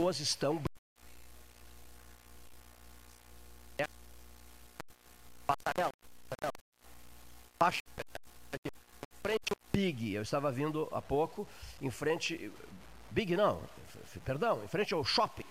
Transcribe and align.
pessoas 0.00 0.20
estão 0.20 0.62
em 8.54 8.70
frente 9.22 9.50
ao 9.50 9.56
Big, 9.70 10.14
eu 10.14 10.22
estava 10.22 10.50
vindo 10.50 10.88
há 10.90 11.02
pouco, 11.02 11.46
em 11.82 11.90
frente, 11.90 12.50
Big 13.10 13.36
não, 13.36 13.62
perdão, 14.24 14.64
em 14.64 14.68
frente 14.68 14.94
ao 14.94 15.04
shopping, 15.04 15.44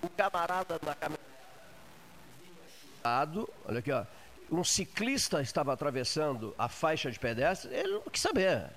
o 0.00 0.08
camarada 0.08 0.80
na 0.84 0.94
caminhonete, 0.94 1.30
olha 3.66 3.78
aqui 3.80 3.92
ó, 3.92 4.06
um 4.50 4.64
ciclista 4.64 5.42
estava 5.42 5.74
atravessando 5.74 6.54
a 6.58 6.68
faixa 6.68 7.10
de 7.10 7.18
pedestre, 7.18 7.74
ele 7.74 7.92
não 7.92 8.02
quis 8.02 8.22
saber, 8.22 8.70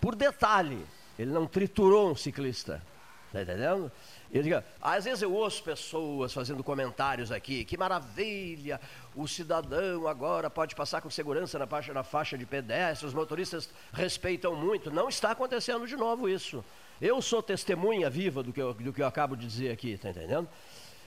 por 0.00 0.16
detalhe, 0.16 0.84
ele 1.16 1.30
não 1.30 1.46
triturou 1.46 2.10
um 2.10 2.16
ciclista, 2.16 2.82
tá 3.32 3.42
entendendo? 3.42 3.90
Ele, 4.30 4.50
às 4.80 5.04
vezes 5.04 5.22
eu 5.22 5.32
ouço 5.32 5.62
pessoas 5.62 6.32
fazendo 6.32 6.62
comentários 6.62 7.32
aqui, 7.32 7.64
que 7.64 7.76
maravilha, 7.76 8.80
o 9.14 9.26
cidadão 9.26 10.06
agora 10.06 10.50
pode 10.50 10.74
passar 10.74 11.00
com 11.00 11.10
segurança 11.10 11.58
na 11.58 11.66
faixa, 11.66 11.92
na 11.92 12.02
faixa 12.02 12.36
de 12.36 12.44
pedestre, 12.44 13.06
os 13.06 13.14
motoristas 13.14 13.68
respeitam 13.92 14.54
muito. 14.54 14.90
Não 14.90 15.08
está 15.08 15.30
acontecendo 15.30 15.86
de 15.86 15.96
novo 15.96 16.28
isso. 16.28 16.64
Eu 17.00 17.20
sou 17.20 17.42
testemunha 17.42 18.08
viva 18.08 18.42
do 18.42 18.52
que 18.52 18.60
eu, 18.60 18.74
do 18.74 18.92
que 18.92 19.02
eu 19.02 19.06
acabo 19.06 19.34
de 19.34 19.46
dizer 19.46 19.72
aqui, 19.72 19.92
está 19.92 20.10
entendendo? 20.10 20.48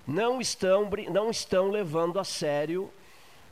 Não 0.05 0.41
estão, 0.41 0.89
não 1.11 1.29
estão 1.29 1.69
levando 1.69 2.19
a 2.19 2.23
sério, 2.23 2.91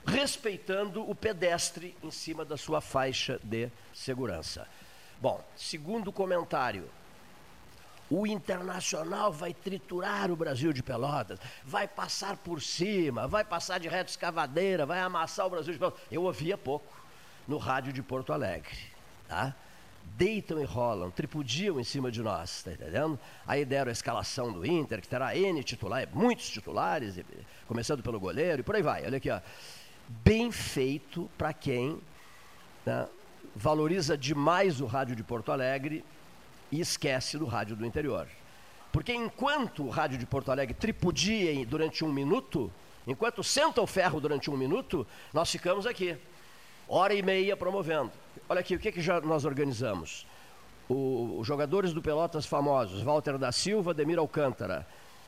respeitando 0.06 1.10
o 1.10 1.16
pedestre 1.16 1.96
em 2.04 2.12
cima 2.12 2.44
da 2.44 2.58
sua 2.58 2.82
faixa 2.82 3.40
de 3.44 3.70
segurança. 3.94 4.68
Bom, 5.22 5.44
segundo 5.56 6.12
comentário, 6.12 6.90
o 8.10 8.28
Internacional 8.28 9.32
vai 9.32 9.54
triturar 9.54 10.32
o 10.32 10.36
Brasil 10.36 10.74
de 10.74 10.84
Pelotas, 10.84 11.40
vai 11.64 11.88
passar 11.88 12.38
por 12.38 12.62
cima, 12.62 13.28
vai 13.28 13.44
passar 13.44 13.80
de 13.80 13.88
reta 13.88 14.10
escavadeira, 14.10 14.86
vai 14.86 15.00
amassar 15.00 15.48
o 15.48 15.50
Brasil 15.50 15.74
de 15.74 15.80
Pelotas. 15.80 16.02
Eu 16.12 16.24
ouvia 16.24 16.58
pouco 16.58 16.94
no 17.48 17.58
rádio 17.58 17.94
de 17.94 18.02
Porto 18.02 18.32
Alegre, 18.32 18.78
tá? 19.28 19.56
Deitam 20.16 20.62
e 20.62 20.66
rolam, 20.66 21.10
tripudiam 21.10 21.80
em 21.80 21.84
cima 21.84 22.12
de 22.12 22.22
nós, 22.22 22.62
tá 22.62 22.74
entendendo? 22.74 23.18
Aí 23.48 23.66
deram 23.66 23.90
a 23.90 23.94
escalação 23.94 24.52
do 24.52 24.66
Inter, 24.66 25.02
que 25.02 25.08
terá 25.08 25.36
N 25.36 25.64
titulares, 25.64 26.14
muitos 26.14 26.50
titulares, 26.50 27.20
começando 27.68 28.04
pelo 28.04 28.20
goleiro 28.20 28.60
e 28.60 28.64
por 28.64 28.76
aí 28.76 28.82
vai. 28.82 29.06
Olha 29.06 29.18
aqui, 29.18 29.30
ó. 29.30 29.40
Bem 30.08 30.52
feito 30.52 31.32
para 31.38 31.54
quem 31.54 32.00
né, 32.86 33.08
valoriza 33.56 34.18
demais 34.18 34.82
o 34.82 34.86
rádio 34.86 35.16
de 35.16 35.24
Porto 35.24 35.52
Alegre 35.52 36.04
e 36.74 36.80
esquece 36.82 37.38
do 37.38 37.46
rádio 37.46 37.76
do 37.76 37.86
interior. 37.86 38.28
Porque 38.92 39.14
enquanto 39.14 39.84
o 39.84 39.90
rádio 39.90 40.18
de 40.18 40.26
Porto 40.26 40.52
Alegre 40.52 40.74
tripudia 40.74 41.64
durante 41.68 42.04
um 42.04 42.12
minuto, 42.12 42.72
enquanto 43.06 43.44
senta 43.44 43.80
o 43.80 43.86
ferro 43.86 44.20
durante 44.20 44.50
um 44.50 44.58
minuto, 44.58 45.06
nós 45.32 45.52
ficamos 45.52 45.86
aqui, 45.86 46.18
hora 46.88 47.14
e 47.14 47.22
meia 47.22 47.56
promovendo. 47.56 48.12
Olha 48.50 48.60
aqui, 48.60 48.76
o 48.76 48.80
que, 48.80 48.92
que 48.92 49.02
já 49.02 49.22
nós 49.22 49.46
organizamos? 49.46 50.26
Os 50.90 51.46
jogadores 51.46 51.94
do 51.94 52.02
Pelotas 52.02 52.48
famosos, 52.48 53.04
Walter 53.04 53.38
da 53.38 53.52
Silva, 53.52 53.94
Demir 53.94 54.18
Alcântara, 54.18 54.88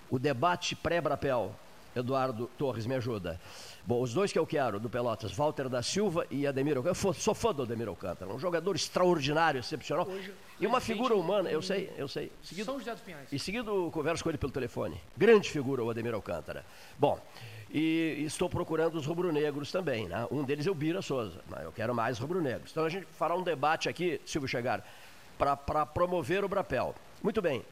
o 0.10 0.18
debate 0.18 0.76
pré-Brapel, 0.76 1.54
Eduardo 1.96 2.50
Torres 2.58 2.88
me 2.88 2.96
ajuda. 2.96 3.40
Bom, 3.86 4.02
os 4.02 4.14
dois 4.16 4.32
que 4.32 4.40
eu 4.40 4.48
quero 4.48 4.80
do 4.80 4.90
Pelotas, 4.90 5.32
Walter 5.32 5.70
da 5.70 5.84
Silva 5.84 6.26
e 6.32 6.48
Ademir 6.48 6.76
Alcântara. 6.76 7.08
Eu 7.08 7.14
sou 7.14 7.36
fã 7.36 7.54
do 7.54 7.62
Ademir 7.62 7.88
Alcântara, 7.88 8.34
um 8.34 8.40
jogador 8.40 8.76
extraordinário, 8.76 9.60
excepcional. 9.60 10.08
Hoje, 10.08 10.34
e 10.60 10.66
uma 10.66 10.80
figura 10.80 11.16
humana, 11.16 11.50
eu 11.50 11.62
sei, 11.62 11.92
eu 11.98 12.08
sei. 12.08 12.32
Seguido, 12.42 12.66
São 12.66 12.80
José 12.80 12.92
dos 12.92 13.02
Pinhais. 13.02 13.32
E 13.32 13.38
seguido, 13.38 13.90
converso 13.92 14.24
com 14.24 14.30
ele 14.30 14.38
pelo 14.38 14.52
telefone. 14.52 15.00
Grande 15.18 15.50
figura 15.50 15.84
o 15.84 15.90
Ademir 15.90 16.14
Alcântara. 16.14 16.66
Bom, 16.98 17.20
e 17.70 18.24
estou 18.26 18.50
procurando 18.50 18.96
os 18.96 19.06
rubro-negros 19.06 19.72
também, 19.72 20.08
né? 20.08 20.26
Um 20.32 20.44
deles 20.44 20.66
é 20.66 20.72
o 20.72 20.76
Bira 20.76 21.02
Souza, 21.02 21.42
mas 21.50 21.64
eu 21.64 21.72
quero 21.72 21.94
mais 21.94 22.18
rubro-negros. 22.18 22.72
Então 22.72 22.86
a 22.86 22.90
gente 22.90 23.06
fará 23.14 23.36
um 23.36 23.44
debate 23.44 23.90
aqui, 23.90 24.22
Silvio 24.26 24.48
Chegar, 24.48 24.86
para 25.38 25.86
promover 25.86 26.46
o 26.46 26.48
Brapel. 26.48 26.96
Muito 27.22 27.42
bem. 27.42 27.66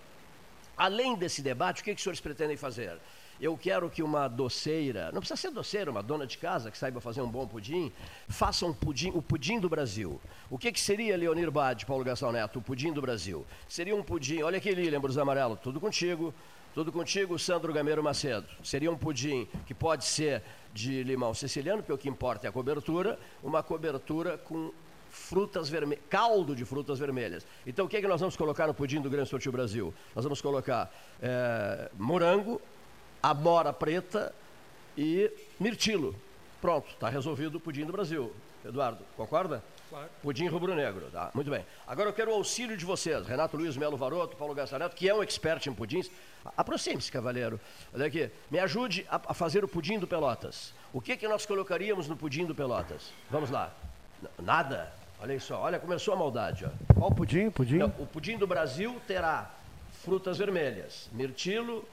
Além 0.75 1.15
desse 1.15 1.41
debate, 1.41 1.81
o 1.81 1.83
que, 1.85 1.91
que 1.91 1.97
os 1.97 2.03
senhores 2.03 2.19
pretendem 2.19 2.57
fazer? 2.57 2.97
Eu 3.39 3.57
quero 3.57 3.89
que 3.89 4.03
uma 4.03 4.27
doceira, 4.27 5.11
não 5.11 5.19
precisa 5.19 5.39
ser 5.39 5.51
doceira, 5.51 5.91
uma 5.91 6.03
dona 6.03 6.25
de 6.25 6.37
casa 6.37 6.71
que 6.71 6.77
saiba 6.77 7.01
fazer 7.01 7.21
um 7.21 7.29
bom 7.29 7.47
pudim, 7.47 7.91
faça 8.27 8.65
um 8.65 8.73
pudim, 8.73 9.11
o 9.13 9.21
pudim 9.21 9.59
do 9.59 9.69
Brasil. 9.69 10.19
O 10.49 10.57
que, 10.57 10.71
que 10.71 10.79
seria, 10.79 11.17
Leonir 11.17 11.51
Bade, 11.51 11.85
Paulo 11.85 12.03
Gastão 12.03 12.31
Neto, 12.31 12.59
o 12.59 12.61
pudim 12.61 12.93
do 12.93 13.01
Brasil? 13.01 13.45
Seria 13.67 13.95
um 13.95 14.03
pudim, 14.03 14.41
olha 14.41 14.57
aqui, 14.57 14.71
Lilian 14.71 15.01
Brus 15.01 15.17
Amarelo, 15.17 15.57
tudo 15.57 15.79
contigo, 15.79 16.33
tudo 16.73 16.91
contigo, 16.91 17.37
Sandro 17.37 17.71
Gameiro 17.73 18.03
Macedo. 18.03 18.47
Seria 18.63 18.91
um 18.91 18.97
pudim 18.97 19.47
que 19.65 19.73
pode 19.73 20.05
ser 20.05 20.41
de 20.73 21.03
limão 21.03 21.33
siciliano, 21.33 21.83
porque 21.83 21.93
o 21.93 21.97
que 21.97 22.09
importa 22.09 22.47
é 22.47 22.49
a 22.49 22.51
cobertura, 22.51 23.19
uma 23.43 23.61
cobertura 23.61 24.37
com 24.37 24.71
frutas 25.13 25.69
vermelhas, 25.69 26.03
caldo 26.09 26.55
de 26.55 26.65
frutas 26.65 26.97
vermelhas. 26.97 27.45
Então 27.67 27.85
o 27.85 27.87
que, 27.87 27.97
é 27.97 28.01
que 28.01 28.07
nós 28.07 28.19
vamos 28.19 28.35
colocar 28.35 28.65
no 28.65 28.73
pudim 28.73 28.99
do 28.99 29.09
Grande 29.09 29.29
Sortil 29.29 29.51
Brasil? 29.51 29.93
Nós 30.15 30.23
vamos 30.23 30.41
colocar 30.41 30.91
é, 31.21 31.91
morango, 31.97 32.59
amora 33.23 33.71
preta 33.71 34.35
e 34.97 35.31
mirtilo. 35.57 36.13
Pronto, 36.61 36.89
está 36.89 37.07
resolvido 37.07 37.55
o 37.55 37.59
pudim 37.59 37.85
do 37.85 37.93
Brasil. 37.93 38.33
Eduardo, 38.65 39.03
concorda? 39.15 39.63
Claro. 39.89 40.09
Pudim 40.21 40.47
rubro-negro, 40.47 41.09
tá? 41.11 41.29
Muito 41.33 41.51
bem. 41.51 41.65
Agora 41.85 42.09
eu 42.09 42.13
quero 42.13 42.31
o 42.31 42.33
auxílio 42.33 42.75
de 42.75 42.85
vocês, 42.85 43.27
Renato 43.27 43.55
Luiz 43.55 43.77
Melo 43.77 43.95
Varoto, 43.95 44.35
Paulo 44.35 44.55
Gastaneto, 44.55 44.95
que 44.95 45.07
é 45.07 45.13
um 45.13 45.21
expert 45.21 45.67
em 45.67 45.73
pudins. 45.73 46.09
Aproxime-se, 46.57 47.11
cavaleiro. 47.11 47.59
Olha 47.93 48.07
aqui, 48.07 48.31
me 48.49 48.59
ajude 48.59 49.05
a, 49.09 49.17
a, 49.27 49.33
fazer 49.33 49.63
o 49.63 49.67
pudim 49.67 49.99
do 49.99 50.07
Pelotas. 50.07 50.73
O 50.91 50.99
que, 50.99 51.15
que 51.15 51.27
nós 51.27 51.45
colocaríamos 51.45 52.07
no 52.07 52.15
pudim 52.15 52.45
do 52.45 52.55
Pelotas? 52.55 53.11
Vamos 53.29 53.49
lá. 53.49 53.71
Nada? 54.41 54.91
Olha 55.21 55.39
só, 55.39 55.61
olha, 55.61 55.79
começou 55.79 56.13
a 56.13 56.17
maldade. 56.17 56.65
Ó. 56.65 56.93
Qual 56.93 57.11
pudim? 57.11 57.49
pudim? 57.51 57.77
Não, 57.77 57.93
o 57.99 58.05
pudim 58.05 58.37
do 58.37 58.47
Brasil 58.47 58.99
terá 59.07 59.51
frutas 60.03 60.37
vermelhas, 60.37 61.09
mirtilo, 61.13 61.85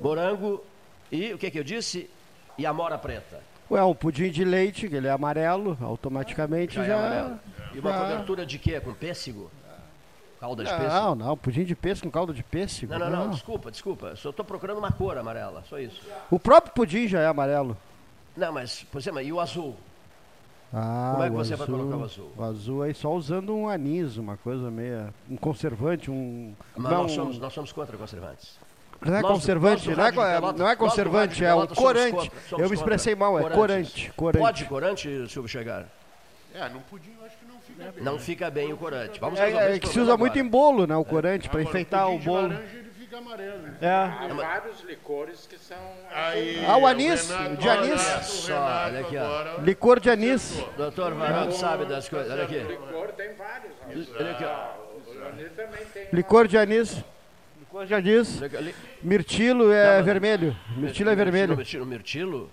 morango 0.00 0.64
e 1.10 1.32
o 1.32 1.38
que, 1.38 1.50
que 1.50 1.58
eu 1.58 1.64
disse? 1.64 2.08
E 2.56 2.66
amora 2.66 2.98
preta. 2.98 3.40
Ué, 3.70 3.82
um 3.84 3.94
pudim 3.94 4.30
de 4.30 4.44
leite, 4.44 4.88
que 4.88 4.94
ele 4.96 5.06
é 5.06 5.10
amarelo, 5.10 5.76
automaticamente 5.80 6.74
já. 6.74 6.84
É 6.84 6.86
já... 6.88 6.94
É 6.94 6.98
amarelo. 6.98 7.40
E 7.74 7.78
uma 7.78 7.92
já... 7.92 7.98
cobertura 8.00 8.46
de 8.46 8.58
quê? 8.58 8.80
Com 8.80 8.94
pêssego? 8.94 9.50
Calda 10.40 10.64
de 10.64 10.70
pêssego? 10.70 10.92
Não, 10.92 11.14
não, 11.14 11.36
pudim 11.36 11.64
de 11.64 11.74
pêssego 11.74 12.06
com 12.06 12.10
calda 12.12 12.32
de 12.32 12.42
pêssego. 12.42 12.92
Não, 12.92 12.98
não, 12.98 13.10
não, 13.10 13.24
não 13.24 13.30
desculpa, 13.30 13.70
desculpa. 13.70 14.14
Só 14.16 14.30
estou 14.30 14.44
procurando 14.44 14.78
uma 14.78 14.92
cor 14.92 15.18
amarela, 15.18 15.64
só 15.68 15.78
isso. 15.78 16.00
O 16.30 16.38
próprio 16.38 16.72
pudim 16.72 17.08
já 17.08 17.20
é 17.20 17.26
amarelo. 17.26 17.76
Não, 18.36 18.52
mas, 18.52 18.84
por 18.84 18.98
exemplo, 18.98 19.20
e 19.20 19.32
o 19.32 19.40
azul? 19.40 19.76
Ah, 20.72 21.10
Como 21.12 21.24
é 21.24 21.30
que 21.30 21.36
você 21.36 21.54
azul, 21.54 21.66
vai 21.66 21.76
colocar 21.76 21.96
o 21.96 22.04
azul? 22.04 22.32
O 22.36 22.44
azul 22.44 22.82
aí 22.82 22.94
só 22.94 23.12
usando 23.12 23.54
um 23.54 23.68
anis, 23.68 24.16
uma 24.16 24.36
coisa 24.36 24.70
meio. 24.70 25.12
um 25.28 25.36
conservante, 25.36 26.10
um. 26.10 26.54
Mas 26.76 26.92
não, 26.92 27.02
nós, 27.02 27.12
somos, 27.12 27.38
nós 27.38 27.52
somos 27.52 27.72
contra 27.72 27.96
conservantes. 27.96 28.56
Não 29.00 29.16
é 29.16 29.22
conservante, 29.22 29.88
não, 29.90 30.04
é, 30.04 30.12
Pelotas, 30.12 30.60
não 30.60 30.68
é 30.68 30.76
conservante, 30.76 31.44
é 31.44 31.54
o 31.54 31.68
corante. 31.68 32.30
Contra, 32.30 32.64
Eu 32.64 32.68
me 32.68 32.74
expressei 32.74 33.14
mal, 33.14 33.38
é 33.38 33.48
corante, 33.48 34.12
corante. 34.16 34.42
Pode 34.42 34.64
corante, 34.64 35.28
Silvio 35.28 35.48
Chegar? 35.48 35.86
É, 36.52 36.68
num 36.70 36.80
pudim 36.80 37.14
eu 37.18 37.24
acho 37.24 37.36
que 37.36 37.46
não 37.46 37.60
fica 37.60 37.92
bem. 37.92 38.02
Não 38.02 38.12
né? 38.14 38.18
fica 38.18 38.50
bem 38.50 38.72
o 38.72 38.76
corante. 38.76 39.20
Vamos 39.20 39.38
é, 39.38 39.76
é 39.76 39.78
que 39.78 39.86
se 39.86 40.00
usa 40.00 40.14
agora. 40.14 40.18
muito 40.18 40.38
em 40.38 40.48
bolo, 40.48 40.86
né, 40.86 40.96
o 40.96 41.04
corante, 41.04 41.46
é. 41.46 41.50
para 41.50 41.62
enfeitar 41.62 42.10
o 42.10 42.18
bolo. 42.18 42.48
Laranja, 42.48 42.76
ele 42.76 42.90
fica 42.90 43.18
amarelo. 43.18 43.58
Né? 43.58 43.76
É. 43.80 43.88
Há 43.88 44.34
vários 44.34 44.80
licores 44.80 45.46
que 45.46 45.58
são... 45.58 45.76
Aí, 46.12 46.64
ah, 46.66 46.76
o 46.78 46.86
anis, 46.86 47.30
o, 47.30 47.56
de 47.56 47.68
anis. 47.68 48.00
Só, 48.00 48.54
olha 48.86 49.00
aqui, 49.00 49.16
ó. 49.16 49.60
Licor 49.60 50.00
de 50.00 50.10
anis. 50.10 50.60
Doutor 50.76 51.14
Varão 51.14 51.52
sabe 51.52 51.84
das 51.84 52.08
coisas, 52.08 52.32
olha 52.32 52.42
aqui. 52.42 52.58
Licor 52.58 53.12
tem 53.12 53.34
vários. 53.34 54.08
Olha 54.18 54.30
aqui, 54.32 54.44
ó. 54.44 54.88
O 54.96 55.28
anis 55.28 55.52
também 55.52 55.84
tem. 55.94 56.08
Licor 56.12 56.48
de 56.48 56.58
anis. 56.58 57.04
Licor 57.68 57.84
de 57.84 57.94
anis. 57.94 58.40
Mirtilo 59.02 59.70
é 59.70 60.00
vermelho. 60.02 60.56
Mirtilo 60.74 61.10
é 61.10 61.14
vermelho. 61.14 61.54
Mirtilo, 61.54 61.84
mirtilo? 61.84 62.50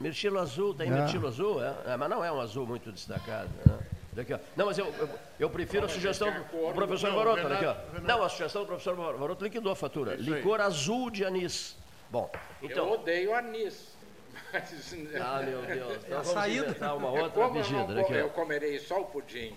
Mirtilo 0.00 0.38
azul, 0.40 0.74
tem 0.74 0.88
é. 0.88 0.90
mirtilo 0.90 1.28
azul? 1.28 1.62
É? 1.62 1.74
é? 1.88 1.96
mas 1.96 2.08
não 2.08 2.24
é 2.24 2.32
um 2.32 2.40
azul 2.40 2.66
muito 2.66 2.90
destacado. 2.90 3.50
Né? 3.66 3.78
Daqui, 4.14 4.32
ó. 4.32 4.38
Não, 4.56 4.66
mas 4.66 4.78
eu, 4.78 4.86
eu, 4.98 5.08
eu 5.38 5.50
prefiro 5.50 5.84
a 5.84 5.88
sugestão 5.90 6.32
do 6.32 6.74
professor 6.74 7.12
Varoto. 7.12 7.46
Daqui, 7.46 7.66
ó. 7.66 7.76
Não, 8.00 8.22
a 8.22 8.28
sugestão 8.30 8.62
do 8.62 8.66
professor 8.66 8.96
Varoto 8.96 9.44
liquidou 9.44 9.70
a 9.70 9.76
fatura. 9.76 10.16
Licor 10.16 10.62
azul 10.62 11.10
de 11.10 11.24
anis. 11.24 11.76
Bom, 12.10 12.30
então. 12.62 12.86
Eu 12.86 12.92
odeio 12.92 13.34
anis. 13.34 13.92
Mas, 14.52 14.94
ah, 15.20 15.42
meu 15.42 15.62
Deus. 15.62 15.98
Então 16.06 16.20
é 16.20 16.24
saída. 16.24 16.94
uma 16.94 17.10
outra 17.10 17.50
medida. 17.50 17.92
Eu, 17.92 17.94
não, 17.94 18.10
eu 18.10 18.30
comerei 18.30 18.78
só 18.78 19.02
o 19.02 19.04
pudim 19.04 19.54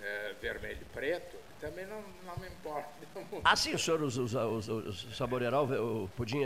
é, 0.00 0.34
vermelho 0.40 0.78
e 0.80 0.84
preto 0.84 1.41
também 1.62 1.86
não, 1.86 2.02
não 2.26 2.36
me 2.36 2.48
importa. 2.48 2.88
Ah, 3.44 3.54
sim, 3.54 3.74
o 3.74 3.78
senhor 3.78 4.02
usa, 4.02 4.22
usa, 4.22 4.46
usa, 4.46 4.72
usa 4.72 5.14
saboreará 5.14 5.62
o, 5.62 6.04
o 6.04 6.08
pudim 6.16 6.40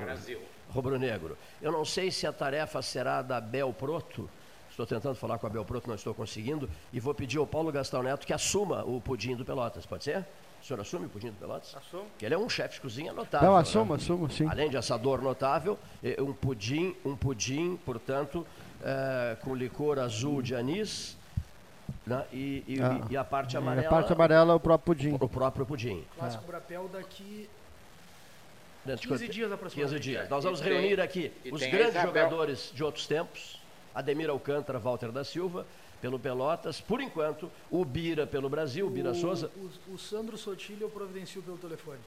Brasil. 0.00 0.40
rubro-negro. 0.68 1.36
Eu 1.62 1.72
não 1.72 1.84
sei 1.84 2.10
se 2.10 2.26
a 2.26 2.32
tarefa 2.32 2.82
será 2.82 3.22
da 3.22 3.40
Bel 3.40 3.72
Proto, 3.72 4.28
Estou 4.70 4.86
tentando 4.86 5.14
falar 5.14 5.38
com 5.38 5.46
a 5.46 5.50
Belproto, 5.50 5.88
não 5.88 5.94
estou 5.94 6.14
conseguindo. 6.14 6.70
E 6.92 7.00
vou 7.00 7.12
pedir 7.12 7.38
ao 7.38 7.46
Paulo 7.46 7.70
Gastão 7.70 8.02
Neto 8.02 8.26
que 8.26 8.32
assuma 8.32 8.82
o 8.84 8.98
pudim 9.00 9.36
do 9.36 9.44
Pelotas. 9.44 9.84
Pode 9.84 10.04
ser? 10.04 10.24
O 10.62 10.64
senhor 10.64 10.80
assume 10.80 11.06
o 11.06 11.08
pudim 11.08 11.28
do 11.28 11.34
Pelotas? 11.34 11.76
Assumo. 11.76 12.06
Que 12.18 12.24
ele 12.24 12.34
é 12.34 12.38
um 12.38 12.48
chefe 12.48 12.76
de 12.76 12.80
cozinha 12.80 13.12
notável. 13.12 13.48
Não, 13.48 13.56
né? 13.56 13.62
assumo, 13.62 13.94
assumo, 13.94 14.30
sim. 14.30 14.46
Além 14.48 14.70
de 14.70 14.78
assador 14.78 15.20
notável, 15.20 15.78
eh, 16.02 16.16
um 16.22 16.32
pudim, 16.32 16.96
um 17.04 17.14
pudim, 17.14 17.76
portanto, 17.84 18.46
eh, 18.82 19.36
com 19.42 19.54
licor 19.54 19.98
azul 19.98 20.40
de 20.40 20.54
anis 20.54 21.18
né? 22.06 22.24
e, 22.32 22.64
e- 22.66 22.80
Ah. 22.82 23.00
e 23.10 23.16
a 23.16 23.24
parte 23.24 23.54
E 23.54 23.56
amarela. 23.56 23.86
a 23.86 23.90
parte 23.90 24.12
amarela 24.12 24.52
é 24.52 24.56
o 24.56 24.60
próprio 24.60 24.94
pudim. 24.96 25.16
O 25.20 25.28
próprio 25.28 25.66
pudim. 25.66 26.04
Clássico 26.18 26.44
Brapel 26.44 26.88
daqui 26.92 27.48
Dentro 28.84 29.02
de 29.02 29.08
15 29.08 29.24
quanto- 29.24 29.32
dias 29.34 29.44
15 29.48 29.54
aproximadamente. 29.54 30.02
dias. 30.02 30.28
Nós 30.30 30.42
E 30.42 30.46
vamos 30.46 30.60
tem- 30.60 30.72
reunir 30.72 31.00
aqui 31.00 31.30
e 31.44 31.52
os 31.52 31.60
grandes 31.60 32.00
jogadores 32.02 32.70
de 32.74 32.82
outros 32.82 33.06
tempos. 33.06 33.60
Ademir 33.94 34.30
Alcântara, 34.30 34.78
Walter 34.78 35.10
da 35.12 35.22
Silva, 35.24 35.66
pelo 36.00 36.18
Pelotas. 36.18 36.80
Por 36.80 37.00
enquanto, 37.00 37.50
o 37.70 37.84
Bira 37.84 38.26
pelo 38.26 38.48
Brasil, 38.48 38.86
o 38.86 38.90
Bira 38.90 39.12
Souza. 39.12 39.50
O, 39.88 39.94
o 39.94 39.98
Sandro 39.98 40.38
Sotilho 40.38 40.84
eu 40.84 40.88
providencio 40.90 41.42
pelo 41.42 41.58
telefone. 41.58 41.98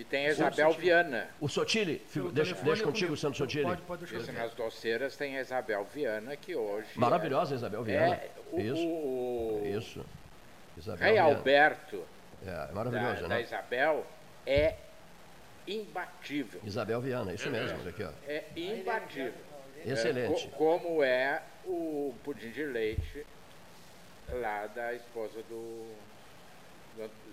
E 0.00 0.04
tem 0.04 0.28
a 0.28 0.30
Isabel 0.30 0.72
Viana. 0.72 1.28
O 1.38 1.46
Sotile, 1.46 2.00
deixa, 2.32 2.54
deixa 2.54 2.82
é 2.82 2.86
contigo, 2.86 3.08
comigo. 3.08 3.16
Santo 3.18 3.36
Sotile. 3.36 3.64
Pode, 3.64 3.82
pode 3.82 4.06
deixar 4.06 4.18
Isso, 4.22 4.32
nas 4.32 4.54
doceiras 4.54 5.14
tem 5.14 5.36
a 5.36 5.42
Isabel 5.42 5.84
Viana, 5.84 6.34
que 6.36 6.56
hoje. 6.56 6.88
Maravilhosa, 6.94 7.54
Isabel 7.54 7.82
É, 7.82 7.84
Viana. 7.84 8.14
é 8.14 8.30
o, 8.50 8.60
Isso, 8.60 8.86
o, 8.88 9.62
isso. 9.78 10.06
Isabel 10.78 11.04
Rei 11.04 11.12
Viana. 11.12 11.36
Alberto 11.36 12.02
É, 12.46 12.48
é 12.48 12.52
da, 12.66 12.72
maravilhoso, 12.72 13.20
da 13.22 13.28
né? 13.28 13.42
Isabel 13.42 14.06
é 14.46 14.74
imbatível. 15.68 16.60
Isabel 16.64 17.00
Viana, 17.02 17.34
isso 17.34 17.50
mesmo, 17.50 17.78
olha 17.78 17.90
aqui, 17.90 18.02
ó. 18.02 18.10
É 18.26 18.44
imbatível. 18.56 19.34
Excelente. 19.84 20.46
É, 20.46 20.48
co- 20.48 20.56
como 20.56 21.02
é 21.04 21.42
o 21.66 22.14
pudim 22.24 22.48
de 22.52 22.64
leite 22.64 23.26
lá 24.32 24.66
da 24.66 24.94
esposa 24.94 25.42
do. 25.50 25.86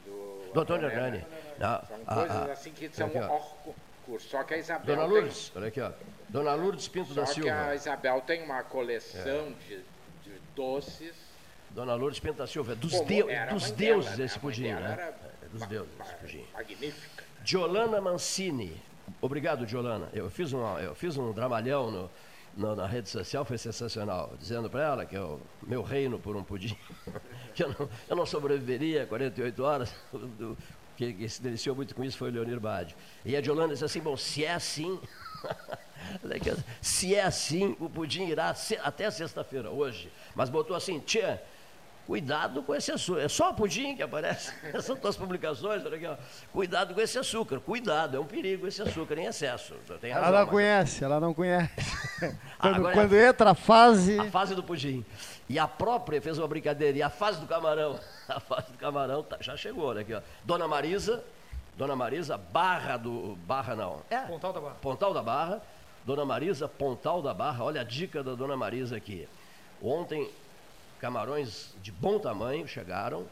Do, 0.08 0.46
do 0.48 0.54
Do 0.54 0.62
Antônio 0.62 0.88
Hernani. 0.90 1.26
São 1.60 1.68
a- 2.06 2.16
coisas 2.16 2.38
a- 2.38 2.52
assim 2.52 2.72
que 2.72 2.90
são 2.90 3.08
aqui, 3.08 3.20
concurso. 3.20 4.30
Só 4.30 4.44
que 4.44 4.54
a 4.54 4.58
Isabel. 4.58 4.96
Dona 4.96 5.08
tem- 5.08 5.18
Lourdes, 5.18 5.52
olha 5.56 5.68
aqui, 5.68 5.82
ó. 5.82 5.92
Dona 6.30 6.54
Lourdes 6.56 6.88
Pinto 6.88 7.14
Só 7.14 7.22
da 7.22 7.24
que 7.26 7.32
a 7.32 7.34
Silva. 7.34 7.76
Isabel 7.76 8.22
tem 8.22 8.44
uma 8.44 8.64
coleção 8.64 9.54
de, 9.68 9.78
de 10.24 10.40
doces. 10.56 11.14
Dona 11.72 11.94
Lourdes 11.96 12.20
Pinto 12.20 12.38
da 12.38 12.48
Silva. 12.48 12.76
Dos, 12.76 13.00
deu- 13.02 13.30
era 13.30 13.52
a 13.52 13.54
dos 13.54 13.70
deuses 13.72 14.06
dela, 14.12 14.18
né? 14.18 14.26
esse 14.26 14.38
A 14.38 14.42
mãe 14.42 14.52
pudim, 14.52 14.64
dela 14.64 14.80
né? 14.82 15.14
É, 15.44 15.46
Dos 15.50 15.68
deuses 15.68 15.92
esse 16.00 16.14
pudim. 16.16 16.46
Magnífica. 16.54 17.24
Diolana 17.44 18.02
Mancini. 18.02 18.82
Obrigado, 19.22 19.66
Diolana. 19.66 20.10
Eu 20.14 20.30
fiz 20.30 20.52
um, 20.54 20.78
eu 20.80 20.94
fiz 20.96 21.18
um 21.18 21.32
dramalhão 21.32 21.90
no, 21.92 22.12
no- 22.58 22.76
na 22.76 22.86
rede 22.88 23.08
social, 23.10 23.46
foi 23.46 23.58
sensacional. 23.58 24.34
Dizendo 24.40 24.70
para 24.70 24.84
ela 24.84 25.06
que 25.06 25.16
é 25.16 25.22
o 25.22 25.40
meu 25.66 25.82
reino 25.84 26.20
por 26.20 26.36
um 26.36 26.44
pudim. 26.44 26.76
que 27.54 27.64
eu 27.64 27.70
não, 27.70 27.90
eu 28.10 28.16
não 28.16 28.26
sobreviveria 28.26 29.06
48 29.06 29.64
horas. 29.64 29.94
Do- 30.12 30.58
que, 30.98 31.14
que 31.14 31.30
se 31.30 31.40
deliciou 31.42 31.76
muito 31.76 31.94
com 31.94 32.04
isso 32.04 32.18
foi 32.18 32.30
o 32.30 32.34
Leonir 32.34 32.60
Badio. 32.60 32.98
E 33.24 33.36
a 33.38 33.42
Diolana 33.42 33.72
disse 33.74 33.86
assim: 33.86 34.00
bom, 34.00 34.18
se 34.18 34.44
é 34.44 34.54
assim. 34.54 35.00
se 36.82 37.14
é 37.14 37.24
assim, 37.24 37.76
o 37.80 37.88
pudim 37.90 38.26
irá 38.28 38.56
até 38.84 39.10
sexta-feira, 39.12 39.70
hoje. 39.70 40.12
Mas 40.36 40.50
botou 40.50 40.76
assim: 40.76 41.00
tia. 41.00 41.42
Cuidado 42.08 42.64
com 42.64 42.74
esse 42.74 42.90
açúcar. 42.90 43.20
É 43.22 43.28
só 43.28 43.50
o 43.50 43.54
pudim 43.54 43.94
que 43.96 44.02
aparece. 44.02 44.54
Essas 44.74 44.98
tuas 44.98 45.18
publicações, 45.18 45.86
olha 45.86 45.98
aqui, 45.98 46.08
ó. 46.08 46.16
Cuidado 46.54 46.94
com 46.96 47.02
esse 47.02 47.20
açúcar. 47.20 47.60
Cuidado, 47.60 48.16
é 48.16 48.20
um 48.20 48.26
perigo 48.26 48.66
esse 48.66 48.82
açúcar 48.82 49.18
em 49.20 49.26
excesso. 49.26 49.74
Tem 50.00 50.12
razão, 50.14 50.28
Ela 50.30 50.38
não 50.40 50.46
mas- 50.46 50.54
conhece, 50.54 51.04
ela 51.04 51.20
não 51.20 51.34
conhece. 51.34 51.70
quando 52.58 52.76
agora 52.76 52.92
é 52.92 52.94
quando 52.96 53.14
entra 53.16 53.50
a 53.52 53.54
fase. 53.56 54.18
A 54.18 54.32
fase 54.32 54.56
do 54.56 54.64
pudim. 54.64 55.06
E 55.50 55.60
a 55.60 55.68
própria 55.68 56.22
fez 56.22 56.38
uma 56.40 56.48
brincadeira. 56.48 56.98
E 56.98 57.04
a 57.04 57.10
fase 57.10 57.40
do 57.42 57.46
camarão. 57.46 58.00
A 58.30 58.40
fase 58.42 58.72
do 58.74 58.78
camarão 58.78 59.24
tá- 59.24 59.38
já 59.40 59.56
chegou, 59.56 59.86
olha 59.86 60.02
aqui, 60.02 60.14
ó. 60.14 60.22
Dona 60.44 60.68
Marisa, 60.68 61.24
Dona 61.78 61.96
Marisa, 61.96 62.38
Barra 62.38 62.96
do. 62.98 63.38
Barra 63.46 63.74
não. 63.76 64.02
É. 64.10 64.18
Pontal 64.20 64.52
da 64.54 64.60
Barra. 64.62 64.76
Pontal 64.82 65.14
da 65.14 65.22
Barra. 65.24 65.62
Dona 66.06 66.26
Marisa, 66.26 66.68
Pontal 66.70 67.22
da 67.22 67.34
Barra. 67.34 67.64
Olha 67.66 67.82
a 67.82 67.84
dica 67.86 68.22
da 68.24 68.34
Dona 68.34 68.56
Marisa 68.58 68.96
aqui. 68.98 69.28
Ontem, 69.82 70.30
camarões 71.00 71.74
de 71.82 71.92
bom 71.92 72.20
tamanho 72.20 72.68
chegaram. 72.68 73.26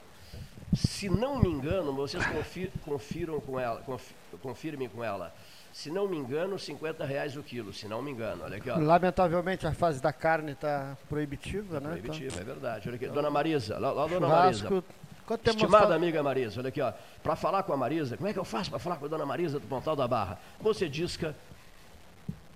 Se 0.73 1.09
não 1.09 1.39
me 1.39 1.47
engano, 1.49 1.93
vocês 1.93 2.25
confi- 2.25 2.71
confiram 2.83 3.39
com 3.39 3.59
ela, 3.59 3.81
confi- 3.81 4.13
confirmem 4.41 4.89
com 4.89 5.03
ela. 5.03 5.33
Se 5.71 5.89
não 5.89 6.07
me 6.07 6.17
engano, 6.17 6.57
50 6.57 7.05
reais 7.05 7.35
o 7.35 7.43
quilo, 7.43 7.73
se 7.73 7.87
não 7.87 8.01
me 8.01 8.11
engano. 8.11 8.43
Olha 8.43 8.57
aqui, 8.57 8.69
ó. 8.69 8.77
Lamentavelmente 8.77 9.67
a 9.67 9.73
fase 9.73 10.01
da 10.01 10.11
carne 10.13 10.51
está 10.53 10.97
proibitiva, 11.09 11.79
né? 11.79 11.89
Proibitivo, 11.89 12.39
é 12.39 12.43
verdade. 12.43 12.87
Olha 12.87 12.95
aqui, 12.95 13.07
dona 13.07 13.29
Marisa, 13.29 13.77
lá, 13.77 13.91
lá 13.91 14.05
Então, 14.05 14.19
dona 14.21 14.33
Marisa. 14.33 14.83
Quanto 15.25 15.49
Estimada 15.49 15.95
amiga 15.95 16.21
Marisa, 16.21 16.59
olha 16.61 16.69
aqui, 16.69 16.79
ó. 16.81 16.93
Para 17.23 17.35
falar 17.35 17.63
com 17.63 17.73
a 17.73 17.77
Marisa, 17.77 18.15
como 18.15 18.29
é 18.29 18.33
que 18.33 18.39
eu 18.39 18.45
faço 18.45 18.69
para 18.69 18.77
falar 18.79 18.97
com 18.97 19.05
a 19.05 19.07
dona 19.07 19.25
Marisa 19.25 19.59
do 19.59 19.67
Pontal 19.67 19.95
da 19.95 20.07
Barra? 20.07 20.37
Você 20.61 20.87
disca 20.87 21.35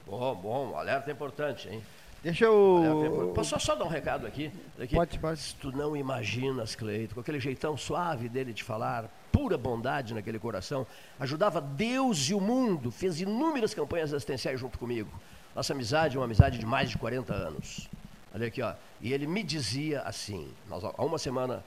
Bom, 0.05 0.35
bom, 0.35 0.75
alerta 0.75 1.11
importante, 1.11 1.69
hein? 1.69 1.83
Deixa 2.23 2.45
eu. 2.45 3.31
Posso 3.33 3.59
só, 3.59 3.75
dar 3.75 3.85
um 3.85 3.87
recado 3.87 4.27
aqui? 4.27 4.51
Aqui. 4.79 4.95
Pode, 4.95 5.17
pode. 5.17 5.55
Tu 5.55 5.71
não 5.71 5.97
imaginas, 5.97 6.75
Cleito, 6.75 7.15
com 7.15 7.21
aquele 7.21 7.39
jeitão 7.39 7.75
suave 7.75 8.29
dele 8.29 8.53
de 8.53 8.63
falar, 8.63 9.09
pura 9.31 9.57
bondade 9.57 10.13
naquele 10.13 10.37
coração, 10.37 10.85
ajudava 11.19 11.59
Deus 11.59 12.29
e 12.29 12.33
o 12.35 12.39
mundo, 12.39 12.91
fez 12.91 13.19
inúmeras 13.19 13.73
campanhas 13.73 14.13
assistenciais 14.13 14.59
junto 14.59 14.77
comigo. 14.77 15.11
Nossa 15.55 15.73
amizade 15.73 16.15
é 16.15 16.19
uma 16.19 16.25
amizade 16.25 16.59
de 16.59 16.65
mais 16.65 16.91
de 16.91 16.97
40 16.97 17.33
anos. 17.33 17.89
Olha 18.33 18.47
aqui, 18.47 18.61
ó. 18.61 18.73
E 19.01 19.11
ele 19.11 19.25
me 19.25 19.41
dizia 19.41 20.01
assim, 20.01 20.53
nós 20.69 20.83
há 20.83 21.03
uma 21.03 21.17
semana 21.17 21.63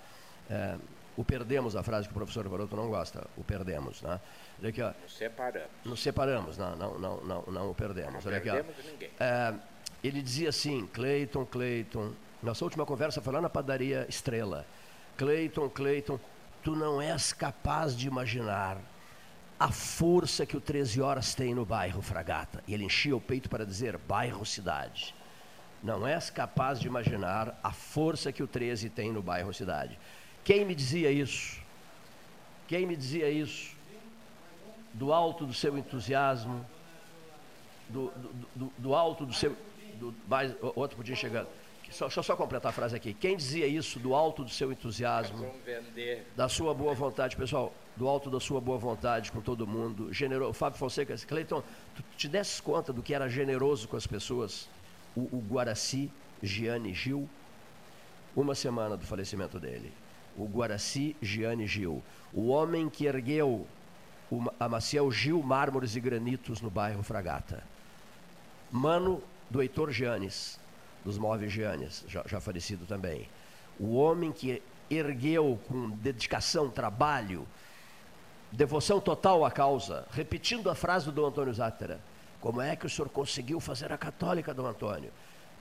é, 0.49 0.76
o 1.16 1.25
perdemos, 1.25 1.76
a 1.76 1.82
frase 1.82 2.08
que 2.08 2.12
o 2.12 2.16
professor 2.16 2.49
Varoto 2.49 2.76
não 2.76 2.88
gosta, 2.88 3.26
o 3.37 3.44
perdemos, 3.44 4.02
né? 4.02 4.20
Olha 4.61 4.68
aqui, 4.70 4.82
ó. 4.82 4.92
Nos 5.02 5.16
separamos. 5.16 5.70
Nos 5.84 6.02
separamos, 6.02 6.58
não, 6.58 6.76
não, 6.76 6.99
não, 6.99 7.16
não, 7.18 7.42
não 7.49 7.70
o 7.70 7.75
perdemos. 7.75 8.25
Não 8.25 8.32
Olha 8.32 8.38
aqui, 8.38 8.50
ó. 8.50 8.54
perdemos 8.54 8.84
ninguém. 8.87 9.11
É, 9.20 9.54
ele 10.08 10.23
dizia 10.23 10.49
assim, 10.50 10.87
Cleiton, 10.92 11.44
Cleiton, 11.46 12.12
nossa 12.42 12.64
última 12.64 12.84
conversa 12.84 13.20
foi 13.23 13.32
lá 13.32 13.40
na 13.40 13.49
padaria 13.50 14.06
Estrela. 14.08 14.66
Cleiton, 15.16 15.68
Cleiton, 15.68 16.18
tu 16.62 16.75
não 16.76 17.00
és 17.00 17.32
capaz 17.32 17.96
de 17.96 18.06
imaginar 18.06 18.78
a 19.58 19.70
força 19.70 20.44
que 20.44 20.56
o 20.56 20.61
13 20.61 21.00
Horas 21.00 21.34
tem 21.34 21.54
no 21.54 21.64
bairro 21.64 22.02
Fragata. 22.02 22.62
E 22.66 22.75
ele 22.75 22.84
enchia 22.84 23.16
o 23.16 23.20
peito 23.20 23.49
para 23.49 23.64
dizer 23.64 23.96
bairro 23.96 24.44
Cidade. 24.44 25.14
Não 25.82 26.06
és 26.06 26.28
capaz 26.30 26.80
de 26.80 26.87
imaginar 26.87 27.58
a 27.62 27.70
força 27.73 28.32
que 28.32 28.42
o 28.42 28.46
13 28.46 28.90
tem 28.90 29.12
no 29.12 29.23
bairro 29.23 29.52
Cidade. 29.54 29.99
Quem 30.42 30.64
me 30.64 30.75
dizia 30.75 31.11
isso? 31.11 31.61
Quem 32.66 32.87
me 32.87 32.96
dizia 32.96 33.30
isso? 33.30 33.75
Do 34.92 35.12
alto 35.12 35.46
do 35.46 35.54
seu 35.54 35.76
entusiasmo, 35.78 36.64
do, 37.88 38.11
do, 38.11 38.49
do- 38.54 38.73
do 38.78 38.94
alto 38.94 39.25
do 39.26 39.32
seu. 39.32 39.56
Do, 40.04 40.14
mais, 40.28 40.54
outro 40.75 40.96
podia 40.96 41.16
chegar. 41.16 41.46
Só, 41.90 42.06
deixa 42.06 42.20
eu 42.20 42.25
só 42.25 42.37
completar 42.37 42.70
a 42.70 42.73
frase 42.73 42.96
aqui. 42.96 43.14
Quem 43.14 43.37
dizia 43.37 43.66
isso 43.66 43.99
do 43.99 44.14
alto 44.14 44.42
do 44.42 44.50
seu 44.50 44.73
entusiasmo, 44.73 45.50
da 46.34 46.49
sua 46.49 46.75
boa 46.75 46.94
vontade, 46.94 47.37
pessoal, 47.37 47.73
do 47.96 48.08
alto 48.08 48.30
da 48.30 48.40
sua 48.40 48.61
boa 48.61 48.78
vontade 48.78 49.30
com 49.30 49.40
todo 49.40 49.66
mundo, 49.66 50.12
generoso. 50.12 50.52
Fábio 50.54 50.78
Fonseca, 50.78 51.14
Cleiton, 51.16 51.62
tu 51.94 52.02
te 52.16 52.28
desses 52.28 52.61
conta 52.61 52.92
do 52.92 53.02
que 53.02 53.14
era 53.14 53.28
generoso 53.28 53.87
com 53.87 53.96
as 53.96 54.06
pessoas? 54.06 54.68
O, 55.14 55.20
o 55.20 55.44
Guaraci 55.49 56.11
Gianni 56.42 56.92
Gil, 56.92 57.28
uma 58.34 58.54
semana 58.54 58.96
do 58.96 59.06
falecimento 59.06 59.61
dele. 59.61 59.92
O 60.37 60.46
Guaraci 60.46 61.14
Gianni 61.23 61.66
Gil, 61.66 62.02
o 62.32 62.49
homem 62.49 62.88
que 62.88 63.06
ergueu 63.06 63.66
a 64.58 64.68
Maciel 64.68 65.11
Gil 65.12 65.40
Mármores 65.42 65.94
e 65.94 66.00
Granitos 66.00 66.61
no 66.61 66.70
bairro 66.70 67.02
Fragata. 67.02 67.62
mano 68.73 69.23
do 69.54 69.62
Heitor 69.62 69.92
Giannis, 69.92 70.58
dos 71.04 71.16
Móveis 71.16 71.52
Giannis, 71.52 72.04
já, 72.08 72.25
já 72.26 72.40
falecido 72.40 72.87
também. 72.87 73.28
O 73.78 73.94
homem 73.94 74.32
que 74.32 74.61
ergueu 74.90 75.61
com 75.68 75.90
dedicação, 75.90 76.68
trabalho, 76.68 77.46
devoção 78.50 79.00
total 79.00 79.44
à 79.44 79.52
causa, 79.52 80.08
repetindo 80.11 80.68
a 80.68 80.75
frase 80.75 81.08
do 81.12 81.25
Antônio 81.25 81.54
Zátera. 81.54 82.00
Como 82.40 82.61
é 82.61 82.75
que 82.75 82.84
o 82.84 82.90
senhor 82.90 83.08
conseguiu 83.08 83.61
fazer 83.61 83.92
a 83.92 83.96
católica, 83.96 84.52
Dom 84.52 84.66
Antônio? 84.66 85.12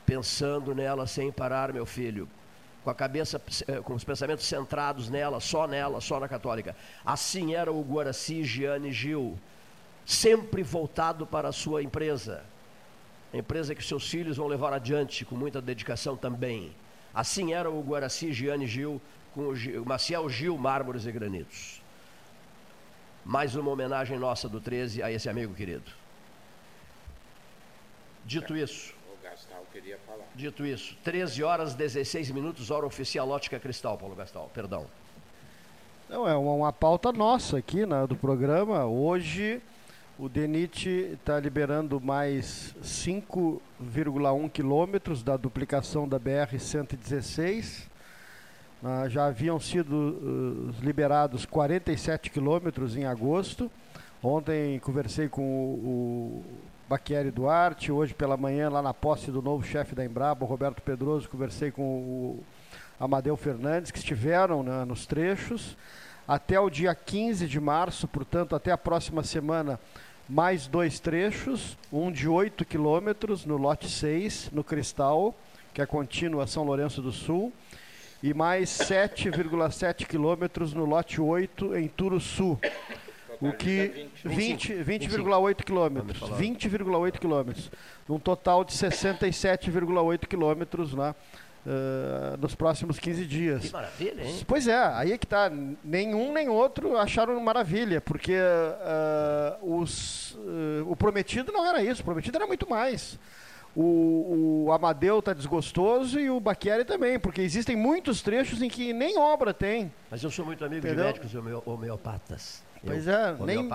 Pensando 0.08 0.74
nela 0.74 1.06
sem 1.06 1.32
parar, 1.32 1.72
meu 1.72 1.86
filho. 1.86 2.28
Com 2.84 2.90
a 2.90 2.96
cabeça, 2.96 3.40
eh, 3.68 3.80
com 3.82 3.94
os 3.94 4.04
pensamentos 4.04 4.46
centrados 4.46 5.08
nela, 5.08 5.40
só 5.40 5.68
nela, 5.68 6.02
só 6.02 6.20
na 6.20 6.28
católica. 6.28 6.76
Assim 7.06 7.54
era 7.54 7.72
o 7.72 7.82
Guaraci 7.84 8.44
Gianni 8.44 8.92
Gil, 8.92 9.40
sempre 10.04 10.64
voltado 10.64 11.28
para 11.28 11.50
a 11.50 11.54
sua 11.54 11.84
empresa. 11.84 12.44
A 13.34 13.38
empresa 13.38 13.74
que 13.74 13.84
seus 13.84 14.08
filhos 14.08 14.38
vão 14.38 14.46
levar 14.46 14.72
adiante 14.74 15.25
com 15.25 15.36
muita 15.36 15.60
dedicação 15.60 16.16
também. 16.16 16.72
Assim 17.12 17.52
era 17.52 17.70
o 17.70 17.82
Guaraci 17.82 18.32
Gianni 18.32 18.68
Gil 18.68 19.02
com 19.34 19.48
o, 19.48 19.56
Gil, 19.56 19.84
Maciel 19.84 20.30
Gil 20.30 20.56
Mármores 20.56 21.08
e 21.08 21.12
Granitos. 21.12 21.82
Mais 23.25 23.56
uma 23.56 23.72
homenagem 23.72 24.20
nossa 24.20 24.48
do 24.48 24.62
13 24.62 25.02
a 25.02 25.12
esse 25.12 25.28
amigo 25.28 25.56
querido. 25.56 25.92
Dito 28.24 28.56
isso. 28.56 28.94
O 29.12 29.24
Gastal 29.24 29.66
queria 29.72 29.98
falar. 30.06 30.25
Dito 30.36 30.63
isso, 30.63 30.96
13 31.04 31.44
horas 31.44 31.74
16 31.74 32.30
minutos, 32.30 32.70
hora 32.70 32.86
oficial 32.86 33.28
Ótica 33.30 33.60
Cristal, 33.60 33.98
Paulo 33.98 34.16
Gastal, 34.16 34.52
perdão. 34.54 34.86
Não, 36.08 36.28
é 36.28 36.36
uma, 36.36 36.54
uma 36.54 36.74
pauta 36.74 37.12
nossa 37.12 37.58
aqui 37.58 37.86
né, 37.86 38.06
do 38.06 38.16
programa. 38.16 38.86
Hoje 38.86 39.62
o 40.17 40.29
DENIT 40.29 40.88
está 41.13 41.39
liberando 41.39 42.00
mais 42.00 42.75
5,1 42.84 44.50
quilômetros 44.51 45.24
da 45.24 45.36
duplicação 45.36 46.08
da 46.08 46.20
BR-116. 46.20 47.88
Uh, 48.84 49.10
já 49.10 49.25
haviam 49.25 49.60
sido 49.60 49.96
uh, 49.96 50.86
liberados 50.86 51.46
47 51.46 52.29
quilômetros 52.29 52.96
em 52.96 53.05
agosto. 53.05 53.72
Ontem 54.22 54.77
conversei 54.79 55.27
com 55.27 55.41
o, 55.41 56.43
o 56.43 56.43
Baquieri 56.88 57.32
Duarte, 57.32 57.91
hoje 57.91 58.13
pela 58.13 58.38
manhã, 58.38 58.70
lá 58.70 58.82
na 58.82 58.93
posse 58.93 59.32
do 59.32 59.41
novo 59.41 59.65
chefe 59.65 59.96
da 59.96 60.05
Embrapa, 60.05 60.46
Roberto 60.46 60.82
Pedroso, 60.82 61.27
conversei 61.27 61.72
com 61.72 61.82
o 61.82 62.43
Amadeu 63.00 63.36
Fernandes, 63.36 63.89
que 63.89 63.98
estiveram 63.98 64.62
né, 64.62 64.86
nos 64.86 65.08
trechos. 65.08 65.75
Até 66.27 66.58
o 66.58 66.70
dia 66.70 66.96
15 66.96 67.48
de 67.48 67.60
março, 67.60 68.08
portanto, 68.08 68.55
até 68.55 68.72
a 68.72 68.77
próxima 68.77 69.24
semana, 69.24 69.77
mais 70.27 70.68
dois 70.68 71.00
trechos, 71.00 71.77
um 71.92 72.12
de 72.12 72.27
8 72.27 72.63
quilômetros 72.65 73.46
no 73.46 73.58
lote 73.58 73.89
6, 73.89 74.50
no 74.51 74.63
Cristal, 74.63 75.36
que 75.74 75.82
é 75.82 75.86
contínua 75.86 76.48
São 76.48 76.63
Lourenço 76.63 77.01
do 77.01 77.12
Sul, 77.12 77.51
e 78.22 78.34
mais 78.34 78.70
7,7 78.70 80.06
quilômetros 80.06 80.74
no 80.74 80.86
lote 80.86 81.20
8 81.20 81.75
em 81.75 81.88
Turuçu. 81.89 82.58
O 83.42 83.51
que 83.51 84.08
20,8 84.25 84.30
20, 84.30 84.74
20 84.84 85.63
quilômetros. 85.65 86.30
20,8 86.30 87.20
quilômetros. 87.20 87.70
Um 88.08 88.18
total 88.18 88.63
de 88.63 88.72
67,8 88.72 90.27
quilômetros 90.27 90.94
lá. 90.94 91.13
Uh, 91.65 92.36
nos 92.41 92.53
próximos 92.55 93.00
15 93.00 93.25
dias. 93.25 93.62
Que 93.62 93.72
maravilha, 93.72 94.22
hein? 94.22 94.41
Pois 94.46 94.67
é, 94.67 94.75
aí 94.75 95.13
é 95.13 95.17
que 95.17 95.25
tá. 95.25 95.50
Nenhum 95.82 96.34
nem 96.34 96.50
outro 96.50 96.98
acharam 96.98 97.39
maravilha, 97.39 98.01
porque 98.01 98.36
uh, 98.36 99.79
os, 99.79 100.32
uh, 100.34 100.86
o 100.91 100.96
prometido 100.96 101.53
não 101.53 101.65
era 101.65 101.82
isso, 101.82 102.01
o 102.01 102.05
prometido 102.05 102.36
era 102.36 102.46
muito 102.46 102.70
mais. 102.70 103.17
O, 103.75 104.65
o 104.67 104.72
Amadeu 104.72 105.20
está 105.20 105.34
desgostoso 105.34 106.20
e 106.20 106.29
o 106.29 106.39
Baquieri 106.39 106.86
também, 106.86 107.17
porque 107.17 107.41
existem 107.41 107.75
muitos 107.75 108.22
trechos 108.22 108.62
em 108.62 108.70
que 108.70 108.93
nem 108.93 109.17
obra 109.17 109.53
tem. 109.53 109.91
Mas 110.12 110.22
eu 110.22 110.29
sou 110.29 110.46
muito 110.46 110.63
amigo 110.63 110.86
Entendeu? 110.86 111.12
de 111.12 111.20
médicos 111.20 111.34
homeopatas. 111.65 112.62
Pois 112.86 113.08
é, 113.08 113.36
nem, 113.40 113.70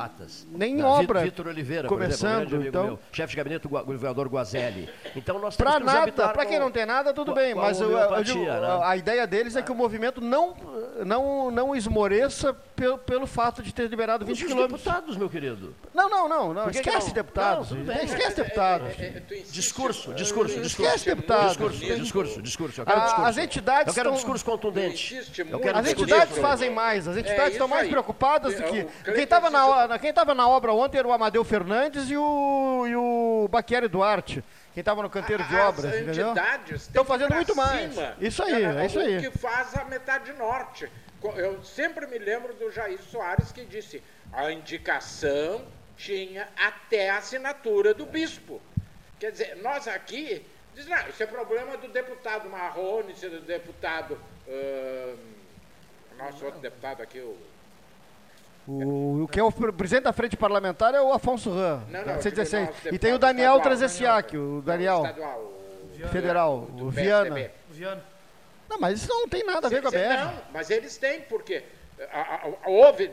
nem 0.51 0.83
obra. 0.83 1.23
Vitor 1.23 1.47
Oliveira, 1.47 1.89
começando, 1.89 2.49
exemplo, 2.49 2.67
então, 2.67 2.85
meu, 2.85 2.99
chefe 3.11 3.31
de 3.31 3.37
gabinete 3.39 3.63
do 3.63 3.69
governador 3.69 4.29
Guazelli. 4.29 4.89
Então 5.17 5.39
nós 5.39 5.57
para 5.57 5.81
nada, 5.81 6.29
para 6.29 6.45
quem 6.45 6.59
não 6.59 6.71
tem 6.71 6.85
nada, 6.85 7.15
tudo 7.15 7.33
bem, 7.33 7.55
mas 7.55 7.81
eu, 7.81 7.91
eu 7.91 8.23
digo, 8.23 8.45
né? 8.45 8.81
a 8.83 8.97
ideia 8.97 9.27
deles 9.27 9.57
é 9.57 9.63
que 9.63 9.73
o 9.73 9.75
movimento 9.75 10.21
não 10.21 10.55
não 11.07 11.51
não 11.51 11.75
esmoreça 11.75 12.53
pelo, 12.77 12.99
pelo 12.99 13.27
fato 13.27 13.63
de 13.63 13.73
ter 13.73 13.89
liberado 13.89 14.27
20 14.27 14.45
quilômetros. 14.45 14.83
deputados, 14.83 15.17
meu 15.17 15.31
querido. 15.31 15.75
Não, 15.95 16.11
não, 16.11 16.29
não, 16.29 16.55
não. 16.55 16.71
esquece 16.71 17.13
deputados. 17.13 17.71
Não, 17.71 17.95
esquece 17.95 18.37
deputados. 18.37 18.89
discurso, 19.51 20.13
discurso, 20.13 20.61
discurso. 20.61 20.83
Esquece 20.83 21.07
deputados. 21.07 21.57
Discurso, 21.57 21.79
discurso, 21.79 22.43
discurso. 22.43 22.83
As 22.87 23.39
entidades 23.39 23.89
Eu 23.89 23.95
quero 23.95 24.11
um 24.11 24.15
discurso 24.15 24.45
contundente. 24.45 25.19
As 25.75 25.89
entidades 25.89 26.39
fazem 26.39 26.71
mais. 26.71 27.09
As 27.09 27.17
entidades 27.17 27.53
estão 27.53 27.69
mais 27.69 27.89
preocupadas 27.89 28.55
do 28.55 28.63
que 28.65 28.87
quem 29.05 29.25
estava 29.25 29.51
na, 29.51 29.99
quem 29.99 30.13
tava 30.13 30.35
na 30.35 30.49
obra 30.49 30.73
ontem 30.73 30.99
era 30.99 31.09
o 31.09 31.13
Amadeu 31.13 31.45
Fernandes 31.45 32.11
e 32.11 32.17
o, 32.17 32.87
e 32.87 32.97
o 32.97 33.49
Baquieri 33.51 33.89
Duarte. 33.89 34.45
Quem 34.75 34.81
estava 34.81 35.03
no 35.03 35.11
canteiro 35.11 35.43
de 35.45 35.57
obras, 35.57 35.95
entendeu? 35.95 36.35
Estão 36.75 37.05
fazendo 37.05 37.35
muito 37.35 37.57
mais. 37.57 37.93
Isso 38.21 38.43
aí, 38.43 38.65
é, 38.65 38.83
é 38.83 38.87
isso 38.87 38.99
aí. 38.99 39.21
que 39.21 39.39
faz 39.39 39.77
a 39.77 39.85
metade 39.85 40.33
norte. 40.35 40.91
Eu 41.37 41.63
sempre 41.65 42.07
me 42.07 42.19
lembro 42.19 42.55
do 42.55 42.71
Jair 42.71 43.01
Soares 43.03 43.51
que 43.51 43.65
disse: 43.65 44.03
a 44.33 44.53
indicação 44.53 45.65
tinha 45.97 46.49
até 46.57 47.11
a 47.11 47.19
assinatura 47.19 47.93
do 47.93 48.07
bispo. 48.07 48.63
Quer 49.19 49.33
dizer, 49.33 49.57
nós 49.57 49.89
aqui, 49.89 50.47
diz, 50.75 50.87
não, 50.87 51.09
isso 51.09 51.23
é 51.23 51.27
problema 51.27 51.77
do 51.77 51.89
deputado 51.89 52.49
Marrone, 52.49 53.15
é 53.21 53.29
do 53.29 53.41
deputado. 53.41 54.19
Uh, 54.47 55.19
nosso 56.17 56.45
outro 56.45 56.61
deputado 56.61 57.03
aqui, 57.03 57.19
o 57.19 57.37
o, 58.69 59.23
o 59.25 59.29
que 59.29 59.41
é 59.41 59.43
o 59.43 59.51
presidente 59.51 60.05
da 60.05 60.13
frente 60.13 60.37
parlamentar 60.37 60.95
é 60.95 61.01
o 61.01 61.11
Afonso 61.13 61.51
Ram, 61.51 61.83
não, 61.89 62.05
não, 62.05 62.19
16. 62.19 62.69
E 62.93 62.99
tem 62.99 63.15
o 63.15 63.19
Daniel 63.19 63.59
Trezessiak, 63.61 64.37
o 64.37 64.61
Daniel 64.61 65.07
estadual, 65.07 65.53
o 66.05 66.09
federal, 66.09 66.61
do, 66.61 66.73
do 66.73 66.87
o 66.87 66.91
Viana. 66.91 67.51
Viana. 67.71 68.05
Não, 68.69 68.79
mas 68.79 69.01
isso 69.01 69.09
não 69.09 69.27
tem 69.27 69.43
nada 69.43 69.67
a 69.67 69.71
ver 69.71 69.81
com 69.81 69.89
a 69.89 69.91
BR. 69.91 69.97
Não, 69.97 70.43
mas 70.53 70.69
eles 70.69 70.99
têm, 70.99 71.23
porque 71.23 71.65
houve 72.67 73.11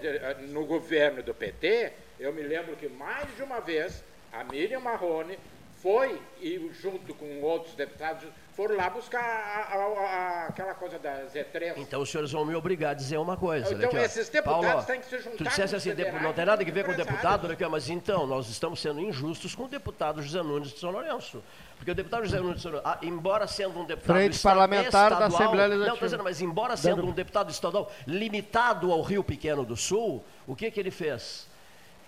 no 0.50 0.66
governo 0.66 1.24
do 1.24 1.34
PT, 1.34 1.94
eu 2.20 2.34
me 2.34 2.42
lembro 2.44 2.76
que 2.76 2.90
mais 2.90 3.34
de 3.38 3.42
uma 3.42 3.62
vez 3.62 4.04
a 4.34 4.44
Miriam 4.44 4.82
Marrone 4.82 5.40
foi, 5.82 6.20
e 6.42 6.70
junto 6.74 7.14
com 7.14 7.42
outros 7.42 7.76
deputados, 7.76 8.28
foram 8.56 8.76
lá 8.78 8.90
buscar 8.90 9.20
a, 9.20 9.76
a, 9.76 10.46
a, 10.46 10.48
aquela 10.48 10.74
coisa 10.74 10.98
da 10.98 11.26
Z3. 11.26 11.74
Então 11.76 12.02
os 12.02 12.10
senhores 12.10 12.32
vão 12.32 12.46
me 12.46 12.56
obrigar 12.56 12.92
a 12.92 12.94
dizer 12.94 13.18
uma 13.18 13.36
coisa. 13.36 13.74
Então 13.74 13.90
aqui, 13.90 13.98
esses 13.98 14.30
deputados 14.30 14.66
Paulo, 14.66 14.86
têm 14.86 15.02
que 15.02 15.08
se 15.08 15.18
juntar. 15.18 15.38
Tu 15.38 15.44
dissesse 15.44 15.76
assim, 15.76 15.90
não 16.22 16.34
tem 16.34 16.46
nada 16.46 16.64
a 16.64 16.66
ver 16.66 16.86
com 16.86 16.92
o 16.92 16.96
deputado, 16.96 17.52
aqui, 17.52 17.66
mas 17.68 17.90
então, 17.90 18.26
nós 18.26 18.50
estamos 18.50 18.82
sendo 18.82 19.02
injustos 19.02 19.54
com 19.54 19.66
o 19.66 19.68
deputado 19.68 20.22
José 20.22 20.42
Nunes 20.42 20.70
de 20.72 20.80
São 20.80 20.90
Lourenço. 20.90 21.44
Porque 21.76 21.92
o 21.92 21.96
deputado 21.96 22.24
José 22.24 22.40
Nunes 22.40 22.56
de 22.56 22.62
São 22.62 22.72
Lourenço, 22.72 22.90
ah, 22.90 23.00
embora 23.06 23.46
sendo 23.46 23.78
um 23.78 23.86
deputado 23.86 24.16
Frente 24.16 24.40
parlamentar 24.40 25.12
estadual, 25.12 25.20
da 25.20 25.26
Assembleia 25.26 25.68
Legislativa. 25.68 26.00
Não, 26.00 26.08
dizendo, 26.08 26.24
mas 26.24 26.42
embora 26.42 26.78
sendo 26.78 26.96
Dando... 26.98 27.10
um 27.10 27.12
deputado 27.12 27.52
estadual 27.52 27.92
limitado 28.08 28.92
ao 28.92 29.02
Rio 29.02 29.24
Pequeno 29.24 29.66
do 29.66 29.76
Sul, 29.76 30.24
o 30.48 30.56
que, 30.56 30.72
que 30.72 30.80
ele 30.80 30.92
fez? 30.92 31.46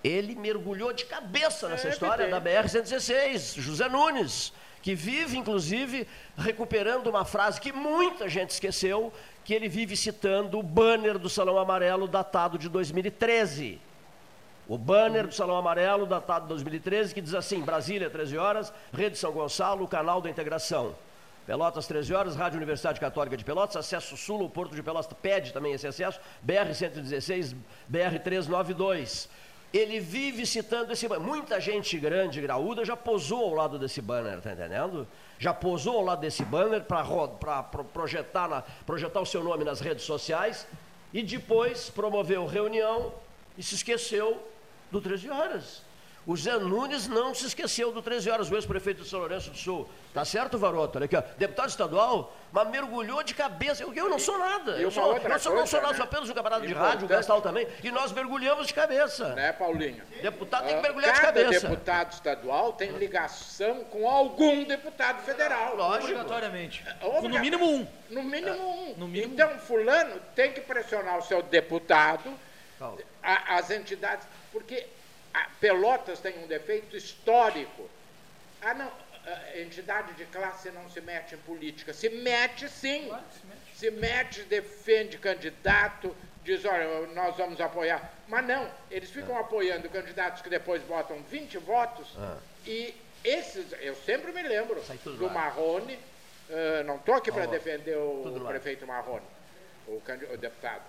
Ele 0.02 0.34
mergulhou 0.34 0.94
de 0.94 1.04
cabeça 1.04 1.68
nessa 1.68 1.90
é, 1.90 1.92
história 1.92 2.30
da 2.30 2.40
BR-116, 2.40 3.60
José 3.60 3.90
Nunes 3.90 4.54
que 4.88 4.96
vive, 4.96 5.38
inclusive, 5.38 6.08
recuperando 6.38 7.08
uma 7.08 7.26
frase 7.26 7.60
que 7.60 7.74
muita 7.74 8.30
gente 8.30 8.52
esqueceu, 8.52 9.12
que 9.44 9.54
ele 9.54 9.68
vive 9.68 9.98
citando 9.98 10.58
o 10.58 10.64
banner 10.64 11.20
do 11.20 11.28
Salão 11.28 11.58
Amarelo 11.58 12.08
datado 12.08 12.58
de 12.58 12.70
2013. 12.70 13.82
O 14.66 14.78
banner 14.78 15.28
do 15.28 15.34
Salão 15.34 15.58
Amarelo 15.58 16.06
datado 16.06 16.44
de 16.44 16.50
2013, 16.52 17.14
que 17.14 17.20
diz 17.20 17.34
assim: 17.34 17.60
Brasília, 17.60 18.10
13 18.10 18.38
horas, 18.38 18.74
Rede 18.94 19.18
São 19.18 19.34
Gonçalo, 19.34 19.86
canal 19.90 20.22
da 20.22 20.30
integração. 20.30 20.96
Pelotas, 21.46 21.86
13 21.86 22.14
horas, 22.14 22.36
Rádio 22.38 22.56
Universidade 22.56 22.98
Católica 22.98 23.36
de 23.36 23.44
Pelotas, 23.44 23.76
acesso 23.76 24.16
sul, 24.16 24.42
o 24.42 24.50
Porto 24.50 24.74
de 24.74 24.82
Pelotas 24.82 25.12
pede 25.22 25.52
também 25.52 25.74
esse 25.74 25.86
acesso, 25.86 26.18
BR-116, 26.46 27.58
BR-392 27.92 29.28
ele 29.74 30.00
vive 30.00 30.46
citando 30.46 30.94
esse 30.94 31.08
banner. 31.08 31.26
Muita 31.26 31.60
gente 31.60 31.98
grande, 32.00 32.42
graúda, 32.42 32.86
já 32.86 32.96
posou 32.96 33.46
ao 33.46 33.54
lado 33.54 33.78
desse 33.78 34.02
banner, 34.02 34.42
tá 34.42 34.54
entendendo? 34.54 35.08
Já 35.38 35.54
posou 35.54 35.98
ao 35.98 36.04
lado 36.04 36.22
desse 36.22 36.44
banner 36.44 36.84
para 36.84 37.64
projetar, 37.94 38.66
projetar 38.86 39.20
o 39.20 39.26
seu 39.26 39.44
nome 39.44 39.64
nas 39.64 39.80
redes 39.80 40.06
sociais 40.06 40.68
e 41.14 41.22
depois 41.22 41.90
promoveu 41.90 42.46
reunião 42.46 43.14
e 43.58 43.64
se 43.64 43.76
esqueceu 43.76 44.42
do 44.92 45.02
13 45.02 45.30
horas. 45.30 45.87
O 46.28 46.36
Zé 46.36 46.58
Nunes 46.58 47.08
não 47.08 47.34
se 47.34 47.46
esqueceu 47.46 47.90
do 47.94 48.02
13 48.02 48.30
horas, 48.30 48.52
o 48.52 48.56
ex-prefeito 48.56 49.02
de 49.02 49.08
São 49.08 49.20
Lourenço 49.20 49.50
do 49.50 49.58
Sul. 49.58 49.88
Tá 50.14 50.26
certo, 50.26 50.58
Varoto? 50.58 50.98
Olha 50.98 51.06
aqui, 51.06 51.16
ó. 51.16 51.24
Deputado 51.38 51.70
estadual, 51.70 52.36
mas 52.52 52.68
mergulhou 52.70 53.24
de 53.24 53.34
cabeça. 53.34 53.82
Eu, 53.82 53.94
eu 53.94 54.10
não 54.10 54.20
sou 54.20 54.38
nada. 54.38 54.72
Eu 54.72 54.92
sou, 54.92 55.16
eu 55.16 55.40
sou, 55.40 55.56
não 55.56 55.66
sou 55.66 55.80
nada, 55.80 55.94
né? 55.94 55.98
sou 55.98 56.04
apenas 56.04 56.30
um 56.30 56.34
camarada 56.34 56.68
de 56.68 56.74
rádio, 56.74 57.06
o 57.06 57.08
Gastal 57.08 57.42
também. 57.42 57.66
E 57.82 57.90
nós 57.92 58.12
mergulhamos 58.12 58.68
de 58.68 58.74
cabeça. 58.74 59.34
Né, 59.36 59.54
Paulinho? 59.54 60.04
Deputado 60.22 60.66
tem 60.66 60.74
que 60.74 60.80
Ah, 60.80 60.82
mergulhar 60.82 61.14
de 61.14 61.22
Cada 61.22 61.44
cabeça. 61.44 61.70
deputado 61.70 62.12
estadual 62.12 62.74
tem 62.74 62.92
ligação 62.92 63.86
com 63.86 64.06
algum 64.06 64.66
deputado 64.66 65.22
federal. 65.22 65.78
Lógico. 65.78 66.12
Obrigatoriamente. 66.12 66.82
Obrigatório. 67.02 67.30
No 67.30 67.40
mínimo 67.40 67.66
um. 67.66 67.88
No 68.10 68.24
mínimo 68.24 68.68
um. 68.68 68.94
No 68.98 69.08
mínimo 69.08 69.34
então, 69.34 69.58
fulano 69.60 70.20
tem 70.36 70.52
que 70.52 70.60
pressionar 70.60 71.20
o 71.20 71.22
seu 71.22 71.42
deputado, 71.42 72.30
Calma. 72.78 72.98
as 73.24 73.72
entidades, 73.72 74.28
porque 74.52 74.86
Pelotas 75.60 76.20
tem 76.20 76.38
um 76.44 76.48
defeito 76.48 76.96
histórico. 76.96 77.90
Ah, 78.62 78.74
não, 78.74 78.92
a 79.26 79.60
entidade 79.60 80.14
de 80.14 80.26
classe 80.26 80.72
não 80.72 80.90
se 80.90 81.02
mete 81.02 81.36
em 81.36 81.38
política. 81.40 81.94
Se 81.94 82.10
mete 82.10 82.70
sim. 82.70 83.08
Claro 83.08 83.24
se 83.32 83.46
mete. 83.46 83.78
Se 83.78 83.92
mete, 83.92 84.44
defende 84.44 85.18
candidato, 85.20 86.16
diz, 86.44 86.66
olha, 86.66 87.06
nós 87.08 87.36
vamos 87.38 87.62
apoiar. 87.62 88.12
Mas 88.28 88.46
não, 88.48 88.68
eles 88.90 89.12
ficam 89.12 89.38
apoiando 89.38 89.88
candidatos 89.90 90.42
que 90.42 90.50
depois 90.50 90.82
botam 90.84 91.22
20 91.24 91.58
votos 91.60 92.08
e 92.66 92.96
esses, 93.24 93.72
eu 93.82 93.96
sempre 93.96 94.32
me 94.32 94.42
lembro 94.42 94.82
do 95.04 95.26
lá. 95.26 95.34
Marrone, 95.34 96.00
eh, 96.50 96.84
não 96.84 96.96
estou 96.96 97.16
aqui 97.16 97.32
para 97.32 97.44
Ó, 97.44 97.48
defender 97.48 97.98
o 97.98 98.40
lá. 98.42 98.50
prefeito 98.50 98.88
Marrone, 98.88 99.26
o, 99.88 100.02
o 100.34 100.38
deputado. 100.38 100.84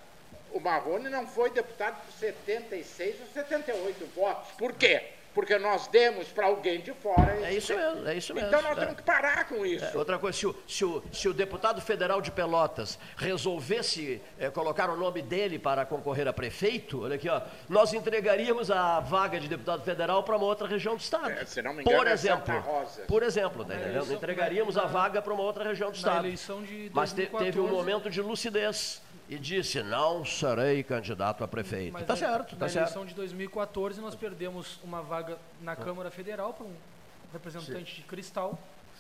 O 0.53 0.61
Marrone 0.61 1.09
não 1.09 1.27
foi 1.27 1.51
deputado 1.51 2.01
por 2.05 2.13
76 2.13 3.21
ou 3.21 3.27
78 3.29 4.07
votos. 4.15 4.51
Por 4.57 4.73
quê? 4.73 5.03
Porque 5.35 5.57
nós 5.57 5.87
demos 5.87 6.27
para 6.29 6.47
alguém 6.47 6.81
de 6.81 6.93
fora. 6.95 7.39
É 7.47 7.55
isso 7.55 7.73
mesmo, 7.77 8.09
é 8.09 8.15
isso 8.17 8.35
mesmo. 8.35 8.49
Então 8.49 8.61
nós 8.61 8.77
é. 8.77 8.81
temos 8.81 8.97
que 8.97 9.03
parar 9.03 9.47
com 9.47 9.65
isso. 9.65 9.85
É, 9.85 9.97
outra 9.97 10.19
coisa, 10.19 10.37
se 10.37 10.47
o, 10.47 10.57
se, 10.67 10.85
o, 10.85 11.03
se 11.13 11.29
o 11.29 11.35
deputado 11.35 11.81
federal 11.81 12.21
de 12.21 12.33
Pelotas 12.33 12.99
resolvesse 13.17 14.21
eh, 14.39 14.51
colocar 14.51 14.91
o 14.91 14.97
nome 14.97 15.23
dele 15.23 15.57
para 15.57 15.87
concorrer 15.87 16.27
a 16.27 16.33
prefeito, 16.33 17.05
olha 17.05 17.15
aqui, 17.15 17.29
ó, 17.29 17.41
nós 17.69 17.93
entregaríamos 17.93 18.69
a 18.69 18.99
vaga 18.99 19.39
de 19.39 19.47
deputado 19.47 19.85
federal 19.85 20.25
para 20.25 20.37
uma 20.37 20.47
outra 20.47 20.67
região 20.67 20.97
do 20.97 21.01
estado. 21.01 21.31
É, 21.31 21.45
se 21.45 21.63
não 21.63 21.73
me 21.73 21.83
engano, 21.83 21.97
por 21.99 22.07
é 22.09 22.13
exemplo, 22.13 22.47
Santa 22.47 22.59
Rosa. 22.59 23.03
por 23.03 23.23
exemplo, 23.23 23.65
tá 23.65 23.75
entregaríamos 24.13 24.77
a 24.77 24.87
vaga 24.87 25.23
para 25.23 25.33
uma 25.33 25.43
outra 25.45 25.63
região 25.63 25.91
do 25.91 25.95
Na 25.95 25.99
estado. 25.99 26.27
eleição 26.27 26.63
de 26.63 26.91
Mas 26.93 27.13
te- 27.13 27.27
2014, 27.27 27.45
teve 27.45 27.61
um 27.61 27.69
momento 27.69 28.11
de 28.11 28.21
lucidez 28.21 29.01
e 29.29 29.39
disse: 29.39 29.83
não 29.83 30.25
serei 30.25 30.83
candidato 30.83 31.45
a 31.45 31.49
prefeito. 31.49 31.93
Mas 31.93 32.07
tá 32.07 32.15
na- 32.15 32.19
certo, 32.19 32.57
tá 32.57 32.65
Na 32.67 32.69
certo. 32.69 32.85
eleição 32.87 33.07
de 33.07 33.15
2014, 33.15 34.01
nós 34.01 34.15
perdemos 34.15 34.79
uma 34.83 35.03
vaga 35.03 35.37
na 35.61 35.77
Câmara 35.77 36.11
Federal 36.11 36.53
para 36.55 36.67
um 36.67 36.73
representante 37.33 37.97
de 37.97 38.03
Cristal, 38.03 38.59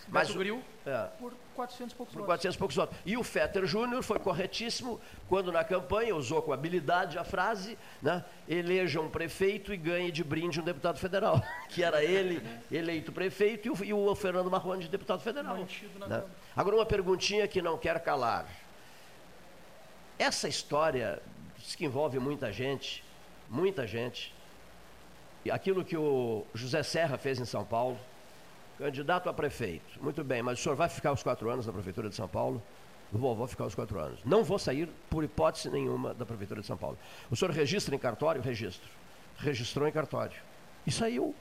Mas 0.09 0.29
Beto 0.29 0.39
Gril, 0.39 0.63
É. 0.87 1.09
por 1.19 1.33
400 1.55 1.93
e 1.93 1.97
poucos 1.97 2.13
Por 2.15 2.19
votos. 2.21 2.27
400 2.29 2.55
e 2.55 2.59
poucos 2.59 2.77
votos. 2.77 2.97
E 3.05 3.17
o 3.17 3.25
Fetter 3.25 3.67
Júnior 3.67 4.03
foi 4.03 4.19
corretíssimo 4.19 5.01
quando 5.29 5.51
na 5.51 5.65
campanha 5.65 6.15
usou 6.15 6.41
com 6.43 6.53
habilidade 6.53 7.19
a 7.19 7.25
frase, 7.25 7.77
né? 8.01 8.25
Eleja 8.49 9.01
um 9.01 9.11
prefeito 9.11 9.73
e 9.73 9.77
ganhe 9.77 10.11
de 10.13 10.23
brinde 10.23 10.61
um 10.61 10.65
deputado 10.65 10.99
federal. 10.99 11.43
Que 11.69 11.83
era 11.83 12.03
ele 12.05 12.43
eleito 12.71 13.11
prefeito 13.13 13.67
e 13.67 13.71
o, 13.71 13.85
e 13.85 13.93
o 13.93 14.15
Fernando 14.15 14.51
Marrone 14.51 14.83
de 14.85 14.89
deputado 14.89 15.21
federal. 15.21 15.59
Na 15.99 16.07
né? 16.07 16.25
Agora 16.57 16.77
uma 16.77 16.87
perguntinha 16.87 17.47
que 17.49 17.61
não 17.61 17.77
quer 17.77 17.99
calar. 18.01 18.47
Essa 20.19 20.49
história 20.49 21.23
diz 21.57 21.75
que 21.75 21.85
envolve 21.85 22.19
muita 22.19 22.53
gente, 22.53 23.05
muita 23.49 23.87
gente. 23.87 24.35
E 25.45 25.51
aquilo 25.51 25.85
que 25.85 25.97
o 25.97 26.45
José 26.53 26.83
Serra 26.83 27.17
fez 27.17 27.39
em 27.39 27.45
São 27.45 27.65
Paulo, 27.65 27.99
candidato 28.79 29.29
a 29.29 29.33
prefeito. 29.33 30.03
Muito 30.03 30.25
bem, 30.25 30.43
mas 30.43 30.59
o 30.59 30.63
senhor 30.63 30.75
vai 30.75 30.89
ficar 30.89 31.13
os 31.13 31.23
quatro 31.23 31.49
anos 31.49 31.67
na 31.67 31.73
Prefeitura 31.73 32.09
de 32.09 32.17
São 32.17 32.29
Paulo? 32.29 32.63
Vou, 33.13 33.35
vou 33.35 33.47
ficar 33.47 33.65
os 33.65 33.75
quatro 33.75 33.99
anos. 33.99 34.21
Não 34.25 34.45
vou 34.45 34.59
sair, 34.59 34.89
por 35.09 35.25
hipótese 35.25 35.71
nenhuma, 35.71 36.13
da 36.13 36.27
Prefeitura 36.27 36.61
de 36.61 36.67
São 36.67 36.77
Paulo. 36.77 36.99
O 37.31 37.37
senhor 37.37 37.53
registra 37.53 37.95
em 37.95 37.99
cartório? 37.99 38.43
Registro. 38.43 38.89
Registrou 39.39 39.87
em 39.89 39.93
cartório. 39.93 40.37
E 40.87 40.91
saiu. 40.91 41.35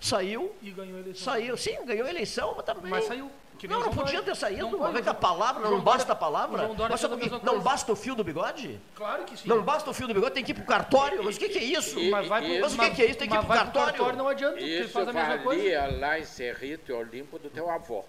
Saiu. 0.00 0.54
E 0.62 0.70
ganhou 0.70 0.96
a 0.96 1.00
eleição. 1.00 1.24
Saiu. 1.24 1.56
Sim, 1.56 1.84
ganhou 1.84 2.06
a 2.06 2.10
eleição, 2.10 2.54
mas 2.56 2.64
também. 2.64 2.90
Mas 2.90 3.04
saiu. 3.04 3.30
Não, 3.68 3.80
não 3.80 3.90
podia 3.90 4.04
Dória. 4.14 4.22
ter 4.22 4.34
saído. 4.36 4.62
Não 4.70 4.78
pode, 4.78 5.08
a 5.08 5.14
palavra, 5.14 5.62
não 5.62 5.70
Dória- 5.70 5.84
basta 5.84 6.12
a 6.12 6.16
palavra. 6.16 6.68
Mas 6.68 7.00
mesma 7.00 7.40
Não 7.44 7.60
basta 7.60 7.92
o 7.92 7.96
fio 7.96 8.14
do 8.14 8.24
bigode? 8.24 8.80
Claro 8.96 9.24
que 9.24 9.36
sim. 9.36 9.48
Não 9.48 9.62
basta 9.62 9.88
o 9.88 9.94
fio 9.94 10.08
do 10.08 10.14
bigode, 10.14 10.32
tem 10.34 10.44
que 10.44 10.50
ir 10.50 10.54
pro 10.54 10.64
cartório. 10.64 11.22
Mas 11.22 11.36
o 11.36 11.38
que, 11.38 11.48
que 11.48 11.58
é 11.58 11.64
isso? 11.64 11.98
E- 11.98 12.10
Mas 12.10 12.26
vai 12.26 12.42
pro, 12.44 12.60
Mas 12.60 12.74
o 12.74 12.78
que 12.78 12.90
que 12.90 13.02
é 13.02 13.06
isso? 13.06 13.18
Tem 13.18 13.28
que 13.28 13.34
ir 13.34 13.38
pro 13.38 13.46
vai 13.46 13.58
pro 13.58 13.66
cartório? 13.80 14.16
não 14.16 14.28
adianta, 14.28 14.60
Isso 14.60 14.88
faz 14.90 15.08
a 15.08 15.12
mesma 15.12 15.38
coisa. 15.38 15.62
lá 15.98 16.18
em 16.18 16.24
Cerrito 16.24 16.90
e 16.90 16.94
Olimpo 16.94 17.38
do 17.38 17.48
teu 17.50 17.70
avô. 17.70 18.04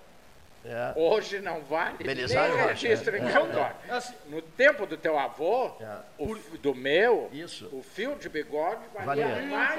É. 0.65 0.93
Hoje 0.95 1.41
não 1.41 1.61
vale 1.63 1.97
Belisário 2.05 2.53
nem 2.55 2.63
Rocha, 2.63 2.87
registro 2.87 3.15
é. 3.17 3.19
em 3.19 3.27
É. 3.27 3.31
cartório. 3.33 3.75
Assim, 3.91 4.13
No 4.29 4.41
tempo 4.41 4.85
do 4.85 4.95
teu 4.95 5.19
avô, 5.19 5.71
É. 5.81 5.97
o 6.17 6.35
do 6.61 6.73
meu, 6.73 7.29
Isso. 7.33 7.67
o 7.73 7.83
fio 7.83 8.15
de 8.15 8.29
bigode 8.29 8.79
valia 8.95 9.27
Valia. 9.27 9.45
mais 9.51 9.75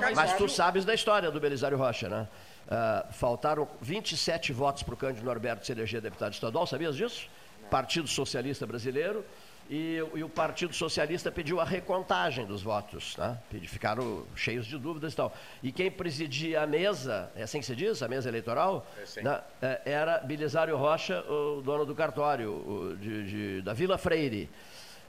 Mas 0.00 0.14
cartório. 0.14 0.36
tu 0.36 0.48
sabes 0.48 0.84
da 0.84 0.92
história 0.92 1.30
do 1.30 1.38
Belisário 1.40 1.78
Rocha, 1.78 2.08
né? 2.08 2.26
Ah, 2.68 3.06
faltaram 3.10 3.68
27 3.80 4.52
votos 4.52 4.82
para 4.82 4.94
o 4.94 4.96
Cândido 4.96 5.24
Norberto 5.24 5.66
se 5.66 5.72
eleger 5.72 6.00
deputado 6.00 6.32
estadual, 6.32 6.66
sabias 6.66 6.96
disso? 6.96 7.28
Partido 7.70 8.08
Socialista 8.08 8.66
Brasileiro. 8.66 9.24
E, 9.70 9.96
e 10.14 10.22
o 10.22 10.28
Partido 10.28 10.74
Socialista 10.74 11.32
pediu 11.32 11.58
a 11.58 11.64
recontagem 11.64 12.44
dos 12.44 12.62
votos, 12.62 13.16
né? 13.16 13.38
Ficaram 13.66 14.24
cheios 14.36 14.66
de 14.66 14.76
dúvidas 14.76 15.14
e 15.14 15.16
tal. 15.16 15.34
E 15.62 15.72
quem 15.72 15.90
presidia 15.90 16.60
a 16.62 16.66
mesa, 16.66 17.30
é 17.34 17.42
assim 17.44 17.60
que 17.60 17.64
se 17.66 17.74
diz, 17.74 18.02
a 18.02 18.08
mesa 18.08 18.28
eleitoral, 18.28 18.86
É 19.16 19.22
né? 19.22 19.40
Era 19.86 20.18
Belisário 20.18 20.76
Rocha, 20.76 21.20
o 21.30 21.62
dono 21.62 21.86
do 21.86 21.94
cartório, 21.94 22.50
o 22.52 22.94
de- 23.00 23.26
de- 23.26 23.62
da 23.62 23.72
Vila 23.72 23.96
Freire. 23.96 24.50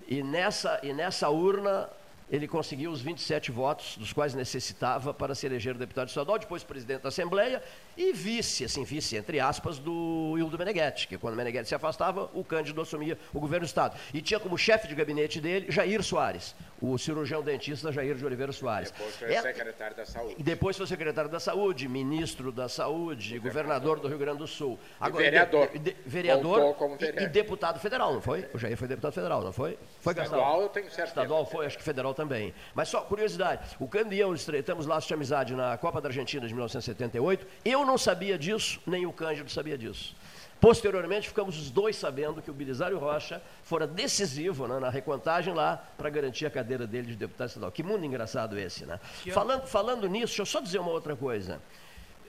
E 0.07 0.23
nessa, 0.23 0.79
e 0.81 0.93
nessa 0.93 1.27
urna 1.29 1.89
ele 2.29 2.47
conseguiu 2.47 2.91
os 2.91 3.01
27 3.01 3.51
votos, 3.51 3.97
dos 3.97 4.11
quais 4.11 4.33
necessitava 4.33 5.13
para 5.13 5.35
se 5.35 5.45
eleger 5.45 5.75
deputado 5.75 6.07
estadual, 6.07 6.39
depois 6.39 6.63
presidente 6.63 7.01
da 7.03 7.09
Assembleia 7.09 7.61
e 7.95 8.11
vice, 8.13 8.65
assim, 8.65 8.83
vice, 8.83 9.15
entre 9.15 9.39
aspas, 9.39 9.77
do 9.77 10.35
Hildo 10.37 10.57
Meneghetti, 10.57 11.07
que 11.07 11.17
quando 11.17 11.35
Meneghetti 11.35 11.67
se 11.69 11.75
afastava, 11.75 12.29
o 12.33 12.43
Cândido 12.43 12.81
assumia 12.81 13.17
o 13.33 13.39
governo 13.39 13.65
do 13.65 13.69
Estado. 13.69 13.95
E 14.13 14.21
tinha 14.21 14.39
como 14.39 14.57
chefe 14.57 14.87
de 14.87 14.95
gabinete 14.95 15.39
dele 15.39 15.71
Jair 15.71 16.01
Soares, 16.03 16.55
o 16.81 16.97
cirurgião 16.97 17.43
dentista 17.43 17.91
Jair 17.91 18.15
de 18.15 18.25
Oliveira 18.25 18.51
Soares. 18.51 18.91
Depois 18.91 19.15
foi 19.15 19.33
É- 19.33 19.41
secretário 19.41 19.95
da 19.95 20.05
Saúde. 20.05 20.35
e 20.39 20.43
depois 20.43 20.75
foi 20.77 20.87
secretário 20.87 21.29
da 21.29 21.39
Saúde, 21.39 21.87
ministro 21.87 22.51
da 22.51 22.67
Saúde, 22.67 23.37
governador 23.39 23.99
do 23.99 24.07
Rio 24.07 24.17
Grande 24.17 24.39
do 24.39 24.47
Sul. 24.47 24.79
vereador. 25.13 25.69
de- 25.69 25.79
de- 25.79 25.95
vereador 26.05 26.59
e- 26.59 26.97
vereador. 27.05 27.21
E, 27.21 27.27
deputado 27.27 27.79
federal, 27.79 28.13
não 28.13 28.21
foi? 28.21 28.49
O 28.53 28.57
Jair 28.57 28.75
foi 28.75 28.87
deputado 28.87 29.13
federal, 29.13 29.41
não 29.41 29.53
foi? 29.53 29.77
Foi 30.01 30.13
Gastão? 30.13 30.37
Estadual 30.39 30.61
eu 30.63 30.69
tenho 30.69 30.85
certeza. 30.87 31.07
Estadual 31.09 31.45
foi, 31.45 31.65
acho 31.65 31.77
que 31.77 31.83
federal 31.83 32.14
também. 32.15 32.53
Mas 32.73 32.89
só 32.89 33.01
curiosidade, 33.01 33.75
o 33.79 33.87
Candião 33.87 34.33
estreitamos 34.33 34.85
laços 34.85 35.07
de 35.07 35.13
amizade 35.13 35.55
na 35.55 35.77
Copa 35.77 36.01
da 36.01 36.09
Argentina 36.09 36.47
de 36.47 36.53
1978. 36.53 37.45
Eu 37.63 37.85
não 37.85 37.97
sabia 37.97 38.37
disso, 38.37 38.79
nem 38.87 39.05
o 39.05 39.13
Cândido 39.13 39.51
sabia 39.51 39.77
disso. 39.77 40.15
Posteriormente, 40.59 41.27
ficamos 41.27 41.59
os 41.59 41.69
dois 41.69 41.95
sabendo 41.95 42.41
que 42.41 42.49
o 42.49 42.53
Belisário 42.53 42.97
Rocha 42.97 43.41
fora 43.63 43.85
decisivo 43.85 44.67
né, 44.67 44.79
na 44.79 44.89
recontagem 44.89 45.53
lá 45.53 45.83
para 45.97 46.09
garantir 46.09 46.45
a 46.45 46.49
cadeira 46.49 46.87
dele 46.87 47.07
de 47.07 47.15
deputado 47.15 47.49
estadual. 47.49 47.71
Que 47.71 47.83
mundo 47.83 48.05
engraçado 48.05 48.57
esse, 48.57 48.85
né? 48.85 48.99
Falando, 49.31 49.67
falando 49.67 50.07
nisso, 50.07 50.27
deixa 50.27 50.41
eu 50.41 50.45
só 50.45 50.61
dizer 50.61 50.79
uma 50.79 50.91
outra 50.91 51.15
coisa. 51.15 51.61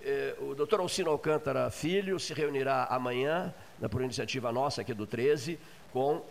Eh, 0.02 0.34
o 0.40 0.54
doutor 0.54 0.80
Alcino 0.80 1.10
Alcântara 1.10 1.70
Filho 1.70 2.18
se 2.20 2.34
reunirá 2.34 2.84
amanhã, 2.90 3.54
né, 3.78 3.88
por 3.88 4.02
iniciativa 4.02 4.52
nossa 4.52 4.82
aqui 4.82 4.92
do 4.92 5.06
13, 5.06 5.58
com 5.92 6.22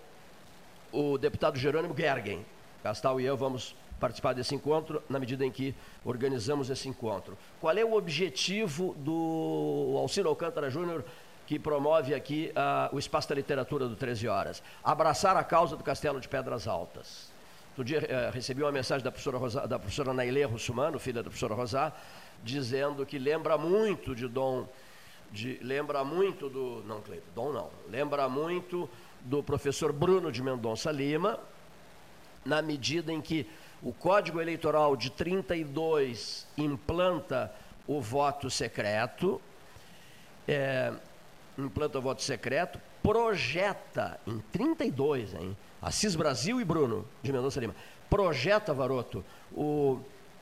o 0.92 1.18
deputado 1.18 1.58
Jerônimo 1.58 1.96
Gergen. 1.98 2.46
Castal 2.86 3.20
e 3.20 3.26
eu 3.26 3.36
vamos 3.36 3.76
participar 4.00 4.34
desse 4.34 4.54
encontro 4.54 5.02
na 5.10 5.18
medida 5.18 5.44
em 5.44 5.50
que 5.50 5.74
organizamos 6.04 6.70
esse 6.70 6.88
encontro. 6.88 7.36
Qual 7.60 7.76
é 7.76 7.84
o 7.84 7.96
objetivo 7.96 8.94
do 9.00 9.96
Alcino 9.98 10.30
Alcântara 10.30 10.70
Júnior 10.70 11.04
que 11.48 11.58
promove 11.58 12.14
aqui 12.14 12.52
ah, 12.56 12.88
o 12.94 13.00
Espaço 13.00 13.30
da 13.30 13.34
Literatura 13.34 13.88
do 13.88 13.96
13 13.96 14.28
Horas? 14.28 14.62
Abraçar 14.84 15.36
a 15.36 15.44
causa 15.44 15.76
do 15.76 15.84
Castelo 15.84 16.20
de 16.22 16.28
Pedras 16.28 16.68
Altas. 16.68 17.34
Outro 17.70 17.84
dia 17.84 18.06
eh, 18.08 18.30
recebi 18.32 18.62
uma 18.62 18.72
mensagem 18.72 19.04
da 19.04 19.12
professora, 19.12 19.40
Rosa, 19.40 19.68
da 19.68 19.80
professora 19.80 20.14
Nailê 20.14 20.44
Russumano, 20.44 21.00
filha 21.00 21.24
da 21.24 21.30
professora 21.30 21.56
Rosá, 21.56 21.92
dizendo 22.44 23.04
que 23.04 23.18
lembra 23.18 23.58
muito 23.58 24.16
de 24.16 24.28
Dom, 24.28 24.68
de, 25.32 25.58
lembra 25.62 26.04
muito 26.04 26.50
do, 26.50 26.84
não, 26.86 27.02
Cleiton, 27.02 27.32
Dom 27.34 27.52
não, 27.52 27.70
lembra 27.90 28.30
muito 28.30 28.88
do 29.22 29.42
professor 29.42 29.92
Bruno 29.92 30.32
de 30.32 30.44
Mendonça 30.44 30.92
Lima, 30.92 31.40
na 32.46 32.62
medida 32.62 33.12
em 33.12 33.20
que 33.20 33.48
o 33.82 33.92
Código 33.92 34.40
Eleitoral 34.40 34.96
de 34.96 35.10
32 35.10 36.48
implanta 36.58 37.54
o 37.88 38.00
voto 38.00 38.50
secreto, 38.50 39.42
é, 40.48 40.94
implanta 41.58 41.98
o 41.98 42.02
voto 42.02 42.22
secreto, 42.22 42.80
projeta 43.02 44.20
em 44.26 44.40
32, 44.52 45.34
hein? 45.34 45.58
Assis 45.82 46.16
Brasil 46.16 46.60
e 46.60 46.64
Bruno 46.64 47.06
de 47.22 47.32
Mendonça 47.32 47.60
Lima, 47.60 47.76
projeta, 48.10 48.74
Varoto, 48.74 49.24
o, 49.52 50.00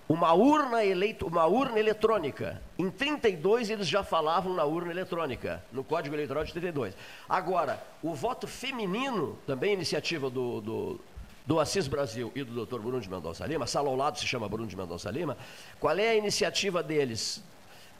uma 0.08 0.34
urna, 0.34 0.86
eleito, 0.86 1.28
uma 1.28 1.46
urna 1.46 1.80
eletrônica. 1.80 2.62
Em 2.78 2.90
32 2.90 3.70
eles 3.70 3.88
já 3.88 4.04
falavam 4.04 4.54
na 4.54 4.64
urna 4.64 4.92
eletrônica, 4.92 5.64
no 5.72 5.84
Código 5.84 6.16
Eleitoral 6.16 6.46
de 6.46 6.54
32. 6.54 6.96
Agora, 7.28 7.82
o 8.02 8.14
voto 8.14 8.48
feminino, 8.48 9.38
também 9.46 9.74
iniciativa 9.74 10.30
do, 10.30 10.62
do, 10.62 11.00
do 11.46 11.60
Assis 11.60 11.88
Brasil 11.88 12.32
e 12.36 12.44
do 12.44 12.66
Dr. 12.66 12.80
Bruno 12.80 13.02
de 13.02 13.10
Mendonça 13.10 13.46
Lima, 13.46 13.68
sala 13.68 13.90
ao 13.90 13.96
lado 13.96 14.18
se 14.18 14.26
chama 14.26 14.48
Bruno 14.48 14.68
de 14.68 14.76
Mendonça 14.76 15.12
Lima, 15.12 15.38
qual 15.80 15.98
é 15.98 16.10
a 16.10 16.16
iniciativa 16.16 16.82
deles? 16.82 17.44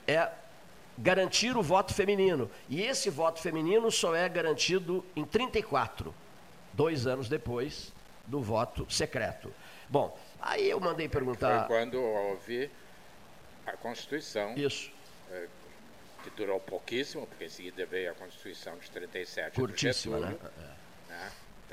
É 0.08 0.30
garantir 0.98 1.58
o 1.58 1.62
voto 1.62 1.94
feminino. 1.94 2.50
E 2.70 2.82
esse 2.82 3.10
voto 3.10 3.42
feminino 3.42 3.92
só 3.92 4.16
é 4.16 4.28
garantido 4.30 5.04
em 5.16 5.26
34, 5.26 6.14
dois 6.74 7.08
anos 7.08 7.28
depois 7.28 7.92
do 8.26 8.42
voto 8.42 8.86
secreto. 8.90 9.54
Bom, 9.90 10.18
aí 10.42 10.70
eu 10.70 10.80
mandei 10.80 11.10
perguntar. 11.10 11.68
Foi 11.68 11.78
quando 11.78 12.02
houve 12.02 12.70
a 13.66 13.74
Constituição. 13.74 14.54
Isso. 14.56 14.92
eh, 15.32 15.48
que 16.24 16.30
durou 16.30 16.58
pouquíssimo, 16.58 17.28
porque 17.28 17.46
em 17.46 17.50
seguida 17.50 17.86
veio 17.86 18.12
a 18.12 18.14
Constituição 18.16 18.78
de 18.78 18.90
37 18.90 19.56
Curtíssima, 19.56 20.20
né? 20.20 20.38
Então 20.40 20.52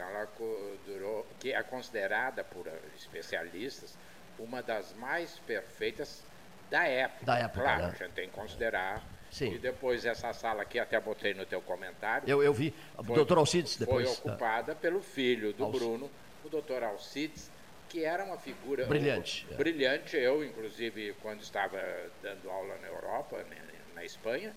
ela 0.00 0.26
co- 0.26 0.76
durou, 0.86 1.26
que 1.38 1.52
é 1.52 1.62
considerada 1.62 2.42
por 2.42 2.66
especialistas 2.96 3.96
uma 4.38 4.62
das 4.62 4.94
mais 4.94 5.38
perfeitas 5.40 6.24
da 6.70 6.84
época. 6.86 7.26
Da 7.26 7.38
época, 7.38 7.60
Claro, 7.62 7.82
né? 7.82 7.88
a 7.88 8.04
gente 8.04 8.12
tem 8.14 8.28
que 8.28 8.34
considerar. 8.34 9.04
Sim. 9.30 9.54
E 9.54 9.58
depois 9.58 10.04
essa 10.04 10.32
sala 10.32 10.62
aqui, 10.62 10.78
até 10.78 10.98
botei 10.98 11.34
no 11.34 11.46
teu 11.46 11.60
comentário, 11.62 12.28
Eu, 12.28 12.42
eu 12.42 12.52
vi. 12.52 12.74
O 12.98 13.04
foi- 13.04 13.14
doutor 13.16 13.38
Alcides 13.38 13.76
foi 13.76 13.86
depois. 13.86 14.18
ocupada 14.18 14.74
pelo 14.74 15.00
filho 15.02 15.52
do 15.52 15.64
Alci- 15.64 15.78
Bruno, 15.78 16.10
o 16.44 16.48
doutor 16.48 16.82
Alcides, 16.82 17.50
que 17.88 18.04
era 18.04 18.24
uma 18.24 18.38
figura 18.38 18.86
Brilhante, 18.86 19.46
é. 19.52 19.54
brilhante. 19.56 20.16
Eu, 20.16 20.44
inclusive, 20.44 21.12
quando 21.22 21.42
estava 21.42 21.78
dando 22.22 22.50
aula 22.50 22.78
na 22.78 22.88
Europa, 22.88 23.42
né, 23.44 23.56
na 23.94 24.04
Espanha, 24.04 24.56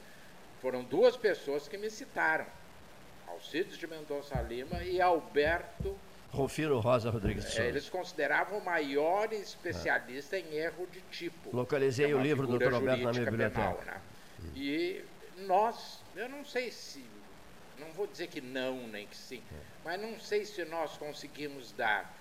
foram 0.59 0.83
duas 0.83 1.17
pessoas 1.17 1.67
que 1.67 1.77
me 1.77 1.89
citaram. 1.89 2.45
Alcides 3.33 3.77
de 3.77 3.87
Mendonça 3.87 4.39
Lima 4.41 4.83
e 4.83 5.01
Alberto. 5.01 5.97
Rufino 6.31 6.79
Rosa 6.79 7.09
Rodrigues 7.11 7.43
de 7.45 7.49
eh, 7.49 7.53
Souza. 7.53 7.67
Eles 7.69 7.89
consideravam 7.89 8.57
o 8.59 8.65
maior 8.65 9.31
especialista 9.33 10.37
em 10.37 10.53
erro 10.55 10.87
de 10.91 11.01
tipo. 11.11 11.55
Localizei 11.55 12.11
É 12.11 12.15
o 12.15 12.19
livro 12.21 12.47
do 12.47 12.57
Dr. 12.57 12.73
Alberto 12.73 13.03
na 13.03 13.11
minha 13.11 13.25
biblioteca. 13.25 13.61
penal, 13.61 13.81
né? 13.85 14.01
E 14.55 15.03
nós, 15.45 15.99
eu 16.15 16.27
não 16.29 16.43
sei 16.43 16.71
se, 16.71 17.05
não 17.79 17.87
vou 17.93 18.07
dizer 18.07 18.27
que 18.27 18.41
não, 18.41 18.87
nem 18.87 19.05
que 19.07 19.15
sim, 19.15 19.41
mas 19.85 19.99
não 20.01 20.19
sei 20.19 20.45
se 20.45 20.63
nós 20.65 20.97
conseguimos 20.97 21.71
dar 21.71 22.11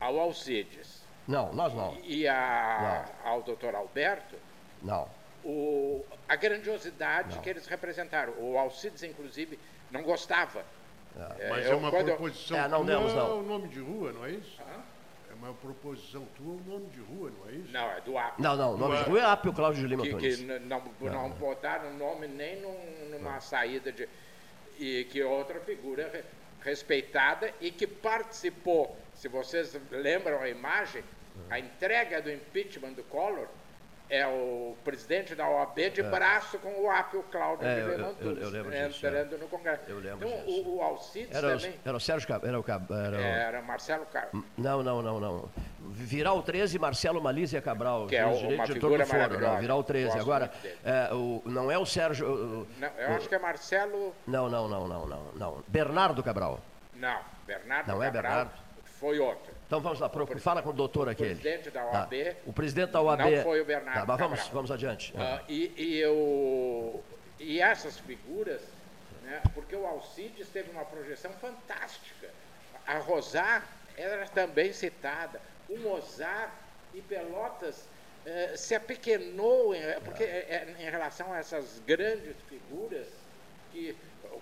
ao 0.00 0.18
Alcides 0.18 1.02
Não, 1.26 1.52
nós 1.52 1.72
não. 1.74 1.96
e 2.04 2.26
a, 2.26 3.06
ao 3.24 3.42
doutor 3.42 3.74
Alberto 3.74 4.36
Não. 4.82 5.08
o, 5.44 6.04
a 6.28 6.36
grandiosidade 6.36 7.38
que 7.40 7.48
eles 7.50 7.66
representaram. 7.66 8.32
O 8.38 8.58
Alcides, 8.58 9.02
inclusive, 9.02 9.58
não 9.90 10.02
gostava. 10.02 10.64
É, 11.38 11.48
Mas 11.48 11.66
eu- 11.66 11.72
é 11.72 11.74
uma 11.74 11.90
quando 11.90 12.06
proposição 12.06 12.56
É, 12.58 12.68
não 12.68 12.84
tua, 12.84 12.86
demos, 12.94 13.14
não. 13.14 13.26
é 13.26 13.34
o 13.34 13.42
nome 13.42 13.68
de 13.68 13.80
rua, 13.80 14.12
não 14.12 14.24
é 14.24 14.30
isso? 14.32 14.60
Hã? 14.60 14.82
É 15.30 15.34
uma 15.34 15.52
proposição 15.54 16.26
tua, 16.36 16.54
o 16.54 16.60
nome 16.66 16.86
de 16.86 17.00
rua, 17.00 17.30
não 17.38 17.48
é 17.48 17.52
isso? 17.52 17.72
Não, 17.72 17.90
é 17.90 18.00
do 18.00 18.16
AP. 18.18 18.38
Não, 18.40 18.56
não. 18.56 18.74
O 18.74 18.76
nome 18.76 18.94
Ué. 18.94 19.02
de 19.02 19.10
rua 19.10 19.20
é 19.20 19.24
Apio 19.24 19.52
Cláudio 19.52 19.82
de 19.82 19.88
Lima 19.88 20.02
que, 20.02 20.10
que 20.10 20.16
Tunes. 20.16 20.40
n- 20.40 20.58
não, 20.60 20.82
não 21.00 21.30
botaram 21.30 21.92
nome 21.94 22.26
nem 22.28 22.60
num- 22.60 23.08
numa 23.10 23.40
saída 23.40 23.90
de. 23.92 24.08
E 24.78 25.04
que 25.10 25.20
outra 25.22 25.58
figura 25.60 26.08
re- 26.12 26.24
respeitada 26.62 27.52
e 27.60 27.70
que 27.72 27.86
participou, 27.86 28.96
se 29.14 29.26
vocês 29.28 29.76
lembram 29.90 30.40
a 30.40 30.48
imagem, 30.48 31.02
a 31.50 31.58
entrega 31.58 32.22
do 32.22 32.30
impeachment 32.30 32.92
do 32.92 33.02
Collor 33.04 33.48
é 34.10 34.26
o 34.26 34.74
presidente 34.84 35.34
da 35.34 35.48
OAB 35.48 35.90
de 35.90 36.02
braço 36.02 36.58
com 36.58 36.82
o 36.82 36.90
Apio 36.90 37.22
Cláudio 37.30 37.66
É, 37.66 37.74
de 37.74 37.80
eu- 37.80 37.90
eu- 37.98 38.14
Tunes, 38.14 38.42
eu 38.42 38.48
lembro 38.50 38.70
disso, 38.72 39.06
entrando 39.06 39.38
no 39.38 39.48
Congresso. 39.48 39.82
Eu 39.88 39.98
lembro 40.00 40.26
então, 40.28 40.44
disso. 40.46 40.62
o, 40.68 40.76
o 40.78 40.82
Alcides 40.82 41.34
Era, 41.36 41.56
também 41.56 41.74
era 41.84 41.96
o 41.96 42.00
Sérgio 42.00 42.28
Cab- 42.28 42.44
era 42.46 42.58
o 42.58 42.62
Cab- 42.62 42.90
era 42.90 43.16
o- 43.16 43.20
era 43.20 43.62
Marcelo 43.62 44.06
Carlos. 44.06 44.42
Não, 44.56 44.82
não, 44.82 45.02
não, 45.02 45.20
não. 45.20 45.48
Virar 45.90 46.32
o 46.34 46.42
13, 46.42 46.78
Marcelo 46.78 47.20
Malísia 47.22 47.60
Cabral, 47.60 48.06
Que 48.06 48.16
é 48.16 48.26
o- 48.26 48.32
de 48.36 48.54
uma 48.54 48.66
diretor 48.66 48.90
figura. 48.90 49.04
Não, 49.06 49.12
maravilhosa. 49.12 49.60
virar 49.60 49.76
o 49.76 49.82
13. 49.84 50.06
Gosto 50.08 50.20
Agora, 50.20 50.52
é, 50.84 51.14
o, 51.14 51.42
não 51.44 51.70
é 51.70 51.78
o 51.78 51.84
Sérgio. 51.86 52.26
o- 52.32 52.66
Não, 52.78 52.88
eu 52.98 53.08
acho 53.14 53.28
que 53.28 53.34
é 53.34 53.38
Marcelo. 53.38 54.14
não, 54.26 54.48
não, 54.48 54.68
não, 54.68 54.88
não, 54.88 55.06
não, 55.06 55.22
não. 55.34 55.64
Bernardo 55.68 56.22
Cabral. 56.22 56.60
Não, 56.94 57.20
Bernardo 57.46 57.88
Não 57.88 58.02
é 58.02 58.06
Cabral 58.06 58.22
Bernardo? 58.22 58.50
Foi 58.84 59.18
outro. 59.18 59.57
Então 59.68 59.80
vamos 59.80 60.00
lá, 60.00 60.08
pro- 60.08 60.26
fala 60.40 60.62
com 60.62 60.70
o 60.70 60.72
doutor 60.72 61.10
aquele. 61.10 61.34
presidente 61.36 61.70
da 61.70 61.84
Tá. 61.84 62.00
OAB 62.00 62.36
O 62.46 62.52
presidente 62.54 62.90
da 62.90 63.02
OAB. 63.02 63.20
não 63.20 63.42
foi 63.42 63.60
o 63.60 63.64
Bernardo 63.66 64.00
Tá, 64.00 64.06
mas 64.06 64.18
vamos, 64.18 64.38
Cabral. 64.38 64.54
vamos 64.54 64.70
adiante. 64.70 65.12
Ah, 65.14 65.42
e, 65.46 65.72
e, 65.76 65.98
eu, 65.98 67.04
e 67.38 67.60
essas 67.60 67.98
figuras, 67.98 68.62
né, 69.24 69.42
porque 69.52 69.76
o 69.76 69.86
Alcides 69.86 70.48
teve 70.48 70.70
uma 70.70 70.86
projeção 70.86 71.30
fantástica. 71.34 72.30
A 72.86 72.96
Rosar 72.96 73.62
era 73.94 74.26
também 74.28 74.72
citada. 74.72 75.38
O 75.68 75.76
Mozart 75.80 76.50
e 76.94 77.02
Pelotas 77.02 77.84
eh, 78.24 78.54
se 78.56 78.74
apequenou, 78.74 79.74
em, 79.74 79.82
porque, 80.02 80.24
eh, 80.24 80.74
em 80.78 80.90
relação 80.90 81.30
a 81.30 81.38
essas 81.40 81.82
grandes 81.86 82.34
figuras 82.48 83.06
que, 83.70 83.94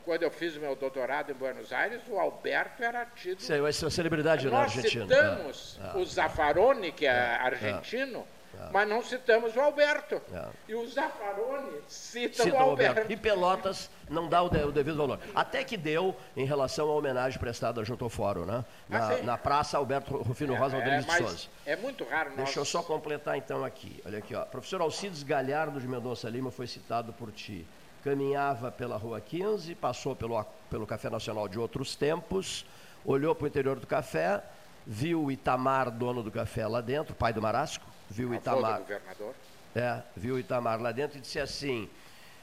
quando 0.07 0.23
eu 0.23 0.31
fiz 0.31 0.57
o 0.57 0.61
meu 0.61 0.75
doutorado 0.75 1.31
em 1.31 1.35
Buenos 1.35 1.71
Aires, 1.73 2.01
o 2.09 2.19
Alberto 2.19 2.83
era 2.83 3.05
tido 3.05 3.41
Isso 3.41 3.53
aí 3.53 3.61
vai 3.61 3.73
ser 3.73 3.85
uma 3.85 3.91
celebridade 3.91 4.47
na 4.47 4.53
nós 4.53 4.75
Argentina. 4.75 5.05
citamos 5.05 5.79
É, 5.83 5.99
é. 5.99 6.01
o 6.01 6.05
Zaffaroni, 6.07 6.93
que 6.93 7.05
é 7.05 7.11
argentino, 7.37 8.27
mas 8.73 8.89
não 8.89 9.03
citamos 9.03 9.55
o 9.55 9.61
Alberto. 9.61 10.23
É. 10.33 10.47
E 10.69 10.75
o 10.75 10.89
Zaffaroni 10.89 11.81
cita, 11.89 12.43
Cita 12.45 12.57
o 12.57 12.59
o 12.59 12.63
Alberto. 12.63 12.89
Alberto. 13.01 13.13
E 13.13 13.17
Pelotas 13.17 13.91
não 14.09 14.29
dá 14.29 14.43
o, 14.43 14.49
de- 14.49 14.63
o 14.65 14.73
devido 14.73 14.97
valor. 14.97 15.19
Até 15.35 15.63
que 15.63 15.77
deu 15.77 16.17
em 16.37 16.47
relação 16.47 16.89
à 16.89 16.95
homenagem 16.95 17.39
prestada 17.39 17.85
junto 17.85 18.05
ao 18.05 18.09
Fórum, 18.09 18.47
né? 18.47 18.65
Na, 18.89 18.99
Ah, 19.09 19.17
sim. 19.17 19.23
na 19.25 19.37
Praça 19.37 19.77
Alberto 19.77 20.17
Rufino 20.17 20.55
Rosa 20.55 20.77
É, 20.77 20.79
Rodrigues 20.81 21.05
de 21.05 21.11
mas 21.11 21.19
Souza. 21.31 21.49
é 21.67 21.77
muito 21.77 22.05
raro 22.05 22.31
nós... 22.31 22.45
Deixa 22.45 22.61
eu 22.61 22.65
só 22.65 22.83
completar 22.83 23.37
então 23.37 23.63
aqui. 23.65 24.01
Olha 24.07 24.19
aqui, 24.19 24.35
ó. 24.35 24.45
Professor 24.47 24.81
Alcides 24.81 25.23
Galhardo 25.23 25.79
de 25.81 25.87
Mendonça 25.87 26.29
Lima 26.31 26.51
foi 26.51 26.67
citado 26.67 27.13
por 27.13 27.31
ti. 27.33 27.67
Caminhava 28.07 28.71
pela 28.71 28.97
Rua 28.97 29.21
15, 29.21 29.75
passou 29.75 30.15
pelo, 30.15 30.41
pelo 30.71 30.87
Café 30.87 31.11
Nacional 31.11 31.49
de 31.49 31.59
outros 31.59 31.97
tempos, 31.97 32.65
olhou 33.05 33.35
para 33.35 33.47
o 33.47 33.49
interior 33.49 33.81
do 33.81 33.87
café, 33.87 34.45
viu 34.87 35.25
o 35.25 35.33
Itamar, 35.33 35.91
dono 35.91 36.23
do 36.23 36.31
café, 36.31 36.69
lá 36.69 36.81
dentro, 36.81 37.17
pai 37.17 37.33
do 37.33 37.43
Marasco, 37.43 37.85
viu 38.09 38.31
o 38.31 38.35
Itamar. 38.37 38.79
governador. 38.79 39.35
É, 39.75 40.03
viu 40.17 40.37
o 40.37 40.39
Itamar 40.39 40.81
lá 40.81 40.93
dentro 40.93 41.19
e 41.19 41.21
disse 41.21 41.41
assim: 41.41 41.91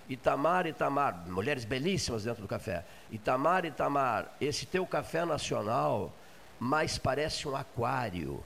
Itamar, 0.09 0.67
Itamar, 0.67 1.23
mulheres 1.27 1.63
belíssimas 1.63 2.25
dentro 2.25 2.41
do 2.41 2.47
café. 2.47 2.83
Itamar, 3.09 3.63
Itamar, 3.63 4.35
esse 4.41 4.65
teu 4.65 4.85
café 4.85 5.23
nacional 5.23 6.11
mais 6.59 6.97
parece 6.97 7.47
um 7.47 7.55
aquário, 7.55 8.43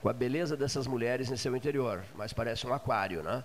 com 0.00 0.08
a 0.08 0.12
beleza 0.12 0.56
dessas 0.56 0.86
mulheres 0.86 1.28
em 1.28 1.36
seu 1.36 1.56
interior, 1.56 2.04
mas 2.14 2.32
parece 2.32 2.64
um 2.68 2.72
aquário, 2.72 3.20
né? 3.20 3.44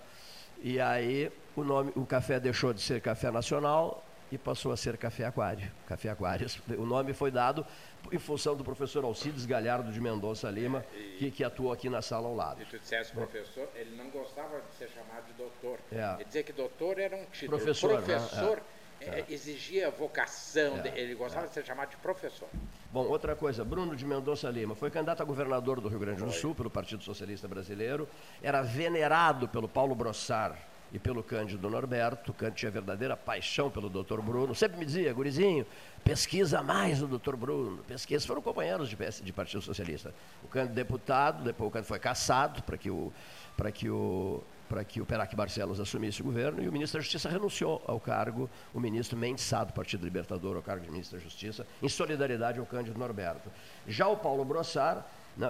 E 0.62 0.80
aí 0.80 1.32
o 1.58 1.64
nome, 1.64 1.92
o 1.96 2.06
café 2.06 2.40
deixou 2.40 2.72
de 2.74 2.82
ser 2.82 3.02
café 3.02 3.32
nacional 3.32 4.04
e 4.32 4.38
passou 4.38 4.72
a 4.72 4.78
ser 4.78 4.98
café 4.98 5.26
aquário, 5.26 5.72
café 5.88 6.10
aquários. 6.10 6.60
O 6.78 6.86
nome 6.86 7.14
foi 7.14 7.32
dado 7.32 7.66
em 8.12 8.20
função 8.20 8.56
do 8.56 8.64
professor 8.64 9.04
Alcides 9.04 9.46
Galhardo 9.46 9.92
de 9.92 10.00
Mendonça 10.00 10.50
Lima, 10.52 10.86
que, 11.18 11.32
que 11.32 11.44
atuou 11.44 11.72
aqui 11.72 11.90
na 11.90 12.02
sala 12.02 12.28
ao 12.28 12.36
lado. 12.36 12.62
E 12.62 12.66
tu 12.66 12.78
dissesse 12.78 13.12
professor, 13.12 13.68
ele 13.76 13.96
não 13.96 14.10
gostava 14.10 14.60
de 14.62 14.76
ser 14.78 14.90
chamado 14.90 15.26
de 15.26 15.34
doutor. 15.34 15.80
É. 15.92 16.14
Ele 16.16 16.26
dizia 16.26 16.44
que 16.44 16.54
doutor 16.54 17.00
era 17.00 17.16
um 17.16 17.26
título. 17.26 17.58
Professor, 17.58 17.90
né? 18.02 18.02
Professor 18.02 18.62
eh, 19.02 19.26
exigia 19.30 19.90
vocação, 19.90 20.80
de- 20.82 20.90
ele 20.90 21.16
gostava 21.16 21.48
de 21.48 21.54
ser 21.54 21.66
chamado 21.66 21.90
de 21.90 21.98
professor. 21.98 22.48
Bom, 22.92 23.06
outra 23.08 23.36
coisa, 23.36 23.64
Bruno 23.64 23.96
de 23.96 24.06
Mendonça 24.06 24.50
Lima 24.50 24.76
foi 24.76 24.92
candidato 24.92 25.22
a 25.22 25.26
governador 25.26 25.80
do 25.82 25.88
Rio 25.88 26.00
Grande 26.00 26.24
do 26.24 26.32
Sul 26.32 26.54
pelo 26.54 26.70
Partido 26.70 27.04
Socialista 27.04 27.48
Brasileiro, 27.48 28.08
era 28.44 28.62
venerado 28.62 29.48
pelo 29.48 29.68
Paulo 29.68 29.96
Brossar 29.96 30.58
e 30.92 31.00
pelo 31.00 31.24
Cândido 31.24 31.70
Norberto. 31.70 32.32
O 32.32 32.34
Cândido 32.34 32.58
tinha 32.58 32.72
verdadeira 32.72 33.16
paixão 33.16 33.70
pelo 33.70 33.90
Dr. 33.90 34.22
Bruno. 34.22 34.56
Sempre 34.56 34.78
me 34.78 34.86
dizia, 34.86 35.14
gurizinho, 35.14 35.66
pesquisa 36.04 36.62
mais 36.62 37.02
o 37.02 37.08
Dr. 37.08 37.36
Bruno. 37.36 37.84
Pesquisa, 37.84 38.26
foram 38.26 38.42
companheiros 38.42 38.90
de, 38.90 38.96
PS 38.96 39.22
de 39.24 39.34
Partido 39.34 39.62
Socialista. 39.62 40.14
O 40.44 40.48
Cândido 40.48 40.76
deputado, 40.76 41.44
depois 41.44 41.70
o 41.70 41.72
Cândido 41.72 41.88
foi 41.88 42.00
caçado 42.00 42.62
para 42.64 42.78
que 42.78 42.90
o 42.90 43.12
para 43.56 43.72
que 43.72 43.90
o 43.90 44.44
para 44.70 44.84
que 44.84 45.00
o 45.02 45.06
Perac 45.06 45.34
Barcelos 45.34 45.80
assumisse 45.80 46.22
o 46.22 46.26
governo 46.26 46.62
e 46.62 46.68
o 46.68 46.72
ministro 46.74 47.00
da 47.00 47.02
Justiça 47.02 47.30
renunciou 47.30 47.82
ao 47.88 48.00
cargo, 48.00 48.50
o 48.74 48.80
ministro 48.80 49.18
Mendes 49.18 49.46
Sá, 49.46 49.64
do 49.64 49.72
Partido 49.72 50.04
Libertador, 50.04 50.58
ao 50.58 50.62
cargo 50.62 50.84
de 50.84 50.92
ministro 50.92 51.18
da 51.18 51.24
Justiça, 51.24 51.66
em 51.82 51.88
solidariedade 51.88 52.60
ao 52.60 52.66
Cândido 52.66 53.00
Norberto. 53.00 53.50
Já 53.88 54.08
o 54.08 54.18
Paulo 54.18 54.44
Brossar 54.44 55.06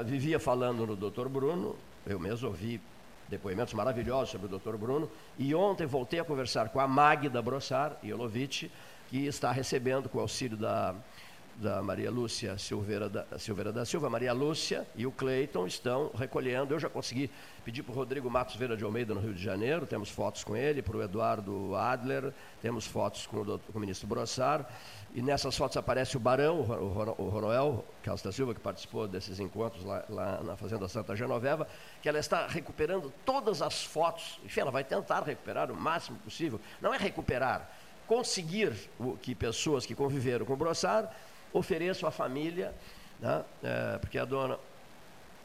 vivia 0.06 0.39
falando 0.39 0.86
no 0.86 0.95
doutor 0.95 1.28
Bruno, 1.30 1.76
eu 2.06 2.19
mesmo 2.19 2.47
ouvi 2.47 2.80
depoimentos 3.30 3.74
maravilhosos 3.74 4.30
sobre 4.30 4.48
o 4.48 4.50
doutor 4.50 4.78
Bruno, 4.78 5.10
e 5.38 5.54
ontem 5.54 5.86
voltei 5.86 6.20
a 6.20 6.24
conversar 6.24 6.70
com 6.70 6.80
a 6.80 6.88
Magda 6.88 7.42
Brossar, 7.42 7.98
Iolovitch, 8.04 8.70
que 9.10 9.26
está 9.26 9.52
recebendo 9.52 10.10
com 10.10 10.18
o 10.18 10.22
auxílio 10.22 10.58
da, 10.58 10.96
da 11.58 11.82
Maria 11.82 12.12
Lúcia 12.12 12.58
Silveira 12.58 13.10
da, 13.10 13.26
Silveira 13.40 13.72
da 13.72 13.84
Silva, 13.84 14.10
Maria 14.10 14.34
Lúcia 14.34 14.86
e 14.96 15.06
o 15.06 15.12
Cleiton 15.12 15.66
estão 15.66 16.12
recolhendo. 16.13 16.74
Eu 16.74 16.80
já 16.80 16.90
consegui 16.90 17.30
pedir 17.66 17.84
para 17.84 17.94
o 17.94 17.96
Rodrigo 17.96 18.30
Matos 18.30 18.56
Veira 18.56 18.78
de 18.78 18.84
Almeida, 18.84 19.13
no 19.13 19.20
Rio 19.20 19.34
de 19.34 19.44
Janeiro, 19.44 19.86
temos 19.86 20.10
fotos 20.10 20.44
com 20.44 20.56
ele, 20.56 20.82
para 20.82 20.98
o 20.98 21.02
Eduardo 21.02 21.76
Adler, 21.76 22.34
temos 22.62 22.86
fotos 22.86 23.26
com 23.26 23.42
o, 23.42 23.46
doutor, 23.46 23.72
com 23.72 23.78
o 23.78 23.82
ministro 23.82 24.08
Brossar. 24.08 24.68
E 25.13 25.22
nessas 25.22 25.58
fotos 25.58 25.78
aparece 25.78 26.15
o 26.17 26.20
Barão, 26.20 26.60
o 26.60 27.30
Ronoel 27.30 27.84
Carlos 28.04 28.22
da 28.22 28.32
Silva, 28.32 28.54
que 28.54 28.60
participou 28.60 29.08
desses 29.08 29.39
encontros 29.39 29.84
lá, 29.84 30.04
lá, 30.10 30.43
na 30.43 30.56
Fazenda 30.56 30.88
Santa 30.88 31.15
Genoveva, 31.15 31.67
que 32.02 32.10
ela 32.10 32.20
está 32.20 32.46
recuperando 32.46 33.12
todas 33.26 33.62
as 33.62 33.84
fotos. 33.84 34.39
Enfim, 34.43 34.62
ela 34.62 34.72
vai 34.72 34.84
tentar 34.84 35.24
recuperar 35.24 35.72
o 35.72 35.76
máximo 35.76 36.17
possível. 36.20 36.60
Não 36.82 36.93
é 36.93 36.98
recuperar, 36.98 37.70
conseguir 38.06 38.74
que 39.22 39.34
pessoas 39.34 39.86
que 39.86 39.96
conviveram 39.96 40.46
com 40.46 40.54
o 40.54 40.58
Brossard 40.58 41.10
ofereço 41.52 42.06
à 42.06 42.12
família, 42.12 42.76
né, 43.20 43.43
é, 43.63 43.98
porque 43.98 44.20
a 44.20 44.26
dona, 44.26 44.60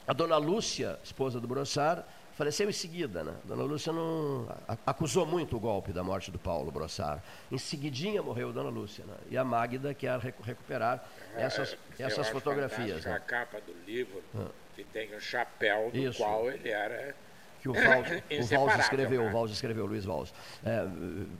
a 0.06 0.12
dona 0.12 0.36
Lúcia, 0.36 0.98
esposa 1.02 1.40
do 1.40 1.48
Brossard, 1.48 2.04
faleceu 2.34 2.68
em 2.68 2.72
seguida. 2.72 3.22
Né? 3.24 3.34
A 3.44 3.48
dona 3.48 3.62
Lúcia 3.62 3.92
não 3.92 4.48
acusou 4.86 5.26
muito 5.26 5.56
o 5.56 5.60
golpe 5.60 5.92
da 5.92 6.02
morte 6.02 6.30
do 6.30 6.38
Paulo 6.38 6.70
Brossard. 6.70 7.22
Em 7.50 7.58
seguidinha 7.58 8.22
morreu 8.22 8.50
a 8.50 8.52
dona 8.52 8.70
Lúcia. 8.70 9.04
Né? 9.04 9.14
E 9.30 9.36
a 9.36 9.44
Magda 9.44 9.94
quer 9.94 10.18
recuperar 10.18 11.04
essas, 11.36 11.76
é, 11.98 12.02
essas 12.02 12.28
fotografias. 12.28 13.04
Né? 13.04 13.14
A 13.14 13.20
capa 13.20 13.60
do 13.60 13.72
livro, 13.86 14.22
ah. 14.34 14.48
que 14.74 14.84
tem 14.84 15.14
o 15.14 15.20
chapéu 15.20 15.90
do 15.90 15.98
Isso. 15.98 16.18
qual 16.18 16.50
ele 16.50 16.70
era 16.70 17.14
que 17.60 17.68
o 17.68 17.74
Valls, 17.74 18.10
o 18.42 18.44
Valls 18.44 18.80
escreveu, 18.80 19.22
né? 19.22 19.28
o 19.28 19.32
Valls 19.32 19.52
escreveu, 19.52 19.86
Luiz 19.86 20.04
Valls. 20.04 20.34
É, 20.64 20.84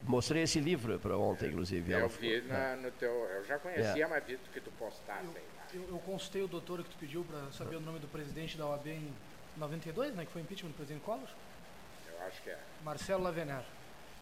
mostrei 0.05 0.45
esse 0.45 0.61
livro 0.61 0.97
para 1.01 1.19
ontem, 1.19 1.49
inclusive. 1.49 1.91
Eu 1.91 2.09
vi 2.09 2.41
na, 2.43 2.55
é. 2.55 2.77
no 2.77 2.91
teu, 2.93 3.11
eu 3.11 3.45
já 3.45 3.59
conhecia, 3.59 4.05
é. 4.05 4.07
mas 4.07 4.25
vi 4.25 4.39
que 4.53 4.61
tu 4.61 4.71
postasse 4.79 5.27
eu, 5.75 5.81
eu, 5.83 5.89
eu 5.89 5.99
consultei 5.99 6.43
o 6.43 6.47
doutor 6.47 6.83
que 6.85 6.91
tu 6.91 6.97
pediu 6.97 7.25
para 7.25 7.51
saber 7.51 7.75
o 7.75 7.81
nome 7.81 7.99
do 7.99 8.07
presidente 8.07 8.57
da 8.57 8.67
OAB 8.67 8.87
em 8.87 9.13
92, 9.57 10.15
né, 10.15 10.25
que 10.25 10.33
foi 10.33 10.43
impeachment 10.43 10.71
do 10.71 10.77
presidente 10.77 11.03
Collor. 11.03 11.29
Eu 12.09 12.27
acho 12.27 12.43
que 12.43 12.51
é. 12.51 12.59
Marcelo 12.85 13.23
Lavener. 13.23 13.62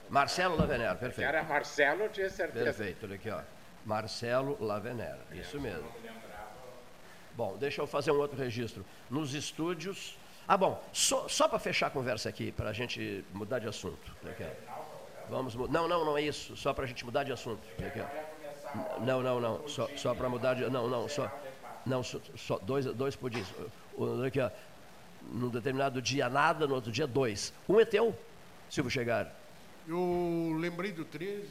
Marcelo 0.08 0.56
Lavener, 0.56 0.96
perfeito. 0.96 1.28
Era 1.28 1.42
Marcelo, 1.42 2.02
eu 2.02 2.08
tinha 2.10 2.28
certeza. 2.28 2.64
Perfeito, 2.64 3.06
olha 3.06 3.14
aqui, 3.14 3.30
ó. 3.30 3.40
Marcelo 3.84 4.56
Lavener, 4.60 5.16
isso 5.32 5.60
mesmo. 5.60 5.88
Bom, 7.34 7.56
deixa 7.56 7.80
eu 7.80 7.86
fazer 7.86 8.10
um 8.10 8.18
outro 8.18 8.36
registro. 8.36 8.84
Nos 9.08 9.34
estúdios, 9.34 10.18
ah, 10.46 10.56
bom, 10.56 10.82
só, 10.92 11.28
só 11.28 11.46
para 11.46 11.60
fechar 11.60 11.86
a 11.86 11.90
conversa 11.90 12.28
aqui, 12.28 12.50
para 12.50 12.70
a 12.70 12.72
gente 12.72 13.24
mudar 13.32 13.60
de 13.60 13.68
assunto. 13.68 14.12
Vamos, 15.28 15.54
não, 15.54 15.86
não, 15.86 16.04
não 16.04 16.18
é 16.18 16.22
isso, 16.22 16.56
só 16.56 16.74
para 16.74 16.84
a 16.84 16.86
gente 16.88 17.04
mudar 17.04 17.22
de 17.22 17.32
assunto. 17.32 17.62
Não, 19.00 19.22
não, 19.22 19.40
não, 19.40 19.68
só, 19.68 19.88
só 19.96 20.12
para 20.12 20.28
mudar 20.28 20.54
de. 20.54 20.68
Não, 20.68 20.88
não, 20.88 21.08
só. 21.08 21.30
Não, 21.86 22.02
só, 22.02 22.18
só 22.36 22.58
dois, 22.58 22.84
dois 22.86 23.14
pudins. 23.14 23.46
Aqui, 24.26 24.40
ó, 24.40 24.50
num 25.32 25.48
determinado 25.48 26.00
dia 26.00 26.28
nada, 26.28 26.66
no 26.66 26.74
outro 26.74 26.90
dia 26.90 27.06
dois. 27.06 27.52
Um 27.68 27.80
é 27.80 27.84
teu, 27.84 28.16
Silvio 28.68 28.90
Chegar. 28.90 29.34
Eu 29.88 30.56
lembrei 30.58 30.92
do 30.92 31.04
13, 31.04 31.46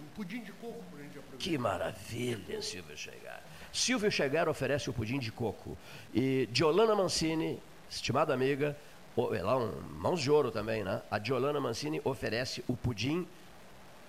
um 0.00 0.06
pudim 0.14 0.42
de 0.42 0.52
coco 0.52 0.82
para 0.90 1.00
a 1.00 1.02
gente 1.02 1.18
aproveitar. 1.18 1.38
Que 1.38 1.58
maravilha, 1.58 2.62
Silvio 2.62 2.96
Chegar. 2.96 3.42
Silvio 3.72 4.10
Chegar 4.10 4.48
oferece 4.48 4.90
o 4.90 4.92
pudim 4.92 5.18
de 5.18 5.32
coco. 5.32 5.76
E 6.12 6.48
Diolana 6.52 6.94
Mancini 6.94 7.60
estimada 7.94 8.32
amiga, 8.32 8.76
ela 9.16 9.52
é 9.52 9.56
um 9.56 9.80
mãos 9.98 10.20
de 10.20 10.30
ouro 10.30 10.50
também, 10.50 10.82
né? 10.82 11.02
A 11.10 11.18
Diolana 11.18 11.60
Mancini 11.60 12.00
oferece 12.04 12.64
o 12.66 12.76
pudim 12.76 13.26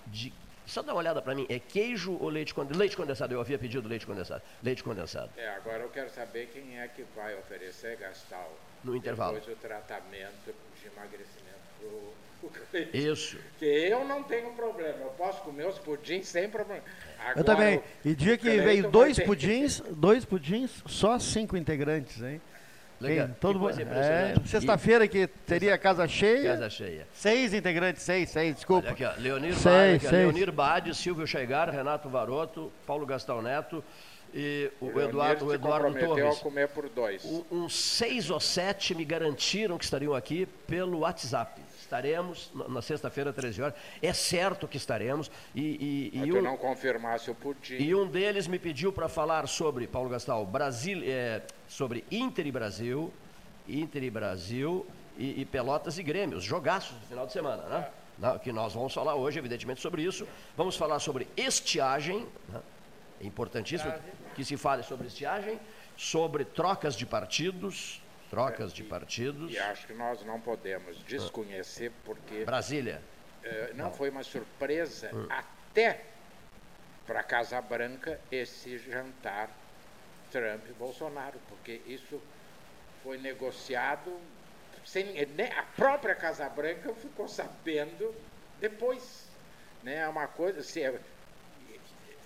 de. 0.06 0.32
Só 0.66 0.82
dá 0.82 0.92
uma 0.92 0.98
olhada 0.98 1.20
para 1.20 1.34
mim, 1.34 1.46
é 1.48 1.58
queijo 1.58 2.16
ou 2.20 2.28
leite 2.28 2.54
condensado? 2.54 2.78
Leite 2.78 2.96
condensado, 2.96 3.34
eu 3.34 3.40
havia 3.40 3.58
pedido 3.58 3.88
leite 3.88 4.06
condensado. 4.06 4.42
Leite 4.62 4.82
condensado. 4.82 5.30
É, 5.36 5.48
agora 5.50 5.82
eu 5.82 5.90
quero 5.90 6.10
saber 6.10 6.48
quem 6.52 6.78
é 6.80 6.88
que 6.88 7.04
vai 7.14 7.36
oferecer 7.38 7.96
Gastal. 7.96 8.50
No 8.82 8.96
intervalo. 8.96 9.34
Depois 9.34 9.56
o 9.56 9.60
tratamento 9.60 10.54
de 10.80 10.86
emagrecimento 10.86 11.44
isso. 12.92 13.38
Que 13.58 13.64
eu 13.64 14.04
não 14.04 14.22
tenho 14.22 14.52
problema, 14.52 14.98
eu 14.98 15.10
posso 15.10 15.42
comer 15.42 15.66
os 15.66 15.78
pudins 15.78 16.26
sem 16.26 16.48
problema. 16.48 16.82
Agora, 17.18 17.40
eu 17.40 17.44
também. 17.44 17.82
E 18.04 18.14
dia 18.14 18.36
que 18.36 18.50
veio 18.60 18.90
dois 18.90 19.18
pudins, 19.18 19.80
dois 19.90 20.24
pudins, 20.24 20.82
só 20.86 21.18
cinco 21.18 21.56
integrantes, 21.56 22.20
hein? 22.22 22.40
Legal. 23.00 23.26
Tem, 23.26 23.36
todo 23.40 23.58
mundo. 23.58 23.80
É, 23.80 24.34
Sexta-feira 24.46 25.06
que 25.08 25.26
teria 25.26 25.76
casa 25.76 26.06
cheia. 26.06 26.52
Casa 26.52 26.70
cheia. 26.70 27.06
Seis 27.12 27.52
integrantes, 27.52 28.02
seis, 28.02 28.30
seis, 28.30 28.54
desculpa. 28.54 28.86
Olha 28.86 28.92
aqui, 28.92 29.04
ó, 29.04 29.12
Leonir, 29.20 29.54
seis, 29.54 30.02
Bade, 30.02 30.16
Leonir 30.16 30.52
Bade, 30.52 30.94
Silvio 30.94 31.26
Chegar, 31.26 31.68
Renato 31.68 32.08
Varoto, 32.08 32.72
Paulo 32.86 33.04
Gastão 33.04 33.42
Neto 33.42 33.82
e 34.34 34.70
o, 34.80 34.86
o 34.86 35.00
Eduardo, 35.00 35.46
o 35.46 35.54
Eduardo 35.54 35.96
Torres. 35.96 36.38
a 36.38 36.42
comer 36.42 36.68
por 36.68 36.88
dois. 36.88 37.24
Um, 37.24 37.44
uns 37.52 37.74
seis 37.74 38.30
ou 38.30 38.40
sete 38.40 38.94
me 38.94 39.04
garantiram 39.04 39.78
que 39.78 39.84
estariam 39.84 40.12
aqui 40.12 40.46
pelo 40.66 41.00
WhatsApp. 41.00 41.60
Estaremos 41.78 42.50
na 42.68 42.82
sexta-feira, 42.82 43.32
13 43.32 43.62
horas. 43.62 43.74
É 44.02 44.12
certo 44.12 44.66
que 44.66 44.76
estaremos. 44.76 45.30
E, 45.54 46.10
e, 46.12 46.18
e 46.18 46.32
um, 46.32 46.42
não 46.42 46.56
confirmasse 46.56 47.30
o 47.30 47.34
pudim. 47.34 47.76
E 47.76 47.94
um 47.94 48.06
deles 48.06 48.48
me 48.48 48.58
pediu 48.58 48.92
para 48.92 49.08
falar 49.08 49.46
sobre, 49.46 49.86
Paulo 49.86 50.08
Gastal, 50.08 50.44
Brasil, 50.44 51.02
é, 51.04 51.42
sobre 51.68 52.04
Inter 52.10 52.46
e 52.46 52.52
Brasil, 52.52 53.12
Inter 53.68 54.02
e 54.02 54.10
Brasil 54.10 54.86
e, 55.16 55.40
e 55.40 55.44
Pelotas 55.44 55.98
e 55.98 56.02
Grêmio, 56.02 56.38
os 56.38 56.44
jogaços 56.44 56.96
do 56.96 57.06
final 57.06 57.26
de 57.26 57.32
semana, 57.32 57.62
né? 57.64 58.38
Que 58.42 58.52
nós 58.52 58.74
vamos 58.74 58.94
falar 58.94 59.16
hoje, 59.16 59.38
evidentemente, 59.38 59.80
sobre 59.80 60.02
isso. 60.02 60.26
Vamos 60.56 60.76
falar 60.76 61.00
sobre 61.00 61.26
estiagem, 61.36 62.28
né? 62.48 62.60
é 63.20 63.26
importantíssimo 63.26 63.92
que 64.36 64.44
se 64.44 64.56
fale 64.56 64.84
sobre 64.84 65.08
estiagem, 65.08 65.58
sobre 65.96 66.44
trocas 66.44 66.94
de 66.94 67.04
partidos, 67.04 68.00
trocas 68.30 68.72
de 68.72 68.84
partidos. 68.84 69.52
E 69.52 69.58
acho 69.58 69.86
que 69.86 69.94
nós 69.94 70.24
não 70.24 70.40
podemos 70.40 70.96
desconhecer 71.04 71.90
porque. 72.04 72.44
Brasília. 72.44 73.02
Eh, 73.42 73.72
não, 73.74 73.92
foi 73.92 74.10
uma 74.10 74.22
surpresa 74.22 75.10
hum. 75.12 75.26
até 75.28 76.04
para 77.06 77.20
a 77.20 77.22
Casa 77.22 77.60
Branca 77.60 78.20
esse 78.30 78.78
jantar 78.78 79.50
Trump 80.34 80.68
e 80.68 80.72
Bolsonaro, 80.72 81.38
porque 81.48 81.80
isso 81.86 82.20
foi 83.04 83.18
negociado 83.18 84.12
sem 84.84 85.14
a 85.56 85.62
própria 85.76 86.14
Casa 86.14 86.48
Branca 86.48 86.92
ficou 86.94 87.28
sabendo 87.28 88.12
depois, 88.60 89.28
né? 89.84 89.98
É 89.98 90.08
uma 90.08 90.26
coisa 90.26 90.60
assim, 90.60 90.80
é, 90.80 91.00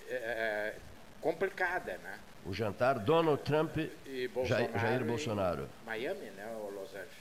é, 0.09 0.15
é 0.15 0.77
complicada, 1.21 1.99
né? 1.99 2.19
O 2.47 2.55
jantar 2.55 2.99
Donald 2.99 3.43
Trump 3.43 3.77
e 3.77 4.31
Jair, 4.45 4.71
Jair 4.79 5.05
Bolsonaro. 5.05 5.69
Miami, 5.85 6.31
né? 6.31 6.51
Ou 6.61 6.71
Los 6.71 6.95
Angeles? 6.95 7.13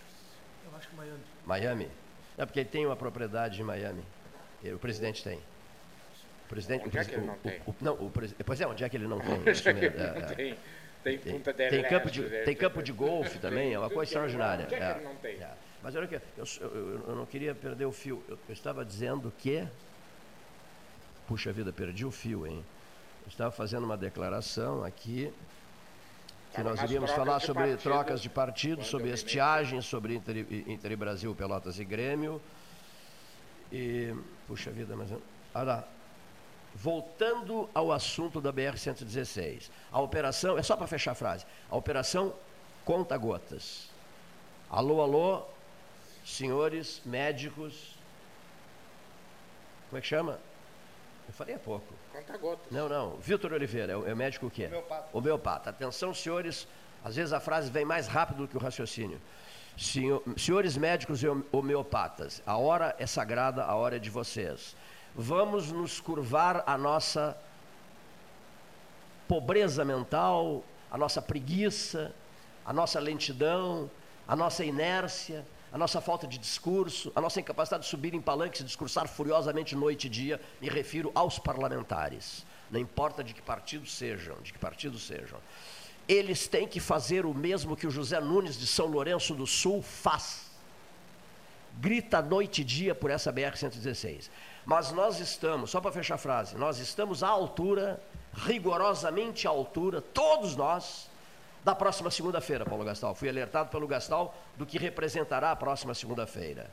Eu 0.65 0.77
acho 0.77 0.87
que 0.87 0.95
Miami. 0.95 1.23
Miami? 1.45 1.91
É 2.37 2.45
porque 2.45 2.61
ele 2.61 2.69
tem 2.69 2.85
uma 2.85 2.95
propriedade 2.95 3.59
em 3.59 3.65
Miami. 3.65 4.05
O 4.63 4.79
presidente 4.79 5.23
tem. 5.23 5.41
Presidente, 6.47 6.85
onde 6.87 6.97
o, 6.97 7.01
é 7.01 7.05
que 7.05 7.15
ele 7.15 7.25
não 7.25 7.33
o, 7.33 7.37
tem? 7.37 7.61
O, 7.65 7.75
não, 7.81 7.93
o, 7.93 8.11
pois 8.45 8.61
é, 8.61 8.67
onde 8.67 8.83
é 8.83 8.89
que 8.89 8.97
ele 8.97 9.07
não 9.07 9.19
tem? 9.19 9.33
onde 9.39 9.49
é 9.49 9.53
que 9.53 9.69
ele 9.69 9.97
não 9.97 10.05
é, 10.05 10.35
tem? 10.35 10.57
Tem, 11.03 11.17
tem, 11.19 11.33
Punta 11.33 11.53
del 11.53 11.69
tem 11.69 11.83
campo 11.83 12.11
de, 12.11 12.21
tem 12.43 12.55
campo 12.55 12.83
de 12.83 12.91
golfe 12.91 13.39
também, 13.39 13.73
é 13.73 13.79
uma 13.79 13.89
coisa 13.89 14.09
extraordinária. 14.09 14.65
Onde 14.65 14.75
é 14.75 14.77
que 14.77 14.99
ele 14.99 15.05
não 15.05 15.15
tem? 15.15 15.35
É. 15.35 15.51
Mas 15.81 15.95
olha 15.95 16.05
aqui, 16.05 16.15
eu, 16.37 16.45
eu, 16.59 17.03
eu, 17.07 17.15
não 17.15 17.25
queria 17.25 17.53
perder 17.53 17.85
o 17.85 17.91
fio. 17.91 18.23
Eu, 18.27 18.37
eu 18.47 18.53
estava 18.53 18.83
dizendo 18.83 19.31
que. 19.37 19.65
Puxa 21.27 21.51
vida, 21.51 21.71
perdi 21.71 22.05
o 22.05 22.11
fio, 22.11 22.47
hein? 22.47 22.63
Eu 23.25 23.29
estava 23.29 23.51
fazendo 23.51 23.83
uma 23.83 23.97
declaração 23.97 24.83
aqui 24.83 25.31
que 26.53 26.63
nós 26.63 26.81
iríamos 26.81 27.11
falar 27.11 27.39
sobre 27.39 27.63
partido, 27.63 27.81
trocas 27.81 28.21
de 28.21 28.29
partido, 28.29 28.83
sobre 28.83 29.09
estiagem, 29.09 29.81
sobre 29.81 30.15
Inter, 30.15 30.45
Inter 30.67 30.97
Brasil, 30.97 31.35
Pelotas 31.35 31.79
e 31.79 31.85
Grêmio. 31.85 32.41
E, 33.71 34.13
puxa 34.47 34.71
vida, 34.71 34.95
mas. 34.95 35.09
Ah, 35.53 35.63
lá. 35.63 35.87
Voltando 36.79 37.67
ao 37.73 37.91
assunto 37.91 38.39
da 38.39 38.53
BR-116. 38.53 39.71
A 39.91 39.99
operação, 39.99 40.59
é 40.59 40.61
só 40.61 40.77
para 40.77 40.85
fechar 40.85 41.13
a 41.13 41.15
frase, 41.15 41.43
a 41.71 41.75
operação 41.75 42.35
conta 42.85 43.17
gotas. 43.17 43.89
Alô, 44.69 45.01
alô, 45.01 45.43
senhores 46.23 47.01
médicos. 47.03 47.97
Como 49.89 49.97
é 49.97 50.01
que 50.01 50.07
chama? 50.07 50.39
Eu 51.27 51.33
falei 51.33 51.55
há 51.55 51.59
pouco. 51.59 51.93
Conta 52.13 52.37
gotas. 52.37 52.71
Não, 52.71 52.87
não. 52.87 53.17
Vitor 53.17 53.53
Oliveira, 53.53 53.93
é 53.93 53.97
o, 53.97 54.07
é 54.07 54.13
médico 54.13 54.45
o 54.45 54.51
quê? 54.51 54.67
Homeopata. 54.67 55.17
Homeopata. 55.17 55.69
Atenção, 55.71 56.13
senhores. 56.13 56.67
Às 57.03 57.15
vezes 57.15 57.33
a 57.33 57.39
frase 57.39 57.71
vem 57.71 57.85
mais 57.85 58.07
rápido 58.07 58.43
do 58.43 58.47
que 58.47 58.55
o 58.55 58.59
raciocínio. 58.59 59.19
Senhor, 59.75 60.21
senhores 60.37 60.77
médicos 60.77 61.23
e 61.23 61.27
homeopatas, 61.51 62.41
a 62.45 62.57
hora 62.57 62.95
é 62.99 63.05
sagrada, 63.05 63.63
a 63.63 63.75
hora 63.75 63.95
é 63.95 63.99
de 63.99 64.09
vocês. 64.09 64.75
Vamos 65.15 65.71
nos 65.71 65.99
curvar 65.99 66.63
a 66.65 66.77
nossa 66.77 67.37
pobreza 69.27 69.83
mental, 69.83 70.63
a 70.89 70.97
nossa 70.97 71.21
preguiça, 71.21 72.13
a 72.65 72.71
nossa 72.71 72.99
lentidão, 72.99 73.89
a 74.27 74.35
nossa 74.35 74.63
inércia, 74.63 75.45
a 75.71 75.77
nossa 75.77 75.99
falta 75.99 76.25
de 76.25 76.37
discurso, 76.37 77.11
a 77.15 77.21
nossa 77.21 77.39
incapacidade 77.39 77.83
de 77.83 77.89
subir 77.89 78.13
em 78.13 78.21
palanques 78.21 78.61
e 78.61 78.63
discursar 78.63 79.07
furiosamente 79.07 79.75
noite 79.75 80.07
e 80.07 80.09
dia, 80.09 80.39
me 80.61 80.69
refiro 80.69 81.11
aos 81.13 81.37
parlamentares. 81.39 82.45
não 82.69 82.79
importa 82.79 83.23
de 83.23 83.33
que 83.33 83.41
partido 83.41 83.85
sejam, 83.85 84.35
de 84.41 84.51
que 84.51 84.59
partido 84.59 84.97
sejam, 84.99 85.39
eles 86.07 86.47
têm 86.47 86.67
que 86.67 86.79
fazer 86.79 87.25
o 87.25 87.33
mesmo 87.33 87.75
que 87.75 87.85
o 87.85 87.91
José 87.91 88.19
Nunes 88.19 88.57
de 88.57 88.65
São 88.65 88.85
Lourenço 88.85 89.33
do 89.33 89.45
Sul 89.45 89.81
faz. 89.81 90.47
Grita 91.79 92.21
noite 92.21 92.61
e 92.61 92.63
dia 92.63 92.95
por 92.95 93.11
essa 93.11 93.31
BR-116. 93.31 94.29
Mas 94.67 94.91
nós 94.91 95.21
estamos, 95.21 95.71
só 95.71 95.79
para 95.79 95.93
fechar 95.93 96.15
a 96.15 96.17
frase, 96.17 96.57
nós 96.57 96.77
estamos 96.77 97.23
à 97.23 97.29
altura, 97.29 98.01
rigorosamente 98.33 99.47
à 99.47 99.49
altura, 99.49 100.01
todos 100.01 100.57
nós, 100.57 101.09
da 101.63 101.73
próxima 101.73 102.11
segunda-feira, 102.11 102.65
Paulo 102.65 102.83
Gastal. 102.83 103.15
Fui 103.15 103.29
alertado 103.29 103.69
pelo 103.69 103.87
Gastal 103.87 104.35
do 104.57 104.65
que 104.65 104.77
representará 104.77 105.51
a 105.51 105.55
próxima 105.55 105.93
segunda-feira. 105.93 106.69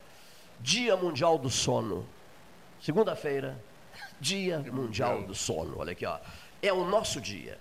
Dia 0.58 0.96
Mundial 0.96 1.38
do 1.38 1.48
Sono. 1.48 2.04
Segunda-feira, 2.82 3.56
Dia 4.20 4.58
Mundial 4.58 5.22
do 5.22 5.34
Sono. 5.34 5.78
Olha 5.78 5.92
aqui, 5.92 6.04
ó. 6.04 6.18
É 6.60 6.72
o 6.72 6.84
nosso 6.84 7.20
dia. 7.20 7.60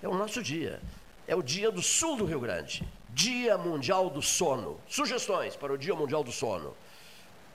É 0.00 0.06
o 0.08 0.14
nosso 0.14 0.40
dia. 0.40 0.80
É 1.26 1.34
o 1.34 1.42
dia 1.42 1.72
do 1.72 1.82
sul 1.82 2.16
do 2.16 2.24
Rio 2.24 2.38
Grande. 2.38 2.88
Dia 3.08 3.58
Mundial 3.58 4.08
do 4.08 4.22
Sono. 4.22 4.80
Sugestões 4.88 5.56
para 5.56 5.72
o 5.72 5.76
Dia 5.76 5.96
Mundial 5.96 6.22
do 6.22 6.30
Sono. 6.30 6.76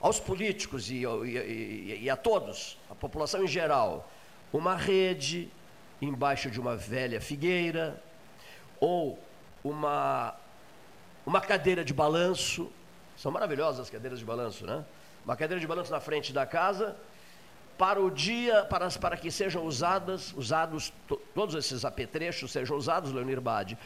Aos 0.00 0.18
políticos 0.18 0.90
e, 0.90 1.04
e, 1.04 2.00
e 2.02 2.10
a 2.10 2.16
todos, 2.16 2.78
a 2.88 2.94
população 2.94 3.44
em 3.44 3.46
geral, 3.46 4.10
uma 4.52 4.74
rede 4.74 5.50
embaixo 6.00 6.50
de 6.50 6.58
uma 6.58 6.74
velha 6.76 7.20
figueira, 7.20 8.02
ou 8.80 9.18
uma, 9.62 10.34
uma 11.26 11.40
cadeira 11.40 11.84
de 11.84 11.92
balanço. 11.92 12.70
São 13.16 13.30
maravilhosas 13.30 13.80
as 13.80 13.90
cadeiras 13.90 14.18
de 14.18 14.24
balanço, 14.24 14.66
né? 14.66 14.84
Uma 15.24 15.36
cadeira 15.36 15.60
de 15.60 15.66
balanço 15.66 15.90
na 15.90 16.00
frente 16.00 16.32
da 16.32 16.46
casa, 16.46 16.96
para 17.76 18.00
o 18.00 18.10
dia, 18.10 18.64
para, 18.64 18.88
para 18.90 19.16
que 19.16 19.30
sejam 19.30 19.64
usadas, 19.64 20.32
usados, 20.32 20.92
to, 21.06 21.20
todos 21.34 21.54
esses 21.54 21.84
apetrechos 21.84 22.50
sejam 22.50 22.76
usados, 22.76 23.12
Leonir 23.12 23.40
Bade, 23.40 23.76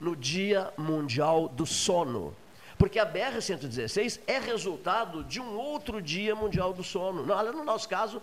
no 0.00 0.16
Dia 0.16 0.72
Mundial 0.78 1.48
do 1.48 1.66
Sono. 1.66 2.34
Porque 2.78 2.98
a 2.98 3.06
BR-116 3.06 4.20
é 4.26 4.38
resultado 4.38 5.24
de 5.24 5.40
um 5.40 5.56
outro 5.56 6.00
Dia 6.00 6.34
Mundial 6.34 6.72
do 6.72 6.84
Sono. 6.84 7.26
No, 7.26 7.52
no 7.52 7.64
nosso 7.64 7.88
caso, 7.88 8.22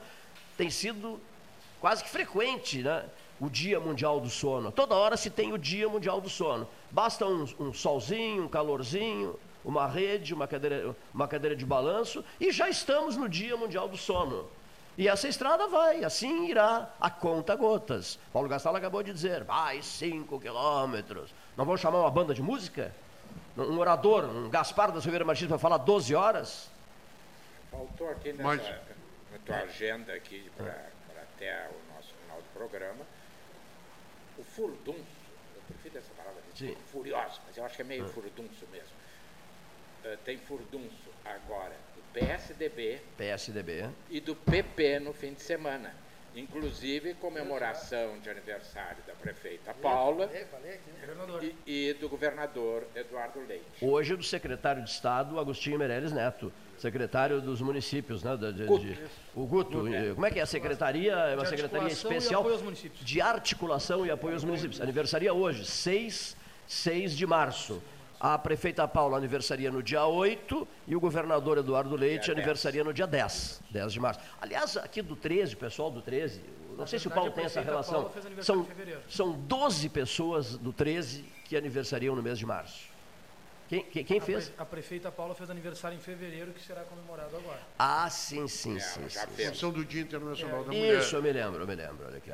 tem 0.57 0.69
sido 0.69 1.19
quase 1.79 2.03
que 2.03 2.09
frequente, 2.09 2.81
né? 2.81 3.05
o 3.39 3.49
Dia 3.49 3.79
Mundial 3.79 4.19
do 4.19 4.29
Sono. 4.29 4.71
Toda 4.71 4.95
hora 4.95 5.17
se 5.17 5.29
tem 5.29 5.51
o 5.53 5.57
Dia 5.57 5.89
Mundial 5.89 6.21
do 6.21 6.29
Sono. 6.29 6.67
Basta 6.89 7.25
um, 7.25 7.45
um 7.59 7.73
solzinho, 7.73 8.45
um 8.45 8.47
calorzinho, 8.47 9.37
uma 9.63 9.87
rede, 9.87 10.33
uma 10.33 10.47
cadeira, 10.47 10.95
uma 11.13 11.27
cadeira 11.27 11.55
de 11.55 11.65
balanço 11.65 12.23
e 12.39 12.51
já 12.51 12.69
estamos 12.69 13.17
no 13.17 13.27
Dia 13.27 13.57
Mundial 13.57 13.87
do 13.87 13.97
Sono. 13.97 14.45
E 14.97 15.09
essa 15.09 15.27
estrada 15.27 15.67
vai, 15.67 16.05
assim 16.05 16.47
irá 16.47 16.89
a 17.01 17.09
conta 17.09 17.53
gotas. 17.55 18.17
Paulo 18.31 18.47
Gastal 18.47 18.73
acabou 18.77 19.03
de 19.03 19.11
dizer, 19.11 19.43
vai 19.43 19.81
cinco 19.81 20.39
quilômetros. 20.39 21.33
Não 21.57 21.65
vamos 21.65 21.81
chamar 21.81 21.99
uma 21.99 22.11
banda 22.11 22.33
de 22.33 22.41
música? 22.41 22.95
Um 23.57 23.77
orador, 23.79 24.25
um 24.25 24.49
Gaspar 24.49 24.91
da 24.91 25.01
Silveira 25.01 25.23
Martins 25.23 25.47
para 25.47 25.57
falar 25.57 25.77
12 25.77 26.13
horas? 26.13 26.69
Faltou 27.71 28.09
aqui 28.09 28.33
nessa, 28.33 28.43
Mas... 28.43 28.61
na 29.31 29.39
tua 29.45 29.57
agenda 29.57 30.13
aqui 30.13 30.51
para 30.57 30.89
até 31.35 31.69
o 31.69 31.95
nosso 31.95 32.13
final 32.13 32.37
do 32.37 32.47
programa 32.53 33.05
o 34.37 34.43
furdunço, 34.43 34.99
eu 35.55 35.61
prefiro 35.67 35.97
essa 35.97 36.13
palavra, 36.13 36.41
Sim. 36.53 36.75
furioso, 36.91 37.41
mas 37.47 37.57
eu 37.57 37.65
acho 37.65 37.75
que 37.75 37.81
é 37.81 37.85
meio 37.85 38.05
ah. 38.05 38.09
furdunço 38.09 38.67
mesmo. 38.71 38.95
Uh, 40.03 40.17
tem 40.23 40.37
furdunço 40.37 41.09
agora 41.23 41.75
do 41.95 42.03
PSDB, 42.13 43.01
PSDB 43.17 43.89
e 44.09 44.19
do 44.19 44.35
PP 44.35 44.99
no 44.99 45.13
fim 45.13 45.33
de 45.33 45.41
semana. 45.41 45.95
Inclusive 46.35 47.13
comemoração 47.15 48.19
de 48.19 48.29
aniversário 48.29 49.01
da 49.07 49.13
prefeita 49.13 49.73
Paula 49.73 50.29
e, 51.37 51.55
e 51.65 51.93
do 51.93 52.09
governador 52.09 52.85
Eduardo 52.93 53.39
Leite. 53.47 53.63
Hoje 53.81 54.15
do 54.15 54.23
secretário 54.23 54.83
de 54.83 54.89
Estado 54.89 55.39
Agostinho 55.39 55.79
Meirelles 55.79 56.11
Neto 56.11 56.51
secretário 56.77 57.41
dos 57.41 57.61
municípios, 57.61 58.23
né? 58.23 58.35
De, 58.35 58.51
de, 58.51 58.67
de, 58.67 58.99
o 59.33 59.45
Guto. 59.45 59.85
Como 60.13 60.25
é 60.25 60.31
que 60.31 60.39
é 60.39 60.41
a 60.41 60.45
secretaria? 60.45 61.13
É 61.13 61.35
uma 61.35 61.45
secretaria 61.45 61.87
especial 61.87 62.45
de 63.01 63.21
articulação 63.21 64.05
e 64.05 64.11
apoio 64.11 64.33
aos 64.33 64.43
municípios. 64.43 64.81
Aniversaria 64.81 65.33
hoje, 65.33 65.65
6, 65.65 66.35
6 66.67 67.15
de 67.15 67.25
março. 67.25 67.81
A 68.25 68.39
prefeita 68.39 68.87
Paula 68.87 69.19
aniversaria 69.19 69.71
no 69.71 69.83
dia 69.83 70.03
8 70.03 70.67
e 70.87 70.95
o 70.95 70.99
governador 70.99 71.59
Eduardo 71.59 71.95
Leite 71.95 72.31
aniversaria 72.31 72.83
no 72.83 72.91
dia 72.91 73.05
10, 73.05 73.61
10 73.69 73.93
de 73.93 73.99
março. 73.99 74.19
Aliás, 74.41 74.75
aqui 74.77 75.03
do 75.03 75.15
13, 75.15 75.55
pessoal 75.55 75.91
do 75.91 76.01
13, 76.01 76.41
não 76.69 76.77
Na 76.77 76.87
sei 76.87 76.97
verdade, 76.97 77.01
se 77.01 77.07
o 77.07 77.11
Paulo 77.11 77.31
tem 77.31 77.45
essa 77.45 77.61
relação. 77.61 78.11
São, 78.41 78.67
são 79.07 79.31
12 79.31 79.89
pessoas 79.89 80.57
do 80.57 80.73
13 80.73 81.23
que 81.43 81.55
aniversariam 81.55 82.15
no 82.15 82.23
mês 82.23 82.39
de 82.39 82.47
março. 82.47 82.87
Quem, 83.69 83.83
quem, 83.83 84.03
quem 84.03 84.19
fez? 84.19 84.51
A 84.57 84.65
prefeita 84.65 85.11
Paula 85.11 85.35
fez 85.35 85.47
aniversário 85.51 85.95
em 85.95 86.01
fevereiro, 86.01 86.51
que 86.51 86.63
será 86.63 86.81
comemorado 86.81 87.37
agora. 87.37 87.59
Ah, 87.77 88.09
sim, 88.09 88.47
sim, 88.47 88.77
é, 88.77 88.79
sim. 88.79 89.07
Sim, 89.07 89.49
Função 89.49 89.71
do 89.71 89.85
Dia 89.85 90.01
Internacional 90.01 90.61
é. 90.61 90.63
da 90.63 90.71
Mulher. 90.71 90.99
Isso, 90.99 91.15
eu 91.15 91.21
me 91.21 91.31
lembro, 91.31 91.61
eu 91.61 91.67
me 91.67 91.75
lembro. 91.75 92.07
Olha 92.07 92.17
aqui. 92.17 92.31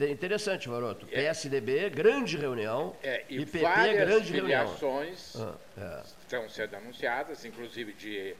Interessante, 0.00 0.68
Maroto. 0.68 1.06
É. 1.10 1.16
PSDB, 1.16 1.90
grande 1.90 2.36
reunião. 2.36 2.96
É, 3.02 3.24
e 3.28 3.44
PP, 3.44 3.58
grande 3.94 4.32
filiações 4.32 5.34
reunião. 5.34 5.58
Ah, 5.76 6.00
é. 6.00 6.22
estão 6.22 6.48
sendo 6.48 6.76
anunciadas, 6.76 7.44
inclusive 7.44 7.92
de 7.92 8.34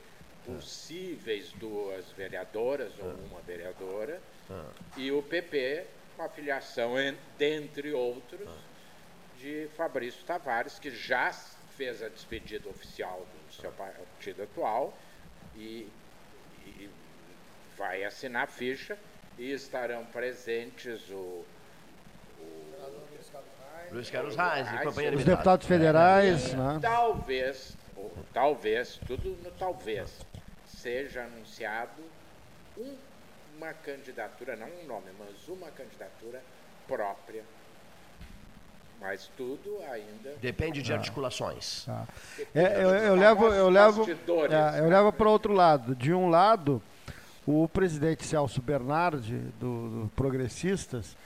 possíveis 0.44 1.52
duas 1.52 2.10
vereadoras 2.12 2.92
ou 2.98 3.10
ah. 3.10 3.16
uma 3.30 3.40
vereadora. 3.42 4.20
Ah. 4.50 4.64
E 4.96 5.12
o 5.12 5.22
PP, 5.22 5.84
com 6.16 6.22
a 6.22 6.28
filiação, 6.28 6.94
dentre 7.38 7.92
outros, 7.92 8.48
ah. 8.48 9.38
de 9.38 9.68
Fabrício 9.76 10.24
Tavares, 10.24 10.78
que 10.78 10.90
já 10.90 11.32
fez 11.76 12.02
a 12.02 12.08
despedida 12.08 12.68
oficial 12.68 13.26
do 13.46 13.54
seu 13.54 13.70
partido 13.72 14.42
atual 14.42 14.96
e, 15.54 15.88
e 16.66 16.90
vai 17.76 18.04
assinar 18.04 18.44
a 18.44 18.46
ficha 18.46 18.98
e 19.38 19.52
estarão 19.52 20.04
presentes 20.06 21.08
o, 21.10 21.44
Luiz 23.90 24.08
Carlos 24.08 24.34
Reis 24.34 24.82
companhia 24.82 25.14
Os 25.14 25.24
deputados 25.24 25.66
federais, 25.66 26.54
né? 26.54 26.78
Talvez, 26.80 27.76
ou, 27.94 28.10
talvez, 28.32 28.98
tudo 29.06 29.36
no 29.44 29.50
talvez, 29.50 30.24
seja 30.66 31.24
anunciado 31.24 32.02
um, 32.78 32.96
uma 33.58 33.74
candidatura, 33.74 34.56
não 34.56 34.66
um 34.66 34.86
nome, 34.86 35.10
mas 35.18 35.46
uma 35.48 35.70
candidatura 35.70 36.42
própria 36.88 37.44
mas 39.02 39.28
tudo 39.36 39.82
ainda. 39.90 40.36
Depende 40.40 40.80
de 40.80 40.92
ah. 40.92 40.96
articulações. 40.96 41.88
Ah. 41.88 42.06
É, 42.54 42.84
eu, 42.84 42.90
eu, 42.90 43.14
levo, 43.16 43.46
eu 43.48 43.68
levo, 43.68 44.06
é, 44.08 44.78
eu 44.78 44.88
levo 44.88 45.12
para 45.12 45.28
outro 45.28 45.52
lado. 45.52 45.96
De 45.96 46.14
um 46.14 46.30
lado, 46.30 46.80
o 47.46 47.68
presidente 47.68 48.24
Celso 48.24 48.62
Bernardi, 48.62 49.38
do, 49.58 50.02
do 50.02 50.12
Progressistas, 50.14 51.16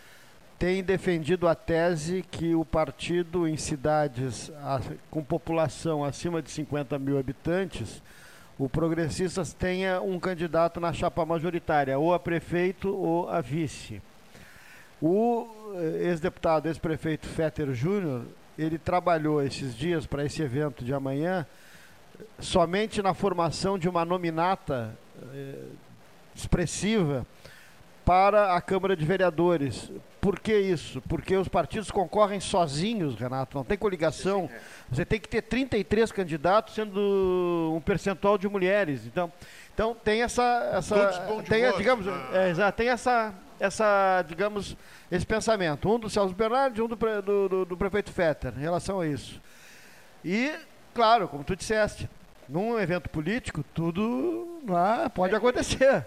tem 0.58 0.82
defendido 0.82 1.46
a 1.46 1.54
tese 1.54 2.24
que 2.30 2.54
o 2.54 2.64
partido 2.64 3.46
em 3.46 3.56
cidades 3.56 4.50
com 5.10 5.22
população 5.22 6.02
acima 6.02 6.40
de 6.40 6.50
50 6.50 6.98
mil 6.98 7.18
habitantes, 7.18 8.02
o 8.58 8.68
Progressistas 8.68 9.52
tenha 9.52 10.00
um 10.00 10.18
candidato 10.18 10.80
na 10.80 10.92
chapa 10.92 11.26
majoritária, 11.26 11.98
ou 11.98 12.14
a 12.14 12.18
prefeito 12.18 12.88
ou 12.88 13.28
a 13.28 13.42
vice. 13.42 14.00
O 15.00 15.46
eh, 15.74 16.08
ex-deputado, 16.08 16.66
ex-prefeito 16.66 17.26
Fetter 17.26 17.74
Júnior, 17.74 18.24
ele 18.58 18.78
trabalhou 18.78 19.42
esses 19.42 19.76
dias 19.76 20.06
para 20.06 20.24
esse 20.24 20.40
evento 20.40 20.82
de 20.82 20.94
amanhã 20.94 21.46
somente 22.38 23.02
na 23.02 23.12
formação 23.12 23.78
de 23.78 23.90
uma 23.90 24.06
nominata 24.06 24.96
eh, 25.34 25.64
expressiva 26.40 27.26
para 28.06 28.54
a 28.54 28.60
Câmara 28.60 28.96
de 28.96 29.04
Vereadores. 29.04 29.90
Por 30.20 30.38
que 30.38 30.56
isso? 30.56 31.02
Porque 31.08 31.36
os 31.36 31.48
partidos 31.48 31.90
concorrem 31.90 32.38
sozinhos, 32.38 33.16
Renato, 33.16 33.56
não 33.56 33.64
tem 33.64 33.76
coligação. 33.76 34.48
Você 34.88 35.04
tem 35.04 35.18
que 35.18 35.28
ter 35.28 35.42
33 35.42 36.12
candidatos, 36.12 36.74
sendo 36.74 37.72
um 37.74 37.80
percentual 37.80 38.38
de 38.38 38.48
mulheres. 38.48 39.04
Então, 39.06 39.32
então 39.74 39.94
tem 39.94 40.22
essa. 40.22 40.70
essa 40.72 41.26
tem, 41.48 41.70
digamos, 41.76 42.06
é, 42.32 42.70
tem 42.70 42.88
essa, 42.88 43.34
essa, 43.58 44.24
digamos, 44.26 44.76
esse 45.10 45.26
pensamento. 45.26 45.92
Um 45.92 45.98
do 45.98 46.08
Celso 46.08 46.34
Bernardo 46.34 46.78
e 46.78 46.82
um 46.82 46.88
do, 46.88 46.96
do, 46.96 47.48
do, 47.48 47.64
do, 47.64 47.76
prefeito 47.76 48.12
Fetter, 48.12 48.52
em 48.56 48.62
relação 48.62 49.00
a 49.00 49.06
isso. 49.06 49.40
E, 50.24 50.54
claro, 50.94 51.26
como 51.26 51.42
tu 51.42 51.56
disseste, 51.56 52.08
num 52.48 52.78
evento 52.78 53.08
político, 53.08 53.64
tudo 53.74 54.60
ah, 54.68 55.10
pode 55.12 55.34
acontecer. 55.34 56.04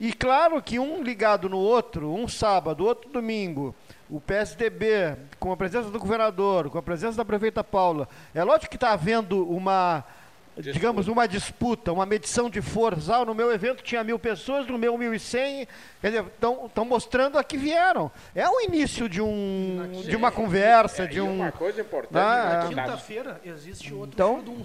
E 0.00 0.12
claro 0.12 0.60
que 0.62 0.78
um 0.78 1.02
ligado 1.02 1.48
no 1.48 1.58
outro, 1.58 2.12
um 2.12 2.26
sábado, 2.26 2.84
outro 2.84 3.10
domingo, 3.10 3.74
o 4.10 4.20
PSDB, 4.20 5.16
com 5.38 5.52
a 5.52 5.56
presença 5.56 5.90
do 5.90 5.98
governador, 5.98 6.68
com 6.70 6.78
a 6.78 6.82
presença 6.82 7.16
da 7.16 7.24
prefeita 7.24 7.64
Paula, 7.64 8.08
é 8.34 8.42
lógico 8.42 8.70
que 8.70 8.76
está 8.76 8.92
havendo 8.92 9.48
uma 9.48 10.04
digamos, 10.56 11.08
uma 11.08 11.26
disputa, 11.26 11.92
uma 11.92 12.04
medição 12.04 12.50
de 12.50 12.60
forças. 12.60 13.08
Ah, 13.08 13.24
no 13.24 13.34
meu 13.34 13.50
evento 13.52 13.82
tinha 13.82 14.04
mil 14.04 14.18
pessoas, 14.18 14.66
no 14.66 14.76
meu 14.76 14.98
mil 14.98 15.14
e 15.14 15.18
cem. 15.18 15.66
Quer 16.00 16.08
dizer, 16.08 16.24
estão 16.26 16.84
mostrando 16.84 17.38
a 17.38 17.44
que 17.44 17.56
vieram. 17.56 18.10
É 18.34 18.46
o 18.48 18.60
início 18.60 19.08
de, 19.08 19.22
um, 19.22 20.02
de 20.06 20.14
uma 20.14 20.30
conversa, 20.30 21.04
É, 21.04 21.06
de 21.06 21.20
um... 21.20 21.36
uma 21.36 21.52
coisa 21.52 21.80
importante, 21.80 22.22
Ah, 22.22 22.44
né, 22.44 22.56
Na 22.56 22.62
que 22.62 22.74
quinta-feira 22.74 23.40
existe 23.44 23.94
outro 23.94 24.12
Então-. 24.12 24.64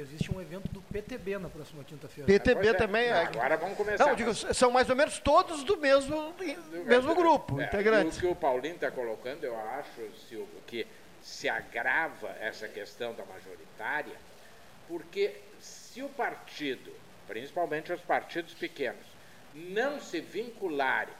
Existe 0.00 0.32
um 0.32 0.40
evento 0.40 0.68
do 0.68 0.80
PTB 0.80 1.38
na 1.38 1.48
próxima 1.48 1.82
quinta-feira. 1.84 2.26
PTB 2.26 2.68
é. 2.68 2.74
também 2.74 3.04
é. 3.06 3.12
Agora 3.12 3.56
vamos 3.56 3.76
começar. 3.76 4.06
Não, 4.06 4.14
digo, 4.14 4.34
são 4.34 4.70
mais 4.70 4.88
ou 4.88 4.96
menos 4.96 5.18
todos 5.18 5.64
do 5.64 5.76
mesmo, 5.76 6.34
mesmo 6.84 7.14
grupo, 7.14 7.60
É, 7.60 7.64
integrantes. 7.64 8.16
E 8.16 8.18
o 8.18 8.20
que 8.20 8.26
o 8.28 8.34
Paulinho 8.34 8.74
está 8.76 8.90
colocando, 8.90 9.44
eu 9.44 9.58
acho, 9.58 10.08
Silvio, 10.28 10.62
que 10.66 10.86
se 11.22 11.48
agrava 11.48 12.28
essa 12.40 12.68
questão 12.68 13.12
da 13.14 13.24
majoritária, 13.24 14.16
porque 14.86 15.34
se 15.60 16.02
o 16.02 16.08
partido, 16.08 16.92
principalmente 17.26 17.92
os 17.92 18.00
partidos 18.00 18.54
pequenos, 18.54 19.04
não 19.54 20.00
se 20.00 20.20
vincularem 20.20 21.14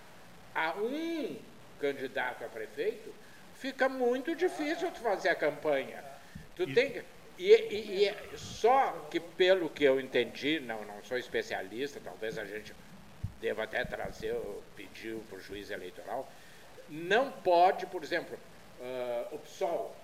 a 0.54 0.72
um 0.74 1.36
candidato 1.80 2.44
a 2.44 2.48
prefeito, 2.48 3.12
fica 3.54 3.88
muito 3.88 4.34
difícil 4.34 4.90
tu 4.92 5.00
fazer 5.00 5.30
a 5.30 5.34
campanha. 5.34 6.02
Tu 6.56 6.72
tem 6.72 6.90
que- 6.90 7.04
e, 7.38 7.52
e- 7.52 7.98
e 8.00 8.04
é 8.08 8.16
só 8.36 9.06
que 9.10 9.20
pelo 9.20 9.70
que 9.70 9.84
eu 9.84 10.00
entendi, 10.00 10.60
não, 10.60 10.84
não 10.84 11.02
sou 11.04 11.16
especialista, 11.16 12.00
talvez 12.00 12.36
a 12.38 12.44
gente 12.44 12.74
deva 13.40 13.62
até 13.64 13.84
trazer, 13.84 14.34
pedir 14.74 15.16
para 15.28 15.36
o 15.38 15.40
juiz 15.40 15.70
eleitoral, 15.70 16.30
não 16.88 17.30
pode, 17.30 17.86
por 17.86 18.02
exemplo, 18.02 18.38
ah, 18.80 19.28
o 19.32 19.38
PSOL 19.38 19.94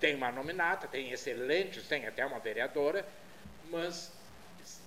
tem 0.00 0.14
uma 0.14 0.32
nominata, 0.32 0.88
tem 0.88 1.10
excelentes, 1.10 1.86
tem 1.86 2.06
até 2.06 2.24
uma 2.24 2.38
vereadora, 2.38 3.04
mas 3.70 4.10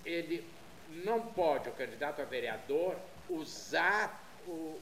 ele 0.04 0.44
não 0.90 1.22
pode, 1.34 1.70
o 1.70 1.74
candidato 1.74 2.22
a 2.22 2.26
vereador, 2.26 2.98
usar 3.30 4.22
o 4.48 4.80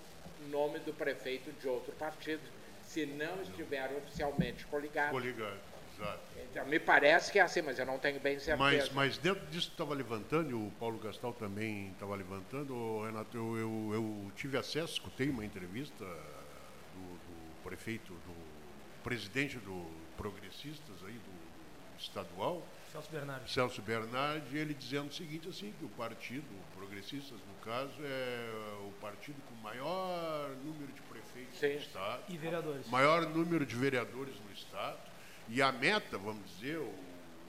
nome 0.49 0.79
do 0.79 0.93
prefeito 0.93 1.51
de 1.51 1.67
outro 1.67 1.91
partido, 1.93 2.41
se 2.81 3.05
não 3.05 3.41
estiver 3.41 3.91
oficialmente 3.97 4.65
coligado. 4.67 5.11
Coligado, 5.11 5.59
exato. 6.01 6.19
Então, 6.51 6.65
me 6.65 6.79
parece 6.79 7.31
que 7.31 7.39
é 7.39 7.41
assim, 7.41 7.61
mas 7.61 7.79
eu 7.79 7.85
não 7.85 7.97
tenho 7.97 8.19
bem 8.19 8.37
certeza. 8.37 8.57
Mas, 8.57 8.89
mas 8.89 9.17
dentro 9.17 9.45
disso 9.47 9.67
que 9.67 9.73
estava 9.73 9.93
levantando, 9.93 10.49
e 10.49 10.53
o 10.53 10.71
Paulo 10.79 10.97
Gastal 10.99 11.33
também 11.33 11.91
estava 11.91 12.15
levantando, 12.15 13.03
Renato, 13.05 13.37
eu, 13.37 13.57
eu, 13.57 13.91
eu 13.93 14.31
tive 14.35 14.57
acesso, 14.57 14.93
escutei 14.93 15.29
uma 15.29 15.45
entrevista 15.45 16.03
do, 16.03 17.01
do 17.01 17.63
prefeito, 17.63 18.11
do 18.13 18.35
presidente 19.03 19.57
do 19.59 19.85
Progressistas 20.17 20.95
aí, 21.05 21.13
do 21.13 21.99
estadual, 21.99 22.65
Celso 22.91 23.09
Bernardes. 23.09 23.53
Celso 23.53 23.81
Bernardi, 23.81 24.57
ele 24.57 24.73
dizendo 24.73 25.09
o 25.09 25.13
seguinte, 25.13 25.47
assim, 25.47 25.73
que 25.79 25.85
o 25.85 25.89
partido, 25.89 26.43
o 26.43 26.77
Progressistas 26.77 27.39
no 27.47 27.65
caso, 27.65 27.93
é 28.03 28.75
o 28.85 28.91
partido 28.99 29.41
com 29.47 29.55
maior 29.63 30.49
número 30.65 30.91
de 30.91 31.01
prefeitos 31.03 31.57
Sim. 31.57 31.75
no 31.75 31.79
Estado, 31.79 32.23
E 32.27 32.37
vereadores. 32.37 32.87
maior 32.89 33.25
número 33.25 33.65
de 33.65 33.75
vereadores 33.75 34.35
no 34.45 34.51
Estado, 34.51 34.99
e 35.49 35.61
a 35.61 35.71
meta, 35.71 36.17
vamos 36.17 36.43
dizer, 36.55 36.79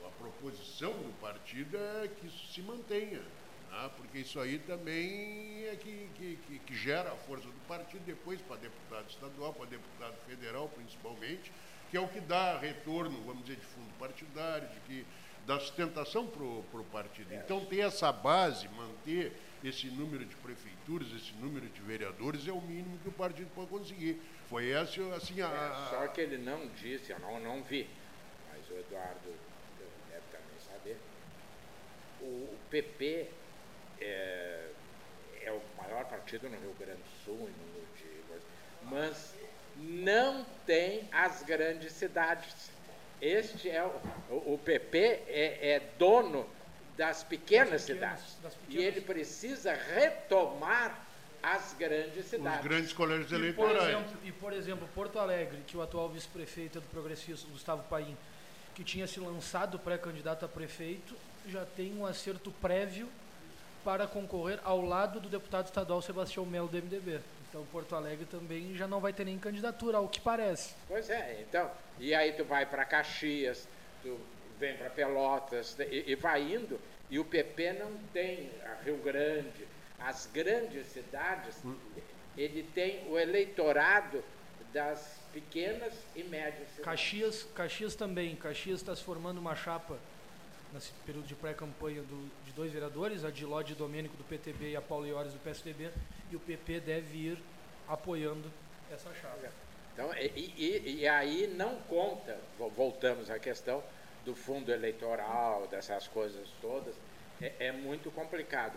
a 0.07 0.11
proposição 0.11 0.93
do 0.93 1.13
partido 1.21 1.77
é 1.77 2.09
que 2.09 2.27
isso 2.27 2.53
se 2.53 2.61
mantenha, 2.63 3.21
né? 3.71 3.91
porque 3.97 4.19
isso 4.19 4.39
aí 4.41 4.59
também 4.59 5.65
é 5.67 5.77
que, 5.77 6.09
que, 6.17 6.39
que- 6.67 6.75
gera 6.75 7.13
a 7.13 7.17
força 7.17 7.47
do 7.47 7.69
partido 7.69 8.03
depois 8.05 8.41
para 8.43 8.57
deputado 8.57 9.09
estadual, 9.09 9.53
para 9.53 9.67
deputado 9.67 10.15
federal 10.27 10.69
principalmente, 10.75 11.53
que 11.91 11.97
é 11.97 12.01
o 12.01 12.09
que 12.09 12.21
dá 12.21 12.59
retorno, 12.59 13.21
vamos 13.27 13.45
dizer, 13.45 13.57
de 13.61 13.67
fundo 13.67 13.93
partidário, 13.99 14.67
de 14.69 14.81
que 14.81 15.07
dá 15.47 15.61
sustentação 15.61 16.27
para 16.27 16.43
o 16.45 16.85
partido. 16.91 17.33
Então, 17.35 17.65
ter 17.67 17.81
essa 17.81 18.11
base, 18.11 18.67
manter 18.69 19.33
esse 19.63 19.87
número 19.89 20.25
de 20.25 20.35
prefeituras, 20.37 21.09
esse 21.15 21.33
número 21.35 21.69
de 21.69 21.81
vereadores, 21.83 22.49
é 22.49 22.53
o 22.53 22.61
mínimo 22.61 22.99
que 23.03 23.09
o 23.09 23.13
partido 23.13 23.49
pode 23.55 23.69
conseguir. 23.69 24.21
Foi 24.53 24.75
assim, 24.75 25.41
a... 25.41 25.47
É, 25.47 25.89
só 25.91 26.07
que 26.09 26.21
ele 26.21 26.37
não 26.37 26.67
disse, 26.69 27.11
eu 27.11 27.19
não, 27.21 27.41
não 27.41 27.63
vi, 27.63 27.89
mas 28.51 28.69
o 28.71 28.79
Eduardo 28.81 29.35
deve 30.11 30.23
também 30.31 30.59
saber. 30.61 30.99
O, 32.21 32.25
o 32.27 32.59
PP 32.71 33.29
é, 33.99 34.67
é 35.45 35.53
o 35.53 35.61
maior 35.83 36.05
partido 36.05 36.51
no 36.51 36.59
Rio 36.61 36.75
Grande 36.79 37.01
do 37.01 37.25
Sul, 37.25 37.49
mas 38.83 39.35
não 39.77 40.45
tem 40.67 41.09
as 41.11 41.43
grandes 41.43 41.93
cidades. 41.95 42.71
Este 43.23 43.71
é 43.71 43.83
o, 43.85 44.53
o, 44.53 44.59
PP 44.63 44.99
é, 45.29 45.71
é 45.77 45.81
dono 45.97 46.47
das 46.99 47.25
pequenas, 47.25 47.71
Das 47.71 47.87
pequenas- 47.87 48.21
cidades 48.21 48.39
das 48.43 48.55
e 48.55 48.59
pequenas. 48.59 48.85
ele 48.87 49.01
precisa 49.01 49.73
retomar 49.73 51.07
as 51.43 51.75
grandes 51.75 52.25
os 52.25 52.31
cidades. 52.31 52.63
grandes 52.65 52.93
colégios 52.93 53.27
E 53.27 53.31
por, 53.31 53.41
eleitorais. 53.41 53.83
exemplo, 53.89 54.17
e, 54.25 54.33
por 54.33 54.53
exemplo, 54.53 54.89
Porto 54.95 55.19
Alegre, 55.19 55.59
que 55.67 55.77
o 55.77 55.83
atual 55.83 56.09
vice-prefeito 56.09 56.79
é 56.79 56.81
do 56.81 56.87
progressista, 56.89 57.47
Gustavo 57.51 57.83
Paim, 57.89 58.17
que 58.75 58.85
tinha 58.85 59.07
se 59.07 59.19
lançado 59.21 59.79
pré-candidato 59.79 60.45
a 60.45 60.49
prefeito, 60.49 61.15
já 61.49 61.65
tem 61.65 61.93
um 61.99 62.07
acerto 62.07 62.51
prévio 62.61 63.09
para 63.85 64.07
concorrer 64.07 64.61
ao 64.65 64.81
lado 64.81 65.19
do 65.21 65.29
deputado 65.29 65.67
estadual 65.67 66.01
Sebastião 66.01 66.47
Melo 66.47 66.69
do 66.69 66.77
MDB. 66.77 67.21
Então, 67.49 67.67
Porto 67.73 67.95
Alegre 67.95 68.25
também 68.25 68.75
já 68.77 68.87
não 68.87 69.01
vai 69.01 69.13
ter 69.13 69.25
nem 69.25 69.39
candidatura, 69.39 69.99
ao 69.99 70.09
que 70.09 70.21
parece. 70.21 70.75
Pois 70.89 71.11
é, 71.11 71.45
então, 71.47 71.71
e 71.99 72.15
aí 72.15 72.33
tu 72.33 72.45
vai 72.45 72.65
para 72.65 72.85
Caxias, 72.85 73.69
tu 74.03 74.19
vem 74.59 74.75
para 74.77 74.89
Pelotas 74.89 75.77
e, 75.81 76.05
e 76.13 76.15
vai 76.15 76.41
indo, 76.41 76.81
e 77.11 77.19
o 77.19 77.25
PP 77.25 77.75
não 77.75 77.93
tem 78.13 78.51
a 78.65 78.83
Rio 78.83 78.97
Grande, 78.99 79.67
as 80.05 80.27
grandes 80.27 80.87
cidades, 80.87 81.57
ele 82.37 82.63
tem 82.75 83.07
o 83.09 83.19
eleitorado 83.19 84.23
das 84.73 85.21
pequenas 85.33 85.93
e 86.17 86.23
médias 86.25 86.69
cidades. 86.71 86.85
Caxias, 86.85 87.43
Caxias 87.55 87.95
também. 87.95 88.35
Caxias 88.37 88.81
está 88.81 88.95
se 88.97 89.03
formando 89.03 89.39
uma 89.39 89.55
chapa 89.55 89.99
nesse 90.73 90.91
período 91.07 91.27
de 91.27 91.35
pré-campanha 91.35 92.03
do- 92.03 92.31
de 92.45 92.53
dois 92.53 92.73
vereadores, 92.73 93.25
a 93.25 93.31
Dilode 93.31 93.75
Domênico 93.75 94.17
do 94.17 94.25
PTB 94.25 94.71
e 94.71 94.77
a 94.77 94.81
Paulo 94.81 95.07
Iores 95.07 95.33
do 95.33 95.39
PSDB, 95.39 95.91
e 96.31 96.37
o 96.37 96.41
PP 96.41 96.81
deve 96.81 97.17
ir 97.19 97.39
apoiando 97.87 98.51
essa 98.91 99.13
chapa. 99.15 99.51
Então, 99.93 100.11
e, 100.17 100.55
e- 100.57 101.01
e 101.01 101.09
aí 101.09 101.47
não 101.47 101.77
conta, 101.83 102.39
vo- 102.59 102.71
voltamos 102.71 103.31
à 103.31 103.39
questão 103.39 103.85
do 104.25 104.35
fundo 104.35 104.73
eleitoral, 104.73 105.67
dessas 105.67 106.09
coisas 106.09 106.49
todas, 106.63 106.95
é, 107.43 107.53
é 107.67 107.73
muito 107.73 108.11
complicado. 108.11 108.73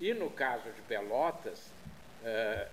E 0.00 0.14
no 0.14 0.30
caso 0.30 0.70
de 0.70 0.80
Pelotas, 0.82 1.70
eh, 2.24 2.68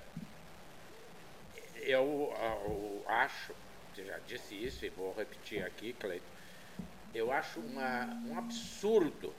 eu, 1.82 2.34
ah, 2.38 2.58
eu 2.66 3.04
acho, 3.08 3.54
já 3.96 4.18
disse 4.20 4.56
isso 4.56 4.86
e 4.86 4.90
vou 4.90 5.14
repetir 5.14 5.64
aqui, 5.66 5.94
Cleiton, 5.94 6.26
eu 7.14 7.32
acho 7.32 7.60
uma, 7.60 8.06
um 8.28 8.38
absurdo 8.38 9.34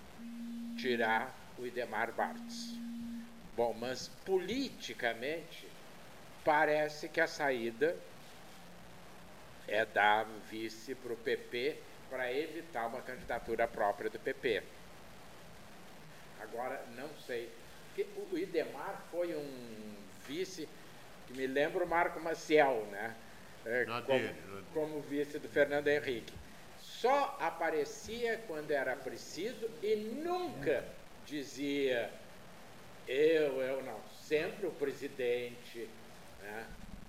tirar 0.77 1.35
o 1.59 1.67
Idemar 1.67 2.13
Bartz. 2.13 2.75
Bom, 3.57 3.75
mas 3.75 4.09
politicamente 4.25 5.69
parece 6.45 7.09
que 7.09 7.21
a 7.21 7.27
saída 7.27 7.97
é 9.67 9.85
dar 9.85 10.25
vice 10.51 10.95
para 10.95 11.13
o 11.13 11.17
PP 11.17 11.77
para 12.09 12.33
evitar 12.33 12.87
uma 12.87 13.03
candidatura 13.03 13.67
própria 13.67 14.09
do 14.09 14.19
PP. 14.19 14.63
Agora, 16.41 16.83
não 16.97 17.09
sei. 17.27 17.51
Porque 18.05 18.35
o 18.35 18.39
Idemar 18.39 19.03
foi 19.11 19.35
um 19.35 19.97
vice 20.27 20.69
que 21.27 21.33
me 21.33 21.47
lembra 21.47 21.85
o 21.85 21.89
Marco 21.89 22.21
Maciel, 22.21 22.87
né? 22.93 23.17
É, 23.67 23.85
como, 23.85 24.03
dele, 24.07 24.35
como 24.73 25.01
vice 25.03 25.39
do 25.39 25.49
Fernando 25.49 25.89
Henrique. 25.89 26.33
Só 26.81 27.37
aparecia 27.41 28.39
quando 28.47 28.71
era 28.71 28.95
preciso 28.95 29.69
e 29.83 29.97
nunca 29.97 30.85
dizia 31.27 32.11
eu, 33.07 33.61
eu 33.61 33.83
não. 33.83 33.99
Sempre 34.23 34.67
o 34.67 34.71
presidente. 34.71 35.89
Né? 36.41 36.67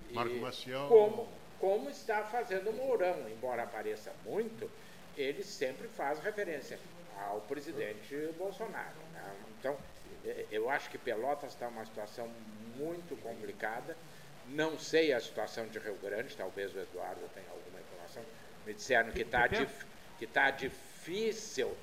E 0.10 0.14
Marco 0.14 0.36
Maciel- 0.38 0.88
Como, 0.88 1.30
como 1.60 1.90
está 1.90 2.24
fazendo 2.24 2.72
o 2.72 2.74
Mourão, 2.74 3.30
embora 3.30 3.64
apareça 3.64 4.12
muito, 4.26 4.70
ele 5.16 5.44
sempre 5.44 5.88
faz 5.90 6.20
referência 6.20 6.80
ao 7.28 7.42
presidente 7.42 8.16
Bolsonaro. 8.38 8.98
né? 9.14 9.36
Então, 9.60 9.78
eu 10.52 10.70
acho 10.70 10.90
que 10.90 10.98
Pelotas 10.98 11.54
está 11.54 11.70
numa 11.70 11.86
situação 11.86 12.28
muito 12.76 13.16
complicada. 13.18 13.98
Não 14.48 14.78
sei 14.80 15.14
a 15.14 15.20
situação 15.20 15.68
de 15.68 15.78
Rio 15.80 15.96
Grande, 16.02 16.36
talvez 16.36 16.74
o 16.76 16.80
Eduardo 16.80 17.22
tenha 17.34 17.50
alguma 17.50 17.80
informação. 17.80 18.24
Me 18.66 18.74
disseram 18.74 19.12
que 19.12 19.22
está 19.22 19.48
que 20.18 20.28
tá 20.28 20.52
difícil 20.52 21.76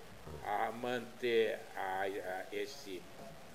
a 0.44 0.70
manter 0.72 1.58
a- 1.76 2.02
a- 2.02 2.46
esse 2.54 3.02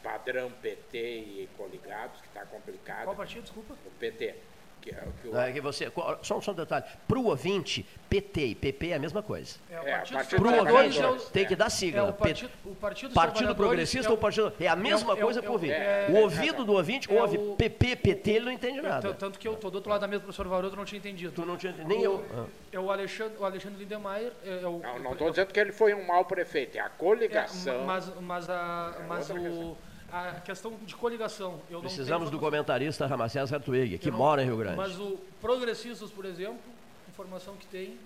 padrão 0.01 0.49
PT 0.51 0.97
e 0.97 1.49
coligados, 1.57 2.19
que 2.21 2.27
está 2.27 2.43
complicado 2.45 3.03
Qual 3.03 3.15
partido, 3.15 3.43
desculpa? 3.43 3.73
o 3.86 3.91
PT. 3.91 4.36
Que 4.82 4.89
é 4.89 5.03
o 5.05 5.11
que 5.21 5.27
o, 5.27 5.38
É 5.39 5.51
que 5.51 5.61
você, 5.61 5.91
só, 6.23 6.41
só 6.41 6.51
um 6.51 6.55
detalhe. 6.55 6.86
Para 7.07 7.19
o 7.19 7.25
ouvinte, 7.27 7.86
PT 8.09 8.45
e 8.47 8.55
PP 8.55 8.88
é 8.89 8.95
a 8.95 8.99
mesma 8.99 9.21
coisa. 9.21 9.57
É, 9.69 9.79
o 9.79 9.88
É, 9.88 9.91
Partido 9.99 10.11
Para 10.11 10.36
o 10.38 10.41
Trabalhadores 10.51 10.97
ouvinte, 10.97 11.01
é 11.23 11.27
o- 11.27 11.32
tem 11.32 11.45
que 11.45 11.55
dar 11.55 11.67
É 11.67 11.69
sigla. 11.69 12.03
o 12.03 12.13
PT 12.13 12.19
partido, 12.19 12.51
o 12.65 12.75
partido, 12.75 13.13
Partido 13.13 13.55
Progressista 13.55 14.07
é 14.09 14.11
ou 14.11 14.17
Partido. 14.17 14.51
É 14.59 14.67
a 14.67 14.75
mesma 14.75 15.11
é 15.13 15.15
o- 15.15 15.25
coisa 15.25 15.39
é 15.39 15.41
para 15.43 15.49
o- 15.49 15.51
o 15.51 15.55
ouvinte. 15.55 15.73
é- 15.73 16.07
o 16.09 16.15
ouvido 16.15 16.65
do 16.65 16.73
ouvinte 16.73 17.13
é 17.13 17.21
ouve 17.21 17.38
o- 17.38 17.55
PP, 17.55 17.95
PT, 17.95 18.32
ele 18.32 18.45
não 18.45 18.51
entende 18.51 18.79
é, 18.79 18.82
nada. 18.82 19.13
Tanto 19.13 19.38
que 19.38 19.47
eu 19.47 19.55
tô 19.55 19.69
do 19.69 19.75
outro 19.75 19.91
lado 19.91 20.01
da 20.01 20.07
mesa, 20.07 20.19
o 20.19 20.23
professor 20.23 20.47
Varoto 20.47 20.75
não 20.75 20.84
tinha 20.86 20.97
entendido. 20.97 21.32
Tu 21.32 21.45
não 21.45 21.57
tinha 21.57 21.73
nem 21.86 22.01
eu. 22.01 22.25
É 22.71 22.79
o 22.79 22.89
Alexandre, 22.91 23.38
o 23.39 23.45
Alexandre 23.45 23.77
Lindemeyer. 23.77 24.32
É, 24.43 24.63
é 24.63 24.67
o, 24.67 24.79
Não, 24.79 24.97
não 24.99 25.11
estou 25.13 25.29
dizendo 25.29 25.53
que 25.53 25.59
ele 25.59 25.71
foi 25.71 25.93
um 25.93 26.03
mau 26.05 26.25
prefeito, 26.25 26.75
é 26.77 26.82
a 26.82 26.86
é, 26.86 26.89
coligação. 26.97 27.84
mas, 27.86 28.11
mas, 28.19 28.49
a, 28.49 28.95
mas 29.07 29.29
o, 29.29 29.77
a 30.12 30.41
questão 30.41 30.76
de 30.86 30.95
coligação. 30.95 31.62
Eu 31.70 31.80
Precisamos 31.82 32.30
do 32.30 32.39
comentarista 32.39 33.05
Ramacés 33.07 33.51
Hartwig, 33.53 33.97
que 33.97 34.07
eu 34.09 34.12
não- 34.12 34.20
mora 34.20 34.41
em 34.43 34.45
Rio 34.45 34.57
Grande. 34.57 34.78
Mas 34.78 34.99
o 34.99 35.18
Progressistas, 35.39 36.12
por 36.12 36.26
exemplo, 36.26 36.59
a 37.07 37.09
informação 37.09 37.55
que 37.55 37.66
tem 37.68 37.97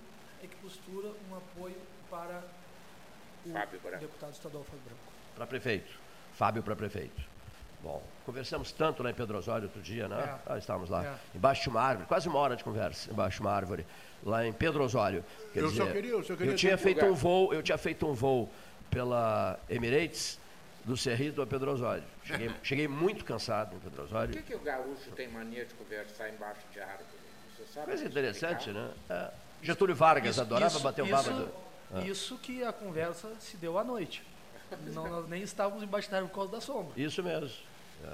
é 0.43 0.47
que 0.47 0.55
postura 0.57 1.09
um 1.31 1.35
apoio 1.35 1.75
para 2.09 2.41
o 3.45 3.51
Fábio 3.51 3.79
Branco. 3.81 3.99
deputado 3.99 4.33
estadual 4.33 4.63
Fábio 4.63 4.81
Branco. 4.85 5.01
Para 5.35 5.47
prefeito. 5.47 5.91
Fábio 6.33 6.63
para 6.63 6.75
prefeito. 6.75 7.21
Bom, 7.83 8.01
conversamos 8.25 8.71
tanto 8.71 9.03
lá 9.03 9.11
em 9.11 9.13
Pedro 9.13 9.37
Osório 9.37 9.65
outro 9.65 9.81
dia, 9.81 10.07
né? 10.07 10.17
É. 10.47 10.53
Ah, 10.53 10.57
estávamos 10.57 10.89
lá. 10.89 11.05
É. 11.05 11.37
Embaixo 11.37 11.63
de 11.63 11.69
uma 11.69 11.81
árvore, 11.81 12.07
quase 12.07 12.27
uma 12.27 12.39
hora 12.39 12.55
de 12.55 12.63
conversa, 12.63 13.11
embaixo 13.11 13.37
de 13.37 13.41
uma 13.41 13.51
árvore, 13.51 13.85
lá 14.23 14.45
em 14.45 14.51
Pedro 14.51 14.83
Osório. 14.83 15.23
Quer 15.53 15.59
Eu 15.59 15.69
só 15.69 15.83
dizer, 15.83 15.93
queria- 15.93 16.11
eu 16.11 16.23
só 16.23 16.35
queria 16.35 16.55
tinha 16.55 16.77
ter- 16.77 16.83
feito 16.83 17.05
um 17.05 17.13
voo, 17.13 17.53
eu 17.53 17.61
tinha 17.61 17.77
feito 17.77 18.07
um 18.07 18.13
voo 18.13 18.49
pela 18.89 19.59
Emirates 19.69 20.39
do 20.85 20.95
Cerrito 20.95 21.41
a 21.41 21.47
Pedro 21.47 21.71
Osório. 21.71 22.03
Cheguei, 22.23 22.51
cheguei 22.63 22.87
muito 22.87 23.25
cansado 23.25 23.75
em 23.75 23.79
Pedro 23.79 23.97
Por 23.97 24.05
Osório. 24.05 24.33
que, 24.33 24.41
que 24.43 24.55
o 24.55 24.59
gaúcho 24.59 25.09
tem 25.15 25.27
mania 25.27 25.65
de 25.65 25.73
conversar 25.73 26.29
embaixo 26.29 26.61
de 26.71 26.79
árvore? 26.79 27.05
Você 27.57 27.65
sabe 27.73 27.87
Coisa 27.87 28.05
interessante, 28.05 28.69
explicar? 28.69 28.79
né? 28.87 28.93
É. 29.09 29.31
Getúlio 29.65 29.95
Vargas 29.95 30.31
Isso- 30.31 30.41
adorava 30.41 30.71
isso- 30.75 30.83
bater 30.83 31.01
o 31.01 31.05
isso- 31.05 31.15
papo. 31.15 31.29
do- 31.31 31.65
Ah. 31.93 31.99
Isso 32.01 32.37
que 32.39 32.63
a 32.63 32.73
conversa 32.73 33.31
se 33.39 33.57
deu 33.57 33.77
à 33.77 33.83
noite. 33.83 34.23
Não, 34.93 35.07
nós 35.07 35.27
nem 35.29 35.41
estávamos 35.43 35.83
embaixo 35.83 36.09
da 36.09 36.17
árvore 36.17 36.31
por 36.33 36.35
causa 36.39 36.51
da 36.53 36.61
sombra. 36.61 36.93
Isso 36.99 37.21
mesmo. 37.23 37.51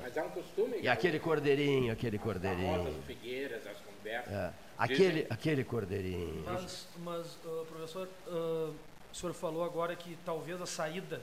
Mas 0.01 0.15
é 0.15 0.23
um 0.23 0.29
costume. 0.29 0.79
E 0.81 0.87
aquele 0.87 1.19
cordeirinho, 1.19 1.91
aquele 1.91 2.17
As 2.17 2.23
cordeirinho. 2.23 3.03
figueiras, 3.07 3.65
as 3.67 3.77
conversas. 3.79 4.31
É. 4.31 4.53
Aquele, 4.77 5.27
aquele 5.29 5.63
cordeirinho. 5.63 6.43
Mas, 6.45 6.87
mas 6.99 7.37
ah, 7.45 7.63
professor, 7.69 8.07
ah, 8.27 8.71
o 9.11 9.15
senhor 9.15 9.33
falou 9.33 9.63
agora 9.63 9.95
que 9.95 10.17
talvez 10.25 10.61
a 10.61 10.65
saída 10.65 11.21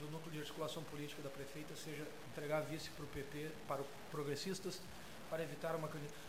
do 0.00 0.10
núcleo 0.10 0.32
de 0.32 0.38
articulação 0.40 0.82
política 0.84 1.22
da 1.22 1.28
prefeita 1.28 1.76
seja 1.76 2.04
entregar 2.32 2.58
a 2.58 2.60
vice 2.62 2.88
para 2.90 3.04
o 3.04 3.08
PP, 3.08 3.50
para 3.68 3.82
os 3.82 3.86
progressistas, 4.10 4.80
para 5.28 5.42
evitar 5.42 5.76
uma 5.76 5.88
candidatura. 5.88 6.20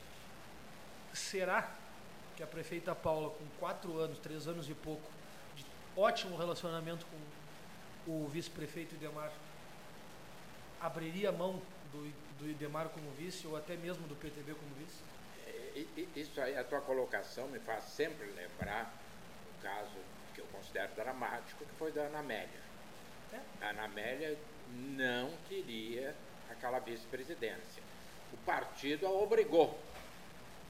Será 1.14 1.74
que 2.36 2.44
a 2.44 2.48
prefeita 2.48 2.94
Paula, 2.94 3.30
com 3.32 3.46
quatro 3.60 3.98
anos, 3.98 4.20
três 4.20 4.48
anos 4.48 4.70
e 4.70 4.74
pouco, 4.74 5.10
de 5.56 5.66
ótimo 5.96 6.38
relacionamento 6.38 7.06
com 8.06 8.12
o 8.12 8.28
vice-prefeito 8.28 8.96
Idemar, 8.96 9.32
abriria 10.80 11.32
mão 11.32 11.62
do, 11.92 12.10
do 12.40 12.50
Idemar 12.50 12.90
como 12.90 13.10
vice 13.12 13.46
ou 13.48 13.56
até 13.56 13.76
mesmo 13.78 14.08
do 14.08 14.16
PTB 14.16 14.54
como 14.54 14.76
vice? 14.76 15.00
E- 15.76 16.10
Isso 16.16 16.40
aí, 16.42 16.58
a 16.58 16.64
tua 16.64 16.82
colocação 16.82 17.48
me 17.48 17.60
faz 17.60 17.84
sempre 17.86 18.26
lembrar 18.32 18.94
o 19.50 19.62
caso 19.64 19.96
que 20.34 20.42
eu 20.42 20.46
considero 20.48 20.94
dramático, 20.96 21.64
que 21.66 21.76
foi 21.78 21.92
da 21.92 22.04
Ana 22.04 22.20
Amélia. 22.20 22.71
A 23.62 23.70
Ana 23.70 23.84
Amélia 23.84 24.38
não 24.70 25.32
queria 25.48 26.16
aquela 26.50 26.80
vice-presidência. 26.80 27.82
O 28.34 28.38
partido 28.38 29.06
a 29.08 29.12
obrigou. 29.12 29.78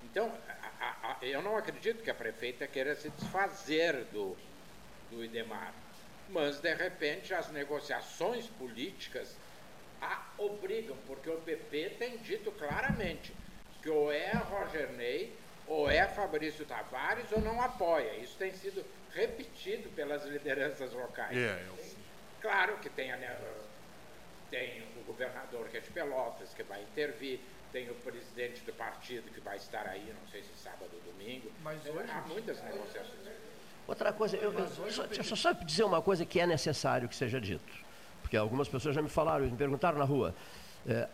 Então, 0.03 0.31
a- 0.79 1.17
a- 1.21 1.25
eu 1.25 1.41
não 1.41 1.55
acredito 1.55 2.03
que 2.03 2.09
a 2.09 2.13
prefeita 2.15 2.67
queira 2.67 2.95
se 2.95 3.09
desfazer 3.09 4.03
do, 4.05 4.35
do 5.09 5.23
Idemar. 5.23 5.73
Mas, 6.29 6.59
de 6.59 6.73
repente, 6.73 7.33
as 7.33 7.49
negociações 7.51 8.47
políticas 8.47 9.35
a 10.01 10.23
obrigam, 10.39 10.97
porque 11.05 11.29
o 11.29 11.37
PP 11.41 11.91
tem 11.99 12.17
dito 12.17 12.51
claramente 12.53 13.33
que 13.83 13.89
ou 13.89 14.11
é 14.11 14.31
Roger 14.33 14.91
Ney, 14.93 15.35
ou 15.67 15.89
é 15.89 16.07
Fabrício 16.07 16.65
Tavares, 16.65 17.31
ou 17.31 17.39
não 17.41 17.61
apoia. 17.61 18.15
Isso 18.17 18.35
tem 18.37 18.51
sido 18.53 18.83
repetido 19.13 19.89
pelas 19.91 20.25
lideranças 20.25 20.91
locais. 20.93 21.37
É, 21.37 21.63
eu- 21.67 21.75
Claro 22.41 22.77
que 22.77 22.89
tem, 22.89 23.11
a, 23.11 23.17
né, 23.17 23.35
tem 24.49 24.83
o 24.99 25.03
governador 25.05 25.67
que 25.69 25.77
é 25.77 25.79
de 25.79 25.89
Pelotas, 25.91 26.53
que 26.53 26.63
vai 26.63 26.81
intervir, 26.81 27.39
tem 27.71 27.89
o 27.89 27.93
presidente 27.95 28.61
do 28.63 28.73
partido 28.73 29.31
que 29.31 29.39
vai 29.39 29.57
estar 29.57 29.87
aí, 29.87 30.13
não 30.19 30.27
sei 30.29 30.41
se 30.43 30.49
sábado 30.61 30.89
ou 30.93 31.13
domingo. 31.13 31.51
Mas 31.63 31.85
hoje- 31.85 32.11
Há 32.11 32.21
muitas 32.27 32.61
negociações. 32.63 33.21
Outra 33.87 34.11
coisa, 34.13 34.37
eu, 34.37 34.51
eu 34.53 34.67
só, 34.91 35.03
deixa 35.05 35.31
eu 35.31 35.35
só 35.37 35.51
dizer 35.53 35.83
uma 35.83 36.01
coisa 36.01 36.25
que 36.25 36.39
é 36.39 36.45
necessário 36.47 37.07
que 37.07 37.15
seja 37.15 37.39
dito. 37.39 37.73
Porque 38.21 38.37
algumas 38.37 38.67
pessoas 38.67 38.95
já 38.95 39.01
me 39.01 39.09
falaram, 39.09 39.45
me 39.45 39.55
perguntaram 39.57 39.97
na 39.97 40.05
rua. 40.05 40.33
É, 40.87 41.07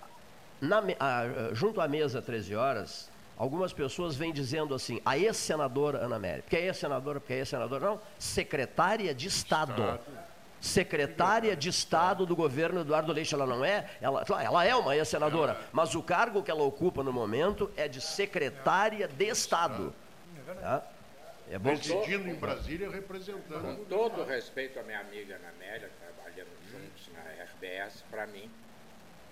na 0.61 0.81
me- 0.81 0.95
a- 0.99 1.53
junto 1.53 1.79
à 1.81 1.87
mesa, 1.87 2.21
13 2.21 2.55
horas, 2.55 3.09
algumas 3.37 3.71
pessoas 3.73 4.15
vêm 4.15 4.31
dizendo 4.33 4.73
assim, 4.75 5.01
a 5.05 5.17
ex-senadora 5.17 5.99
Ana 5.99 6.17
Amélia. 6.17 6.41
Porque 6.43 6.55
é 6.57 6.65
ex-senadora, 6.65 7.19
porque 7.19 7.33
é 7.33 7.37
ex-senadora, 7.37 7.85
não, 7.85 8.01
secretária 8.19 9.13
de 9.13 9.27
Estado. 9.27 9.99
Secretária 10.59 11.55
de 11.55 11.69
Estado 11.69 12.25
do 12.25 12.35
governo 12.35 12.81
Eduardo 12.81 13.11
Leite, 13.11 13.33
ela 13.33 13.45
não 13.45 13.63
é, 13.63 13.89
ela, 14.01 14.25
claro, 14.25 14.45
ela 14.45 14.65
é 14.65 14.75
uma 14.75 14.95
ex-senadora, 14.95 15.59
mas 15.71 15.93
o 15.93 16.01
cargo 16.01 16.41
que 16.41 16.49
ela 16.49 16.63
ocupa 16.63 17.03
no 17.03 17.13
momento 17.13 17.71
é 17.77 17.87
de 17.87 18.01
secretária 18.01 19.07
de 19.07 19.25
Estado. 19.25 19.93
Tá? 20.59 20.83
É 21.49 21.57
bom 21.57 21.77
que 21.77 21.93
Residindo 21.93 22.27
em 22.27 22.35
Brasília, 22.35 22.89
representando. 22.89 23.77
Com 23.77 23.85
todo 23.85 24.23
respeito 24.23 24.79
à 24.79 24.83
minha 24.83 24.99
amiga 24.99 25.35
Ana 25.35 25.49
Amélia, 25.49 25.89
trabalhando 25.99 26.49
juntos 26.69 27.09
na 27.13 27.43
RBS, 27.43 28.03
para 28.11 28.27
mim, 28.27 28.51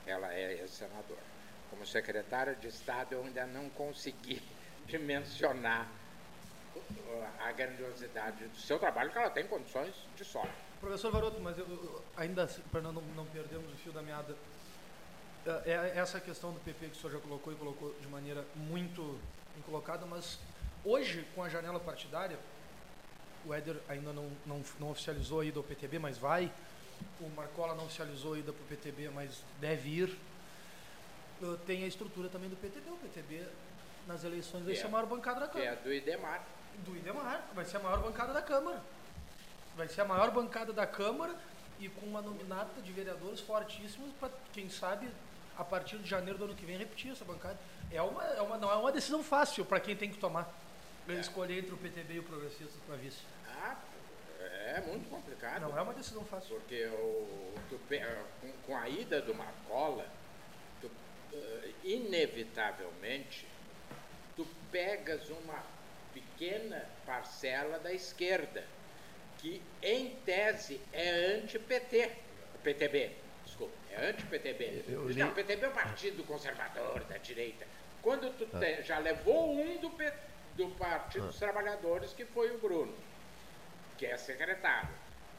ela 0.08 0.34
é 0.34 0.54
ex-senadora. 0.54 1.36
Como 1.70 1.86
secretária 1.86 2.56
de 2.56 2.68
Estado, 2.68 3.14
eu 3.14 3.24
ainda 3.24 3.46
não 3.48 3.70
consegui 3.72 4.42
dimensionar 4.88 5.90
uh, 6.76 7.28
a 7.40 7.52
grandiosidade 7.52 8.48
do 8.48 8.58
seu 8.58 8.80
trabalho, 8.80 9.12
que 9.12 9.18
ela 9.18 9.30
tem 9.30 9.46
condições 9.46 9.94
de 10.16 10.24
sobra. 10.24 10.65
Professor 10.80 11.12
Varoto, 11.12 11.40
mas 11.42 11.58
eu, 11.58 11.66
eu- 11.68 12.04
ainda 12.18 12.44
assim, 12.44 12.62
para 12.72 12.82
não, 12.82 12.92
não 12.94 13.26
perdermos 13.28 13.72
o 13.74 13.76
fio 13.78 13.92
da 13.92 14.02
meada, 14.02 14.36
é, 15.46 15.72
é 15.72 15.94
essa 15.98 16.20
questão 16.20 16.52
do 16.52 16.60
PP 16.60 16.88
que 16.88 16.92
o 16.92 16.96
senhor 16.96 17.14
já 17.14 17.20
colocou 17.20 17.54
e 17.54 17.56
colocou 17.56 17.96
de 18.00 18.08
maneira 18.08 18.46
muito 18.56 19.18
colocada, 19.66 20.06
mas 20.06 20.38
hoje, 20.84 21.26
com 21.34 21.44
a 21.44 21.50
janela 21.50 21.80
partidária, 21.80 22.38
o 23.46 23.54
Éder 23.54 23.78
ainda 23.88 24.12
não, 24.12 24.30
não, 24.46 24.62
não 24.80 24.92
oficializou 24.92 25.40
a 25.42 25.46
ida 25.46 25.60
ao 25.60 25.64
PTB, 25.64 26.00
mas 26.00 26.18
vai. 26.18 26.52
O 27.20 27.30
Marcola 27.30 27.76
não 27.76 27.86
oficializou 27.86 28.34
a 28.34 28.40
ida 28.40 28.52
para 28.52 28.62
o 28.64 28.66
PTB, 28.68 29.10
mas 29.10 29.44
deve 29.60 29.90
ir. 29.90 30.18
Tem 31.68 31.84
a 31.84 31.88
estrutura 31.88 32.28
também 32.30 32.50
do 32.50 32.56
PTB. 32.56 32.90
O 32.90 32.98
PTB, 32.98 33.46
nas 34.08 34.24
eleições, 34.24 34.64
vai 34.64 34.74
Que 34.74 34.80
ser 34.80 34.86
é- 34.86 34.88
a 34.88 34.92
maior 34.92 35.06
bancada 35.06 35.42
da 35.42 35.46
é 35.46 35.50
Câmara. 35.50 35.76
do 35.76 35.94
Idemar. 35.94 36.44
Do 36.86 36.96
Idemar, 36.96 37.48
vai 37.54 37.66
ser 37.66 37.78
a 37.78 37.80
maior 37.82 38.02
bancada 38.02 38.34
da 38.34 38.42
Câmara. 38.42 38.82
Vai 39.76 39.88
ser 39.88 40.02
a 40.02 40.06
maior 40.06 40.32
bancada 40.32 40.72
da 40.72 40.88
Câmara 40.88 41.36
e 41.80 41.90
com 41.90 42.06
uma 42.06 42.22
nominata 42.22 42.82
de 42.82 42.92
vereadores 42.92 43.42
fortíssimos 43.42 44.12
para, 44.20 44.32
quem 44.54 44.70
sabe, 44.70 45.10
a 45.58 45.64
partir 45.64 45.98
de 45.98 46.10
janeiro 46.10 46.38
do 46.38 46.46
ano 46.46 46.56
que 46.56 46.66
vem, 46.66 46.78
repetir 46.78 47.12
essa 47.12 47.26
bancada. 47.26 47.58
É 47.92 48.02
uma, 48.02 48.24
é 48.24 48.42
uma, 48.42 48.58
não 48.58 48.72
é 48.72 48.76
uma 48.76 48.92
decisão 48.92 49.24
fácil 49.24 49.66
para 49.66 49.80
quem 49.80 49.96
tem 49.96 50.10
que 50.10 50.18
tomar. 50.18 50.50
Escolher 51.08 51.60
entre 51.60 51.74
o 51.74 51.78
PTB 51.78 52.16
e 52.16 52.20
o 52.20 52.24
Progressista 52.24 52.74
para 52.88 52.96
vice. 52.96 53.22
Ah, 53.48 53.78
é 54.40 54.82
muito 54.82 55.10
complicado. 55.10 55.62
Não 55.62 55.78
é 55.78 55.82
uma 55.82 55.94
decisão 55.94 56.26
fácil. 56.26 56.56
Porque 56.56 56.86
o, 56.88 57.54
tu 57.70 57.80
com, 58.42 58.52
com 58.66 58.78
a 58.78 58.90
ida 58.90 59.22
do 59.22 59.36
Marcola, 59.36 60.08
tu, 60.82 60.90
eh, 61.32 61.72
inevitavelmente, 61.84 63.48
tu 64.36 64.48
pegas 64.72 65.30
uma 65.30 65.64
pequena 66.14 66.86
parcela 67.06 67.78
da 67.78 67.94
esquerda, 67.94 68.66
que 69.46 69.62
em 69.84 70.10
tese 70.26 70.82
é 70.92 71.36
anti-PT, 71.38 72.12
PTB, 72.64 73.12
desculpa, 73.46 73.76
é 73.92 74.08
anti-PTB. 74.10 74.66
Li- 74.88 75.20
Não, 75.20 75.30
o 75.30 75.36
PTB 75.36 75.66
é 75.66 75.70
um 75.70 75.72
partido 75.72 76.24
conservador 76.24 77.04
da 77.04 77.18
direita. 77.20 77.68
Quando 78.02 78.32
tu 78.40 78.48
te- 78.60 78.82
já 78.82 78.98
levou 78.98 79.52
um 79.56 79.78
do, 79.78 79.92
P- 79.92 80.14
do 80.56 80.70
Partido 80.70 81.28
dos 81.28 81.38
Trabalhadores, 81.38 82.12
que 82.12 82.26
foi 82.26 82.56
o 82.56 82.58
Bruno, 82.58 82.96
que 84.00 84.08
é 84.08 84.18
secretário. 84.18 84.90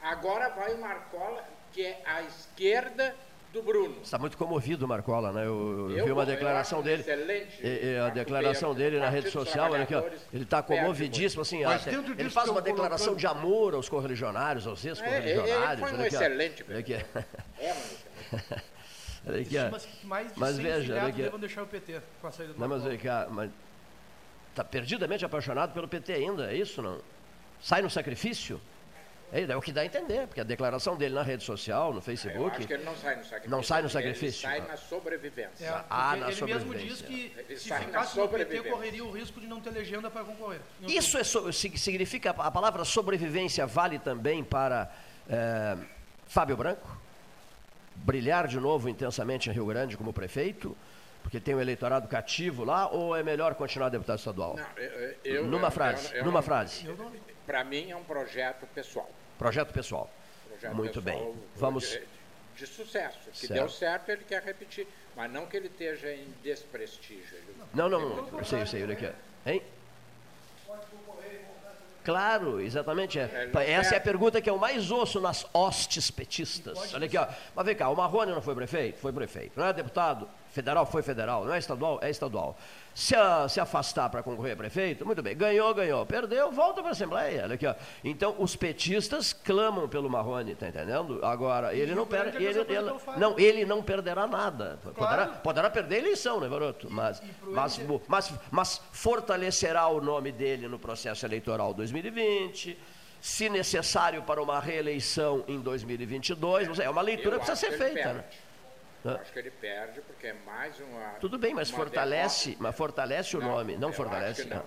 Agora 0.01 0.47
vai 0.49 0.73
o 0.73 0.77
Marcola, 0.77 1.45
que 1.73 1.85
é 1.85 2.01
a 2.05 2.21
esquerda 2.21 3.13
do 3.57 3.63
Bruno. 3.63 3.95
Está 4.03 4.17
muito 4.17 4.37
comovido 4.37 4.85
o 4.85 4.87
Marcola, 4.87 5.31
né? 5.31 5.41
Eu, 5.45 5.89
eu 5.91 5.97
Eu 5.97 6.05
vi 6.05 6.11
uma 6.11 6.25
declaração 6.25 6.81
dele. 6.81 7.01
excelente 7.01 7.59
e- 7.61 7.85
e 7.95 7.97
a 7.99 8.09
declaração 8.09 8.73
dele 8.73 8.99
na 8.99 9.09
rede 9.09 9.29
social, 9.31 9.71
olha 9.71 9.83
aqui, 9.83 9.95
ó, 9.95 10.03
ele 10.33 10.43
está 10.43 10.61
perde 10.61 10.81
comovidíssimo, 10.81 11.41
assim, 11.41 11.63
Mas 11.63 11.81
até- 11.87 11.95
ele 11.95 12.29
faz 12.29 12.49
uma 12.49 12.61
declaração 12.61 13.13
colocando- 13.15 13.19
de 13.19 13.27
amor 13.27 13.73
aos 13.73 13.89
correligionários, 13.89 14.67
aos 14.67 14.83
ex-correligionários. 14.85 15.61
É, 15.61 15.71
ele 15.73 15.81
foi 15.81 15.91
um 15.91 15.95
aqui, 16.05 16.15
excelente 16.15 16.65
Olha 16.69 16.79
aqui, 16.79 16.93
É 19.27 19.31
olha 19.31 19.41
aqui, 19.41 19.57
ó. 19.57 20.07
Mais 20.07 20.33
de 20.33 20.39
Mas 20.39 20.55
100 20.55 20.63
veja, 20.63 20.93
olha 20.93 21.03
aqui. 21.07 21.21
devam 21.23 21.39
deixar 21.39 21.63
o 21.63 21.67
PT 21.67 22.01
com 22.21 22.27
a 22.27 22.31
saída 22.31 22.53
do 22.53 22.59
Não, 22.59 22.67
mas 22.67 22.83
vem 22.83 22.97
cá, 22.97 23.27
mas 23.29 23.49
está 24.51 24.63
perdidamente 24.63 25.25
apaixonado 25.25 25.73
pelo 25.73 25.87
PT 25.87 26.13
ainda, 26.13 26.51
é 26.51 26.55
isso 26.55 26.81
não? 26.81 26.99
Sai 27.61 27.81
no 27.81 27.89
sacrifício? 27.89 28.61
É, 29.31 29.41
é 29.43 29.55
o 29.57 29.61
que 29.61 29.73
dá 29.73 29.81
a 29.81 29.85
entender, 29.85 30.25
porque 30.25 30.39
a 30.39 30.43
declaração 30.43 30.95
dele 30.95 31.13
na 31.13 31.21
rede 31.21 31.43
social, 31.43 31.93
no 31.93 32.01
Facebook. 32.01 32.39
Eu 32.39 32.47
acho 32.47 32.67
que 32.67 32.73
ele 32.73 32.83
não 32.85 32.95
sai 32.95 33.15
no 33.17 33.23
sacrifício. 33.25 33.49
Não 33.51 33.61
sai 33.63 33.81
no 33.81 33.89
sacrifício. 33.89 34.47
Ele 34.49 34.57
sai 34.59 34.67
na 34.67 34.77
sobrevivência. 34.77 35.65
É, 35.65 35.69
Ah, 35.69 35.83
porque 35.83 35.91
na 35.91 36.11
ele 36.13 36.23
mesmo 36.25 36.37
sobrevivência. 36.59 36.87
diz 36.87 37.01
que 37.01 37.33
Ele 37.37 37.59
se 37.59 37.73
ficasse 37.73 38.17
no 38.17 38.27
PT 38.29 38.61
correria 38.63 39.03
o 39.03 39.11
risco 39.11 39.41
de 39.41 39.47
não 39.47 39.59
ter 39.59 39.71
legenda 39.71 40.09
para 40.09 40.23
concorrer. 40.23 40.61
Isso 40.87 41.17
é, 41.17 41.23
so- 41.25 41.51
sig- 41.51 41.77
significa, 41.77 42.29
a 42.29 42.49
palavra 42.51 42.85
sobrevivência 42.85 43.67
vale 43.67 43.99
também 43.99 44.43
para 44.45 44.89
eh, 45.29 45.77
Fábio 46.25 46.55
Branco? 46.55 46.97
Brilhar 47.97 48.47
de 48.47 48.59
novo 48.59 48.87
intensamente 48.87 49.49
em 49.49 49.53
Rio 49.53 49.65
Grande 49.65 49.97
como 49.97 50.13
prefeito? 50.13 50.77
Porque 51.21 51.37
tem 51.41 51.53
um 51.53 51.59
eleitorado 51.59 52.07
cativo 52.07 52.63
lá, 52.63 52.87
ou 52.89 53.13
é 53.13 53.21
melhor 53.23 53.55
continuar 53.55 53.89
deputado 53.89 54.19
estadual? 54.19 54.55
Não, 54.55 54.81
eu- 54.83 55.15
eu- 55.25 55.45
numa 55.47 55.67
eu- 55.67 55.71
frase, 55.71 56.11
eu- 56.13 56.19
eu 56.19 56.23
numa 56.25 56.35
não- 56.39 56.43
frase. 56.43 56.87
Para 57.47 57.63
mim 57.63 57.89
é 57.89 57.95
um 57.95 58.03
projeto 58.03 58.67
pessoal. 58.75 59.09
Projeto 59.39 59.71
pessoal. 59.73 60.09
Projeto 60.49 60.75
Muito 60.75 61.01
pessoal 61.01 61.25
bem. 61.33 61.43
Vamos. 61.55 61.89
De, 61.89 62.03
de 62.57 62.67
sucesso. 62.67 63.17
Que 63.31 63.37
Certo. 63.47 63.53
deu 63.53 63.69
certo, 63.69 64.09
ele 64.09 64.23
quer 64.25 64.43
repetir. 64.43 64.85
Mas 65.15 65.31
não 65.31 65.45
que 65.47 65.55
ele 65.57 65.67
esteja 65.67 66.11
em 66.13 66.27
desprestígio. 66.43 67.37
Ele- 67.37 67.55
Não, 67.73 67.87
não, 67.89 67.99
não. 67.99 68.37
Eu 68.39 68.45
sei, 68.45 68.61
eu 68.61 68.67
sei, 68.67 68.83
olha 68.83 68.93
aqui. 68.93 69.09
Hein? 69.45 69.63
Claro, 72.03 72.61
exatamente. 72.61 73.19
É. 73.19 73.23
É, 73.23 73.49
não 73.53 73.61
Essa 73.61 73.95
é 73.95 73.97
a 73.97 74.01
pergunta 74.01 74.41
que 74.41 74.49
eu 74.49 74.57
mais 74.57 74.91
ouço 74.91 75.19
nas 75.19 75.45
hostes 75.53 76.09
petistas. 76.09 76.93
Olha 76.93 77.05
aqui, 77.05 77.17
ó. 77.17 77.27
Mas 77.55 77.65
vem 77.65 77.75
cá, 77.75 77.89
o 77.89 77.95
Marrone 77.95 78.31
não 78.31 78.41
foi 78.41 78.55
prefeito? 78.55 78.99
Foi 78.99 79.11
prefeito. 79.11 79.59
Não 79.59 79.65
é 79.65 79.73
deputado? 79.73 80.29
Federal 80.51 80.85
foi 80.85 81.01
federal. 81.03 81.45
Não 81.45 81.53
é 81.53 81.59
estadual? 81.59 81.99
É 82.01 82.09
estadual. 82.09 82.57
Se, 82.95 83.15
a- 83.15 83.47
se 83.47 83.59
afastar 83.59 84.09
para 84.09 84.23
concorrer 84.23 84.53
a 84.53 84.55
prefeito, 84.55 85.05
muito 85.05 85.21
bem. 85.21 85.35
Ganhou, 85.37 85.71
ganhou. 85.73 86.03
Perdeu, 86.05 86.51
volta 86.51 86.81
para 86.81 86.89
a 86.89 86.93
Assembleia. 86.93 87.43
Olha 87.43 87.53
aqui, 87.55 87.67
ó. 87.67 87.75
Então, 88.03 88.35
os 88.39 88.55
petistas 88.55 89.33
clamam 89.33 89.87
pelo 89.87 90.09
Marrone, 90.09 90.55
tá 90.55 90.67
entendendo? 90.67 91.23
Agora, 91.23 91.75
ele 91.75 91.93
não 91.93 92.07
perde. 92.07 92.37
é 92.37 92.49
Ele, 92.49 92.59
ele- 92.61 92.99
falo. 92.99 93.19
não, 93.19 93.37
ele 93.37 93.65
não 93.65 93.83
perderá 93.83 94.25
nada. 94.25 94.79
Poderá, 94.83 94.95
Claro. 95.25 95.31
poderá 95.43 95.69
perder 95.69 95.95
a 95.95 95.99
eleição, 95.99 96.39
né, 96.39 96.49
garoto? 96.49 96.87
Mas, 96.89 97.21
mas, 97.43 97.77
ele- 97.77 98.01
mas, 98.07 98.33
mas 98.49 98.81
fortalecerá 98.91 99.87
o 99.87 100.01
nome 100.01 100.31
dele 100.31 100.67
no 100.67 100.79
processo 100.79 101.25
eleitoral 101.25 101.73
2020, 101.73 102.77
se 103.21 103.49
necessário 103.49 104.23
para 104.23 104.41
uma 104.41 104.59
reeleição 104.59 105.43
em 105.47 105.59
2022. 105.59 106.67
Não 106.67 106.73
sei, 106.75 106.85
é 106.85 106.89
uma 106.89 107.01
leitura 107.01 107.35
Eu 107.35 107.39
que 107.41 107.45
precisa 107.45 107.69
ser 107.69 107.73
ele 107.81 107.93
feita. 107.93 108.13
Né? 108.13 108.23
Eu 109.15 109.21
acho 109.21 109.31
que 109.33 109.39
ele 109.39 109.51
perde 109.51 110.01
porque 110.01 110.27
é 110.27 110.33
mais 110.45 110.79
uma. 110.79 111.11
Tudo 111.19 111.37
bem, 111.37 111.53
mas 111.53 111.69
fortalece, 111.69 112.49
derrota. 112.49 112.63
mas 112.63 112.75
fortalece 112.75 113.37
o 113.37 113.41
nome, 113.41 113.77
não 113.77 113.91
fortalece. 113.93 114.45
não. 114.45 114.63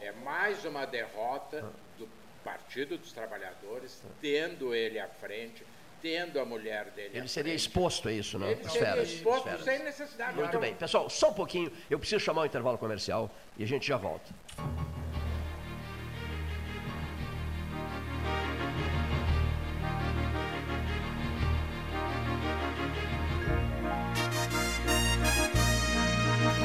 É 0.00 0.12
mais 0.12 0.64
uma 0.64 0.86
derrota 0.86 1.64
do 1.98 2.08
Partido 2.44 2.96
dos 2.98 3.12
Trabalhadores, 3.12 4.00
tendo 4.20 4.74
ele 4.74 4.98
à 5.00 5.08
frente, 5.08 5.64
tendo 6.00 6.38
a 6.38 6.44
mulher 6.44 6.84
dele. 6.90 7.10
à 7.14 7.18
Ele 7.18 7.28
seria 7.28 7.50
frente. 7.52 7.60
exposto 7.66 8.08
a 8.08 8.12
isso, 8.12 8.38
não? 8.38 8.46
Ele 8.48 8.68
seria 8.68 9.02
exposto 9.02 9.38
esferas. 9.48 9.64
sem 9.64 9.78
necessidade. 9.84 10.34
Muito 10.36 10.48
Então, 10.48 10.60
bem. 10.60 10.74
Pessoal, 10.74 11.10
só 11.10 11.30
um 11.30 11.34
pouquinho. 11.34 11.72
Eu 11.90 11.98
preciso 11.98 12.20
chamar 12.24 12.42
o 12.42 12.46
intervalo 12.46 12.78
comercial 12.78 13.28
e 13.56 13.64
a 13.64 13.66
gente 13.66 13.86
já 13.88 13.96
volta. 13.96 14.32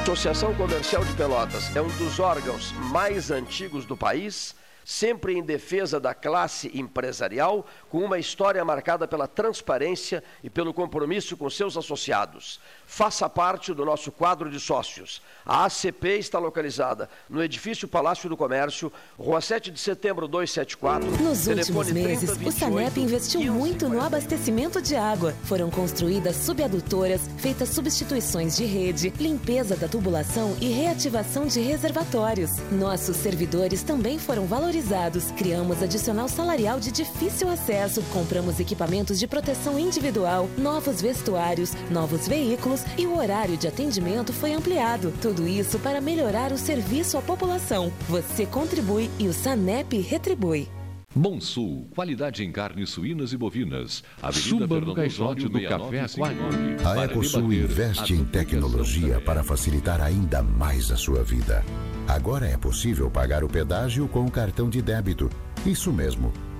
Associação 0.04 0.54
Comercial 0.54 1.02
de 1.02 1.14
Pelotas 1.14 1.74
é 1.74 1.80
um 1.80 1.88
dos 1.96 2.20
órgãos 2.20 2.72
mais 2.92 3.30
antigos 3.30 3.86
do 3.86 3.96
país, 3.96 4.54
sempre 4.84 5.32
em 5.32 5.42
defesa 5.42 5.98
da 5.98 6.12
classe 6.12 6.70
empresarial, 6.78 7.66
com 7.88 8.00
uma 8.00 8.18
história 8.18 8.62
marcada 8.66 9.08
pela 9.08 9.26
transparência 9.26 10.22
e 10.42 10.50
pelo 10.50 10.74
compromisso 10.74 11.38
com 11.38 11.48
seus 11.48 11.74
associados. 11.74 12.60
Faça 12.94 13.28
parte 13.28 13.74
do 13.74 13.84
nosso 13.84 14.12
quadro 14.12 14.48
de 14.48 14.60
sócios. 14.60 15.20
A 15.44 15.64
ACP 15.64 16.10
está 16.16 16.38
localizada 16.38 17.10
no 17.28 17.42
edifício 17.42 17.88
Palácio 17.88 18.28
do 18.28 18.36
Comércio, 18.36 18.92
Rua 19.18 19.40
7 19.40 19.72
de 19.72 19.80
Setembro 19.80 20.28
274. 20.28 21.10
Nos 21.20 21.48
últimos 21.48 21.90
meses, 21.90 22.30
30 22.30 22.48
o 22.48 22.52
Sanep 22.52 22.94
28 22.94 23.00
investiu 23.00 23.40
15 23.40 23.50
muito 23.50 23.88
no 23.88 23.96
40. 23.96 24.06
abastecimento 24.06 24.80
de 24.80 24.94
água. 24.94 25.34
Foram 25.42 25.70
construídas 25.70 26.36
subadutoras, 26.36 27.22
feitas 27.38 27.70
substituições 27.70 28.56
de 28.56 28.64
rede, 28.64 29.12
limpeza 29.18 29.76
da 29.76 29.88
tubulação 29.88 30.56
e 30.60 30.68
reativação 30.68 31.48
de 31.48 31.60
reservatórios. 31.60 32.52
Nossos 32.70 33.16
servidores 33.16 33.82
também 33.82 34.20
foram 34.20 34.46
valorizados. 34.46 35.32
Criamos 35.32 35.82
adicional 35.82 36.28
salarial 36.28 36.78
de 36.78 36.92
difícil 36.92 37.50
acesso, 37.50 38.00
compramos 38.12 38.60
equipamentos 38.60 39.18
de 39.18 39.26
proteção 39.26 39.80
individual, 39.80 40.48
novos 40.56 41.02
vestuários, 41.02 41.72
novos 41.90 42.28
veículos 42.28 42.83
e 42.98 43.06
o 43.06 43.16
horário 43.16 43.56
de 43.56 43.66
atendimento 43.66 44.32
foi 44.32 44.52
ampliado. 44.52 45.12
Tudo 45.20 45.46
isso 45.46 45.78
para 45.78 46.00
melhorar 46.00 46.52
o 46.52 46.58
serviço 46.58 47.16
à 47.16 47.22
população. 47.22 47.92
Você 48.08 48.46
contribui 48.46 49.10
e 49.18 49.28
o 49.28 49.32
Sanep 49.32 49.98
retribui. 49.98 50.68
Bom 51.16 51.40
Sul, 51.40 51.88
qualidade 51.94 52.42
em 52.42 52.50
carnes 52.50 52.90
suínas 52.90 53.32
e 53.32 53.36
bovinas. 53.36 54.02
Avenida 54.20 54.48
Suba 54.48 54.80
no 54.80 54.94
caixote 54.94 55.48
do 55.48 55.62
Café 55.62 56.08
6959, 56.08 56.74
Aquário. 56.74 57.00
A 57.00 57.04
Ecosul 57.04 57.52
investe 57.52 58.14
em 58.14 58.24
tecnologia 58.24 59.20
para 59.20 59.44
facilitar 59.44 60.00
ainda 60.00 60.42
mais 60.42 60.90
a 60.90 60.96
sua 60.96 61.22
vida. 61.22 61.64
Agora 62.08 62.48
é 62.48 62.56
possível 62.56 63.08
pagar 63.08 63.44
o 63.44 63.48
pedágio 63.48 64.08
com 64.08 64.24
o 64.24 64.30
cartão 64.30 64.68
de 64.68 64.82
débito. 64.82 65.30
Isso 65.64 65.92
mesmo. 65.92 66.32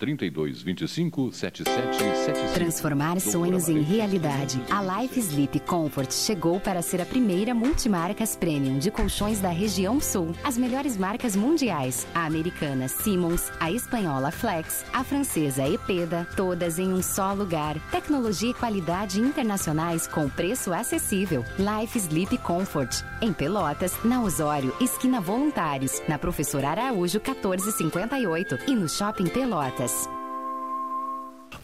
3225 0.00 1.30
7775. 1.30 2.54
Transformar 2.54 3.20
sonhos 3.20 3.68
em 3.68 3.82
realidade. 3.82 4.58
A 4.70 5.02
Life 5.02 5.20
Sleep 5.20 5.60
Comfort 5.60 6.10
chegou 6.10 6.58
para 6.58 6.80
ser 6.80 7.02
a 7.02 7.06
primeira 7.06 7.54
multimarcas 7.54 8.34
premium 8.34 8.78
de 8.78 8.90
colchões 8.90 9.40
da 9.40 9.50
região 9.50 10.00
sul. 10.00 10.34
As 10.42 10.56
melhores 10.56 10.96
marcas 10.96 11.36
mundiais: 11.36 12.06
a 12.14 12.24
americana 12.24 12.88
Simmons, 12.88 13.52
a 13.60 13.70
espanhola 13.70 14.30
Flex, 14.30 14.86
a 14.92 15.04
francesa 15.04 15.68
Epeda, 15.68 16.26
todas 16.34 16.78
em 16.78 16.92
um 16.94 17.02
só 17.02 17.34
lugar. 17.34 17.78
Tecnologia 17.90 18.50
e 18.50 18.54
qualidade 18.54 19.20
internacionais 19.20 20.06
com 20.06 20.30
preço 20.30 20.72
acessível. 20.72 21.44
Life 21.58 21.98
Sleep 21.98 22.38
Comfort. 22.38 23.04
Em 23.20 23.34
Pelotas, 23.34 23.92
na 24.02 24.22
Osório, 24.22 24.74
esquina 24.80 25.20
Voluntários, 25.20 26.00
na 26.08 26.18
Professor 26.18 26.64
Araújo 26.64 27.20
1458 27.20 28.58
e 28.66 28.74
no 28.74 28.88
Shopping 28.88 29.26
Pelotas. 29.26 29.89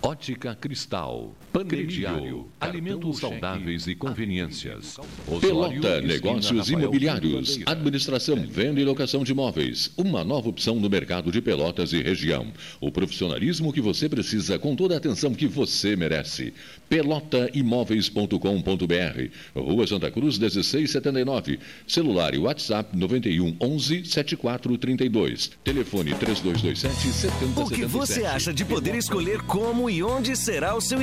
Ótica 0.02 0.54
Cristal, 0.54 1.34
Crediário, 1.64 2.48
alimentos 2.60 3.18
saudáveis 3.18 3.86
e 3.86 3.94
conveniências. 3.94 4.98
Pelota 5.40 6.00
Negócios 6.00 6.70
Imobiliários, 6.70 7.60
administração, 7.64 8.36
venda 8.36 8.80
e 8.80 8.84
locação 8.84 9.22
de 9.24 9.32
imóveis. 9.32 9.90
Uma 9.96 10.22
nova 10.24 10.48
opção 10.48 10.76
no 10.76 10.90
mercado 10.90 11.32
de 11.32 11.40
Pelotas 11.40 11.92
e 11.92 12.02
região. 12.02 12.52
O 12.80 12.90
profissionalismo 12.90 13.72
que 13.72 13.80
você 13.80 14.08
precisa 14.08 14.58
com 14.58 14.74
toda 14.76 14.94
a 14.94 14.98
atenção 14.98 15.34
que 15.34 15.46
você 15.46 15.96
merece. 15.96 16.52
Pelotaimóveis.com.br 16.88 19.30
Rua 19.54 19.86
Santa 19.86 20.10
Cruz 20.10 20.38
1679. 20.38 21.58
Celular 21.86 22.34
e 22.34 22.38
WhatsApp 22.38 22.96
91 22.96 23.56
11 23.60 24.04
7432. 24.04 25.50
Telefone 25.64 26.14
3227 26.14 26.76
7077. 26.76 27.60
O 27.60 27.70
que 27.70 27.86
você 27.86 28.24
acha 28.24 28.52
de 28.52 28.64
poder 28.64 28.94
escolher 28.94 29.40
como 29.42 29.88
e 29.88 30.02
onde 30.02 30.36
será 30.36 30.74
o 30.74 30.80
seu 30.80 31.02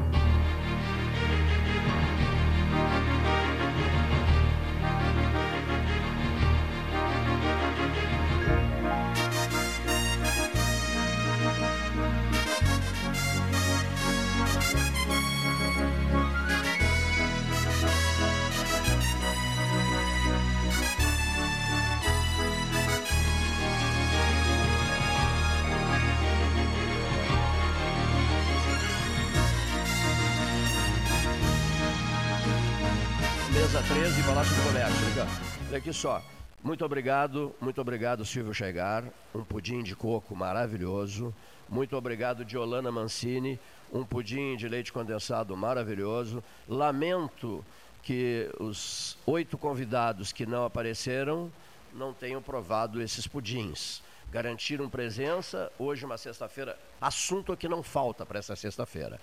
Olha 35.71 35.77
aqui 35.77 35.93
só. 35.93 36.21
Muito 36.61 36.83
obrigado, 36.83 37.55
muito 37.61 37.79
obrigado, 37.79 38.25
Silvio 38.25 38.53
Chegar. 38.53 39.05
Um 39.33 39.41
pudim 39.41 39.81
de 39.81 39.95
coco 39.95 40.35
maravilhoso. 40.35 41.33
Muito 41.69 41.95
obrigado, 41.95 42.43
Diolana 42.43 42.91
Mancini. 42.91 43.57
Um 43.89 44.03
pudim 44.03 44.57
de 44.57 44.67
leite 44.67 44.91
condensado 44.91 45.55
maravilhoso. 45.55 46.43
Lamento 46.67 47.63
que 48.03 48.51
os 48.59 49.17
oito 49.25 49.57
convidados 49.57 50.33
que 50.33 50.45
não 50.45 50.65
apareceram 50.65 51.49
não 51.93 52.13
tenham 52.13 52.41
provado 52.41 53.01
esses 53.01 53.25
pudins. 53.25 54.03
Garantiram 54.29 54.89
presença. 54.89 55.71
Hoje, 55.79 56.03
uma 56.03 56.17
sexta-feira, 56.17 56.77
assunto 56.99 57.55
que 57.55 57.69
não 57.69 57.81
falta 57.81 58.25
para 58.25 58.39
essa 58.39 58.57
sexta-feira. 58.57 59.21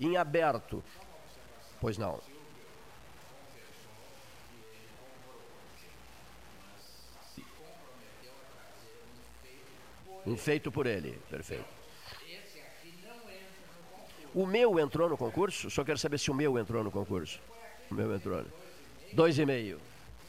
Em 0.00 0.16
aberto. 0.16 0.82
Pois 1.78 1.98
não. 1.98 2.18
Feito 10.36 10.70
por 10.70 10.86
ele, 10.86 11.18
perfeito. 11.28 11.64
O 14.34 14.46
meu 14.46 14.78
entrou 14.78 15.08
no 15.08 15.16
concurso? 15.16 15.70
Só 15.70 15.82
quero 15.82 15.98
saber 15.98 16.18
se 16.18 16.30
o 16.30 16.34
meu 16.34 16.58
entrou 16.58 16.84
no 16.84 16.90
concurso. 16.90 17.40
O 17.90 17.94
meu 17.94 18.14
entrou. 18.14 18.44
2,5. 19.14 19.76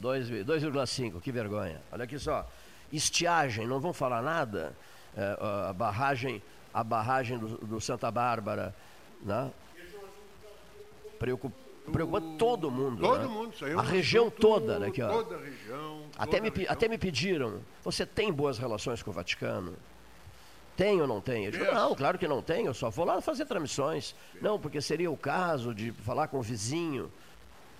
2,5, 0.02 1.20
que 1.20 1.30
vergonha. 1.30 1.80
Olha 1.92 2.04
aqui 2.04 2.18
só. 2.18 2.48
Estiagem, 2.92 3.66
não 3.66 3.80
vão 3.80 3.92
falar 3.92 4.20
nada? 4.20 4.76
É, 5.16 5.36
a 5.68 5.72
barragem, 5.72 6.42
a 6.74 6.82
barragem 6.82 7.38
do, 7.38 7.58
do 7.58 7.80
Santa 7.80 8.10
Bárbara, 8.10 8.74
né? 9.22 9.50
Preocupa, 11.18 11.56
preocupa 11.90 12.20
todo 12.38 12.70
mundo. 12.70 13.00
Todo 13.00 13.20
né? 13.22 13.26
mundo, 13.26 13.52
isso 13.54 13.64
aí 13.64 13.72
é 13.72 13.74
A 13.74 13.82
região 13.82 14.30
toda, 14.30 14.78
né? 14.78 14.88
Aqui, 14.88 15.02
ó. 15.02 15.08
Toda 15.08 15.36
a 15.36 15.40
região. 15.40 16.02
Até 16.16 16.40
me, 16.40 16.50
região. 16.50 16.72
até 16.72 16.88
me 16.88 16.98
pediram, 16.98 17.60
você 17.82 18.06
tem 18.06 18.32
boas 18.32 18.58
relações 18.58 19.02
com 19.02 19.10
o 19.10 19.12
Vaticano? 19.12 19.74
Tem 20.76 21.00
ou 21.00 21.06
não 21.06 21.20
tem? 21.20 21.44
Eu 21.44 21.50
digo, 21.50 21.64
Yes. 21.64 21.74
não, 21.74 21.94
claro 21.94 22.18
que 22.18 22.26
não 22.26 22.40
tem, 22.40 22.66
eu 22.66 22.74
só 22.74 22.88
vou 22.88 23.04
lá 23.04 23.20
fazer 23.20 23.44
transmissões. 23.46 24.14
Não, 24.40 24.58
porque 24.58 24.80
seria 24.80 25.10
o 25.10 25.16
caso 25.16 25.74
de 25.74 25.92
falar 25.92 26.28
com 26.28 26.38
o 26.38 26.42
vizinho, 26.42 27.12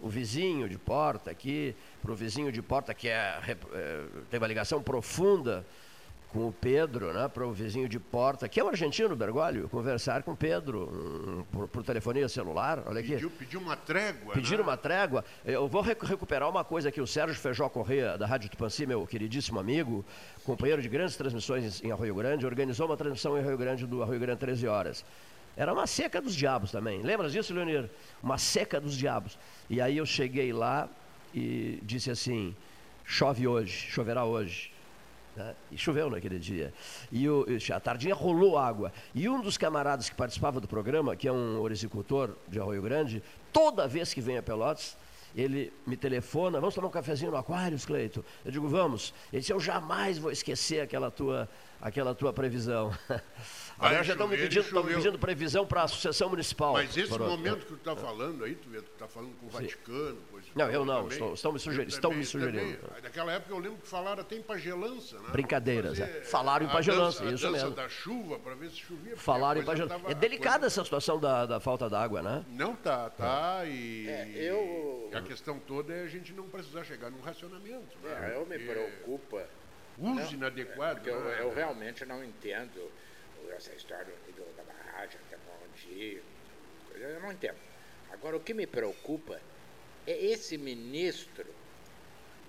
o 0.01 0.09
vizinho 0.09 0.69
de 0.69 0.79
porta 0.79 1.31
aqui, 1.31 1.75
para 2.03 2.13
o 2.13 2.15
vizinho 2.15 2.53
de 2.53 2.61
porta 2.61 2.93
que 2.93 3.09
é, 3.09 3.41
é, 3.73 4.05
tem 4.31 4.39
uma 4.39 4.47
ligação 4.47 4.83
profunda 4.83 5.65
com 6.33 6.49
o 6.49 6.53
Pedro, 6.53 7.13
né, 7.13 7.29
para 7.29 7.47
o 7.47 7.53
vizinho 7.53 7.87
de 7.89 8.01
porta, 8.01 8.49
que 8.49 8.59
é 8.59 8.65
o 8.65 8.69
argentino, 8.69 9.15
Bergoglio, 9.15 9.69
conversar 9.69 10.23
com 10.23 10.33
o 10.33 10.37
Pedro 10.37 10.89
um, 10.91 11.45
por, 11.53 11.69
por 11.69 11.85
telefonia 11.85 12.27
celular, 12.29 12.83
olha 12.87 13.01
aqui. 13.01 13.13
Pediu, 13.13 13.31
pediu 13.31 13.61
uma 13.61 13.77
trégua. 13.77 14.33
Pediram 14.33 14.65
né? 14.65 14.71
uma 14.71 14.77
trégua. 14.77 15.25
Eu 15.45 15.69
vou 15.69 15.83
recu- 15.83 16.07
recuperar 16.07 16.49
uma 16.49 16.65
coisa 16.65 16.91
que 16.91 17.01
o 17.01 17.07
Sérgio 17.07 17.37
Feijó 17.39 17.69
Corrêa, 17.69 18.17
da 18.17 18.27
Rádio 18.27 18.49
Tupanci, 18.51 18.87
meu 18.87 19.07
queridíssimo 19.07 19.61
amigo, 19.61 20.05
companheiro 20.45 20.81
de 20.81 20.89
grandes 20.89 21.17
transmissões 21.17 21.83
em 21.85 21.93
Arroio 21.93 22.15
Grande, 22.15 22.47
organizou 22.47 22.87
uma 22.87 22.97
transmissão 22.97 23.37
em 23.37 23.41
Arroio 23.43 23.59
Grande 23.59 23.87
do 23.87 24.03
Arroio 24.03 24.19
Grande 24.19 24.41
13 24.41 24.67
horas. 24.67 25.05
Era 25.55 25.71
uma 25.71 25.87
seca 25.87 26.19
dos 26.19 26.35
diabos 26.35 26.71
também. 26.71 27.03
Lembra 27.03 27.29
disso, 27.29 27.53
Leonir? 27.53 27.91
Uma 28.23 28.39
seca 28.39 28.81
dos 28.81 28.97
diabos. 28.97 29.39
E 29.69 29.83
aí 29.83 29.99
eu 29.99 30.07
cheguei 30.07 30.51
lá 30.51 30.89
e 31.35 31.79
disse 31.83 32.11
assim: 32.11 32.57
chove 33.05 33.47
hoje, 33.47 33.91
choverá 33.91 34.25
hoje. 34.25 34.73
Né? 35.37 35.55
E 35.71 35.79
choveu 35.79 36.11
naquele 36.11 36.39
dia. 36.39 36.73
E 37.11 37.29
o, 37.29 37.47
a 37.75 37.81
tardinha 37.81 38.15
rolou 38.15 38.59
água. 38.59 38.93
E 39.15 39.29
um 39.29 39.41
dos 39.41 39.57
camaradas 39.57 40.09
que 40.09 40.15
participava 40.15 40.61
do 40.61 40.69
programa, 40.69 41.17
que 41.17 41.29
é 41.29 41.33
um 41.33 41.61
oricicultor 41.61 42.31
de 42.49 42.61
Arroio 42.61 42.83
Grande, 42.83 43.23
toda 43.53 43.89
vez 43.89 44.13
que 44.13 44.21
vem 44.21 44.39
a 44.39 44.43
Pelotas, 44.43 44.97
ele 45.35 45.73
me 45.87 45.97
telefona, 45.97 46.61
vamos 46.61 46.75
tomar 46.75 46.89
um 46.89 46.91
cafezinho 46.91 47.31
no 47.31 47.37
Aquários, 47.37 47.85
Cleito? 47.85 48.25
Eu 48.45 48.53
digo, 48.53 48.69
vamos. 48.69 49.15
Ele 49.33 49.41
disse, 49.41 49.53
eu 49.53 49.61
jamais 49.61 50.19
vou 50.19 50.31
esquecer 50.31 50.81
aquela 50.81 51.11
tua, 51.11 51.49
aquela 51.81 52.15
tua 52.15 52.33
previsão. 52.33 52.93
Agora 53.79 54.05
já 54.05 54.13
estão 54.13 54.29
me 54.29 54.37
pedindo, 54.37 54.61
estão 54.61 54.85
me 54.85 54.95
pedindo 54.95 55.19
previsão 55.19 55.67
para 55.67 55.81
a 55.81 55.85
Associação 55.85 56.29
Municipal. 56.29 56.75
Mas 56.75 56.97
esse 56.97 57.09
Pronto. 57.09 57.31
momento 57.31 57.61
que 57.61 57.67
tu 57.67 57.75
está 57.75 57.97
falando 57.97 58.45
aí, 58.45 58.55
tu 58.55 58.69
está 58.77 59.09
falando 59.09 59.35
com 59.39 59.47
o 59.47 59.49
Vaticano, 59.49 60.19
e 60.31 60.32
Não, 60.55 60.71
eu 60.71 60.85
não, 60.85 61.03
também. 61.03 61.13
estou- 61.13 61.35
estão 61.35 61.53
me 61.53 61.59
sugeri- 61.59 61.85
Eu 61.85 61.89
estão 61.89 62.13
me 62.13 62.25
sugerindo. 62.25 62.77
também. 62.79 63.03
Naquela 63.03 63.33
época 63.33 63.53
eu 63.55 63.59
lembro 63.59 63.79
que 63.79 63.87
falaram 63.89 64.21
até 64.23 64.37
em 64.37 64.43
pagelança, 64.43 65.19
né? 65.19 65.29
Brincadeiras, 65.31 65.99
é. 66.01 66.21
Falaram 66.23 66.67
em 66.67 66.69
pagelança, 66.69 67.23
dança- 67.25 67.35
isso 67.35 67.51
mesmo. 67.51 67.71
da 67.71 67.89
chuva 67.89 68.39
para 68.39 68.55
ver 68.55 68.71
se 68.71 68.77
chovia. 68.77 69.17
Falaram 69.17 69.61
em 69.61 69.65
pagelança. 69.65 70.11
É 70.11 70.15
delicada 70.15 70.61
coisa- 70.61 70.67
essa 70.67 70.85
situação 70.85 71.19
da, 71.19 71.47
da 71.47 71.59
falta 71.61 71.89
d'água, 71.89 72.21
né? 72.23 72.45
Não, 72.51 72.75
tá, 72.77 73.09
tá. 73.11 73.65
E 73.65 74.09
É, 74.09 74.29
eu- 74.37 75.11
a 75.15 75.23
questão 75.23 75.59
toda 75.59 75.93
é 75.93 76.03
a 76.03 76.09
gente 76.09 76.33
não 76.33 76.49
precisar 76.49 76.85
chegar 76.85 77.11
num 77.11 77.21
racionamento. 77.21 77.97
né? 78.03 78.33
É, 78.33 78.37
eu 78.37 78.45
me 78.47 78.59
preocupa. 78.59 79.47
Uso 79.99 80.15
Não, 80.15 80.33
inadequado. 80.33 80.97
Porque 80.97 81.11
eu, 81.11 81.21
né? 81.21 81.37
eu 81.41 81.55
realmente 81.55 82.05
não 82.05 82.25
entendo 82.25 82.91
essa 83.57 83.73
história 83.75 84.07
do- 84.35 84.57
da 84.57 84.63
barragem, 84.65 85.19
até 85.27 85.39
onde 85.65 85.89
ir. 85.95 86.23
Eu 86.95 87.21
não 87.21 87.31
entendo. 87.33 87.57
Agora, 88.11 88.37
o 88.37 88.41
que 88.41 88.53
me 88.55 88.67
preocupa 88.67 89.39
é 90.07 90.13
esse 90.13 90.59
ministro 90.59 91.47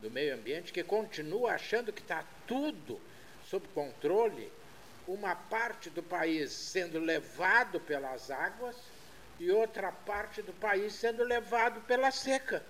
do 0.02 0.12
meio 0.12 0.36
ambiente 0.36 0.74
que 0.74 0.84
continua 0.84 1.54
achando 1.54 1.94
que 1.94 2.02
está 2.02 2.26
tudo 2.48 3.00
sob 3.46 3.68
controle, 3.70 4.52
uma 5.08 5.36
parte 5.36 5.90
do 5.90 6.02
país 6.02 6.52
sendo 6.52 7.00
levado 7.00 7.80
pelas 7.80 8.32
águas 8.32 8.76
e 9.40 9.52
outra 9.52 9.92
parte 9.92 10.42
do 10.42 10.54
país 10.54 10.94
sendo 10.94 11.24
levado 11.24 11.82
pela 11.82 12.12
seca. 12.12 12.64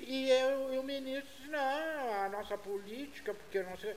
E, 0.00 0.28
eu, 0.30 0.74
e 0.74 0.78
o 0.78 0.82
ministro 0.82 1.32
disse, 1.36 1.50
não, 1.50 2.24
a 2.24 2.28
nossa 2.28 2.58
política, 2.58 3.32
porque 3.32 3.62
não 3.62 3.76
sei. 3.78 3.96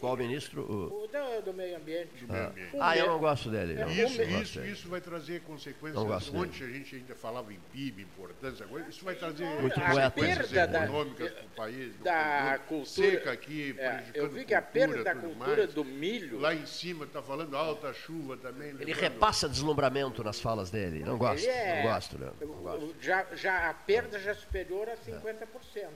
Qual 0.00 0.16
ministro? 0.16 0.62
O- 0.62 1.04
O 1.04 1.06
do, 1.08 1.42
do 1.46 1.52
meio 1.54 1.76
ambiente. 1.76 2.10
Ah. 2.30 2.52
O 2.72 2.78
Ah, 2.82 2.96
eu 2.96 3.06
não 3.08 3.18
gosto 3.18 3.50
dele. 3.50 3.74
não. 3.74 3.90
Isso, 3.90 4.22
isso, 4.22 4.58
dele. 4.60 4.72
isso 4.72 4.88
vai 4.88 5.00
trazer 5.00 5.40
consequências. 5.42 5.94
Não 5.94 6.06
gosto 6.06 6.30
dele. 6.30 6.44
Onde 6.44 6.62
a 6.64 6.66
gente 6.68 6.94
ainda 6.96 7.14
falava 7.16 7.52
em 7.52 7.58
PIB, 7.72 8.02
importância, 8.02 8.64
coisa, 8.66 8.88
isso 8.88 9.04
vai 9.04 9.16
trazer 9.16 9.44
Muito 9.60 9.78
a 9.80 9.86
consequências 9.86 10.50
perda 10.50 10.66
da- 10.78 10.84
econômicas 10.84 11.32
para 11.32 11.44
o 11.44 11.48
país. 11.50 11.96
da 11.98 12.60
cultura- 12.68 12.86
Seca 13.10 13.32
aqui, 13.32 13.74
É, 13.76 13.88
prejudicando 13.88 14.16
eu 14.16 14.30
vi 14.30 14.44
que 14.44 14.54
a 14.54 14.62
cultura, 14.62 14.86
perda 14.88 15.04
da 15.04 15.14
cultura 15.16 15.56
mais. 15.56 15.74
do 15.74 15.84
milho. 15.84 16.38
Lá 16.40 16.54
em 16.54 16.66
cima 16.66 17.04
está 17.04 17.20
falando 17.20 17.56
alta 17.56 17.92
chuva 17.92 18.36
também. 18.36 18.68
Ele 18.68 18.78
lembrando- 18.84 19.00
repassa 19.00 19.48
deslumbramento 19.48 20.22
nas 20.22 20.40
falas 20.40 20.70
dele. 20.70 21.00
Não 21.00 21.18
gosto. 21.18 21.44
É- 21.48 21.82
Não 21.82 21.90
gosto, 21.90 22.18
né? 22.18 22.30
Não 22.40 22.46
gosto. 22.48 22.94
Já, 23.00 23.26
já 23.34 23.68
a 23.70 23.74
perda 23.74 24.18
já 24.20 24.30
é 24.30 24.34
superior 24.34 24.88
a 24.88 24.96
50%. 24.96 25.88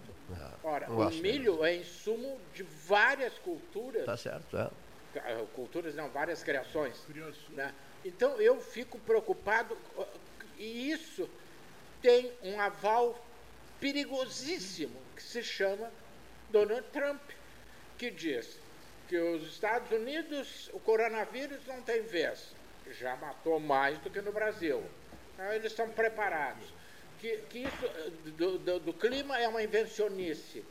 Ora, 0.64 0.88
não 0.88 0.98
o 0.98 1.10
milho 1.14 1.64
é 1.64 1.76
insumo 1.76 2.40
de 2.54 2.62
várias 2.62 3.32
culturas. 3.34 3.71
Tá 4.04 4.16
certo, 4.16 4.56
é. 4.56 4.70
Culturas 5.54 5.94
não, 5.94 6.08
várias 6.08 6.42
criações. 6.42 6.96
né? 7.50 7.72
Então 8.04 8.40
eu 8.40 8.60
fico 8.60 8.98
preocupado 9.00 9.76
e 10.58 10.90
isso 10.90 11.28
tem 12.00 12.32
um 12.42 12.60
aval 12.60 13.18
perigosíssimo 13.78 14.98
que 15.14 15.22
se 15.22 15.42
chama 15.42 15.90
Donald 16.50 16.82
Trump, 16.92 17.20
que 17.98 18.10
diz 18.10 18.58
que 19.08 19.18
os 19.18 19.42
Estados 19.46 19.90
Unidos, 19.90 20.70
o 20.72 20.80
coronavírus 20.80 21.66
não 21.66 21.82
tem 21.82 22.02
vez, 22.02 22.54
já 22.90 23.14
matou 23.16 23.60
mais 23.60 23.98
do 23.98 24.08
que 24.10 24.20
no 24.22 24.32
Brasil. 24.32 24.82
Então, 25.34 25.52
eles 25.52 25.66
estão 25.72 25.88
preparados. 25.90 26.64
Que, 27.20 27.36
que 27.50 27.58
isso 27.60 27.88
do, 28.36 28.58
do- 28.58 28.80
do 28.80 28.92
clima 28.94 29.38
é 29.38 29.46
uma 29.46 29.62
invencionice. 29.62 30.64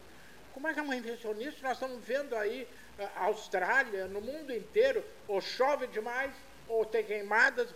Como 0.53 0.67
é 0.67 0.73
que 0.73 0.79
é 0.79 0.83
uma 0.83 0.95
invencionice? 0.95 1.61
Nós 1.61 1.73
estamos 1.73 2.03
vendo 2.03 2.35
aí 2.35 2.67
Austrália, 3.15 4.07
no 4.07 4.21
mundo 4.21 4.53
inteiro, 4.53 5.03
ou 5.27 5.41
chove 5.41 5.87
demais, 5.87 6.31
ou 6.67 6.85
tem 6.85 7.03
queimadas, 7.03 7.73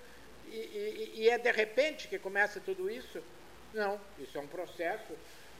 e, 0.47 0.55
e- 0.55 1.11
e 1.21 1.29
é 1.29 1.37
de 1.37 1.51
repente 1.51 2.07
que 2.07 2.17
começa 2.19 2.59
tudo 2.59 2.89
isso? 2.89 3.21
Não, 3.73 3.99
isso 4.19 4.37
é 4.37 4.41
um 4.41 4.47
processo 4.47 5.13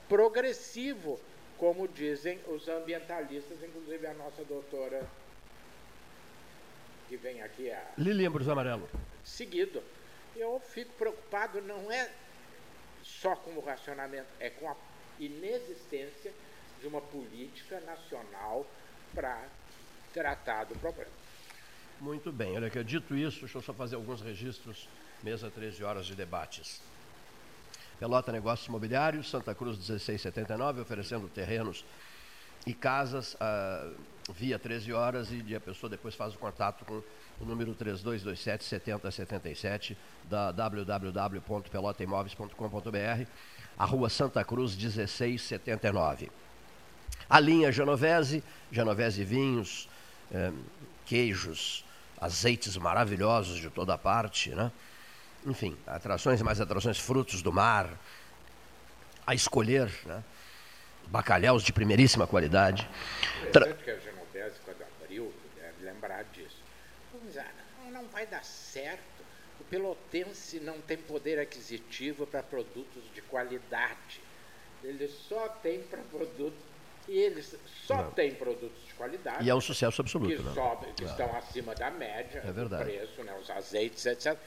progressivo, 0.07 1.19
como 1.57 1.87
dizem 1.87 2.39
os 2.47 2.67
ambientalistas, 2.67 3.61
inclusive 3.63 4.05
a 4.07 4.13
nossa 4.13 4.43
doutora 4.45 5.05
que 7.07 7.17
vem 7.17 7.41
aqui 7.41 7.71
a 7.71 7.81
Lilian 7.97 8.31
Brus 8.31 8.47
Amarelo. 8.47 8.89
seguido. 9.23 9.83
Eu 10.35 10.59
fico 10.59 10.91
preocupado, 10.93 11.61
não 11.61 11.91
é 11.91 12.09
só 13.03 13.35
com 13.35 13.51
o 13.51 13.61
racionamento, 13.61 14.27
é 14.39 14.49
com 14.49 14.69
a 14.69 14.75
inexistência 15.19 16.33
de 16.81 16.87
uma 16.87 16.99
política 17.01 17.79
nacional 17.81 18.65
para 19.15 19.41
tratar 20.13 20.65
do 20.65 20.75
problema. 20.75 21.09
Muito 21.99 22.31
bem. 22.31 22.55
Olha 22.55 22.67
aqui, 22.67 22.83
dito 22.83 23.15
isso, 23.15 23.39
deixa 23.39 23.57
eu 23.57 23.61
só 23.61 23.73
fazer 23.73 23.95
alguns 23.95 24.21
registros. 24.21 24.87
Mesa 25.23 25.49
13 25.49 25.83
horas 25.83 26.05
de 26.05 26.13
debates. 26.13 26.81
Pelota 27.99 28.31
Negócios 28.31 28.67
Imobiliários, 28.67 29.29
Santa 29.29 29.55
Cruz 29.55 29.77
1679, 29.77 30.81
oferecendo 30.81 31.27
terrenos 31.29 31.85
e 32.67 32.73
casas. 32.73 33.35
ah, 33.39 33.89
via 34.33 34.57
13 34.57 34.91
horas 34.91 35.27
e 35.31 35.55
a 35.55 35.59
pessoa 35.59 35.87
depois 35.89 36.15
faz 36.15 36.33
o 36.33 36.39
contato 36.39 36.83
com 36.85 37.03
o 37.39 37.45
número 37.45 37.75
3227 37.75 38.63
7077 38.63 39.95
da 40.23 40.51
www.pelotaimoveis.com.br, 40.51 43.29
a 43.77 43.85
rua 43.85 44.09
Santa 44.09 44.43
Cruz 44.43 44.75
1679. 44.75 46.31
A 47.29 47.39
linha 47.39 47.71
Genovese, 47.71 48.43
Genovese 48.71 49.23
Vinhos, 49.23 49.89
eh, 50.31 50.51
queijos, 51.05 51.85
azeites 52.19 52.77
maravilhosos 52.77 53.59
de 53.59 53.69
toda 53.69 53.97
parte, 53.97 54.49
né? 54.51 54.71
Enfim, 55.45 55.77
atrações 55.85 56.39
e 56.39 56.43
mais 56.43 56.59
atrações, 56.59 56.99
frutos 56.99 57.41
do 57.41 57.51
mar, 57.51 57.89
a 59.25 59.33
escolher, 59.33 59.91
né? 60.05 60.23
Bacalhaus 61.07 61.63
de 61.63 61.71
primeiríssima 61.71 62.25
qualidade. 62.25 62.87
Tra... 63.51 63.73
que 63.73 63.91
a 63.91 63.99
Genovese, 63.99 64.55
quando 64.65 64.83
abriu, 65.03 65.31
deve 65.55 65.85
lembrar 65.85 66.23
disso. 66.25 66.57
Vamos 67.13 67.35
não, 67.83 68.01
não 68.01 68.07
vai 68.09 68.25
dar 68.25 68.43
certo. 68.43 69.03
O 69.59 69.63
pelotense 69.65 70.59
não 70.59 70.81
tem 70.81 70.97
poder 70.97 71.39
aquisitivo 71.39 72.25
para 72.25 72.41
produtos 72.43 73.03
de 73.13 73.21
qualidade. 73.21 74.19
Ele 74.83 75.07
só 75.07 75.47
tem 75.47 75.81
para 75.83 76.01
produtos 76.03 76.59
e 77.07 77.17
eles 77.17 77.55
só 77.85 77.97
não. 77.97 78.11
têm 78.11 78.33
produtos 78.33 78.85
de 78.85 78.93
qualidade. 78.93 79.45
E 79.45 79.49
é 79.49 79.55
um 79.55 79.61
sucesso 79.61 80.01
absoluto. 80.01 80.35
Que, 80.35 80.41
né? 80.41 80.53
sobe, 80.53 80.87
que 80.95 81.03
é. 81.03 81.07
estão 81.07 81.35
acima 81.35 81.75
da 81.75 81.91
média 81.91 82.41
é 82.43 82.51
verdade. 82.51 82.83
do 82.83 82.89
preço, 82.89 83.23
né, 83.23 83.37
os 83.39 83.49
azeites, 83.49 84.05
etc. 84.05 84.37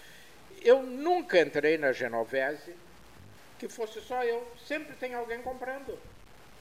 Eu 0.62 0.82
nunca 0.82 1.40
entrei 1.40 1.78
na 1.78 1.92
Genovese 1.92 2.74
que 3.58 3.68
fosse 3.68 4.00
só 4.00 4.24
eu. 4.24 4.46
Sempre 4.66 4.94
tem 4.96 5.14
alguém 5.14 5.42
comprando. 5.42 5.98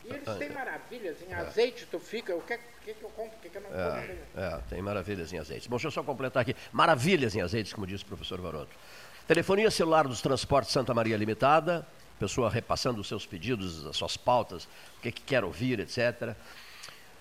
E 0.06 0.14
eles 0.14 0.38
têm 0.38 0.50
maravilhas 0.50 1.18
em 1.22 1.34
azeite, 1.34 1.86
tu 1.90 2.00
fica, 2.00 2.34
o 2.34 2.42
que, 2.42 2.58
que, 2.86 2.94
que 2.94 3.04
eu 3.04 3.10
compro, 3.10 3.38
o 3.38 3.42
que, 3.42 3.50
que 3.50 3.58
eu 3.58 3.62
não 3.62 3.70
é, 3.70 4.00
compro? 4.00 4.18
É, 4.38 4.62
tem 4.70 4.82
maravilhas 4.82 5.34
em 5.34 5.38
azeite. 5.38 5.68
Bom, 5.68 5.76
deixa 5.76 5.88
eu 5.88 5.92
só 5.92 6.04
completar 6.04 6.42
aqui. 6.42 6.56
Maravilhas 6.72 7.36
em 7.36 7.42
azeites, 7.42 7.74
como 7.74 7.86
disse 7.86 8.04
o 8.04 8.08
professor 8.08 8.40
Varoto. 8.40 8.74
Telefonia 9.28 9.70
celular 9.70 10.08
dos 10.08 10.22
Transportes 10.22 10.72
Santa 10.72 10.94
Maria 10.94 11.18
Limitada, 11.18 11.86
pessoa 12.20 12.50
repassando 12.50 13.02
os 13.02 13.08
seus 13.08 13.26
pedidos, 13.26 13.86
as 13.86 13.98
suas 13.98 14.18
pautas, 14.18 14.66
o 14.98 15.02
que, 15.02 15.12
que 15.12 15.22
quer 15.22 15.44
ouvir, 15.44 15.80
etc. 15.80 16.36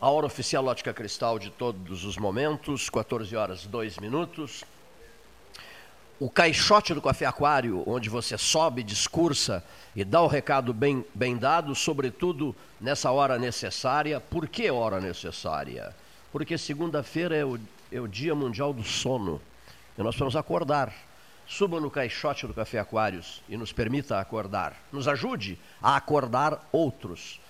A 0.01 0.11
hora 0.11 0.27
oficial 0.27 0.65
Ótica 0.67 0.93
Cristal 0.93 1.39
de 1.39 1.51
todos 1.51 2.05
os 2.05 2.17
momentos, 2.17 2.91
14 2.91 3.35
horas 3.37 3.67
2 3.67 3.99
minutos 3.99 4.65
o 6.19 6.31
caixote 6.31 6.95
do 6.95 7.03
Café 7.03 7.27
Aquário, 7.27 7.83
onde 7.87 8.09
você 8.09 8.39
sobe, 8.39 8.83
discursa 8.83 9.63
e 9.95 10.05
dá 10.05 10.23
o 10.23 10.27
recado 10.27 10.73
bem, 10.73 11.05
bem 11.15 11.37
dado, 11.37 11.75
sobretudo 11.75 12.57
nessa 12.81 13.11
hora 13.11 13.39
necessária. 13.39 14.19
Por 14.19 14.49
que 14.49 14.71
hora 14.71 14.99
necessária? 14.99 15.95
Porque 16.33 16.57
segunda-feira 16.57 17.37
é 17.37 17.45
o, 17.45 17.59
é 17.93 18.01
o 18.01 18.09
Dia 18.09 18.35
Mundial 18.35 18.73
do 18.73 18.83
Sono 18.83 19.41
e 19.97 20.03
nós 20.03 20.17
vamos 20.17 20.37
acordar. 20.37 20.93
Suba 21.47 21.81
no 21.81 21.91
caixote 21.91 22.47
do 22.47 22.53
Café 22.53 22.81
Aquários 22.81 23.43
e 23.49 23.57
nos 23.57 23.73
permita 23.73 24.19
acordar. 24.19 24.75
Nos 24.93 25.07
ajude 25.07 25.57
a 25.81 25.97
acordar 25.97 26.69
outros. 26.73 27.41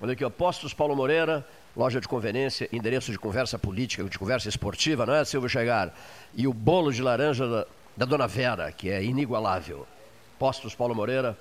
Olha 0.00 0.14
aqui, 0.14 0.28
Postos 0.30 0.74
Paulo 0.74 0.96
Moreira, 0.96 1.46
loja 1.76 2.00
de 2.00 2.08
conveniência, 2.08 2.68
endereço 2.72 3.12
de 3.12 3.18
conversa 3.18 3.56
política, 3.58 4.02
de 4.04 4.18
conversa 4.18 4.48
esportiva, 4.48 5.06
não 5.06 5.14
é, 5.14 5.24
Silvio 5.24 5.48
Chegar? 5.48 5.94
E 6.34 6.48
o 6.48 6.52
bolo 6.52 6.92
de 6.92 7.00
laranja 7.00 7.48
da, 7.48 7.66
da 7.96 8.04
Dona 8.04 8.26
Vera, 8.26 8.72
que 8.72 8.90
é 8.90 9.00
inigualável. 9.02 9.86
Postos 10.38 10.74
Paulo 10.74 10.94
Moreira, 10.94 11.38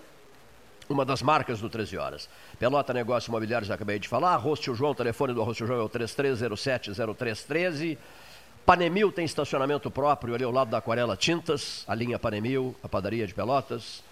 uma 0.87 1.03
das 1.03 1.21
marcas 1.23 1.59
do 1.59 1.69
13 1.69 1.97
Horas. 1.97 2.29
Pelota 2.59 2.93
Negócios 2.93 3.27
Imobiliários, 3.27 3.71
acabei 3.71 3.97
de 3.97 4.07
falar. 4.07 4.35
Arroz 4.35 4.59
João, 4.61 4.93
telefone 4.93 5.33
do 5.33 5.41
Arroz 5.41 5.57
João 5.57 5.81
é 5.81 5.83
o 5.83 5.89
3307-0313. 5.89 7.97
Panemil 8.65 9.11
tem 9.11 9.25
estacionamento 9.25 9.91
próprio 9.91 10.33
ali 10.33 10.43
ao 10.43 10.51
lado 10.51 10.71
da 10.71 10.79
Aquarela 10.79 11.15
Tintas, 11.15 11.83
a 11.87 11.93
linha 11.93 12.17
Panemil, 12.17 12.75
a 12.83 12.89
padaria 12.89 13.27
de 13.27 13.33
Pelotas. 13.33 14.03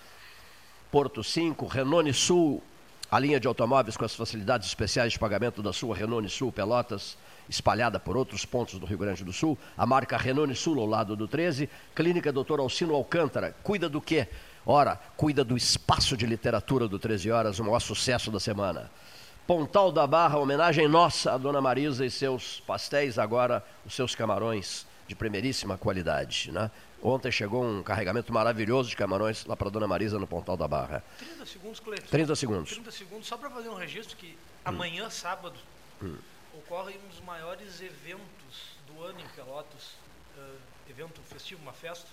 Porto 0.92 1.24
5, 1.24 1.66
Renone 1.66 2.14
Sul, 2.14 2.62
a 3.10 3.18
linha 3.18 3.40
de 3.40 3.48
automóveis 3.48 3.98
com 3.98 4.06
as 4.06 4.16
facilidades 4.16 4.68
especiais 4.68 5.14
de 5.14 5.18
pagamento 5.18 5.64
da 5.64 5.74
sua 5.74 5.96
Renone 5.96 6.30
Sul 6.30 6.52
Pelotas 6.52 7.18
espalhada 7.50 8.00
por 8.00 8.16
outros 8.16 8.46
pontos 8.46 8.80
do 8.80 8.86
Rio 8.86 8.98
Grande 8.98 9.24
do 9.24 9.34
Sul, 9.34 9.58
a 9.78 9.86
marca 9.86 10.18
Renone 10.18 10.56
Sul 10.56 10.80
ao 10.80 10.86
lado 10.86 11.16
do 11.16 11.28
13, 11.28 11.70
Clínica 11.96 12.32
Doutor 12.32 12.60
Alcino 12.60 12.96
Alcântara, 12.96 13.56
cuida 13.64 13.90
do 13.90 14.02
quê? 14.02 14.28
Ora, 14.66 15.00
cuida 15.18 15.44
do 15.44 15.58
espaço 15.58 16.16
de 16.16 16.26
literatura 16.26 16.88
do 16.88 16.98
13 16.98 17.32
Horas, 17.32 17.60
o 17.60 17.64
maior 17.64 17.80
sucesso 17.80 18.32
da 18.32 18.40
semana. 18.40 18.90
Pontal 19.46 19.92
da 19.92 20.08
Barra, 20.08 20.38
homenagem 20.38 20.88
nossa 20.88 21.34
a 21.34 21.38
Dona 21.38 21.62
Marisa 21.62 22.06
e 22.06 22.12
seus 22.12 22.62
pastéis, 22.62 23.20
agora 23.20 23.64
os 23.86 23.94
seus 23.94 24.16
camarões 24.16 24.86
de 25.08 25.16
primeiríssima 25.16 25.78
qualidade. 25.78 26.52
Né? 26.52 26.72
Ontem 27.02 27.32
chegou 27.32 27.64
um 27.64 27.84
carregamento 27.84 28.32
maravilhoso 28.32 28.90
de 28.90 28.96
camarões 28.96 29.46
lá 29.46 29.56
para 29.56 29.70
Dona 29.70 29.88
Marisa 29.88 30.18
no 30.18 30.26
Pontal 30.26 30.56
da 30.56 30.68
Barra. 30.68 31.04
30 31.20 31.46
segundos, 31.46 31.80
Cleiton. 31.80 32.08
30 32.10 32.36
segundos. 32.36 32.72
30 32.72 32.92
segundos, 32.92 33.28
só 33.28 33.38
para 33.38 33.50
fazer 33.50 33.70
um 33.70 33.76
registro 33.76 34.16
que 34.16 34.38
amanhã, 34.64 35.08
hum. 35.08 35.12
sábado, 35.12 35.56
hum 36.02 36.16
ocorre 36.54 36.98
um 36.98 37.08
dos 37.08 37.20
maiores 37.22 37.82
eventos 37.82 38.78
do 38.88 39.04
ano 39.04 39.20
em 39.20 39.28
Pelotas, 39.30 39.96
uh, 40.38 40.58
evento 40.90 41.22
festivo, 41.22 41.62
uma 41.62 41.74
festa, 41.74 42.08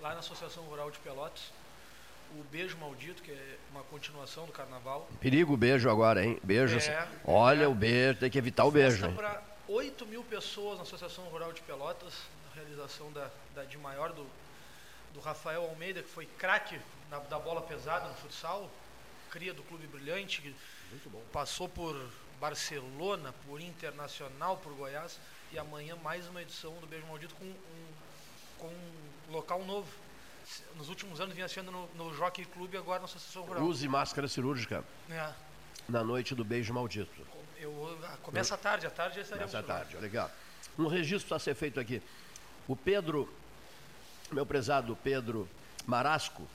lá 0.00 0.12
na 0.12 0.18
Associação 0.18 0.64
Rural 0.64 0.90
de 0.90 0.98
Pelotas. 0.98 1.52
O 2.32 2.42
Beijo 2.50 2.76
Maldito, 2.78 3.22
que 3.22 3.30
é 3.30 3.58
uma 3.70 3.82
continuação 3.84 4.46
do 4.46 4.52
carnaval. 4.52 5.08
Perigo 5.20 5.56
beijo 5.56 5.88
agora, 5.88 6.24
hein? 6.24 6.38
Beijo. 6.42 6.78
É, 6.78 7.08
Olha 7.24 7.64
é, 7.64 7.68
o 7.68 7.74
beijo, 7.74 8.20
tem 8.20 8.30
que 8.30 8.38
evitar 8.38 8.64
o 8.64 8.70
beijo. 8.70 9.10
para 9.12 9.42
8 9.68 10.06
mil 10.06 10.22
pessoas 10.24 10.76
na 10.76 10.82
Associação 10.82 11.24
Rural 11.24 11.52
de 11.52 11.60
Pelotas, 11.62 12.14
na 12.48 12.62
realização 12.62 13.12
da, 13.12 13.30
da 13.54 13.64
de 13.64 13.78
maior 13.78 14.12
do, 14.12 14.26
do 15.14 15.20
Rafael 15.20 15.62
Almeida, 15.62 16.02
que 16.02 16.08
foi 16.08 16.26
craque 16.26 16.78
da 17.30 17.38
bola 17.38 17.62
pesada 17.62 18.08
no 18.08 18.14
futsal, 18.14 18.70
cria 19.30 19.54
do 19.54 19.62
Clube 19.62 19.86
Brilhante, 19.86 20.54
passou 21.32 21.68
por 21.68 21.94
Barcelona, 22.40 23.34
por 23.46 23.60
Internacional, 23.60 24.56
por 24.58 24.72
Goiás. 24.74 25.18
E 25.52 25.58
amanhã 25.58 25.96
mais 25.96 26.26
uma 26.26 26.42
edição 26.42 26.72
do 26.80 26.86
Beijo 26.86 27.06
Maldito 27.06 27.34
com 27.34 27.44
um, 27.44 27.54
com 28.58 28.66
um 28.66 29.32
local 29.32 29.64
novo. 29.64 29.88
Nos 30.76 30.88
últimos 30.88 31.20
anos 31.20 31.34
vinha 31.34 31.48
sendo 31.48 31.70
no, 31.70 31.88
no 31.94 32.14
Jockey 32.14 32.44
Club 32.44 32.74
e 32.74 32.76
agora 32.76 33.00
na 33.00 33.04
Associação 33.06 33.42
Rural. 33.44 33.62
Use 33.62 33.88
máscara 33.88 34.28
cirúrgica. 34.28 34.84
É. 35.10 35.32
Na 35.88 36.02
noite 36.02 36.34
do 36.34 36.44
Beijo 36.44 36.72
Maldito. 36.72 37.26
Eu, 37.58 37.98
ah, 38.04 38.16
começa 38.22 38.54
à 38.54 38.58
tarde, 38.58 38.86
à 38.86 38.90
tarde 38.90 39.16
já 39.16 39.22
estaremos 39.22 39.50
Começa 39.50 39.72
à 39.72 39.76
tarde, 39.76 39.96
legal. 39.96 40.30
Um 40.78 40.86
registro 40.88 41.24
está 41.24 41.36
a 41.36 41.38
ser 41.38 41.54
feito 41.54 41.80
aqui. 41.80 42.02
O 42.68 42.76
Pedro, 42.76 43.32
meu 44.30 44.44
prezado 44.44 44.96
Pedro 45.02 45.48
Marasco, 45.86 46.46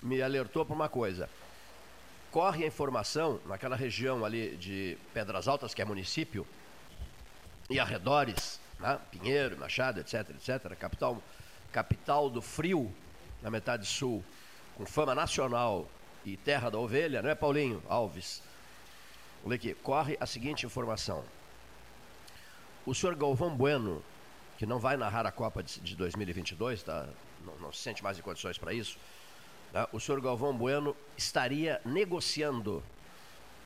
me 0.00 0.22
alertou 0.22 0.64
para 0.64 0.74
uma 0.74 0.88
coisa 0.88 1.28
corre 2.30 2.64
a 2.64 2.66
informação 2.66 3.40
naquela 3.46 3.76
região 3.76 4.24
ali 4.24 4.56
de 4.56 4.98
Pedras 5.14 5.48
Altas, 5.48 5.74
que 5.74 5.82
é 5.82 5.84
município, 5.84 6.46
e 7.70 7.78
arredores, 7.78 8.60
né? 8.78 8.98
Pinheiro, 9.10 9.58
Machado, 9.58 10.00
etc, 10.00 10.30
etc, 10.30 10.76
capital, 10.78 11.22
capital 11.72 12.30
do 12.30 12.40
frio 12.40 12.92
na 13.42 13.50
metade 13.50 13.86
sul, 13.86 14.24
com 14.76 14.84
fama 14.86 15.14
nacional 15.14 15.88
e 16.24 16.36
terra 16.36 16.70
da 16.70 16.78
ovelha, 16.78 17.22
não 17.22 17.30
é 17.30 17.34
Paulinho 17.34 17.82
Alves? 17.88 18.42
Olha 19.44 19.54
aqui, 19.54 19.74
corre 19.74 20.16
a 20.20 20.26
seguinte 20.26 20.66
informação. 20.66 21.24
O 22.84 22.94
senhor 22.94 23.14
Galvão 23.14 23.54
Bueno, 23.56 24.02
que 24.56 24.66
não 24.66 24.78
vai 24.78 24.96
narrar 24.96 25.26
a 25.26 25.32
Copa 25.32 25.62
de 25.62 25.94
2022, 25.94 26.82
tá? 26.82 27.06
não, 27.44 27.56
não 27.58 27.72
se 27.72 27.80
sente 27.80 28.02
mais 28.02 28.18
em 28.18 28.22
condições 28.22 28.58
para 28.58 28.72
isso, 28.72 28.98
né, 29.72 29.86
o 29.92 30.00
senhor 30.00 30.20
Galvão 30.20 30.56
Bueno 30.56 30.96
estaria 31.16 31.80
negociando 31.84 32.82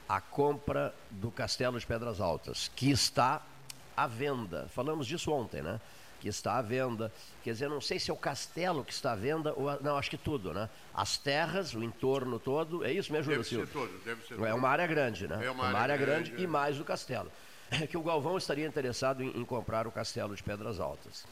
a 0.08 0.20
compra 0.20 0.94
do 1.10 1.30
Castelo 1.30 1.78
de 1.78 1.86
Pedras 1.86 2.20
Altas, 2.20 2.70
que 2.74 2.90
está 2.90 3.42
à 3.96 4.06
venda. 4.06 4.68
Falamos 4.68 5.06
disso 5.06 5.30
ontem, 5.32 5.62
né? 5.62 5.80
Que 6.22 6.28
está 6.28 6.56
à 6.56 6.62
venda. 6.62 7.12
Quer 7.42 7.50
dizer, 7.50 7.68
não 7.68 7.80
sei 7.80 7.98
se 7.98 8.08
é 8.08 8.14
o 8.14 8.16
castelo 8.16 8.84
que 8.84 8.92
está 8.92 9.10
à 9.10 9.16
venda 9.16 9.52
ou. 9.56 9.82
Não, 9.82 9.98
acho 9.98 10.08
que 10.08 10.16
tudo, 10.16 10.54
né? 10.54 10.70
As 10.94 11.18
terras, 11.18 11.74
o 11.74 11.82
entorno 11.82 12.38
todo. 12.38 12.84
É 12.84 12.92
isso 12.92 13.12
mesmo, 13.12 13.32
deve 13.32 13.42
Silvio? 13.42 13.66
Ser 13.66 13.72
todo, 13.72 14.04
deve 14.04 14.22
ser 14.22 14.36
todo. 14.36 14.46
É 14.46 14.54
uma 14.54 14.68
área 14.68 14.86
grande, 14.86 15.26
né? 15.26 15.44
É 15.44 15.50
uma, 15.50 15.64
uma 15.64 15.66
área, 15.66 15.80
área 15.80 15.96
grande, 15.96 16.30
grande, 16.30 16.44
e 16.44 16.46
mais 16.46 16.78
o 16.78 16.84
castelo. 16.84 17.28
É 17.72 17.88
que 17.88 17.96
o 17.96 18.02
Galvão 18.04 18.38
estaria 18.38 18.64
interessado 18.64 19.20
em, 19.20 19.36
em 19.36 19.44
comprar 19.44 19.88
o 19.88 19.90
Castelo 19.90 20.36
de 20.36 20.42
Pedras 20.44 20.78
Altas. 20.78 21.26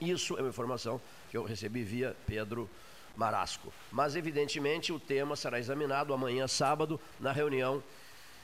Isso 0.00 0.36
é 0.36 0.40
uma 0.40 0.48
informação 0.48 1.00
que 1.30 1.36
eu 1.36 1.44
recebi 1.44 1.84
via 1.84 2.16
Pedro 2.26 2.68
Marasco. 3.16 3.72
Mas, 3.92 4.16
evidentemente, 4.16 4.92
o 4.92 4.98
tema 4.98 5.36
será 5.36 5.60
examinado 5.60 6.12
amanhã, 6.12 6.48
sábado, 6.48 6.98
na 7.20 7.30
reunião 7.30 7.80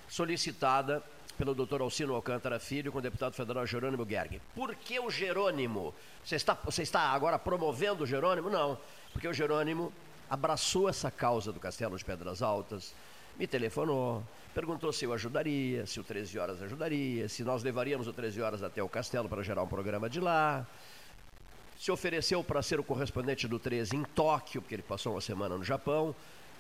solicitada 0.09 1.03
pelo 1.39 1.55
doutor 1.55 1.81
Alcino 1.81 2.15
Alcântara 2.15 2.59
Filho 2.59 2.93
com 2.93 2.99
o 2.99 3.03
deputado 3.03 3.33
federal 3.33 3.65
Jerônimo 3.65 4.05
Gerg. 4.05 4.41
Por 4.55 4.75
que 4.75 4.99
o 5.01 5.09
Jerônimo? 5.11 5.95
Você 6.25 6.37
está, 6.37 6.55
você 6.55 6.83
está 6.83 7.01
agora 7.01 7.39
promovendo 7.39 8.05
o 8.05 8.07
Jerônimo? 8.07 8.51
Não, 8.51 8.77
porque 9.13 9.29
o 9.29 9.33
Jerônimo 9.33 9.93
abraçou 10.29 10.89
essa 10.89 11.11
causa 11.11 11.53
do 11.53 11.61
Castelo 11.61 11.97
de 11.97 12.05
Pedras 12.05 12.43
Altas 12.43 12.93
me 13.39 13.47
telefonou, 13.47 14.23
perguntou 14.53 14.93
se 14.93 15.05
eu 15.05 15.13
ajudaria, 15.13 15.87
se 15.87 16.01
o 16.01 16.05
13 16.05 16.39
horas 16.39 16.61
ajudaria, 16.61 17.29
se 17.29 17.45
nós 17.45 17.63
levaríamos 17.63 18.09
o 18.09 18.13
13 18.13 18.43
horas 18.43 18.63
até 18.65 18.83
o 18.83 18.89
castelo 18.89 19.29
para 19.29 19.43
gerar 19.43 19.63
um 19.63 19.69
programa 19.69 20.11
de 20.11 20.21
lá. 20.21 20.67
Se 21.79 21.93
ofereceu 21.93 22.43
para 22.43 22.61
ser 22.61 22.81
o 22.81 22.83
correspondente 22.85 23.47
do 23.47 23.57
13 23.57 23.95
em 23.95 24.03
Tóquio, 24.03 24.61
porque 24.61 24.75
ele 24.75 24.83
passou 24.83 25.15
uma 25.15 25.21
semana 25.21 25.57
no 25.57 25.63
Japão. 25.63 26.13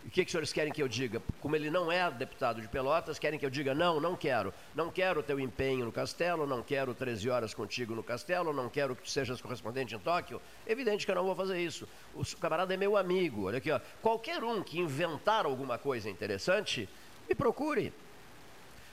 O 0.06 0.10
que, 0.10 0.24
que 0.24 0.28
os 0.28 0.30
senhores 0.30 0.52
querem 0.52 0.72
que 0.72 0.82
eu 0.82 0.88
diga? 0.88 1.20
Como 1.40 1.54
ele 1.54 1.70
não 1.70 1.92
é 1.92 2.10
deputado 2.10 2.62
de 2.62 2.68
Pelotas, 2.68 3.18
querem 3.18 3.38
que 3.38 3.44
eu 3.44 3.50
diga 3.50 3.74
não, 3.74 4.00
não 4.00 4.16
quero. 4.16 4.54
Não 4.74 4.90
quero 4.90 5.20
o 5.20 5.22
teu 5.22 5.38
empenho 5.38 5.84
no 5.84 5.92
castelo, 5.92 6.46
não 6.46 6.62
quero 6.62 6.94
13 6.94 7.28
horas 7.28 7.52
contigo 7.52 7.94
no 7.94 8.02
castelo, 8.02 8.52
não 8.52 8.70
quero 8.70 8.96
que 8.96 9.02
tu 9.02 9.10
sejas 9.10 9.40
correspondente 9.40 9.94
em 9.94 9.98
Tóquio. 9.98 10.40
Evidente 10.66 11.04
que 11.04 11.10
eu 11.10 11.16
não 11.16 11.24
vou 11.24 11.36
fazer 11.36 11.60
isso. 11.60 11.86
O 12.14 12.24
camarada 12.36 12.72
é 12.72 12.76
meu 12.76 12.96
amigo. 12.96 13.48
Olha 13.48 13.58
aqui, 13.58 13.70
ó. 13.70 13.80
qualquer 14.00 14.42
um 14.42 14.62
que 14.62 14.78
inventar 14.78 15.44
alguma 15.44 15.76
coisa 15.76 16.08
interessante, 16.08 16.88
me 17.28 17.34
procure. 17.34 17.92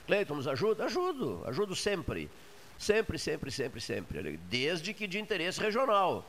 Cleiton, 0.06 0.34
nos 0.34 0.46
ajuda? 0.46 0.84
Ajudo, 0.84 1.42
ajudo 1.46 1.74
sempre. 1.74 2.30
Sempre, 2.78 3.18
sempre, 3.18 3.50
sempre, 3.50 3.80
sempre. 3.80 4.36
Desde 4.50 4.92
que 4.92 5.06
de 5.06 5.18
interesse 5.18 5.60
regional. 5.60 6.24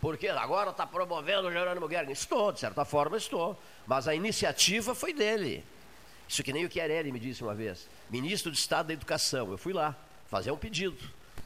Porque 0.00 0.28
agora 0.28 0.70
está 0.70 0.86
promovendo 0.86 1.48
o 1.48 1.52
Jerônimo 1.52 1.88
Guerra. 1.88 2.12
Estou, 2.12 2.52
de 2.52 2.60
certa 2.60 2.84
forma 2.84 3.16
estou. 3.16 3.58
Mas 3.86 4.06
a 4.06 4.14
iniciativa 4.14 4.94
foi 4.94 5.12
dele. 5.12 5.64
Isso 6.28 6.42
que 6.42 6.52
nem 6.52 6.64
o 6.64 6.70
Chiarelli 6.70 7.12
me 7.12 7.20
disse 7.20 7.42
uma 7.42 7.54
vez. 7.54 7.88
Ministro 8.10 8.50
de 8.50 8.58
Estado 8.58 8.88
da 8.88 8.92
Educação. 8.92 9.50
Eu 9.50 9.58
fui 9.58 9.72
lá 9.72 9.96
fazer 10.26 10.50
um 10.50 10.56
pedido. 10.56 10.98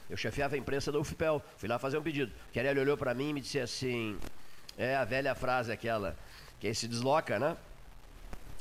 Eu 0.09 0.17
chefiava 0.17 0.57
a 0.57 0.59
imprensa 0.59 0.91
da 0.91 0.99
UFPEL. 0.99 1.43
Fui 1.59 1.69
lá 1.69 1.79
fazer 1.79 1.99
um 1.99 2.03
pedido. 2.03 2.33
O 2.51 2.53
Chiarelli 2.53 2.81
olhou 2.81 2.97
para 2.97 3.15
mim 3.15 3.31
e 3.31 3.33
me 3.35 3.41
disse 3.41 3.61
assim: 3.61 4.19
é 4.77 4.97
a 4.97 5.05
velha 5.05 5.35
frase 5.35 5.71
aquela. 5.71 6.17
Quem 6.59 6.75
se 6.75 6.89
desloca, 6.89 7.39
né? 7.39 7.57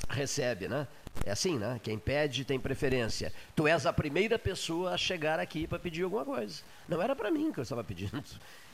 Recebe, 0.08 0.68
né? 0.68 0.86
É 1.24 1.30
assim, 1.32 1.58
né? 1.58 1.80
Quem 1.82 1.98
pede 1.98 2.44
tem 2.44 2.58
preferência. 2.58 3.32
Tu 3.54 3.66
és 3.66 3.84
a 3.84 3.92
primeira 3.92 4.38
pessoa 4.38 4.92
a 4.92 4.96
chegar 4.96 5.38
aqui 5.38 5.66
para 5.66 5.78
pedir 5.78 6.04
alguma 6.04 6.24
coisa. 6.24 6.62
Não 6.88 7.00
era 7.02 7.14
para 7.14 7.30
mim 7.30 7.52
que 7.52 7.58
eu 7.58 7.62
estava 7.62 7.84
pedindo, 7.84 8.22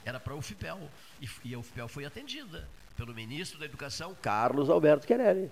era 0.06 0.20
para 0.20 0.32
a 0.32 0.36
UFPEL. 0.36 0.88
E, 1.20 1.28
e 1.44 1.54
a 1.54 1.58
UFPEL 1.58 1.88
foi 1.88 2.04
atendida 2.04 2.66
pelo 2.96 3.12
ministro 3.12 3.58
da 3.58 3.66
Educação, 3.66 4.14
Carlos 4.22 4.70
Alberto 4.70 5.06
Querelli. 5.06 5.50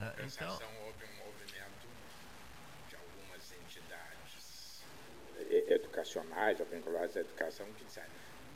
É, 0.00 0.22
em 0.22 0.26
então, 0.26 0.52
houve 0.52 1.04
um 1.04 1.26
movimento 1.26 1.86
de 2.88 2.96
algumas 2.96 3.52
entidades 3.52 4.82
educacionais 5.68 6.58
ou 6.58 6.66
vinculadas 6.66 7.16
à 7.16 7.20
educação 7.20 7.66
que 7.78 7.84
disseram 7.84 8.08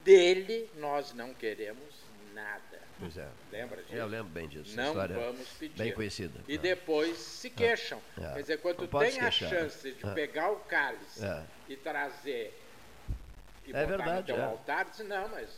dele 0.03 0.71
nós 0.77 1.13
não 1.15 1.35
queremos 1.35 2.05
nada. 2.35 2.83
Pois 2.99 3.17
é. 3.17 3.29
Lembra 3.51 3.83
disso? 3.83 3.95
Eu 3.95 4.07
lembro 4.07 4.33
bem 4.33 4.49
disso. 4.49 4.77
Não 4.77 4.95
vamos 4.95 5.49
pedir. 5.59 5.77
Bem 5.77 5.93
conhecida. 5.93 6.41
E 6.47 6.57
depois 6.57 7.17
se 7.19 7.51
queixam. 7.51 8.01
É. 8.19 8.35
Quer 8.35 8.41
dizer, 8.41 8.59
quando 8.59 8.87
tem 8.87 9.21
a 9.21 9.31
chance 9.31 9.93
de 9.93 10.07
é. 10.07 10.15
pegar 10.15 10.51
o 10.51 10.57
cálice 10.61 11.25
é. 11.25 11.45
e 11.69 11.77
trazer 11.77 12.64
e 13.67 13.73
é 13.73 13.87
verdade, 13.87 14.33
no 14.33 14.39
é. 14.39 14.45
altar, 14.45 14.87
diz, 14.87 15.07
não, 15.07 15.29
mas 15.29 15.49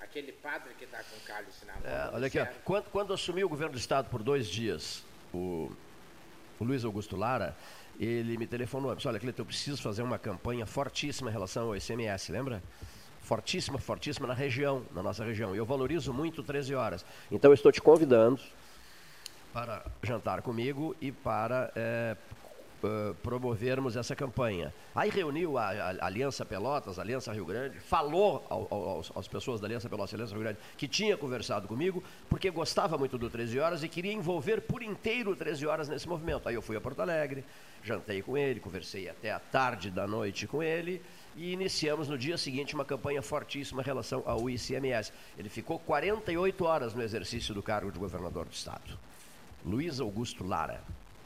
aquele 0.00 0.32
padre 0.32 0.74
que 0.78 0.84
está 0.84 0.98
com 0.98 1.18
cálice 1.26 1.64
na 1.66 1.74
mão. 1.74 1.82
É, 1.84 2.10
olha 2.14 2.26
aqui, 2.26 2.38
quando, 2.64 2.84
quando 2.90 3.12
assumiu 3.12 3.46
o 3.46 3.50
governo 3.50 3.72
do 3.72 3.78
Estado 3.78 4.08
por 4.08 4.22
dois 4.22 4.46
dias, 4.48 5.04
o, 5.32 5.70
o 6.58 6.64
Luiz 6.64 6.84
Augusto 6.84 7.16
Lara, 7.16 7.56
ele 7.98 8.36
me 8.36 8.46
telefonou, 8.46 8.94
disse, 8.94 9.08
olha, 9.08 9.18
Cleiton, 9.18 9.42
eu 9.42 9.46
preciso 9.46 9.82
fazer 9.82 10.02
uma 10.02 10.18
campanha 10.18 10.66
fortíssima 10.66 11.30
em 11.30 11.32
relação 11.32 11.68
ao 11.68 11.76
ICMS, 11.76 12.30
lembra? 12.30 12.62
Fortíssima, 13.22 13.78
fortíssima 13.78 14.26
na 14.26 14.34
região, 14.34 14.84
na 14.92 15.02
nossa 15.02 15.24
região. 15.24 15.54
E 15.54 15.58
eu 15.58 15.66
valorizo 15.66 16.12
muito 16.12 16.42
13 16.42 16.74
horas. 16.74 17.04
Então 17.30 17.50
eu 17.50 17.54
estou 17.54 17.72
te 17.72 17.82
convidando 17.82 18.40
para 19.52 19.84
jantar 20.02 20.42
comigo 20.42 20.94
e 21.00 21.10
para 21.10 21.72
é, 21.74 22.16
promovermos 23.22 23.96
essa 23.96 24.14
campanha. 24.14 24.72
Aí 24.94 25.10
reuniu 25.10 25.58
a, 25.58 25.70
a, 25.70 26.06
Aliança 26.06 26.44
Pelotas, 26.44 26.98
a 26.98 27.02
Aliança 27.02 27.32
Rio 27.32 27.44
Grande, 27.44 27.78
falou 27.80 28.46
ao, 28.48 28.68
ao, 28.70 29.02
às 29.14 29.28
pessoas 29.28 29.60
da 29.60 29.66
Aliança 29.66 29.88
Pelotas 29.88 30.12
e 30.12 30.14
Aliança 30.14 30.34
Rio 30.34 30.42
Grande 30.42 30.58
que 30.76 30.86
tinha 30.86 31.16
conversado 31.16 31.66
comigo, 31.66 32.02
porque 32.28 32.50
gostava 32.50 32.96
muito 32.98 33.18
do 33.18 33.30
13 33.30 33.58
Horas 33.58 33.82
e 33.82 33.88
queria 33.88 34.12
envolver 34.12 34.60
por 34.62 34.82
inteiro 34.82 35.32
o 35.32 35.36
13 35.36 35.66
Horas 35.66 35.88
nesse 35.88 36.08
movimento. 36.08 36.48
Aí 36.48 36.54
eu 36.54 36.62
fui 36.62 36.76
a 36.76 36.80
Porto 36.80 37.00
Alegre, 37.00 37.44
jantei 37.82 38.22
com 38.22 38.36
ele, 38.36 38.60
conversei 38.60 39.08
até 39.08 39.32
a 39.32 39.38
tarde 39.38 39.90
da 39.90 40.06
noite 40.06 40.46
com 40.46 40.62
ele 40.62 41.02
e 41.36 41.52
iniciamos 41.52 42.08
no 42.08 42.16
dia 42.16 42.38
seguinte 42.38 42.74
uma 42.74 42.84
campanha 42.84 43.22
fortíssima 43.22 43.82
em 43.82 43.84
relação 43.84 44.22
ao 44.26 44.48
ICMS. 44.48 45.12
Ele 45.38 45.48
ficou 45.48 45.78
48 45.78 46.64
horas 46.64 46.94
no 46.94 47.02
exercício 47.02 47.54
do 47.54 47.62
cargo 47.62 47.92
de 47.92 47.98
governador 47.98 48.46
do 48.46 48.52
estado. 48.52 48.98
Luiz 49.64 50.00
Augusto 50.00 50.44
Lara, 50.44 50.80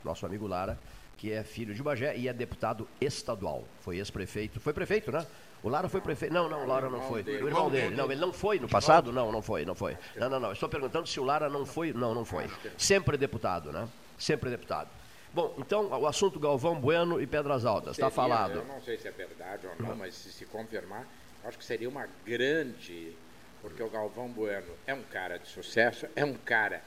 nosso 0.05 0.27
amigo 0.27 0.47
Lara, 0.47 0.79
que 1.21 1.31
é 1.31 1.45
filho 1.45 1.75
de 1.75 1.83
Bagé 1.83 2.17
e 2.17 2.29
é 2.29 2.33
deputado 2.33 2.89
estadual. 2.99 3.63
Foi 3.83 3.99
ex-prefeito. 3.99 4.59
Foi 4.59 4.73
prefeito, 4.73 5.13
né? 5.13 5.27
O 5.63 5.69
Lara 5.69 5.87
foi 5.87 6.01
prefeito. 6.01 6.33
Não, 6.33 6.49
não, 6.49 6.65
o 6.65 6.67
Lara 6.67 6.89
não 6.89 7.03
foi. 7.03 7.21
O 7.21 7.47
irmão 7.47 7.69
dele. 7.69 7.95
Não, 7.95 8.11
ele 8.11 8.19
não 8.19 8.33
foi 8.33 8.59
no 8.59 8.67
passado? 8.67 9.13
Não, 9.13 9.31
não 9.31 9.43
foi, 9.43 9.67
não 9.67 9.75
foi. 9.75 9.99
Não, 10.17 10.31
não, 10.31 10.41
não. 10.41 10.53
Estou 10.53 10.67
perguntando 10.67 11.07
se 11.07 11.21
o 11.21 11.25
Lara 11.25 11.51
não 11.51 11.67
foi. 11.67 11.93
Não, 11.93 12.15
não 12.15 12.25
foi. 12.25 12.49
Sempre 12.79 13.19
deputado, 13.19 13.71
né? 13.71 13.87
Sempre 14.19 14.49
deputado. 14.49 14.89
Bom, 15.35 15.55
então, 15.59 15.89
o 15.89 16.07
assunto 16.07 16.41
Galvão 16.41 16.81
Bueno 16.81 17.21
e 17.21 17.27
Pedras 17.27 17.67
Altas, 17.67 17.99
está 17.99 18.11
falado. 18.11 18.55
Eu 18.55 18.65
não 18.65 18.81
sei 18.81 18.97
se 18.97 19.07
é 19.07 19.11
verdade 19.11 19.67
ou 19.67 19.87
não, 19.87 19.95
mas 19.95 20.15
se 20.15 20.33
se 20.33 20.47
confirmar, 20.47 21.07
acho 21.45 21.59
que 21.59 21.65
seria 21.65 21.89
uma 21.89 22.09
grande. 22.25 23.15
Porque 23.61 23.83
o 23.83 23.91
Galvão 23.91 24.27
Bueno 24.31 24.73
é 24.87 24.95
um 24.95 25.03
cara 25.03 25.39
de 25.39 25.47
sucesso, 25.47 26.07
é 26.17 26.25
um 26.25 26.33
cara 26.33 26.83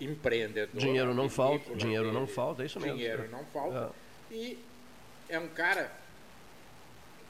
empreendedor. 0.00 0.78
Dinheiro 0.78 1.14
não 1.14 1.28
falta, 1.28 1.74
dinheiro 1.74 2.12
não 2.12 2.26
falta, 2.26 2.62
é 2.62 2.66
isso 2.66 2.80
mesmo. 2.80 2.96
Dinheiro 2.96 3.28
não 3.30 3.44
falta. 3.46 3.92
É. 4.30 4.34
E 4.34 4.64
é 5.28 5.38
um 5.38 5.48
cara, 5.48 5.90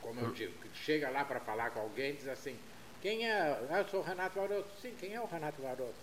como 0.00 0.20
eu 0.20 0.32
digo, 0.32 0.52
que 0.60 0.68
chega 0.78 1.08
lá 1.10 1.24
para 1.24 1.40
falar 1.40 1.70
com 1.70 1.80
alguém 1.80 2.10
e 2.10 2.12
diz 2.14 2.28
assim, 2.28 2.56
quem 3.00 3.28
é? 3.28 3.58
Ah, 3.70 3.78
eu 3.78 3.88
sou 3.88 4.00
o 4.00 4.02
Renato 4.02 4.40
Varoto. 4.40 4.68
Sim, 4.80 4.94
quem 4.98 5.14
é 5.14 5.20
o 5.20 5.26
Renato 5.26 5.62
Varoto? 5.62 5.94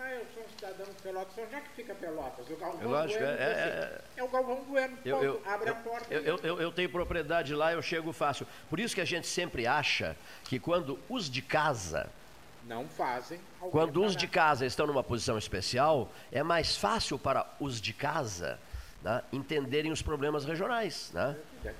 Ah, 0.00 0.12
eu 0.12 0.24
sou 0.32 0.44
um 0.44 0.48
cidadão 0.48 0.86
de 0.86 1.02
Pelotas. 1.02 1.38
Onde 1.38 1.54
é 1.54 1.60
que 1.60 1.68
fica 1.70 1.94
Pelotas? 1.94 2.48
O 2.48 2.56
Galvão 2.56 2.82
eu 2.82 2.96
acho, 2.96 3.18
Bueno. 3.18 3.26
É, 3.26 3.30
é, 3.30 3.46
é, 3.46 4.00
é, 4.16 4.22
o 4.22 4.28
Galvão 4.28 4.64
Bueno. 4.64 4.98
Eu, 5.04 5.22
eu, 5.24 5.42
abre 5.44 5.70
eu, 5.70 5.72
a 5.72 5.76
porta. 5.76 6.14
Eu, 6.14 6.38
eu, 6.38 6.60
eu 6.60 6.72
tenho 6.72 6.88
propriedade 6.88 7.54
lá, 7.54 7.72
eu 7.72 7.82
chego 7.82 8.12
fácil. 8.12 8.46
Por 8.70 8.78
isso 8.78 8.94
que 8.94 9.00
a 9.00 9.04
gente 9.04 9.26
sempre 9.26 9.66
acha 9.66 10.16
que 10.44 10.60
quando 10.60 10.98
os 11.08 11.28
de 11.28 11.42
casa 11.42 12.10
não 12.68 12.86
fazem. 12.86 13.40
Quando 13.70 14.04
os 14.04 14.14
de 14.14 14.28
casa 14.28 14.66
estão 14.66 14.86
numa 14.86 15.02
posição 15.02 15.38
especial, 15.38 16.12
é 16.30 16.42
mais 16.42 16.76
fácil 16.76 17.18
para 17.18 17.46
os 17.58 17.80
de 17.80 17.94
casa 17.94 18.58
né, 19.02 19.22
entenderem 19.32 19.90
os 19.90 20.02
problemas 20.02 20.44
regionais. 20.44 21.10
Né? 21.14 21.34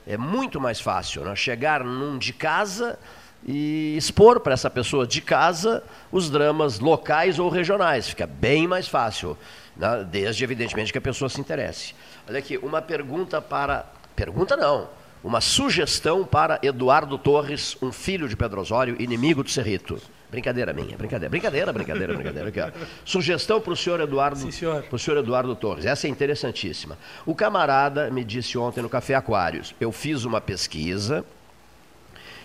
É 0.06 0.16
muito 0.16 0.58
mais 0.58 0.80
fácil 0.80 1.24
né, 1.24 1.36
chegar 1.36 1.84
num 1.84 2.16
de 2.16 2.32
casa 2.32 2.98
e 3.46 3.94
expor 3.96 4.40
para 4.40 4.54
essa 4.54 4.70
pessoa 4.70 5.06
de 5.06 5.20
casa 5.20 5.84
os 6.10 6.30
dramas 6.30 6.80
locais 6.80 7.38
ou 7.38 7.50
regionais. 7.50 8.08
Fica 8.08 8.26
bem 8.26 8.66
mais 8.66 8.88
fácil, 8.88 9.36
né, 9.76 10.06
desde 10.10 10.42
evidentemente 10.42 10.90
que 10.90 10.98
a 10.98 11.02
pessoa 11.02 11.28
se 11.28 11.38
interesse. 11.38 11.94
Olha 12.26 12.38
aqui, 12.38 12.56
uma 12.56 12.80
pergunta 12.80 13.42
para. 13.42 13.84
Pergunta 14.16 14.56
não. 14.56 14.88
Uma 15.22 15.40
sugestão 15.40 16.24
para 16.24 16.58
Eduardo 16.62 17.18
Torres, 17.18 17.76
um 17.82 17.90
filho 17.90 18.28
de 18.28 18.36
Pedro 18.36 18.60
Osório, 18.60 18.96
inimigo 19.00 19.42
do 19.42 19.50
Cerrito. 19.50 20.00
Brincadeira 20.30 20.72
minha, 20.74 20.96
brincadeira, 20.96 21.30
brincadeira, 21.30 21.72
brincadeira, 21.72 22.14
brincadeira. 22.14 22.48
Aqui. 22.48 22.78
Sugestão 23.04 23.60
para 23.60 23.72
o 23.72 23.76
senhor 23.76 23.98
Eduardo, 23.98 24.38
Sim, 24.38 24.50
senhor. 24.50 24.82
Pro 24.82 24.98
senhor 24.98 25.18
Eduardo 25.18 25.56
Torres. 25.56 25.86
Essa 25.86 26.06
é 26.06 26.10
interessantíssima. 26.10 26.98
O 27.24 27.34
camarada 27.34 28.10
me 28.10 28.22
disse 28.22 28.58
ontem 28.58 28.82
no 28.82 28.90
Café 28.90 29.14
Aquários. 29.14 29.74
Eu 29.80 29.90
fiz 29.90 30.24
uma 30.24 30.40
pesquisa, 30.40 31.24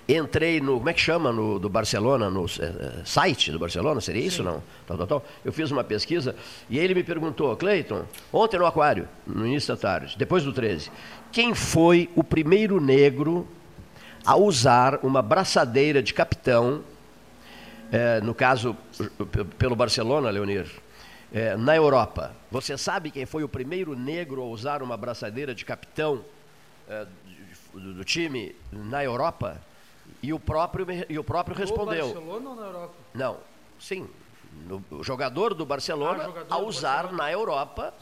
entrei 0.08 0.60
no, 0.60 0.78
como 0.78 0.90
é 0.90 0.94
que 0.94 1.00
chama, 1.00 1.32
no, 1.32 1.60
do 1.60 1.70
Barcelona, 1.70 2.30
no 2.30 2.46
é, 2.46 3.06
site 3.06 3.52
do 3.52 3.60
Barcelona, 3.60 4.02
seria 4.02 4.26
isso 4.26 4.44
não? 4.44 4.62
Tal, 4.86 4.98
tal, 4.98 5.08
tal. 5.08 5.26
Eu 5.44 5.54
fiz 5.54 5.72
uma 5.72 5.84
pesquisa 5.84 6.36
e 6.70 6.78
ele 6.78 6.94
me 6.94 7.04
perguntou, 7.04 7.56
Cleiton, 7.56 8.06
ontem 8.32 8.58
no 8.58 8.66
Aquário, 8.66 9.08
no 9.26 9.46
início 9.46 9.74
da 9.74 9.80
tarde, 9.80 10.16
depois 10.18 10.44
do 10.44 10.52
13, 10.52 10.92
quem 11.32 11.54
foi 11.54 12.10
o 12.16 12.24
primeiro 12.24 12.82
negro 12.82 13.48
a 14.26 14.36
usar 14.36 15.00
uma 15.04 15.22
braçadeira 15.22 16.02
de 16.02 16.14
capitão 16.14 16.84
é, 17.94 18.20
no 18.22 18.34
caso 18.34 18.76
pelo 19.60 19.76
Barcelona, 19.76 20.32
Leonir, 20.32 20.66
é, 21.32 21.56
na 21.56 21.76
Europa. 21.76 22.36
Você 22.50 22.76
sabe 22.76 23.12
quem 23.12 23.24
foi 23.24 23.44
o 23.44 23.50
primeiro 23.50 23.96
negro 23.96 24.42
a 24.42 24.46
usar 24.46 24.82
uma 24.82 24.98
braçadeira 24.98 25.54
de 25.54 25.64
capitão 25.64 26.26
é, 26.90 27.06
do, 27.72 27.94
do, 27.94 28.04
time 28.04 28.56
na 28.72 29.04
Europa? 29.04 29.62
E 30.24 30.32
o 30.32 30.40
próprio, 30.40 30.88
e 31.10 31.20
o 31.20 31.24
próprio 31.24 31.56
respondeu. 31.56 32.08
No 32.08 32.14
Barcelona 32.14 32.50
ou 32.50 32.56
na 32.56 32.62
Europa? 32.66 32.94
Não, 33.14 33.38
sim. 33.78 34.10
No, 34.66 34.84
o 34.90 35.04
jogador 35.04 35.54
do 35.54 35.66
Barcelona 35.66 36.24
ah, 36.24 36.26
jogador 36.28 36.54
a 36.54 36.58
usar 36.60 37.04
Barcelona. 37.04 37.24
na 37.24 37.32
Europa, 37.32 37.94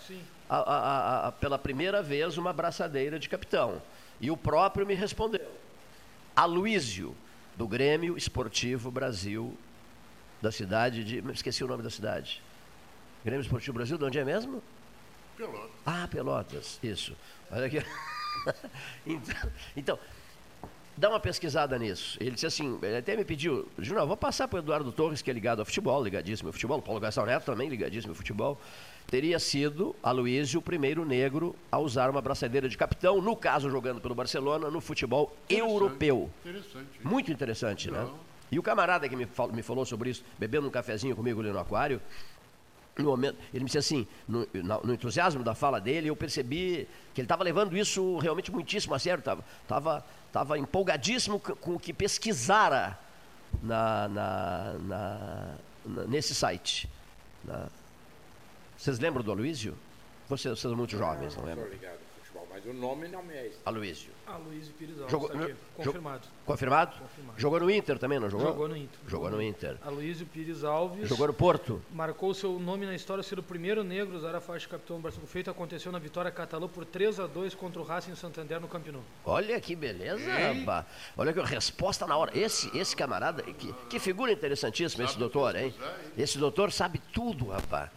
a, 0.47 0.57
a, 0.57 1.27
a, 1.27 1.31
pela 1.31 1.57
primeira 1.57 2.03
vez, 2.03 2.37
uma 2.37 2.53
braçadeira 2.53 3.17
de 3.17 3.27
capitão. 3.27 3.81
E 4.19 4.29
o 4.29 4.37
próprio 4.37 4.85
me 4.85 4.93
respondeu. 4.93 5.49
Aloísio, 6.35 7.15
do 7.55 7.67
Grêmio 7.67 8.15
Esportivo 8.15 8.91
Brasil 8.91 9.57
da 10.41 10.51
cidade 10.51 11.03
de. 11.03 11.31
Esqueci 11.31 11.63
o 11.63 11.67
nome 11.67 11.81
da 11.81 11.89
cidade. 11.89 12.41
Grêmio 13.25 13.41
Esportivo 13.41 13.73
Brasil, 13.73 13.97
de 13.97 14.03
onde 14.03 14.19
é 14.19 14.23
mesmo? 14.23 14.61
Pelotas. 15.37 15.71
Ah, 15.85 16.07
Pelotas, 16.09 16.79
isso. 16.83 17.15
Olha 17.51 17.65
aqui. 17.65 17.83
então, 19.05 19.51
então, 19.75 19.99
dá 20.97 21.09
uma 21.09 21.19
pesquisada 21.19 21.77
nisso. 21.79 22.17
Ele 22.19 22.31
disse 22.31 22.45
assim, 22.45 22.77
ele 22.81 22.97
até 22.97 23.15
me 23.15 23.23
pediu, 23.25 23.67
Júnior, 23.79 24.05
vou 24.07 24.17
passar 24.17 24.47
para 24.47 24.57
o 24.57 24.59
Eduardo 24.59 24.91
Torres, 24.91 25.21
que 25.21 25.29
é 25.29 25.33
ligado 25.33 25.59
ao 25.59 25.65
futebol, 25.65 26.03
ligadíssimo 26.03 26.49
ao 26.49 26.53
futebol, 26.53 26.79
o 26.79 26.81
Paulo 26.81 26.99
Gastão 26.99 27.25
Neto 27.25 27.45
também 27.45 27.69
ligadíssimo 27.69 28.11
ao 28.11 28.15
futebol. 28.15 28.59
Teria 29.07 29.39
sido 29.39 29.95
Aloysio 30.01 30.59
o 30.59 30.63
primeiro 30.63 31.03
negro 31.03 31.55
a 31.71 31.77
usar 31.79 32.09
uma 32.09 32.21
braçadeira 32.21 32.69
de 32.69 32.77
capitão, 32.77 33.21
no 33.21 33.35
caso 33.35 33.69
jogando 33.69 33.99
pelo 33.99 34.15
Barcelona, 34.15 34.69
no 34.69 34.79
futebol 34.79 35.35
europeu. 35.49 36.29
Interessante. 36.45 36.87
Muito 37.03 37.31
interessante, 37.31 37.91
né? 37.91 37.99
Não. 38.01 38.31
E 38.51 38.59
o 38.59 38.63
camarada 38.63 39.07
que 39.09 39.15
me, 39.15 39.25
fal- 39.25 39.51
me 39.51 39.61
falou 39.61 39.85
sobre 39.85 40.09
isso, 40.11 40.23
bebendo 40.37 40.67
um 40.67 40.69
cafezinho 40.69 41.15
comigo 41.15 41.39
ali 41.41 41.49
no 41.51 41.59
aquário, 41.59 42.01
no 42.97 43.05
momento, 43.05 43.37
ele 43.53 43.63
me 43.63 43.65
disse 43.65 43.77
assim, 43.77 44.07
no, 44.27 44.45
no 44.83 44.93
entusiasmo 44.93 45.43
da 45.43 45.55
fala 45.55 45.79
dele, 45.79 46.09
eu 46.09 46.15
percebi 46.15 46.87
que 47.13 47.21
ele 47.21 47.25
estava 47.25 47.43
levando 47.43 47.75
isso 47.77 48.17
realmente 48.17 48.51
muitíssimo 48.51 48.93
a 48.93 48.99
sério, 48.99 49.19
estava 49.19 49.43
tava, 49.67 50.05
tava 50.31 50.57
empolgadíssimo 50.59 51.39
com 51.39 51.75
o 51.75 51.79
que 51.79 51.93
pesquisara 51.93 52.97
na, 53.63 54.07
na- 54.09 54.73
na- 54.79 55.55
na- 55.85 56.03
nesse 56.05 56.35
site. 56.35 56.89
Vocês 58.77 58.99
lembram 58.99 59.23
do 59.23 59.31
Aloysio? 59.31 59.75
Vocês, 60.27 60.43
vocês 60.57 60.59
são 60.59 60.75
muito 60.75 60.97
jovens, 60.97 61.35
Não 61.35 61.43
lembram? 61.45 61.67
Mas 62.53 62.65
o 62.65 62.73
nome 62.73 63.07
não 63.07 63.23
me 63.23 63.33
é 63.33 63.47
estranho. 63.47 63.61
Aloysio. 63.65 64.11
Aloysio 64.27 64.73
Pires 64.73 64.95
Alves, 64.99 65.11
Jogou, 65.11 65.29
tá 65.29 65.39
aqui, 65.39 65.51
jo- 65.51 65.57
confirmado. 65.75 66.27
confirmado? 66.45 66.97
Confirmado. 66.99 67.39
Jogou 67.39 67.59
no 67.59 67.71
Inter 67.71 67.97
também, 67.99 68.19
não 68.19 68.29
jogou? 68.29 68.47
Jogou 68.47 68.67
no 68.67 68.77
Inter. 68.77 68.99
Jogou 69.07 69.29
no 69.31 69.41
Inter. 69.41 69.77
Aloysio 69.83 70.25
Pires 70.25 70.63
Alves. 70.63 71.07
Jogou 71.09 71.27
no 71.27 71.33
Porto. 71.33 71.81
Marcou 71.91 72.33
seu 72.33 72.59
nome 72.59 72.85
na 72.85 72.93
história 72.95 73.23
ser 73.23 73.39
o 73.39 73.43
primeiro 73.43 73.83
negro 73.83 74.15
a 74.15 74.17
usar 74.17 74.35
a 74.35 74.41
faixa 74.41 74.65
de 74.65 74.69
capitão 74.69 74.97
do 74.97 75.03
Barcelona. 75.03 75.27
O 75.27 75.31
feito 75.31 75.49
aconteceu 75.49 75.91
na 75.91 75.99
vitória 75.99 76.29
catalã 76.31 76.67
por 76.67 76.85
3 76.85 77.19
a 77.19 77.27
2 77.27 77.55
contra 77.55 77.81
o 77.81 77.83
Racing 77.85 78.15
Santander 78.15 78.59
no 78.59 78.67
Camp 78.67 78.87
Nou. 78.87 79.03
Olha 79.25 79.59
que 79.59 79.75
beleza, 79.75 80.29
rapaz. 80.31 80.85
Olha 81.17 81.33
que 81.33 81.41
resposta 81.41 82.05
na 82.07 82.15
hora. 82.17 82.37
Esse, 82.37 82.75
esse 82.77 82.95
camarada, 82.95 83.43
que, 83.43 83.73
que 83.89 83.99
figura 83.99 84.31
interessantíssima 84.31 85.03
esse 85.05 85.17
doutor, 85.17 85.55
hein? 85.55 85.73
Esse 86.17 86.37
doutor 86.37 86.71
sabe 86.71 87.01
tudo, 87.13 87.47
rapaz. 87.49 87.89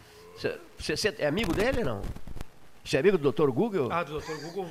Você- 0.77 1.15
é 1.17 1.27
amigo 1.27 1.53
dele, 1.53 1.83
não? 1.83 2.01
Você 2.85 2.97
é 2.97 2.99
amigo 2.99 3.17
do 3.17 3.23
doutor 3.23 3.51
Google? 3.51 3.91
Ah, 3.91 4.03
do 4.03 4.19
Dr. 4.19 4.35
Google 4.43 4.67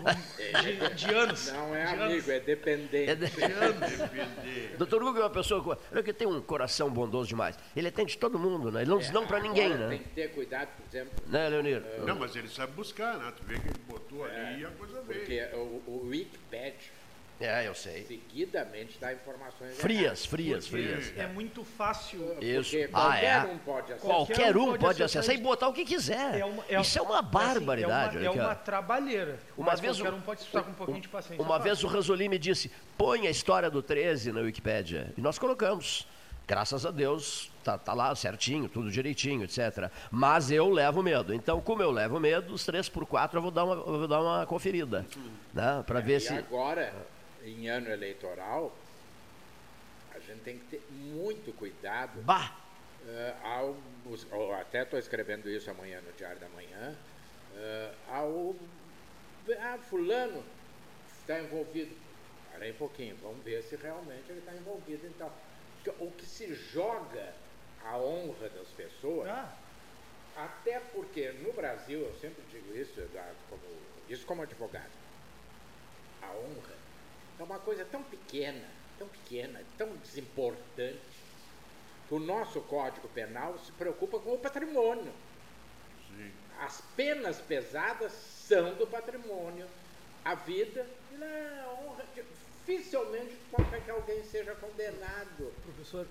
de, 0.63 0.95
de 0.95 1.15
anos. 1.15 1.51
Não 1.53 1.75
é 1.75 1.83
De 1.85 1.89
amigo, 1.95 2.03
anos. 2.13 2.29
é 2.29 2.39
dependente. 2.41 3.11
É 3.11 3.15
de- 3.17 4.77
Doutor 4.79 5.01
Google 5.03 5.23
é 5.23 5.25
uma 5.25 5.31
pessoa 5.31 5.61
que, 5.77 5.83
olha 5.93 6.03
que 6.03 6.13
tem 6.13 6.29
um 6.29 6.41
coração 6.41 6.89
bondoso 6.91 7.29
demais. 7.29 7.59
Ele 7.75 7.89
atende 7.89 8.17
todo 8.17 8.39
mundo, 8.39 8.71
né? 8.71 8.83
Ele 8.83 8.91
não 8.91 8.99
diz 8.99 9.11
não 9.11 9.27
pra 9.27 9.41
ninguém, 9.41 9.73
Agora 9.73 9.89
né? 9.89 9.97
Tem 9.97 9.99
que 9.99 10.09
ter 10.11 10.29
cuidado, 10.29 10.69
por 10.77 10.87
exemplo, 10.89 11.13
Né, 11.27 11.49
Leonir? 11.49 11.83
Não, 12.07 12.17
mas 12.17 12.37
ele 12.37 12.49
sabe 12.49 12.73
buscar, 12.75 13.19
né? 13.19 13.33
Tu 13.37 13.43
vê 13.47 13.59
que 13.59 13.67
ele 13.67 13.81
botou 13.89 14.25
ali 14.25 14.61
e 14.63 14.65
a 14.65 14.71
coisa 14.71 15.03
veio. 15.03 15.19
porque 15.21 15.49
o, 15.57 15.83
o 15.91 16.07
Wikipedia 16.07 16.94
É, 17.41 17.67
eu 17.67 17.75
sei. 17.75 18.05
seguidamente 18.07 18.97
dá 19.01 19.13
informações 19.13 19.77
Frias, 19.77 20.01
erradas. 20.03 20.27
frias, 20.27 20.69
Porque 20.69 20.83
frias. 20.87 21.13
É 21.19 21.27
muito 21.27 21.65
fácil. 21.65 22.21
Isso. 22.41 22.71
Porque 22.71 22.89
Ah, 22.93 23.01
qualquer 23.03 23.25
é. 23.25 23.45
um 23.53 23.59
pode 23.59 23.93
acessar. 23.93 24.11
Qualquer 24.17 24.57
um 24.57 24.79
pode 24.79 25.03
acessar 25.03 25.35
e 25.35 25.39
botar 25.39 25.69
o 25.69 25.73
que 25.73 25.85
quiser. 25.85 26.39
É 26.41 26.45
uma- 26.45 26.65
é- 26.69 26.81
Isso 26.81 26.99
é 26.99 27.03
uma 27.03 27.19
assim, 27.21 27.29
barbaridade. 27.31 28.17
É 28.17 28.21
olha 28.21 28.31
uma, 28.31 28.33
aqui, 28.33 28.41
é 28.41 28.45
uma 28.47 28.55
trabalheira. 28.55 29.39
Uma 29.57 29.67
mas 29.73 29.81
vez 29.81 29.97
qualquer 29.97 30.13
o- 30.13 30.17
um 30.17 30.21
pode 30.21 30.41
estar 30.43 30.63
com 30.63 30.71
um 30.71 30.75
pouquinho 30.75 31.01
de 31.01 31.09
paciência. 31.09 31.45
Uma 31.45 31.57
é 31.57 31.59
vez 31.59 31.83
o. 31.83 31.89
Ranzolini 31.89 32.29
me 32.29 32.39
disse: 32.39 32.71
põe 32.97 33.27
a 33.27 33.31
história 33.31 33.69
do 33.69 33.83
13 33.83 34.31
na 34.33 34.41
Wikipédia. 34.41 35.13
E 35.19 35.21
nós 35.21 35.39
colocamos. 35.39 36.07
Graças 36.47 36.85
a 36.85 36.91
Deus, 36.91 37.51
tá, 37.65 37.79
tá 37.79 37.95
lá 37.95 38.15
certinho, 38.15 38.69
tudo 38.69 38.91
direitinho, 38.91 39.45
etc. 39.45 39.91
Mas 40.11 40.51
eu 40.51 40.69
levo 40.69 41.03
medo. 41.03 41.33
Então, 41.33 41.59
como 41.59 41.83
eu 41.83 41.91
levo 41.91 42.21
medo, 42.21 42.53
os 42.53 42.67
3 42.67 42.87
por 42.87 43.07
4 43.07 43.39
eu 43.39 43.43
vou 43.43 43.51
dar 43.51 43.65
uma, 43.65 43.77
vou 43.77 44.07
dar 44.07 44.21
uma 44.21 44.45
conferida. 44.47 45.07
Né? 45.55 45.83
Para 45.87 46.01
ver 46.01 46.19
e 46.19 46.21
se. 46.21 46.35
agora, 46.35 46.93
em 47.45 47.69
ano 47.69 47.91
eleitoral, 47.91 48.77
a 50.15 50.19
gente 50.19 50.43
tem 50.43 50.59
que 50.59 50.65
ter 50.67 50.87
muito 50.91 51.53
cuidado. 51.53 52.23
Bah! 52.23 52.61
eh, 53.07 53.35
ao, 53.43 53.77
eu 54.33 54.55
até 54.55 54.83
estou 54.83 54.99
escrevendo 54.99 55.49
isso 55.51 55.71
amanhã 55.71 56.01
no 56.01 56.13
Diário 56.13 56.41
da 56.41 56.49
Manhã. 56.49 56.97
eh, 57.55 57.95
ao. 58.09 58.55
Ah, 59.61 59.79
fulano 59.79 60.43
está 61.07 61.39
envolvido. 61.39 61.95
Parei 62.51 62.73
um 62.73 62.77
pouquinho, 62.77 63.17
vamos 63.17 63.45
ver 63.45 63.63
se 63.63 63.77
realmente 63.77 64.31
ele 64.31 64.39
está 64.39 64.55
envolvido. 64.55 65.07
Então, 65.07 65.31
o 65.99 66.11
que 66.13 66.25
se 66.25 66.55
joga 66.55 67.35
a 67.85 67.99
honra 67.99 68.49
das 68.49 68.69
pessoas. 68.69 69.29
Ah, 69.29 69.53
Até 70.37 70.81
porque 70.81 71.31
no 71.33 71.53
Brasil, 71.53 72.01
eu 72.01 72.15
sempre 72.15 72.43
digo 72.51 72.75
isso, 72.75 72.99
Eduardo, 73.01 73.37
como, 73.51 73.63
isso 74.09 74.27
como 74.27 74.43
advogado. 74.43 74.91
A 76.23 76.33
honra 76.33 76.84
é 77.39 77.43
uma 77.43 77.59
coisa 77.59 77.85
tão 77.85 78.03
pequena, 78.03 78.65
tão 78.99 79.09
pequena, 79.09 79.63
tão 79.77 79.95
desimportante, 79.97 80.99
que 82.09 82.15
o 82.15 82.19
nosso 82.19 82.61
Código 82.63 83.09
Penal 83.09 83.59
se 83.59 83.73
preocupa 83.73 84.19
com 84.19 84.35
o 84.35 84.39
patrimônio. 84.39 85.13
As 86.61 86.81
penas 86.97 87.39
pesadas 87.41 88.13
são 88.13 88.75
do 88.75 88.87
patrimônio. 88.87 89.67
A 90.25 90.35
vida, 90.35 90.87
não, 91.13 91.27
a 91.71 91.73
honra. 91.83 92.05
Dificilmente 92.67 93.37
toca 93.51 93.79
que 93.81 93.91
alguém 93.91 94.25
seja 94.25 94.55
condenado 94.55 95.53
professor, 95.65 96.07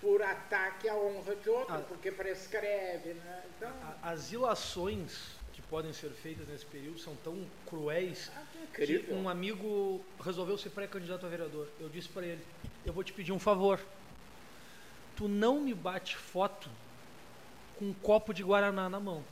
por 0.00 0.22
ataque 0.22 0.88
à 0.88 0.94
honra 0.94 1.34
de 1.34 1.50
outro, 1.50 1.74
Ah. 1.74 1.82
porque 1.88 2.12
prescreve, 2.12 3.14
né? 3.14 3.44
Então, 3.56 3.68
a- 3.70 4.10
as 4.10 4.30
ilações 4.30 5.32
podem 5.70 5.92
ser 5.92 6.10
feitas 6.10 6.46
nesse 6.48 6.66
período 6.66 6.98
são 6.98 7.14
tão 7.16 7.46
cruéis 7.64 8.30
Ah, 8.36 8.42
que 8.74 8.98
que 8.98 9.12
um 9.14 9.28
amigo 9.28 10.04
resolveu 10.22 10.58
ser 10.58 10.70
pré-candidato 10.70 11.24
a 11.24 11.28
vereador. 11.28 11.68
Eu 11.78 11.88
disse 11.88 12.08
para 12.08 12.26
ele: 12.26 12.44
eu 12.84 12.92
vou 12.92 13.04
te 13.04 13.12
pedir 13.12 13.32
um 13.32 13.38
favor. 13.38 13.80
Tu 15.16 15.28
não 15.28 15.60
me 15.60 15.72
bate 15.72 16.16
foto 16.16 16.68
com 17.78 17.86
um 17.86 17.94
copo 17.94 18.34
de 18.34 18.42
guaraná 18.42 18.88
na 18.88 18.98
mão. 18.98 19.24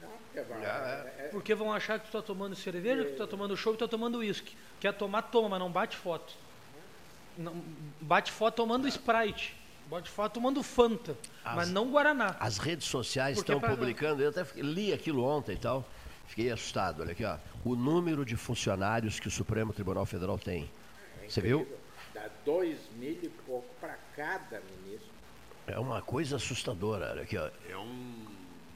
não, 0.00 0.08
porque 0.10 0.40
vai- 0.42 0.64
Ah, 0.64 1.12
é- 1.18 1.28
Porque 1.28 1.54
vão 1.54 1.72
achar 1.72 1.98
que 1.98 2.06
tu 2.08 2.12
tá 2.12 2.22
tomando 2.22 2.54
cerveja, 2.54 3.04
que 3.04 3.12
tu 3.12 3.18
tá 3.18 3.26
tomando 3.26 3.56
show, 3.56 3.72
que 3.72 3.78
tu 3.78 3.84
tá 3.86 3.88
tomando 3.90 4.18
uísque. 4.18 4.56
Quer 4.80 4.92
tomar, 4.92 5.22
toma, 5.22 5.48
mas 5.48 5.58
não 5.58 5.70
bate 5.70 5.96
foto. 5.96 6.34
Não, 7.36 7.54
bate 8.00 8.30
foto 8.30 8.54
tomando 8.56 8.86
Sprite. 8.88 9.54
Bate 9.90 10.10
foto 10.10 10.34
tomando 10.34 10.62
Fanta. 10.62 11.16
mas 11.54 11.70
não 11.70 11.90
Guaraná. 11.90 12.36
As 12.38 12.58
redes 12.58 12.86
sociais 12.86 13.36
Porque 13.38 13.52
estão 13.52 13.60
pra- 13.60 13.70
publicando, 13.76 14.22
eu 14.22 14.28
até 14.30 14.44
li 14.56 14.92
aquilo 14.92 15.24
ontem 15.24 15.52
e 15.54 15.58
tal, 15.58 15.84
fiquei 16.26 16.50
assustado. 16.50 17.00
Olha 17.00 17.12
aqui, 17.12 17.24
ó. 17.24 17.38
O 17.64 17.74
número 17.74 18.24
de 18.24 18.36
funcionários 18.36 19.18
que 19.18 19.28
o 19.28 19.30
Supremo 19.30 19.72
Tribunal 19.72 20.04
Federal 20.04 20.38
tem. 20.38 20.70
Você 21.26 21.40
viu? 21.40 21.66
Dá 22.12 22.28
dois 22.44 22.78
mil 22.96 23.18
e 23.22 23.28
pouco 23.46 23.68
para 23.80 23.96
cada 24.14 24.60
ministro. 24.60 25.08
É 25.66 25.78
uma 25.78 26.02
coisa 26.02 26.36
assustadora. 26.36 27.10
Olha 27.12 27.22
aqui, 27.22 27.36
ó. 27.38 27.48
É 27.68 27.76
um. 27.76 28.27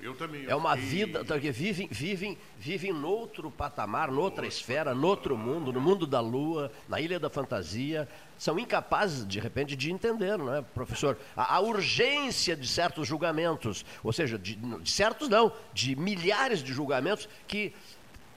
Eu 0.03 0.16
também. 0.16 0.45
É 0.49 0.55
uma 0.57 0.74
fiquei- 0.77 0.91
vida, 1.07 1.24
tá, 1.24 1.39
que 1.39 1.53
vivem, 1.53 1.87
vivem, 1.89 2.37
vivem 2.59 2.93
noutro 2.93 3.53
patamar, 3.53 4.11
noutra 4.11 4.45
esfera, 4.45 4.93
noutro 4.93 5.37
mundo, 5.39 5.73
no 5.73 5.81
mundo 5.81 6.09
da 6.09 6.19
lua, 6.19 6.73
na 6.89 7.01
ilha 7.01 7.20
da 7.20 7.31
fantasia. 7.31 8.09
São 8.37 8.59
incapazes, 8.59 9.24
de 9.27 9.39
repente, 9.39 9.77
de 9.77 9.93
entender, 9.93 10.37
não 10.37 10.53
é, 10.53 10.61
professor? 10.61 11.16
A, 11.37 11.55
a 11.55 11.61
urgência 11.61 12.57
de 12.57 12.66
certos 12.66 13.07
julgamentos, 13.07 13.85
ou 14.03 14.12
seja, 14.12 14.37
de, 14.37 14.57
de 14.57 14.91
certos 14.91 15.29
não, 15.29 15.53
de 15.73 15.95
milhares 15.95 16.65
de 16.65 16.73
julgamentos 16.73 17.29
que 17.47 17.73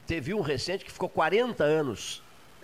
teve 0.06 0.32
um 0.32 0.42
recente 0.42 0.84
que 0.84 0.92
ficou 0.92 1.08
40 1.08 1.64
anos. 1.64 2.22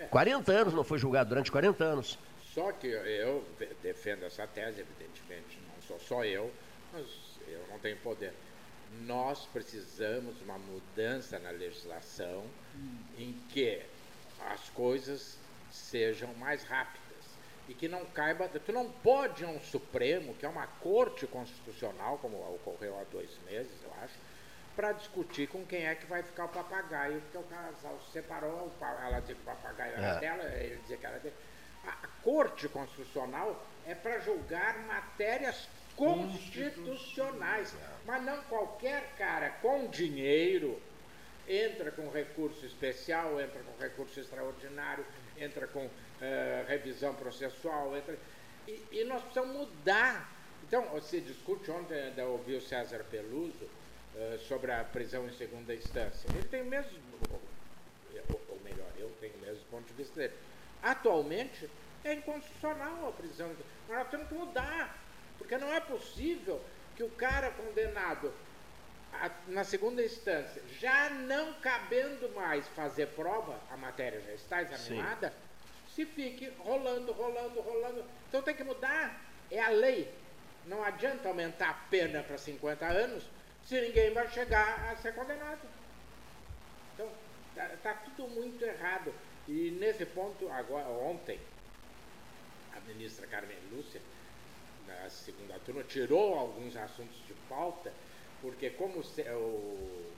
40 0.09 0.49
anos 0.51 0.73
não 0.73 0.83
foi 0.83 0.97
julgado, 0.97 1.27
durante 1.29 1.51
40 1.51 1.83
anos. 1.83 2.17
Só 2.53 2.71
que 2.71 2.87
eu 2.87 3.43
de- 3.59 3.69
defendo 3.81 4.23
essa 4.23 4.47
tese, 4.47 4.79
evidentemente, 4.81 5.57
não 5.67 5.81
sou 5.85 5.99
só 5.99 6.23
eu, 6.23 6.49
mas 6.93 7.05
eu 7.49 7.59
não 7.69 7.79
tenho 7.79 7.97
poder. 7.97 8.33
Nós 9.01 9.45
precisamos 9.47 10.37
de 10.37 10.43
uma 10.43 10.57
mudança 10.57 11.39
na 11.39 11.49
legislação 11.49 12.45
em 13.17 13.33
que 13.49 13.81
as 14.51 14.69
coisas 14.69 15.37
sejam 15.71 16.33
mais 16.35 16.63
rápidas 16.63 17.01
e 17.67 17.73
que 17.73 17.87
não 17.87 18.05
caiba. 18.05 18.47
Tu 18.47 18.71
não 18.71 18.89
pode 18.91 19.43
um 19.45 19.59
Supremo, 19.59 20.33
que 20.35 20.45
é 20.45 20.49
uma 20.49 20.67
corte 20.67 21.25
constitucional, 21.27 22.17
como 22.19 22.37
ocorreu 22.55 22.99
há 22.99 23.03
dois 23.05 23.37
meses, 23.45 23.71
eu 23.83 23.93
acho, 24.03 24.13
para 24.75 24.91
discutir 24.91 25.47
com 25.47 25.65
quem 25.65 25.85
é 25.85 25.95
que 25.95 26.05
vai 26.05 26.23
ficar 26.23 26.45
o 26.45 26.49
papagaio, 26.49 27.21
porque 27.21 27.37
o 27.37 27.43
casal 27.43 27.99
se 28.05 28.11
separou, 28.11 28.71
ela 28.81 29.19
dizia 29.19 29.35
que 29.35 29.41
o 29.41 29.45
papagaio 29.45 29.93
era 29.93 30.07
É. 30.15 30.19
dela, 30.19 30.43
ele 30.55 30.77
dizia 30.81 30.97
que 30.97 31.05
era 31.05 31.19
dele. 31.19 31.35
A 31.85 32.07
Corte 32.23 32.67
Constitucional 32.69 33.65
é 33.85 33.93
para 33.93 34.19
julgar 34.19 34.79
matérias 34.85 35.67
constitucionais, 35.95 37.73
mas 38.05 38.23
não 38.23 38.41
qualquer 38.43 39.13
cara 39.17 39.49
com 39.61 39.87
dinheiro 39.87 40.81
entra 41.47 41.91
com 41.91 42.09
recurso 42.09 42.65
especial, 42.65 43.39
entra 43.39 43.61
com 43.61 43.81
recurso 43.81 44.19
extraordinário, 44.19 45.05
entra 45.37 45.67
com 45.67 45.89
eh, 46.21 46.65
revisão 46.67 47.13
processual, 47.15 47.95
entra... 47.97 48.17
E, 48.67 48.81
e 48.91 49.03
nós 49.03 49.21
precisamos 49.21 49.55
mudar. 49.55 50.31
Então, 50.65 50.85
você 50.85 51.19
discute, 51.19 51.69
ontem 51.69 51.95
ainda 51.95 52.25
ouvi 52.25 52.55
o 52.55 52.61
César 52.61 53.03
Peluso 53.11 53.69
eh, 54.15 54.39
sobre 54.47 54.71
a 54.71 54.83
prisão 54.83 55.27
em 55.27 55.33
segunda 55.33 55.75
instância. 55.75 56.29
Ele 56.33 56.47
tem 56.47 56.61
o 56.61 56.65
mesmo, 56.65 56.91
ou, 58.49 58.59
melhor, 58.63 58.89
eu 58.97 59.09
tenho 59.19 59.33
o 59.35 59.39
mesmo 59.39 59.63
ponto 59.69 59.85
de 59.85 59.93
vista 59.93 60.19
dele. 60.19 60.33
Atualmente, 60.81 61.69
é 62.05 62.13
inconstitucional 62.13 63.09
a 63.09 63.11
prisão. 63.11 63.51
Nós 63.89 64.09
temos 64.09 64.27
que 64.29 64.33
mudar, 64.33 65.02
porque 65.37 65.57
não 65.57 65.73
é 65.73 65.79
possível 65.79 66.63
que 66.95 67.03
o 67.03 67.09
cara 67.11 67.51
condenado 67.51 68.33
a- 69.11 69.29
na 69.47 69.63
segunda 69.63 70.03
instância, 70.03 70.63
já 70.67 71.09
não 71.09 71.53
cabendo 71.61 72.29
mais 72.29 72.67
fazer 72.69 73.07
prova, 73.09 73.61
a 73.69 73.77
matéria 73.77 74.19
já 74.21 74.33
está 74.33 74.61
examinada, 74.61 75.33
se 75.87 76.05
fique 76.05 76.47
rolando, 76.57 77.11
rolando, 77.11 77.61
rolando. 77.61 78.03
Então 78.27 78.41
tem 78.41 78.55
que 78.55 78.63
mudar. 78.63 79.21
É 79.51 79.59
a 79.59 79.69
lei. 79.69 80.11
Não 80.65 80.83
adianta 80.83 81.27
aumentar 81.27 81.69
a 81.69 81.73
pena 81.89 82.23
para 82.23 82.37
50 82.37 82.87
anos 82.87 83.29
se 83.63 83.79
ninguém 83.79 84.11
vai 84.11 84.27
chegar 84.31 84.89
a 84.91 84.95
ser 84.97 85.13
condenado. 85.13 85.67
Então, 86.95 87.11
está 87.73 87.93
tudo 87.93 88.27
muito 88.29 88.63
errado. 88.65 89.13
E 89.47 89.71
nesse 89.71 90.05
ponto, 90.05 90.49
agora, 90.49 90.87
ontem, 90.87 91.39
a 92.71 92.79
ministra 92.81 93.27
Carmen 93.27 93.57
Lúcia, 93.71 94.01
na 95.01 95.09
segunda 95.09 95.55
turma, 95.65 95.83
tirou 95.83 96.37
alguns 96.37 96.75
assuntos 96.75 97.15
de 97.27 97.33
pauta, 97.49 97.91
porque 98.41 98.69
como 98.71 98.99
o, 98.99 99.01
o, 99.01 100.13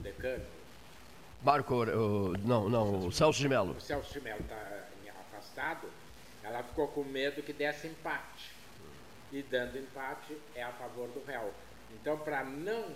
decano, 0.00 0.44
Marco, 1.42 1.74
o- 1.84 2.36
não, 2.38 2.68
não, 2.68 3.06
o 3.06 3.12
Celso 3.12 3.38
de 3.40 3.48
Mello. 3.48 3.72
o 3.76 3.80
Celso 3.80 4.12
de 4.12 4.20
Mello 4.20 4.40
está 4.40 4.86
afastado, 5.30 5.88
ela 6.42 6.62
ficou 6.62 6.88
com 6.88 7.02
medo 7.04 7.42
que 7.42 7.52
desse 7.52 7.86
empate. 7.86 8.52
E 9.32 9.42
dando 9.42 9.76
empate 9.76 10.36
é 10.54 10.62
a 10.62 10.70
favor 10.72 11.08
do 11.08 11.22
réu. 11.26 11.52
Então, 11.92 12.16
para 12.18 12.44
não. 12.44 12.94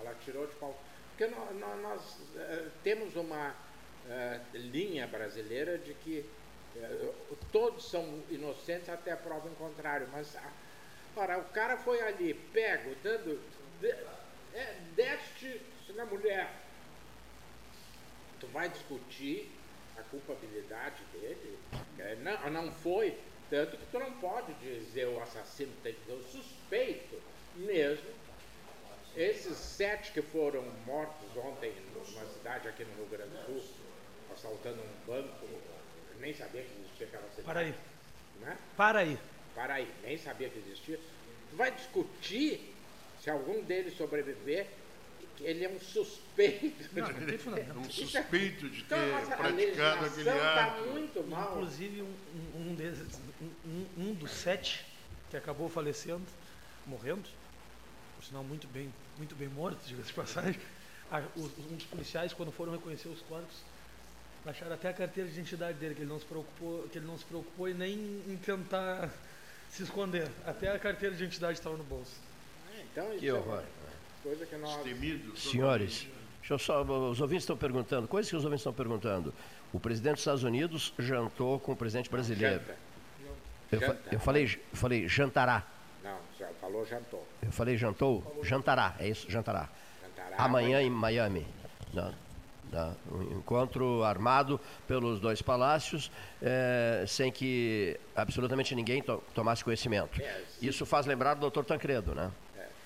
Ela 0.00 0.14
tirou 0.24 0.46
de 0.46 0.54
pauta. 0.54 0.78
Porque 1.10 1.26
nó- 1.34 1.50
nó- 1.52 1.76
nós, 1.76 2.16
eh, 2.34 2.68
temos 2.82 3.14
uma 3.14 3.54
eh, 4.08 4.40
linha 4.54 5.06
brasileira 5.06 5.76
de 5.76 5.92
que 5.92 6.24
todos 7.52 7.90
são 7.90 8.22
inocentes 8.30 8.88
até 8.88 9.14
prova 9.16 9.48
em 9.48 9.54
contrário. 9.54 10.08
Mas, 10.12 10.36
ora, 11.16 11.38
o 11.38 11.44
cara 11.44 11.76
foi 11.76 12.00
ali, 12.00 12.34
pego, 12.34 12.94
dando. 13.02 13.40
De, 13.80 13.88
é, 14.54 14.76
deste 14.94 15.60
na 15.94 16.04
mulher. 16.04 16.50
Tu 18.38 18.46
vai 18.48 18.68
discutir 18.68 19.50
a 19.98 20.02
culpabilidade 20.04 21.02
dele? 21.12 21.58
É, 21.98 22.16
não, 22.16 22.50
não 22.50 22.72
foi. 22.72 23.16
Tanto 23.50 23.76
que 23.76 23.86
tu 23.86 23.98
não 23.98 24.12
pode 24.20 24.52
dizer 24.54 25.08
o 25.08 25.20
assassino, 25.20 25.72
tem 25.82 25.92
que 25.92 26.00
dizer 26.00 26.12
o 26.12 26.22
suspeito 26.22 27.20
mesmo. 27.56 28.08
Esses 29.16 29.56
sete 29.56 30.12
que 30.12 30.22
foram 30.22 30.62
mortos 30.86 31.36
ontem 31.36 31.74
numa 31.92 32.24
cidade 32.26 32.68
aqui 32.68 32.84
no 32.84 32.94
Rio 32.94 33.06
Grande 33.06 33.36
do 33.38 33.60
Sul, 33.60 33.84
assaltando 34.32 34.80
um 34.80 35.06
banco, 35.06 35.46
nem 36.20 36.34
sabia 36.34 36.62
que 36.62 36.80
existia 36.80 37.06
aquela 37.06 37.24
cidade. 37.30 37.42
Para 37.44 37.60
aí. 37.60 37.74
Né? 38.40 38.58
Para 38.76 38.98
aí. 39.00 39.18
Para 39.54 39.74
aí, 39.74 39.88
nem 40.02 40.16
sabia 40.18 40.48
que 40.48 40.58
existia. 40.58 40.98
Tu 41.50 41.56
vai 41.56 41.70
discutir 41.72 42.74
se 43.20 43.28
algum 43.30 43.62
deles 43.62 43.96
sobreviver, 43.96 44.66
que 45.36 45.44
ele 45.44 45.64
é 45.64 45.68
um 45.68 45.80
suspeito. 45.80 46.88
Não, 46.94 47.08
não 47.08 47.26
tem 47.26 47.38
fundamento. 47.38 47.76
Um 47.80 47.90
suspeito 47.90 48.68
de 48.68 48.82
ter 48.84 48.94
Então, 48.96 48.98
a 48.98 49.20
nossa 49.20 49.36
praticado 49.36 50.06
aquele 50.06 50.20
está 50.30 50.64
ato. 50.66 50.82
muito 50.90 51.22
mal. 51.24 51.52
Inclusive, 51.52 52.02
um, 52.02 52.06
um, 52.06 52.70
um 52.70 52.74
desses, 52.74 53.18
um, 53.40 53.46
um- 53.70 53.86
um 54.10 54.14
dos 54.14 54.30
sete 54.30 54.84
que 55.30 55.36
acabou 55.36 55.68
falecendo, 55.68 56.24
morrendo, 56.86 57.28
por 58.16 58.24
sinal 58.24 58.42
muito 58.44 58.66
bem, 58.68 58.92
muito 59.18 59.34
bem 59.34 59.48
morto, 59.48 59.78
diga-se 59.86 60.08
de 60.08 60.12
passagem, 60.14 60.60
a- 61.10 61.22
os- 61.36 61.58
um 61.58 61.76
dos 61.76 61.84
policiais, 61.86 62.32
quando 62.32 62.52
foram 62.52 62.72
reconhecer 62.72 63.08
os 63.08 63.20
corpos, 63.22 63.62
acharam 64.46 64.72
até 64.74 64.88
a 64.88 64.92
carteira 64.92 65.28
de 65.28 65.34
identidade 65.38 65.78
dele, 65.78 65.94
que 65.94 66.00
ele 66.02 66.10
não 66.10 66.18
se 66.18 66.24
preocupou, 66.26 66.88
que 66.90 66.98
ele 66.98 67.06
não 67.06 67.18
se 67.18 67.24
preocupou 67.24 67.68
em 67.68 67.74
nem 67.74 67.94
em 68.28 68.36
tentar 68.36 69.10
se 69.70 69.82
esconder. 69.82 70.28
Até 70.46 70.70
a 70.70 70.78
carteira 70.78 71.14
de 71.14 71.22
identidade 71.22 71.54
estava 71.58 71.76
no 71.76 71.84
bolso. 71.84 72.12
Então, 72.92 73.08
isso 73.10 73.18
Que 73.20 73.28
é 73.28 73.34
horror. 73.34 73.58
uma 73.58 73.62
coisa 74.22 74.46
que 74.46 74.56
nós... 74.56 74.80
Senhores, 75.38 76.06
deixa 76.40 76.54
eu 76.54 76.58
só, 76.58 76.82
os 76.82 77.20
ouvintes 77.20 77.44
estão 77.44 77.56
perguntando, 77.56 78.08
coisas 78.08 78.28
que 78.30 78.36
os 78.36 78.44
ouvintes 78.44 78.60
estão 78.62 78.72
perguntando. 78.72 79.32
O 79.72 79.78
presidente 79.78 80.14
dos 80.14 80.20
Estados 80.22 80.42
Unidos 80.42 80.92
jantou 80.98 81.60
com 81.60 81.72
o 81.72 81.76
presidente 81.76 82.10
brasileiro. 82.10 82.60
Janta. 82.60 82.76
Eu, 83.70 83.80
fa- 83.80 83.96
eu 84.10 84.18
falei, 84.20 84.44
eu 84.72 84.76
falei 84.76 85.08
jantará. 85.08 85.64
Não, 86.02 86.18
já 86.36 86.48
falou, 86.60 86.84
jantou. 86.84 87.24
Eu 87.40 87.52
falei 87.52 87.76
jantou? 87.76 88.40
Jantará, 88.42 88.96
é 88.98 89.08
isso, 89.08 89.30
jantará. 89.30 89.68
Jantará. 90.02 90.36
Amanhã 90.42 90.82
em 90.82 90.90
Miami. 90.90 91.46
Na, 91.94 92.12
na- 92.72 92.92
um 93.10 93.38
encontro 93.38 94.02
armado 94.04 94.60
pelos 94.86 95.18
dois 95.20 95.42
palácios, 95.42 96.10
eh, 96.42 97.04
sem 97.08 97.30
que 97.32 97.98
absolutamente 98.14 98.74
ninguém 98.74 99.02
to- 99.02 99.22
tomasse 99.34 99.64
conhecimento. 99.64 100.20
É, 100.20 100.42
Isso 100.62 100.84
faz 100.86 101.06
lembrar 101.06 101.34
do 101.34 101.40
doutor 101.40 101.64
Tancredo, 101.64 102.14
né? 102.14 102.30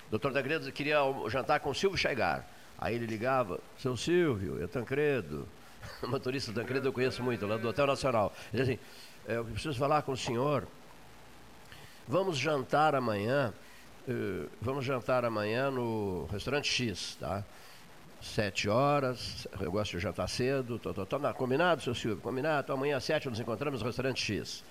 O 0.07 0.11
doutor 0.11 0.31
Tancredo 0.33 0.71
queria 0.71 0.97
jantar 1.29 1.59
com 1.59 1.69
o 1.69 1.75
Silvio 1.75 1.97
Chegar. 1.97 2.49
Aí 2.77 2.95
ele 2.95 3.05
ligava, 3.05 3.59
seu 3.77 3.95
Silvio, 3.97 4.63
é 4.63 4.67
Tancredo. 4.67 5.47
O 6.01 6.07
motorista 6.07 6.51
Tancredo 6.51 6.87
eu 6.87 6.93
conheço 6.93 7.21
muito, 7.21 7.45
lá 7.45 7.57
do 7.57 7.67
Hotel 7.69 7.85
Nacional. 7.85 8.33
Ele 8.51 8.61
assim, 8.63 8.79
"É, 9.27 9.37
eu 9.37 9.45
preciso 9.45 9.77
falar 9.77 10.01
com 10.01 10.11
o 10.13 10.17
senhor. 10.17 10.67
Vamos 12.07 12.37
jantar 12.37 12.95
amanhã. 12.95 13.53
eh, 14.07 14.45
vamos 14.61 14.85
jantar 14.85 15.25
amanhã 15.25 15.71
no 15.71 16.27
restaurante 16.31 16.67
X, 16.67 17.17
tá? 17.19 17.43
Sete 18.33 18.67
horas, 18.67 19.47
eu 19.61 19.71
gosto 19.71 19.91
de 19.91 19.99
jantar 19.99 20.27
cedo, 20.27 20.79
tô, 20.79 20.91
tô, 20.93 21.05
tô, 21.05 21.19
não, 21.19 21.31
combinado, 21.31 21.81
seu 21.81 21.93
Silvio? 21.93 22.17
Combinado, 22.21 22.63
então 22.65 22.75
amanhã 22.75 22.97
às 22.97 23.03
sete 23.03 23.29
nos 23.29 23.39
encontramos 23.39 23.81
no 23.81 23.85
restaurante 23.85 24.19
X. 24.19 24.63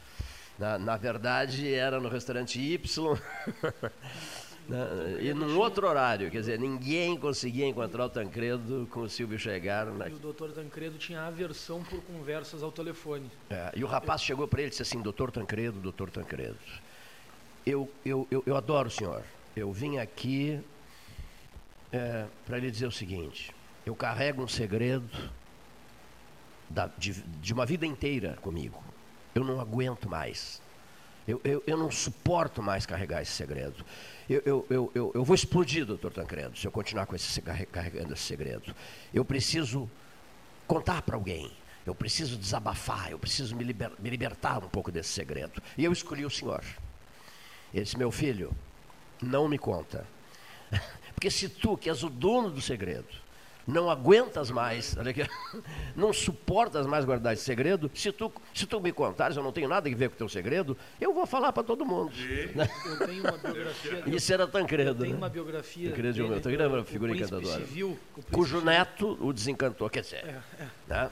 Na, 0.58 0.76
na 0.76 0.96
verdade, 0.96 1.72
era 1.72 1.98
no 2.00 2.08
restaurante 2.08 2.60
Y, 2.60 3.14
né, 4.68 4.86
e 5.20 5.32
num 5.32 5.56
outro 5.56 5.86
horário, 5.88 6.30
quer 6.30 6.40
dizer, 6.40 6.58
ninguém 6.58 7.16
conseguia 7.16 7.64
encontrar 7.66 8.04
o 8.06 8.08
Tancredo 8.10 8.88
com 8.90 9.00
o 9.00 9.08
Silvio 9.08 9.38
chegar. 9.38 9.86
na- 9.86 10.08
E 10.08 10.12
o 10.12 10.18
doutor 10.18 10.50
Tancredo 10.52 10.98
tinha 10.98 11.22
aversão 11.22 11.82
por 11.84 12.02
conversas 12.02 12.62
ao 12.62 12.72
telefone. 12.72 13.30
é, 13.50 13.72
e 13.76 13.84
o 13.84 13.86
rapaz 13.86 14.20
chegou 14.20 14.46
para 14.48 14.60
ele 14.60 14.68
e 14.68 14.70
disse 14.70 14.82
assim, 14.82 15.00
doutor 15.00 15.30
Tancredo, 15.30 15.80
doutor 15.80 16.10
Tancredo, 16.10 16.58
eu, 17.64 17.90
eu, 18.04 18.26
eu, 18.30 18.42
eu 18.46 18.56
adoro 18.56 18.88
o 18.88 18.90
senhor. 18.90 19.22
Eu 19.56 19.72
vim 19.72 19.98
aqui 19.98 20.60
para 22.46 22.58
lhe 22.58 22.70
dizer 22.70 22.86
o 22.86 22.92
seguinte, 22.92 23.54
eu 23.86 23.94
carrego 23.94 24.42
um 24.42 24.48
segredo 24.48 25.30
da- 26.68 26.90
de, 26.98 27.12
de 27.12 27.52
uma 27.52 27.66
vida 27.66 27.86
inteira 27.86 28.36
comigo. 28.40 28.82
Eu 29.34 29.44
não 29.44 29.60
aguento 29.60 30.08
mais. 30.08 30.62
Eu, 31.26 31.40
eu, 31.44 31.62
eu 31.66 31.76
não 31.76 31.90
suporto 31.90 32.62
mais 32.62 32.84
carregar 32.84 33.22
esse 33.22 33.32
segredo. 33.32 33.84
Eu, 34.28 34.42
eu, 34.44 34.66
eu, 34.70 34.92
eu, 34.94 35.12
eu 35.14 35.24
vou 35.24 35.34
explodir, 35.34 35.84
doutor 35.86 36.12
Tancredo, 36.12 36.56
se 36.58 36.66
eu 36.66 36.70
continuar 36.72 37.06
com 37.06 37.16
esse, 37.16 37.26
se- 37.26 37.40
carre- 37.42 37.66
carregando 37.66 38.12
esse 38.12 38.22
segredo. 38.22 38.74
Eu 39.12 39.24
preciso 39.24 39.88
contar 40.66 41.02
para 41.02 41.16
alguém. 41.16 41.50
Eu 41.86 41.94
preciso 41.94 42.36
desabafar, 42.38 43.10
eu 43.10 43.18
preciso 43.18 43.54
me, 43.56 43.62
liber- 43.64 43.92
me 43.98 44.08
libertar 44.10 44.62
um 44.64 44.68
pouco 44.68 44.90
desse 44.90 45.10
segredo. 45.10 45.62
E 45.76 45.84
eu 45.84 45.92
escolhi 45.92 46.24
o 46.24 46.30
senhor. 46.30 46.62
Ele 47.72 47.84
disse, 47.84 47.98
meu 47.98 48.10
filho, 48.10 48.52
não 49.22 49.48
me 49.48 49.58
conta. 49.58 50.06
Porque 51.24 51.30
se 51.30 51.48
tu, 51.48 51.74
que 51.74 51.88
és 51.88 52.02
o 52.02 52.10
dono 52.10 52.50
do 52.50 52.60
segredo, 52.60 53.06
não 53.66 53.88
aguentas 53.88 54.50
mais, 54.50 54.94
olha 54.98 55.10
aqui, 55.10 55.22
não 55.96 56.12
suportas 56.12 56.86
mais 56.86 57.06
guardar 57.06 57.32
esse 57.32 57.42
segredo, 57.42 57.90
se 57.94 58.12
tu, 58.12 58.30
se 58.52 58.66
tu 58.66 58.78
me 58.78 58.92
contares, 58.92 59.34
eu 59.34 59.42
não 59.42 59.50
tenho 59.50 59.66
nada 59.66 59.88
a 59.88 59.94
ver 59.94 60.10
com 60.10 60.16
o 60.16 60.18
teu 60.18 60.28
segredo, 60.28 60.76
eu 61.00 61.14
vou 61.14 61.24
falar 61.24 61.50
para 61.50 61.62
todo 61.62 61.82
mundo. 61.82 62.12
Né? 62.54 62.68
Eu 62.84 63.06
tenho 63.06 63.22
uma 63.22 63.38
biografia. 63.38 64.02
Isso 64.06 64.34
era 64.34 64.46
Tancredo. 64.46 65.02
Tem 65.02 65.12
né? 65.12 65.16
uma 65.16 65.30
biografia. 65.30 65.88
Tancredo 65.88 66.12
de 66.12 66.20
Humilde. 66.20 66.42
Tancredo 66.42 66.62
era 66.62 66.72
uma 66.74 66.82
o 66.82 66.84
figura 66.84 67.16
encantadora. 67.16 67.58
Civil, 67.58 67.98
Cujo 68.30 68.58
Civil. 68.58 68.64
neto 68.66 69.18
o 69.18 69.32
desencantou. 69.32 69.88
Quer 69.88 70.02
dizer, 70.02 70.26
É, 70.26 70.62
é. 70.62 70.68
né? 70.86 71.10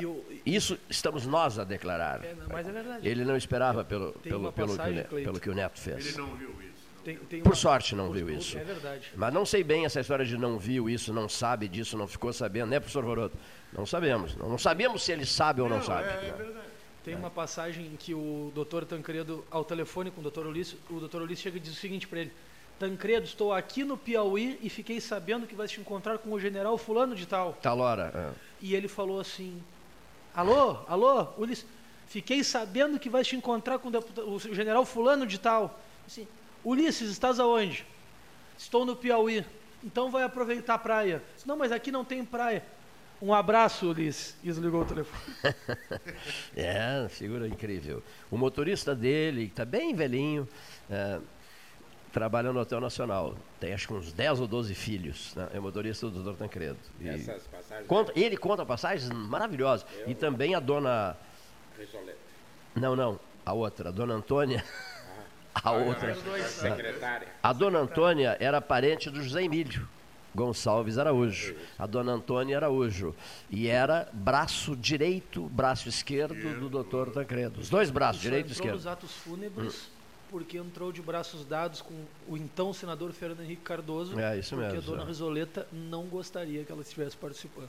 E 0.00 0.06
o- 0.06 0.24
isso 0.46 0.78
estamos 0.88 1.26
nós 1.26 1.58
a 1.58 1.64
declarar. 1.64 2.24
É, 2.24 2.34
não, 2.34 2.46
mas 2.48 2.68
é 2.68 2.70
verdade. 2.70 3.08
Ele 3.08 3.24
não 3.24 3.36
esperava 3.36 3.84
pelo, 3.84 4.12
pelo, 4.12 4.52
pelo, 4.52 4.68
que, 4.68 4.76
passagem, 4.76 5.04
pelo 5.04 5.40
que 5.40 5.50
o 5.50 5.54
neto 5.54 5.80
fez. 5.80 6.06
Ele 6.06 6.18
não 6.18 6.36
viu 6.36 6.50
isso. 6.60 6.67
Tem, 7.08 7.16
tem 7.16 7.40
Por 7.42 7.48
uma- 7.50 7.54
sorte 7.56 7.94
não 7.94 8.10
viu 8.12 8.28
isso. 8.28 8.58
É 8.58 8.64
verdade. 8.64 9.10
Mas 9.16 9.32
não 9.32 9.46
sei 9.46 9.64
bem 9.64 9.86
essa 9.86 9.98
história 9.98 10.26
de 10.26 10.36
não 10.36 10.58
viu 10.58 10.90
isso, 10.90 11.10
não 11.10 11.26
sabe 11.26 11.66
disso, 11.66 11.96
não 11.96 12.06
ficou 12.06 12.30
sabendo, 12.34 12.68
né, 12.68 12.78
professor 12.78 13.02
Voroto? 13.02 13.34
Não 13.72 13.86
sabemos. 13.86 14.36
Não, 14.36 14.46
não 14.46 14.58
sabemos 14.58 15.02
se 15.04 15.12
ele 15.12 15.24
sabe 15.24 15.62
ou 15.62 15.70
não, 15.70 15.82
sabe. 15.82 16.06
É, 16.06 16.20
né? 16.20 16.34
verdade. 16.36 16.66
Tem 17.02 17.14
uma 17.14 17.30
passagem 17.30 17.86
em 17.86 17.96
que 17.96 18.12
o 18.12 18.52
doutor 18.54 18.84
Tancredo, 18.84 19.42
ao 19.50 19.64
telefone 19.64 20.10
com 20.10 20.20
o 20.20 20.22
doutor 20.22 20.44
Ulisses, 20.46 20.76
o 20.90 21.00
doutor 21.00 21.22
Ulisses 21.22 21.42
chega 21.44 21.56
e 21.56 21.60
diz 21.60 21.72
o 21.72 21.76
seguinte 21.76 22.06
para 22.06 22.18
ele: 22.20 22.32
Tancredo, 22.78 23.24
estou 23.24 23.54
aqui 23.54 23.84
no 23.84 23.96
Piauí 23.96 24.58
e 24.60 24.68
fiquei 24.68 25.00
sabendo 25.00 25.46
que 25.46 25.54
vai 25.54 25.66
te 25.66 25.80
encontrar 25.80 26.18
com 26.18 26.30
o 26.30 26.38
general 26.38 26.76
Fulano 26.76 27.14
de 27.14 27.24
Tal. 27.24 27.54
Tal 27.62 27.78
hora. 27.78 28.12
é. 28.14 28.38
E 28.60 28.74
ele 28.74 28.86
falou 28.86 29.18
assim: 29.18 29.62
Alô, 30.34 30.76
alô, 30.86 31.28
Ulisses, 31.38 31.64
fiquei 32.06 32.44
sabendo 32.44 32.98
que 32.98 33.08
vai 33.08 33.24
te 33.24 33.34
encontrar 33.34 33.78
com 33.78 33.88
o 33.88 34.38
general 34.54 34.84
Fulano 34.84 35.26
de 35.26 35.38
Tal. 35.38 35.80
Assim, 36.06 36.28
Ulisses, 36.68 37.10
estás 37.10 37.40
aonde? 37.40 37.86
Estou 38.58 38.84
no 38.84 38.94
Piauí. 38.94 39.42
Então 39.82 40.10
vai 40.10 40.22
aproveitar 40.22 40.74
a 40.74 40.78
praia. 40.78 41.22
Não, 41.46 41.56
mas 41.56 41.72
aqui 41.72 41.90
não 41.90 42.04
tem 42.04 42.22
praia. 42.22 42.62
Um 43.22 43.32
abraço, 43.32 43.88
Ulisses. 43.88 44.36
E 44.42 44.48
desligou 44.48 44.82
o 44.82 44.84
telefone. 44.84 45.34
é, 46.54 47.06
figura 47.08 47.48
incrível. 47.48 48.02
O 48.30 48.36
motorista 48.36 48.94
dele, 48.94 49.46
que 49.46 49.52
está 49.52 49.64
bem 49.64 49.94
velhinho, 49.94 50.46
é, 50.90 51.18
trabalha 52.12 52.52
no 52.52 52.60
Hotel 52.60 52.82
Nacional. 52.82 53.34
Tem 53.58 53.72
acho 53.72 53.88
que 53.88 53.94
uns 53.94 54.12
10 54.12 54.40
ou 54.40 54.46
12 54.46 54.74
filhos. 54.74 55.34
Né? 55.34 55.48
É 55.54 55.58
o 55.58 55.62
motorista 55.62 56.10
do 56.10 56.22
Dr. 56.22 56.36
Tancredo. 56.36 56.76
E 57.00 57.08
Essas 57.08 57.46
passagens. 57.46 57.86
conta, 57.86 58.12
ele 58.14 58.36
conta 58.36 58.66
passagens 58.66 59.08
maravilhosas. 59.08 59.86
E 60.06 60.14
também 60.14 60.54
a 60.54 60.60
dona. 60.60 61.16
Risoleta. 61.78 62.18
Não, 62.76 62.94
não. 62.94 63.18
A 63.46 63.54
outra, 63.54 63.88
a 63.88 63.92
dona 63.92 64.12
Antônia. 64.12 64.62
A 65.64 65.72
outra. 65.72 66.16
A 67.42 67.52
dona 67.52 67.80
Antônia 67.80 68.36
era 68.38 68.60
parente 68.60 69.10
do 69.10 69.22
José 69.22 69.42
Emílio 69.42 69.88
Gonçalves 70.34 70.98
Araújo. 70.98 71.56
A 71.78 71.86
dona 71.86 72.12
Antônia 72.12 72.56
Araújo. 72.56 73.14
E 73.50 73.66
era 73.66 74.08
braço 74.12 74.76
direito, 74.76 75.48
braço 75.48 75.88
esquerdo 75.88 76.60
do 76.60 76.68
doutor 76.68 77.10
Tancredo. 77.10 77.60
Os 77.60 77.68
dois 77.68 77.90
braços, 77.90 78.22
direito 78.22 78.48
e 78.48 78.52
entrou 78.52 78.66
nos 78.68 78.80
esquerdo. 78.80 78.92
atos 78.92 79.12
fúnebres 79.16 79.90
porque 80.30 80.58
entrou 80.58 80.92
de 80.92 81.00
braços 81.00 81.44
dados 81.44 81.80
com 81.80 81.94
o 82.28 82.36
então 82.36 82.72
senador 82.72 83.12
Fernando 83.12 83.40
Henrique 83.40 83.62
Cardoso. 83.62 84.18
É, 84.18 84.38
isso 84.38 84.54
porque 84.54 84.74
mesmo, 84.74 84.82
a 84.82 84.92
dona 84.92 85.02
é. 85.02 85.06
Risoleta 85.06 85.66
não 85.72 86.04
gostaria 86.04 86.64
que 86.64 86.70
ela 86.70 86.82
estivesse 86.82 87.16
participando. 87.16 87.68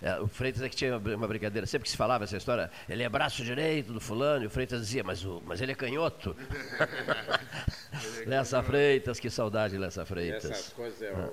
É, 0.00 0.20
o 0.20 0.28
Freitas 0.28 0.62
é 0.62 0.68
que 0.68 0.76
tinha 0.76 0.96
uma 0.96 1.26
brincadeira, 1.26 1.66
sempre 1.66 1.84
que 1.86 1.90
se 1.90 1.96
falava 1.96 2.22
essa 2.24 2.36
história, 2.36 2.70
ele 2.88 3.02
é 3.02 3.08
braço 3.08 3.42
direito 3.42 3.92
do 3.92 4.00
fulano, 4.00 4.44
e 4.44 4.46
o 4.46 4.50
Freitas 4.50 4.80
dizia, 4.80 5.02
mas, 5.02 5.24
o, 5.24 5.42
mas 5.44 5.60
ele 5.60 5.72
é 5.72 5.74
canhoto. 5.74 6.36
Lessa 8.26 8.62
Freitas, 8.62 9.18
que 9.18 9.30
saudade 9.30 9.74
de 9.74 9.78
Lessa 9.78 10.04
Freitas. 10.04 10.44
Essas 10.50 10.72
coisas, 10.72 11.02
Ah. 11.14 11.30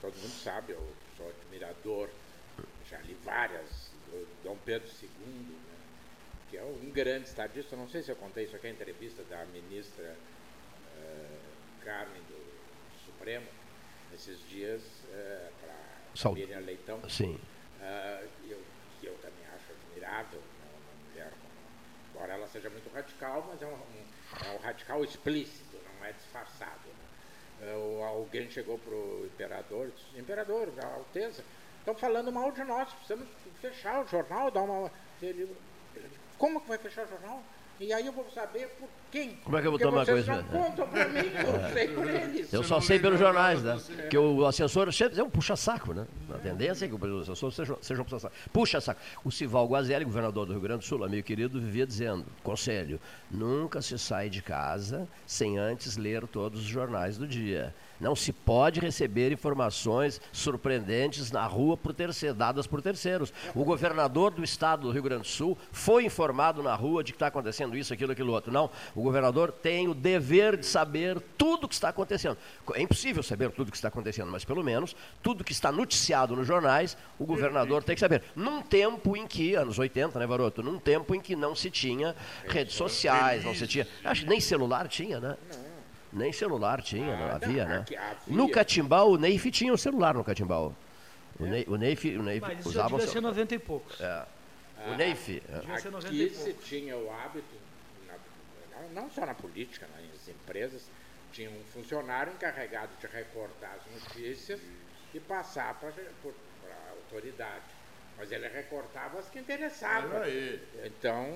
todo 0.00 0.14
mundo 0.16 0.30
sabe, 0.42 0.72
eu 0.72 0.92
sou 1.16 1.28
admirador, 1.28 2.08
já 2.88 2.98
li 3.00 3.16
várias, 3.24 3.90
do 4.10 4.26
Dom 4.44 4.56
Pedro 4.64 4.88
II, 5.02 5.08
né, 5.28 5.56
que 6.50 6.56
é 6.56 6.62
um 6.62 6.90
grande 6.90 7.26
estadista, 7.28 7.74
não 7.76 7.88
sei 7.88 8.02
se 8.02 8.10
eu 8.12 8.16
contei 8.16 8.44
isso 8.44 8.54
aqui, 8.54 8.66
a 8.66 8.70
entrevista 8.70 9.22
da 9.24 9.44
ministra 9.46 10.14
eh, 10.96 11.38
Carmen 11.84 12.22
do 12.28 12.40
Supremo, 13.06 13.46
nesses 14.12 14.38
dias, 14.48 14.82
para 15.60 15.74
Saud- 16.14 16.38
Miriam 16.38 16.60
Leitão. 16.60 17.00
Sim. 17.08 17.38
Ah, 17.86 18.22
eu, 18.48 18.58
que 18.98 19.06
eu 19.06 19.14
também 19.18 19.44
acho 19.54 19.72
admirável, 19.72 20.40
né, 20.58 20.66
uma 20.86 21.06
mulher, 21.06 21.32
embora 22.10 22.32
ela 22.32 22.48
seja 22.48 22.70
muito 22.70 22.88
radical, 22.88 23.44
mas 23.46 23.60
é 23.60 23.66
um, 23.66 23.74
um- 23.74 24.06
é 24.46 24.50
um 24.52 24.58
radical 24.58 25.04
explícito, 25.04 25.78
não 25.98 26.04
é 26.04 26.12
disfarçado. 26.12 26.88
né. 27.60 27.76
O- 27.76 28.02
alguém 28.02 28.50
chegou 28.50 28.78
para 28.78 28.94
o 28.94 29.26
imperador 29.26 29.88
e 29.88 29.92
disse, 29.92 30.18
imperador, 30.18 30.70
da 30.72 30.86
Alteza, 30.86 31.44
estão 31.78 31.94
falando 31.94 32.32
mal 32.32 32.50
de 32.52 32.64
nós, 32.64 32.92
precisamos 32.92 33.28
fechar 33.60 34.02
o 34.02 34.06
jornal, 34.08 34.50
dar 34.50 34.62
uma... 34.62 34.90
Ele, 35.22 35.54
como 36.38 36.60
que 36.60 36.68
vai 36.68 36.78
fechar 36.78 37.04
o 37.06 37.08
jornal? 37.08 37.44
E 37.80 37.92
aí 37.92 38.06
eu 38.06 38.12
vou 38.12 38.24
saber 38.32 38.68
por 38.78 38.88
quem. 39.10 39.36
Como 39.44 39.56
é 39.56 39.60
que 39.60 39.66
eu 39.66 39.72
vou 39.72 39.78
Porque 39.80 39.90
tomar 39.92 40.04
vocês 40.04 40.24
coisa? 40.26 40.42
não 40.42 40.48
contam 40.48 40.88
para 40.88 41.08
mim, 41.08 41.18
eu 41.18 41.72
sei 41.72 41.88
por 41.88 42.06
eles. 42.10 42.52
Eu 42.52 42.62
só 42.62 42.80
sei 42.80 42.98
pelos 42.98 43.18
jornais, 43.18 43.62
né? 43.62 43.76
Que 44.08 44.16
o 44.16 44.46
assessor 44.46 44.92
sempre 44.92 45.20
é 45.20 45.22
um 45.24 45.28
puxa-saco, 45.30 45.92
né? 45.92 46.06
A 46.32 46.38
tendência 46.38 46.84
é 46.84 46.88
que 46.88 46.94
o 46.94 47.20
assessor 47.20 47.52
seja, 47.52 47.76
seja 47.80 48.00
um 48.00 48.04
puxa-saco. 48.04 48.34
Puxa-saco. 48.52 49.00
O 49.24 49.30
Sival 49.30 49.66
Guazelli, 49.66 50.04
governador 50.04 50.46
do 50.46 50.52
Rio 50.52 50.62
Grande 50.62 50.80
do 50.80 50.84
Sul, 50.84 51.04
amigo 51.04 51.26
querido, 51.26 51.60
vivia 51.60 51.86
dizendo, 51.86 52.24
conselho, 52.42 53.00
nunca 53.30 53.82
se 53.82 53.98
sai 53.98 54.30
de 54.30 54.40
casa 54.40 55.08
sem 55.26 55.58
antes 55.58 55.96
ler 55.96 56.26
todos 56.28 56.60
os 56.60 56.66
jornais 56.66 57.18
do 57.18 57.26
dia. 57.26 57.74
Não 58.00 58.14
se 58.16 58.32
pode 58.32 58.80
receber 58.80 59.32
informações 59.32 60.20
surpreendentes 60.32 61.30
na 61.30 61.46
rua 61.46 61.76
por 61.76 61.94
terceiro, 61.94 62.34
dadas 62.34 62.66
por 62.66 62.82
terceiros. 62.82 63.32
O 63.54 63.64
governador 63.64 64.32
do 64.32 64.42
estado 64.42 64.82
do 64.82 64.90
Rio 64.90 65.02
Grande 65.02 65.22
do 65.22 65.28
Sul 65.28 65.56
foi 65.72 66.04
informado 66.04 66.62
na 66.62 66.74
rua 66.74 67.04
de 67.04 67.12
que 67.12 67.16
está 67.16 67.28
acontecendo 67.28 67.76
isso, 67.76 67.92
aquilo, 67.92 68.12
aquilo 68.12 68.32
outro. 68.32 68.52
Não, 68.52 68.70
o 68.94 69.02
governador 69.02 69.52
tem 69.52 69.88
o 69.88 69.94
dever 69.94 70.56
de 70.56 70.66
saber 70.66 71.20
tudo 71.38 71.64
o 71.64 71.68
que 71.68 71.74
está 71.74 71.88
acontecendo. 71.88 72.36
É 72.74 72.82
impossível 72.82 73.22
saber 73.22 73.50
tudo 73.50 73.68
o 73.68 73.70
que 73.70 73.76
está 73.76 73.88
acontecendo, 73.88 74.30
mas 74.30 74.44
pelo 74.44 74.62
menos 74.62 74.94
tudo 75.22 75.44
que 75.44 75.52
está 75.52 75.70
noticiado 75.70 76.36
nos 76.36 76.46
jornais, 76.46 76.96
o 77.18 77.24
governador 77.24 77.82
tem 77.82 77.94
que 77.94 78.00
saber. 78.00 78.22
Num 78.34 78.62
tempo 78.62 79.16
em 79.16 79.26
que, 79.26 79.54
anos 79.54 79.78
80, 79.78 80.18
né, 80.18 80.26
Varoto? 80.26 80.62
Num 80.62 80.78
tempo 80.78 81.14
em 81.14 81.20
que 81.20 81.36
não 81.36 81.54
se 81.54 81.70
tinha 81.70 82.14
redes 82.46 82.74
sociais, 82.74 83.44
não 83.44 83.54
se 83.54 83.66
tinha. 83.66 83.86
Acho 84.04 84.22
que 84.22 84.28
nem 84.28 84.40
celular 84.40 84.88
tinha, 84.88 85.20
né? 85.20 85.36
Nem 86.14 86.32
celular 86.32 86.80
tinha, 86.80 87.16
não 87.16 87.30
havia, 87.34 87.64
né? 87.64 87.84
No 88.28 88.48
Catimbau, 88.48 89.10
o 89.12 89.16
Neif 89.18 89.50
tinha 89.50 89.72
um 89.72 89.76
celular 89.76 90.14
no 90.14 90.22
Catimbau. 90.24 90.74
O 91.40 91.44
Neif, 91.44 91.68
o 91.68 91.76
Neif, 91.76 92.16
o 92.16 92.22
Neif 92.22 92.40
Mas 92.40 92.60
isso 92.60 92.68
usava 92.68 92.94
o 92.94 92.98
devia 92.98 93.06
ser 93.06 93.12
celular. 93.12 93.30
90 93.32 93.54
e 93.54 93.58
poucos. 93.58 94.00
É. 94.00 94.26
O 94.86 94.94
Neif. 94.96 95.42
é. 95.48 95.58
Devia 95.58 95.78
ser 95.78 95.90
90 95.90 96.14
e 96.14 96.26
Aqui 96.26 96.34
se 96.36 96.52
tinha 96.54 96.96
o 96.96 97.10
hábito, 97.12 97.54
na- 98.06 99.00
não, 99.00 99.10
só 99.10 99.26
na 99.26 99.34
política, 99.34 99.88
nas 99.96 100.28
empresas, 100.28 100.82
tinha 101.32 101.50
um 101.50 101.64
funcionário 101.72 102.32
encarregado 102.32 102.90
de 103.00 103.06
recortar 103.08 103.76
as 103.84 103.92
notícias 103.92 104.60
e 105.12 105.18
passar 105.18 105.74
para 105.80 105.88
a 105.90 106.90
autoridade. 106.92 107.64
Mas 108.16 108.30
ele 108.30 108.46
recortava 108.46 109.18
as 109.18 109.28
que 109.28 109.40
interessavam. 109.40 110.10
Então, 110.84 111.26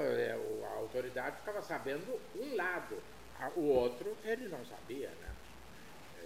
é, 0.00 0.38
a 0.72 0.76
autoridade 0.78 1.36
ficava 1.38 1.60
sabendo 1.62 2.20
um 2.36 2.54
lado, 2.54 2.96
o 3.56 3.62
outro 3.62 4.16
ele 4.24 4.48
não 4.48 4.64
sabia. 4.66 5.08
Né? 5.08 5.28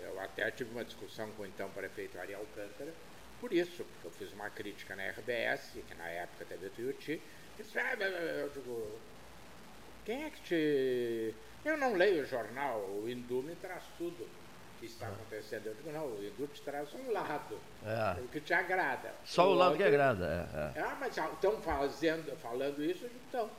Eu 0.04 0.20
até 0.20 0.50
tive 0.50 0.70
uma 0.72 0.84
discussão 0.84 1.30
com 1.32 1.42
o 1.42 1.46
então 1.46 1.68
prefeito 1.70 2.18
Ariel 2.18 2.40
Alcântara 2.40 2.92
por 3.40 3.52
isso, 3.52 3.84
porque 3.84 4.06
eu 4.06 4.10
fiz 4.12 4.32
uma 4.32 4.48
crítica 4.50 4.94
na 4.94 5.08
RBS, 5.10 5.72
que 5.88 5.94
na 5.96 6.06
época 6.08 6.44
teve 6.44 6.66
o 6.66 6.70
Tuiuti, 6.70 7.12
e 7.58 7.62
disse, 7.62 7.76
ah, 7.76 7.94
eu 7.94 8.48
digo, 8.50 9.00
quem 10.04 10.24
é 10.24 10.30
que 10.30 10.40
te... 10.42 11.34
Eu 11.64 11.76
não 11.76 11.94
leio 11.96 12.22
o 12.22 12.26
jornal, 12.26 12.78
o 12.80 13.08
Hindu 13.08 13.42
me 13.42 13.56
traz 13.56 13.82
tudo 13.98 14.28
que 14.78 14.86
está 14.86 15.08
acontecendo. 15.08 15.66
Eu 15.66 15.74
digo, 15.74 15.90
não, 15.90 16.06
o 16.06 16.24
Hindu 16.24 16.46
te 16.48 16.62
traz 16.62 16.92
um 16.94 17.10
lado, 17.10 17.58
É. 17.84 18.20
o 18.20 18.28
que 18.28 18.40
te 18.40 18.54
agrada. 18.54 19.12
Só 19.24 19.50
o 19.50 19.54
lado 19.54 19.76
que 19.76 19.82
outro- 19.82 19.88
agrada. 20.00 20.48
é, 20.74 20.78
é. 20.78 20.80
Ah, 20.82 20.96
mas 21.00 21.16
estão 21.16 21.60
fazendo, 21.62 22.36
falando 22.38 22.80
isso, 22.84 23.06
então. 23.28 23.50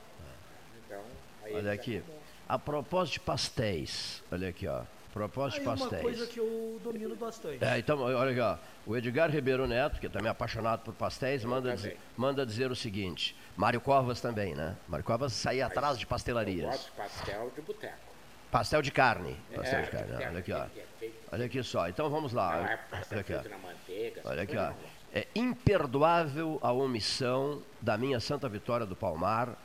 Então, 0.86 1.04
aí 1.44 1.56
Olha 1.56 1.74
aqui. 1.74 1.98
acabam. 1.98 2.20
A 2.48 2.60
propósito 2.60 3.14
de 3.14 3.20
pastéis. 3.22 4.24
Olha 4.32 4.50
aqui, 4.50 4.68
ó. 4.68 4.82
Propósito 5.14 5.62
de 5.62 5.68
uma 5.68 5.78
pastéis. 5.78 6.02
coisa 6.02 6.26
que 6.28 6.40
eu 6.40 6.80
domino 6.84 7.16
bastante. 7.16 7.64
É, 7.64 7.78
então, 7.78 8.00
olha 8.02 8.32
aqui, 8.32 8.40
ó. 8.40 8.58
O 8.86 8.98
Edgar 8.98 9.30
Ribeiro 9.30 9.68
Neto, 9.68 10.00
que 10.00 10.10
também 10.10 10.28
é 10.28 10.32
apaixonado 10.32 10.82
por 10.82 10.94
pastéis, 10.94 11.46
manda, 11.46 11.76
dizer, 11.76 11.98
manda 12.18 12.46
dizer 12.46 12.72
o 12.72 12.76
seguinte. 12.76 13.36
Mário 13.56 13.80
Covas 13.80 14.20
também, 14.20 14.56
né? 14.56 14.76
Mário 14.88 15.06
Covas 15.06 15.34
saía 15.34 15.68
atrás 15.68 15.98
de 16.00 16.06
Eu 16.06 16.10
pastelarias. 16.10 16.66
gosto 16.66 16.86
de 16.86 16.92
pastel 16.98 17.52
de 17.56 17.62
boteco. 17.62 18.14
Pastel 18.52 18.82
de 18.82 18.92
carne. 18.92 19.36
Pastel 19.56 19.80
É, 19.80 19.82
de 19.84 19.92
carne. 19.92 20.14
Olha 20.14 20.40
aqui, 20.40 20.52
ó. 20.54 20.64
é 20.66 21.10
Olha 21.32 21.46
aqui 21.46 21.64
só. 21.64 21.88
Então 21.88 22.10
vamos 22.10 22.34
lá. 22.34 22.56
É 22.56 22.60
Olha 22.62 22.80
pastel 22.90 23.20
aqui, 23.20 23.34
ó. 23.34 23.40
feito 23.42 23.50
na 23.52 23.58
manteiga. 23.68 24.22
Olha 24.26 24.42
aqui, 24.44 24.58
ó. 24.58 24.68
eu. 24.70 24.76
É 25.16 25.28
imperdoável 25.36 26.60
a 26.64 26.72
omissão 26.72 27.62
da 27.80 27.98
minha 28.00 28.20
Santa 28.20 28.50
Vitória 28.50 28.86
do 28.86 28.96
Palmar 28.96 29.56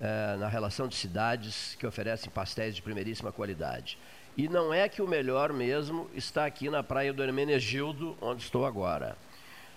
eh, 0.00 0.36
na 0.38 0.48
relação 0.48 0.86
de 0.88 0.94
cidades 0.96 1.76
que 1.78 1.86
oferecem 1.86 2.30
pastéis 2.30 2.74
de 2.74 2.82
primeiríssima 2.82 3.30
qualidade. 3.32 3.98
E 4.36 4.48
não 4.48 4.74
é 4.74 4.88
que 4.88 5.00
o 5.00 5.06
melhor 5.06 5.52
mesmo 5.52 6.10
está 6.14 6.44
aqui 6.44 6.68
na 6.68 6.82
praia 6.82 7.12
do 7.12 7.22
Hermenegildo, 7.22 8.16
onde 8.20 8.42
estou 8.42 8.66
agora. 8.66 9.16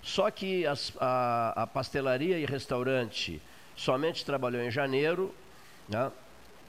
Só 0.02 0.31
que 0.31 0.65
as- 0.65 0.94
a, 0.99 1.64
a 1.64 1.68
pastelaria 1.68 2.38
e 2.39 2.45
restaurante 2.45 3.41
somente 3.76 4.26
trabalhou 4.26 4.61
em 4.61 4.72
janeiro, 4.72 5.34
né? 5.88 6.11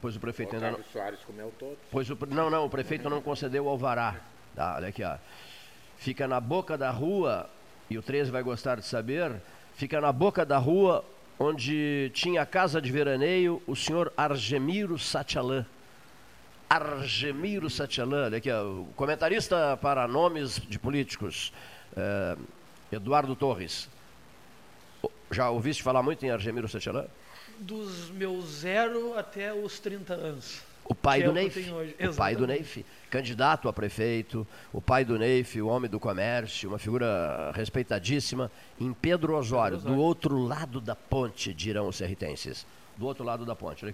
pois 0.03 0.15
o 0.16 0.20
prefeito 0.20 0.55
ainda 0.55 0.70
não, 0.73 0.85
Soares 0.93 1.20
comeu 1.20 1.53
todos. 1.59 1.79
Pois 1.91 2.11
o, 2.11 2.19
não, 2.29 2.51
não, 2.51 2.66
o 2.66 2.70
prefeito 2.70 3.09
não 3.09 3.23
concedeu 3.23 3.65
o 3.65 3.69
alvará. 3.69 4.16
Tá, 4.55 4.75
olha 4.77 4.89
aqui, 4.89 5.03
ó. 5.03 5.16
Fica 5.97 6.29
na 6.29 6.41
boca 6.41 6.77
da 6.77 6.91
rua, 6.91 7.49
e 7.89 7.97
o 7.97 8.03
13 8.03 8.31
vai 8.31 8.43
gostar 8.43 8.77
de 8.77 8.85
saber, 8.85 9.33
fica 9.75 10.01
na 10.01 10.12
boca 10.12 10.45
da 10.45 10.59
rua 10.59 11.05
onde 11.39 12.10
tinha 12.15 12.43
a 12.43 12.47
casa 12.47 12.81
de 12.81 12.90
veraneio 12.90 13.62
o 13.66 13.77
senhor 13.77 14.12
Argemiro 14.16 14.98
Satyalan. 14.98 15.65
Argemiro 16.69 17.70
Satyalan, 17.70 18.27
olha 18.27 18.39
aqui, 18.39 18.51
o 18.52 18.89
comentarista 18.97 19.77
para 19.81 20.06
nomes 20.06 20.60
de 20.69 20.78
políticos, 20.78 21.52
eh, 21.97 22.36
Eduardo 22.93 23.35
Torres. 23.35 23.89
Já 25.31 25.48
ouviste 25.48 25.82
falar 25.82 26.02
muito 26.02 26.24
em 26.27 26.31
Argemiro 26.31 26.69
Satyalan? 26.69 27.06
Dos 27.59 28.10
meus 28.10 28.44
zero 28.47 29.16
até 29.16 29.52
os 29.52 29.78
30 29.78 30.15
anos. 30.15 30.68
O 30.89 30.94
pai 30.94 31.20
Que 31.20 31.28
do 31.28 31.39
é 31.39 31.44
o 31.44 31.51
que 31.51 31.59
eu 31.69 31.74
Neif. 31.77 32.09
O 32.09 32.16
pai 32.16 32.35
do. 32.35 32.47
Neif, 32.47 32.85
candidato 33.10 33.69
a 33.69 33.73
prefeito, 33.73 34.47
o 34.73 34.81
pai 34.81 35.05
do 35.05 35.19
Neif, 35.19 35.60
o 35.60 35.69
homem 35.69 35.90
do 35.90 36.01
comércio, 36.01 36.70
uma 36.70 36.78
figura 36.78 37.52
respeitadíssima, 37.55 38.51
em 38.81 38.93
Pedro 38.93 39.36
Osório, 39.36 39.78
do 39.78 39.97
outro 39.97 40.39
lado 40.39 40.81
da 40.81 40.97
ponte, 40.97 41.52
dirão 41.52 41.89
os 41.89 41.97
serritenses. 41.97 42.66
Do 42.97 43.06
outro 43.06 43.24
lado 43.24 43.44
da 43.44 43.55
ponte. 43.55 43.85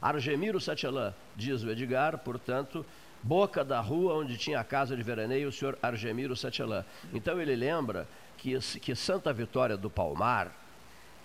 Argemiro 0.00 0.60
Satyalan, 0.60 1.12
diz 1.36 1.62
o 1.64 1.70
Edgar, 1.70 2.18
portanto, 2.18 2.86
boca 3.24 3.64
da 3.64 3.80
rua 3.80 4.14
onde 4.14 4.36
tinha 4.36 4.60
a 4.60 4.64
casa 4.64 4.94
de 4.94 5.02
veraneio 5.02 5.48
o 5.48 5.52
senhor 5.52 5.78
Argemiro 5.82 6.36
Satielã. 6.36 6.84
Então 7.12 7.40
ele 7.40 7.56
lembra 7.56 8.06
que, 8.36 8.58
que 8.80 8.94
Santa 8.94 9.32
Vitória 9.32 9.76
do 9.76 9.88
Palmar, 9.88 10.54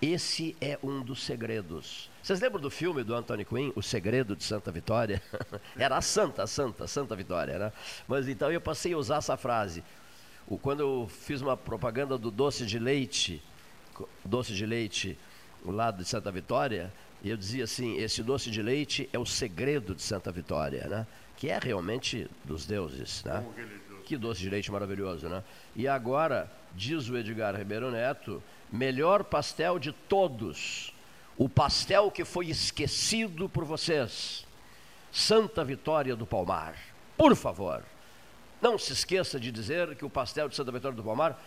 esse 0.01 0.55
é 0.61 0.79
um 0.81 1.01
dos 1.01 1.23
segredos. 1.23 2.08
Vocês 2.21 2.39
lembram 2.41 2.61
do 2.61 2.69
filme 2.69 3.03
do 3.03 3.15
Anthony 3.15 3.45
Quinn, 3.45 3.71
O 3.75 3.81
Segredo 3.81 4.35
de 4.35 4.43
Santa 4.43 4.71
Vitória? 4.71 5.21
Era 5.77 5.97
a 5.97 6.01
Santa, 6.01 6.45
Santa, 6.45 6.85
Santa 6.85 7.15
Vitória, 7.15 7.57
né? 7.57 7.73
Mas 8.07 8.27
então 8.27 8.51
eu 8.51 8.61
passei 8.61 8.93
a 8.93 8.97
usar 8.97 9.17
essa 9.17 9.37
frase. 9.37 9.83
O, 10.45 10.57
quando 10.57 10.81
eu 10.81 11.07
fiz 11.07 11.41
uma 11.41 11.55
propaganda 11.55 12.17
do 12.17 12.29
doce 12.29 12.65
de 12.65 12.77
leite, 12.77 13.41
doce 14.23 14.53
de 14.53 14.65
leite, 14.65 15.17
o 15.63 15.71
lado 15.71 16.03
de 16.03 16.09
Santa 16.09 16.31
Vitória, 16.31 16.91
eu 17.23 17.37
dizia 17.37 17.63
assim: 17.63 17.97
esse 17.97 18.21
doce 18.21 18.51
de 18.51 18.61
leite 18.61 19.09
é 19.13 19.17
o 19.17 19.25
segredo 19.25 19.95
de 19.95 20.01
Santa 20.01 20.31
Vitória, 20.31 20.87
né? 20.87 21.07
Que 21.37 21.49
é 21.49 21.57
realmente 21.57 22.29
dos 22.43 22.65
deuses, 22.65 23.23
né? 23.23 23.45
Que 24.05 24.17
doce 24.17 24.41
de 24.41 24.49
leite 24.49 24.71
maravilhoso, 24.71 25.29
né? 25.29 25.43
E 25.75 25.87
agora, 25.87 26.51
diz 26.75 27.09
o 27.09 27.17
Edgar 27.17 27.55
Ribeiro 27.55 27.89
Neto, 27.91 28.43
melhor 28.71 29.23
pastel 29.23 29.79
de 29.79 29.91
todos, 29.91 30.93
o 31.39 31.47
pastel 31.47 32.11
que 32.11 32.25
foi 32.25 32.49
esquecido 32.49 33.47
por 33.47 33.63
vocês, 33.63 34.45
Santa 35.09 35.63
Vitória 35.63 36.13
do 36.13 36.25
Palmar. 36.25 36.75
Por 37.17 37.33
favor, 37.33 37.81
não 38.61 38.77
se 38.77 38.91
esqueça 38.91 39.39
de 39.39 39.49
dizer 39.49 39.95
que 39.95 40.03
o 40.03 40.09
pastel 40.09 40.49
de 40.49 40.55
Santa 40.57 40.69
Vitória 40.69 40.97
do 40.97 41.01
Palmar 41.01 41.41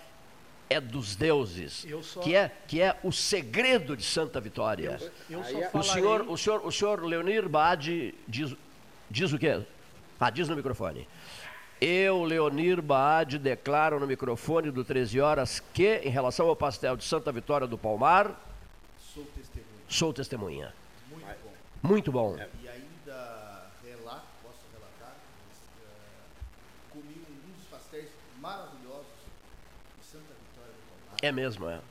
é 0.70 0.81
dos 0.81 1.14
deuses, 1.14 1.86
só... 2.02 2.20
que, 2.20 2.35
é, 2.35 2.51
que 2.66 2.81
é 2.81 2.98
o 3.05 3.12
segredo 3.12 3.94
de 3.94 4.02
Santa 4.02 4.40
Vitória. 4.40 4.98
Eu, 5.28 5.40
eu 5.40 5.44
falarei... 5.44 5.70
o, 5.74 5.82
senhor, 5.82 6.20
o, 6.23 6.39
senhor, 6.39 6.66
o 6.66 6.73
senhor 6.73 7.05
Leonir 7.05 7.47
Bade 7.47 8.14
diz, 8.27 8.56
diz 9.10 9.31
o 9.31 9.39
quê? 9.39 9.60
Ah, 10.19 10.31
diz 10.31 10.48
no 10.48 10.56
microfone. 10.56 11.06
Eu, 11.78 12.24
Leonir 12.24 12.81
Baade, 12.81 13.39
declaro 13.39 14.01
no 14.01 14.06
microfone 14.06 14.70
do 14.70 14.82
13 14.82 15.20
horas 15.20 15.62
que, 15.74 15.97
em 15.97 16.09
relação 16.09 16.48
ao 16.48 16.56
pastel 16.56 16.97
de 16.97 17.05
Santa 17.05 17.31
Vitória 17.31 17.66
do 17.66 17.77
Palmar. 17.77 18.35
Sou 19.93 20.10
testemunha. 20.10 20.73
Muito 21.10 21.43
bom. 21.43 21.52
Muito 21.82 22.12
bom. 22.12 22.39
É. 22.39 22.48
E 22.62 22.66
ainda 22.66 23.70
relato, 23.85 24.27
posso 24.43 24.64
relatar, 24.73 25.14
uh, 25.14 26.90
comi 26.90 27.23
um 27.28 27.52
dos 27.52 27.66
pastéis 27.66 28.09
maravilhosos 28.40 29.12
de 29.98 30.06
Santa 30.06 30.32
Vitória 30.32 30.73
do 30.73 30.89
Palmar. 30.89 31.19
É 31.20 31.31
mesmo, 31.31 31.69
é. 31.69 31.82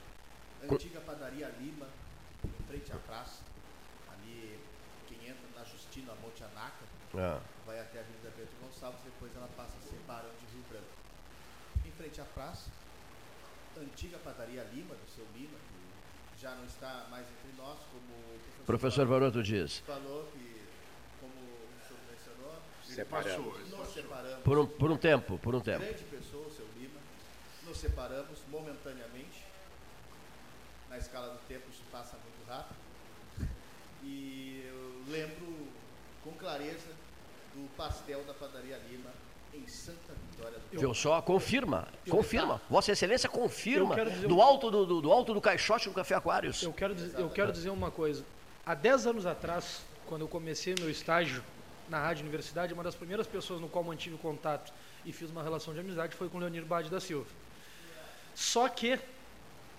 Antiga 0.64 1.00
padaria 1.02 1.48
Lima, 1.60 1.86
em 2.44 2.64
frente 2.64 2.92
à 2.92 2.96
praça. 2.96 3.44
Ali, 4.12 4.60
quem 5.08 5.30
entra 5.30 5.48
na 5.56 5.64
Justina 5.64 6.16
Monte 6.24 6.44
Anaca, 6.44 6.84
é. 7.14 7.40
vai 7.68 7.80
até 7.80 8.00
a 8.00 8.02
Avenida 8.02 8.34
Bento 8.36 8.56
Gonçalves, 8.64 9.02
depois 9.04 9.32
ela 9.36 9.48
passa 9.56 9.78
a 9.78 9.82
ser 9.82 10.00
Barão 10.08 10.32
de 10.40 10.56
Rio 10.56 10.66
Branco. 10.72 10.90
Em 11.86 11.92
frente 11.92 12.20
à 12.20 12.26
praça, 12.26 12.72
antiga 13.78 14.18
padaria 14.18 14.64
Lima, 14.74 14.96
do 14.96 15.08
já 16.42 16.56
não 16.56 16.66
está 16.66 17.06
mais 17.12 17.28
entre 17.28 17.56
nós, 17.56 17.78
como 17.92 18.02
o 18.02 18.66
professor, 18.66 18.66
professor 18.66 19.06
Varoto 19.06 19.44
diz. 19.44 19.78
Falou 19.80 20.26
que, 20.34 20.62
como 21.20 21.34
o 21.34 21.88
senhor 21.88 22.00
mencionou, 22.10 22.56
separamos. 22.84 23.70
nos 23.70 23.94
separamos. 23.94 24.44
Por 24.44 24.58
um, 24.58 24.66
por 24.66 24.92
um 24.92 24.98
tempo, 24.98 25.38
por 25.38 25.54
um 25.54 25.62
tempo. 25.62 25.86
Grande 25.86 26.04
pessoa, 26.06 26.48
o 26.48 26.52
seu 26.52 26.68
Lima. 26.76 27.00
Nos 27.64 27.78
separamos 27.78 28.40
momentaneamente. 28.50 29.46
Na 30.90 30.98
escala 30.98 31.32
do 31.32 31.40
tempo 31.48 31.70
isso 31.70 31.84
passa 31.92 32.18
muito 32.18 32.50
rápido. 32.50 32.80
E 34.04 34.66
eu 34.68 35.04
lembro 35.14 35.68
com 36.24 36.32
clareza 36.32 36.90
do 37.54 37.70
pastel 37.78 38.24
da 38.24 38.34
padaria 38.34 38.78
Lima 38.90 39.12
Viu 40.72 40.94
só? 40.94 41.22
Confirma, 41.22 41.88
confirma. 42.10 42.62
Vossa 42.70 42.92
Excelência 42.92 43.30
confirma 43.30 43.96
do 44.28 44.42
alto 44.42 44.72
do, 44.72 44.86
do, 44.86 45.02
do, 45.02 45.12
alto 45.12 45.34
do 45.34 45.42
caixote 45.42 45.90
do 45.90 45.96
Café 45.96 46.16
Aquários. 46.16 46.64
Eu 46.64 46.72
quero, 46.72 46.96
dizer, 46.96 47.20
eu 47.20 47.30
quero 47.30 47.52
dizer 47.52 47.70
uma 47.70 47.92
coisa. 47.92 48.24
Há 48.66 48.74
10 48.74 49.08
anos 49.08 49.26
atrás, 49.26 49.82
quando 50.08 50.22
eu 50.22 50.28
comecei 50.28 50.74
meu 50.80 50.90
estágio 50.90 51.44
na 51.90 52.00
Rádio 52.00 52.24
Universidade, 52.24 52.74
uma 52.74 52.84
das 52.84 52.96
primeiras 52.96 53.28
pessoas 53.28 53.60
no 53.60 53.68
qual 53.68 53.84
mantive 53.84 54.18
contato 54.18 54.72
e 55.06 55.12
fiz 55.12 55.30
uma 55.30 55.44
relação 55.44 55.74
de 55.74 55.82
amizade 55.82 56.16
foi 56.16 56.30
com 56.30 56.40
Leonir 56.40 56.66
Bade 56.66 56.90
da 56.90 57.02
Silva. 57.02 57.28
Só 58.34 58.70
que 58.70 58.98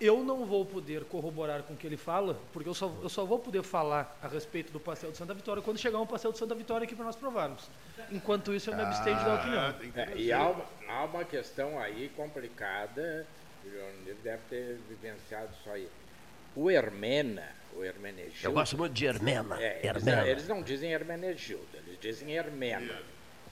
eu 0.03 0.25
não 0.25 0.45
vou 0.45 0.67
poder 0.67 1.05
corroborar 1.05 1.63
com 1.63 1.75
o 1.75 1.77
que 1.77 1.87
ele 1.87 1.97
fala, 1.97 2.37
porque 2.53 2.69
eu 2.69 2.75
só, 2.75 2.93
eu 3.01 3.09
só 3.09 3.25
vou 3.25 3.39
poder 3.39 3.63
falar 3.63 4.19
a 4.21 4.27
respeito 4.27 4.73
do 4.73 4.81
pastel 4.81 5.13
de 5.13 5.17
Santa 5.17 5.33
Vitória 5.33 5.63
quando 5.63 5.79
chegar 5.79 6.01
um 6.01 6.07
pastel 6.07 6.33
de 6.33 6.39
Santa 6.39 6.57
Vitória 6.57 6.85
aqui 6.85 6.97
para 6.97 7.05
nós 7.05 7.15
provarmos. 7.15 7.71
Enquanto 8.11 8.53
isso, 8.53 8.71
eu 8.71 8.77
me 8.77 8.83
abstenho 8.83 9.17
de 9.17 9.25
dar 9.25 9.35
opinião. 9.37 9.63
Ah, 9.63 10.01
é, 10.01 10.17
e 10.17 10.33
há 10.33 10.49
uma, 10.49 10.65
há 10.89 11.05
uma, 11.05 11.25
questão 11.25 11.79
aí 11.79 12.11
complicada, 12.17 13.25
ele 13.65 14.19
deve 14.25 14.43
ter 14.51 14.81
vivenciado 14.89 15.51
isso 15.61 15.71
aí. 15.71 15.89
O 16.57 16.69
Hermena, 16.69 17.49
o 17.77 17.85
Hermenegildo... 17.85 18.41
Eu 18.43 18.53
gosto 18.53 18.77
muito 18.77 18.93
de 18.93 19.07
Hermena. 19.07 19.57
É, 19.63 19.87
Hermena. 19.87 20.23
Eles, 20.23 20.31
eles, 20.31 20.49
não 20.49 20.63
dizem 20.63 20.93
Hermenegildo, 20.93 21.69
eles 21.75 21.99
dizem 22.01 22.33
Hermena. 22.33 23.01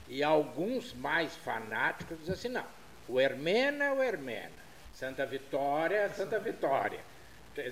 E 0.09 0.21
alguns 0.21 0.93
mais 0.93 1.33
fanáticos 1.33 2.17
dizem 2.19 2.33
assim, 2.33 2.49
não, 2.49 2.65
o 3.07 3.21
Hermena 3.21 3.85
é 3.85 3.91
o 3.93 4.03
Hermena. 4.03 4.60
Santa 4.93 5.25
Vitória, 5.25 6.09
Santa 6.09 6.39
Vitória. 6.39 6.99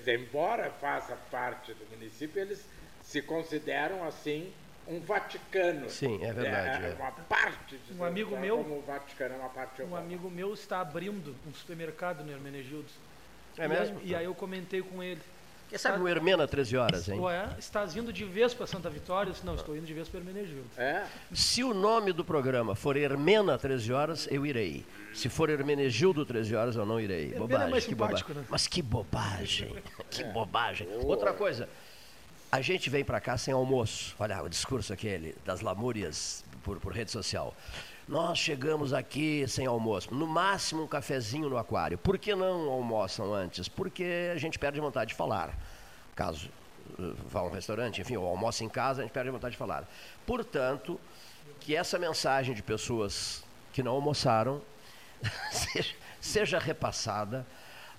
Embora 0.06 0.70
faça 0.70 1.16
parte 1.30 1.72
do 1.72 1.86
município, 1.90 2.40
eles 2.40 2.66
se 3.02 3.22
consideram 3.22 4.04
assim 4.04 4.52
um 4.86 5.00
Vaticano. 5.00 5.88
Sim, 5.88 6.22
é 6.22 6.32
verdade. 6.32 6.84
É, 6.84 6.90
é. 6.90 6.94
uma 6.94 7.12
parte 7.12 7.78
de 7.78 7.98
um 7.98 8.04
amigo 8.04 8.36
meu, 8.36 8.58
como 8.58 8.78
o 8.78 8.82
Vaticano 8.82 9.34
é 9.34 9.38
uma 9.38 9.48
parte 9.48 9.82
Um 9.82 9.96
amigo 9.96 10.30
meu 10.30 10.52
está 10.52 10.80
abrindo 10.80 11.36
um 11.46 11.54
supermercado 11.54 12.24
no 12.24 12.32
Hermenegildo. 12.32 12.90
É 13.56 13.68
mesmo? 13.68 14.00
E 14.02 14.14
aí 14.14 14.24
eu 14.24 14.34
comentei 14.34 14.82
com 14.82 15.02
ele. 15.02 15.20
Quem 15.70 15.78
sabe 15.78 16.02
o 16.02 16.08
Hermena 16.08 16.48
13 16.48 16.76
horas, 16.76 17.08
hein? 17.08 17.20
Ué, 17.20 17.48
estás 17.56 17.94
indo 17.94 18.12
de 18.12 18.24
vez 18.24 18.52
para 18.52 18.66
Santa 18.66 18.90
Vitória? 18.90 19.32
Não, 19.44 19.54
estou 19.54 19.76
indo 19.76 19.86
de 19.86 19.94
vez 19.94 20.08
para 20.08 20.18
Hermenegildo. 20.18 20.68
É? 20.76 21.06
Se 21.32 21.62
o 21.62 21.72
nome 21.72 22.12
do 22.12 22.24
programa 22.24 22.74
for 22.74 22.96
Hermena 22.96 23.56
13 23.56 23.92
horas, 23.92 24.28
eu 24.32 24.44
irei. 24.44 24.84
Se 25.14 25.28
for 25.28 25.48
Hermenegildo 25.48 26.26
13 26.26 26.56
horas, 26.56 26.74
eu 26.74 26.84
não 26.84 27.00
irei. 27.00 27.26
Hermena 27.26 27.38
bobagem, 27.38 27.66
é 27.66 27.70
mais 27.70 27.86
que 27.86 27.94
bobagem. 27.94 28.24
Né? 28.30 28.44
Mas 28.48 28.66
que 28.66 28.82
bobagem. 28.82 29.76
que 30.10 30.24
bobagem. 30.24 30.88
Outra 31.04 31.32
coisa, 31.32 31.68
a 32.50 32.60
gente 32.60 32.90
vem 32.90 33.04
para 33.04 33.20
cá 33.20 33.38
sem 33.38 33.54
almoço. 33.54 34.16
Olha 34.18 34.42
o 34.42 34.48
discurso 34.48 34.92
aquele 34.92 35.36
das 35.46 35.60
lamúrias 35.60 36.44
por, 36.64 36.80
por 36.80 36.92
rede 36.92 37.12
social. 37.12 37.54
Nós 38.10 38.40
chegamos 38.40 38.92
aqui 38.92 39.46
sem 39.46 39.66
almoço, 39.66 40.12
no 40.12 40.26
máximo 40.26 40.82
um 40.82 40.86
cafezinho 40.88 41.48
no 41.48 41.56
aquário. 41.56 41.96
Por 41.96 42.18
que 42.18 42.34
não 42.34 42.68
almoçam 42.68 43.32
antes? 43.32 43.68
Porque 43.68 44.32
a 44.34 44.36
gente 44.36 44.58
perde 44.58 44.80
vontade 44.80 45.10
de 45.10 45.14
falar. 45.14 45.56
Caso 46.16 46.50
uh, 46.98 47.14
vá 47.28 47.38
a 47.38 47.44
um 47.44 47.50
restaurante, 47.50 48.00
enfim, 48.00 48.16
ou 48.16 48.26
almoça 48.26 48.64
em 48.64 48.68
casa, 48.68 49.02
a 49.02 49.04
gente 49.04 49.12
perde 49.12 49.30
vontade 49.30 49.52
de 49.52 49.56
falar. 49.56 49.88
Portanto, 50.26 50.98
que 51.60 51.76
essa 51.76 52.00
mensagem 52.00 52.52
de 52.52 52.64
pessoas 52.64 53.44
que 53.72 53.80
não 53.80 53.92
almoçaram 53.92 54.60
seja, 55.52 55.94
seja 56.20 56.58
repassada 56.58 57.46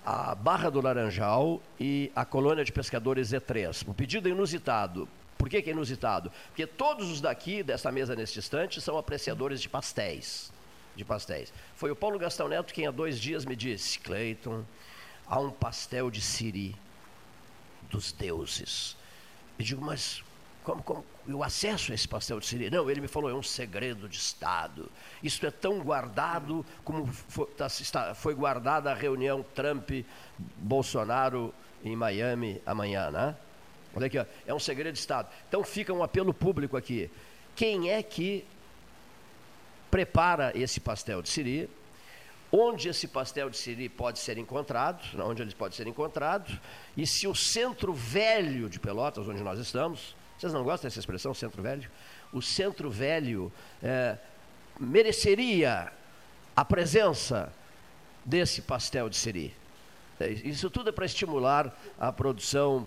à 0.04 0.34
Barra 0.34 0.68
do 0.68 0.82
Laranjal 0.82 1.58
e 1.80 2.12
à 2.14 2.26
colônia 2.26 2.66
de 2.66 2.70
pescadores 2.70 3.30
E3. 3.30 3.88
O 3.88 3.94
pedido 3.94 4.28
é 4.28 4.32
inusitado 4.32 5.08
por 5.42 5.48
que, 5.48 5.60
que 5.60 5.70
é 5.70 5.72
inusitado? 5.72 6.30
Porque 6.46 6.64
todos 6.68 7.10
os 7.10 7.20
daqui, 7.20 7.64
dessa 7.64 7.90
mesa 7.90 8.14
neste 8.14 8.38
instante, 8.38 8.80
são 8.80 8.96
apreciadores 8.96 9.60
de 9.60 9.68
pastéis. 9.68 10.52
De 10.94 11.04
pastéis. 11.04 11.52
Foi 11.74 11.90
o 11.90 11.96
Paulo 11.96 12.16
Gastão 12.16 12.46
Neto 12.46 12.72
quem 12.72 12.86
há 12.86 12.92
dois 12.92 13.18
dias 13.18 13.44
me 13.44 13.56
disse, 13.56 13.98
Cleiton, 13.98 14.64
há 15.26 15.40
um 15.40 15.50
pastel 15.50 16.12
de 16.12 16.20
siri 16.20 16.76
dos 17.90 18.12
deuses. 18.12 18.96
Eu 19.58 19.64
digo, 19.64 19.84
mas 19.84 20.22
como, 20.62 20.80
como 20.80 21.04
o 21.26 21.42
acesso 21.42 21.90
a 21.90 21.96
esse 21.96 22.06
pastel 22.06 22.38
de 22.38 22.46
siri? 22.46 22.70
Não, 22.70 22.88
ele 22.88 23.00
me 23.00 23.08
falou, 23.08 23.28
é 23.28 23.34
um 23.34 23.42
segredo 23.42 24.08
de 24.08 24.18
Estado. 24.18 24.88
Isso 25.24 25.44
é 25.44 25.50
tão 25.50 25.80
guardado 25.80 26.64
como 26.84 27.04
foi, 27.04 27.46
tá, 27.46 27.68
foi 28.14 28.36
guardada 28.36 28.92
a 28.92 28.94
reunião 28.94 29.44
Trump-Bolsonaro 29.56 31.52
em 31.82 31.96
Miami 31.96 32.62
amanhã, 32.64 33.10
né? 33.10 33.34
Olha 33.94 34.06
aqui, 34.06 34.18
ó, 34.18 34.24
é 34.46 34.54
um 34.54 34.58
segredo 34.58 34.94
de 34.94 34.98
Estado. 34.98 35.28
Então 35.48 35.62
fica 35.62 35.92
um 35.92 36.02
apelo 36.02 36.32
público 36.32 36.76
aqui. 36.76 37.10
Quem 37.54 37.90
é 37.90 38.02
que 38.02 38.44
prepara 39.90 40.52
esse 40.54 40.80
pastel 40.80 41.20
de 41.20 41.28
siri? 41.28 41.68
Onde 42.50 42.88
esse 42.88 43.08
pastel 43.08 43.48
de 43.48 43.56
siri 43.56 43.88
pode 43.88 44.18
ser 44.18 44.38
encontrado? 44.38 45.02
Onde 45.22 45.42
ele 45.42 45.54
pode 45.54 45.74
ser 45.74 45.86
encontrado? 45.86 46.58
E 46.96 47.06
se 47.06 47.26
o 47.26 47.34
centro 47.34 47.92
velho 47.92 48.68
de 48.68 48.78
Pelotas, 48.78 49.28
onde 49.28 49.42
nós 49.42 49.58
estamos, 49.58 50.14
vocês 50.38 50.52
não 50.52 50.64
gostam 50.64 50.88
dessa 50.88 50.98
expressão, 50.98 51.32
centro 51.32 51.62
velho? 51.62 51.90
O 52.32 52.42
centro 52.42 52.90
velho 52.90 53.52
é, 53.82 54.18
mereceria 54.78 55.92
a 56.54 56.64
presença 56.64 57.52
desse 58.24 58.62
pastel 58.62 59.08
de 59.08 59.16
siri. 59.16 59.54
É, 60.18 60.28
isso 60.30 60.70
tudo 60.70 60.90
é 60.90 60.92
para 60.92 61.06
estimular 61.06 61.74
a 61.98 62.12
produção 62.12 62.86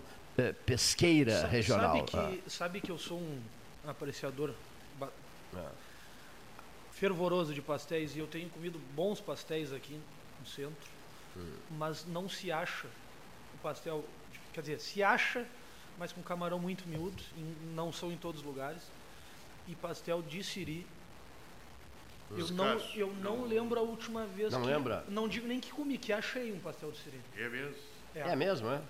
pesqueira 0.64 1.46
regional. 1.46 1.96
Sabe 1.96 2.10
que, 2.10 2.16
ah. 2.16 2.50
sabe 2.50 2.80
que 2.80 2.90
eu 2.90 2.98
sou 2.98 3.18
um 3.18 3.40
apreciador. 3.86 4.52
Ah. 5.54 5.70
fervoroso 6.92 7.54
de 7.54 7.62
pastéis 7.62 8.14
e 8.14 8.18
eu 8.18 8.26
tenho 8.26 8.48
comido 8.50 8.78
bons 8.94 9.20
pastéis 9.20 9.72
aqui 9.72 9.98
no 10.40 10.46
centro, 10.46 10.90
hum. 11.36 11.52
mas 11.70 12.04
não 12.04 12.28
se 12.28 12.52
acha 12.52 12.88
o 13.54 13.58
pastel, 13.62 14.04
quer 14.52 14.60
dizer, 14.60 14.80
se 14.80 15.02
acha, 15.02 15.46
mas 15.98 16.12
com 16.12 16.22
camarão 16.22 16.58
muito 16.58 16.86
miúdo, 16.86 17.22
não 17.74 17.90
são 17.92 18.12
em 18.12 18.16
todos 18.16 18.40
os 18.40 18.46
lugares. 18.46 18.82
E 19.68 19.74
pastel 19.74 20.22
de 20.22 20.44
siri 20.44 20.86
eu 22.30 22.48
não, 22.48 22.78
eu 22.94 23.06
não, 23.14 23.36
não, 23.36 23.46
lembro 23.46 23.78
a 23.78 23.82
última 23.82 24.26
vez 24.26 24.52
não 24.52 24.62
que. 24.62 24.66
lembra? 24.66 25.04
Não 25.08 25.28
digo 25.28 25.46
nem 25.46 25.60
que 25.60 25.70
comi, 25.70 25.96
que 25.96 26.12
achei 26.12 26.52
um 26.52 26.58
pastel 26.58 26.90
de 26.90 26.98
siri. 26.98 27.20
É 27.36 27.48
mesmo? 27.48 27.76
É, 28.14 28.20
é 28.20 28.36
mesmo, 28.36 28.68
é? 28.68 28.80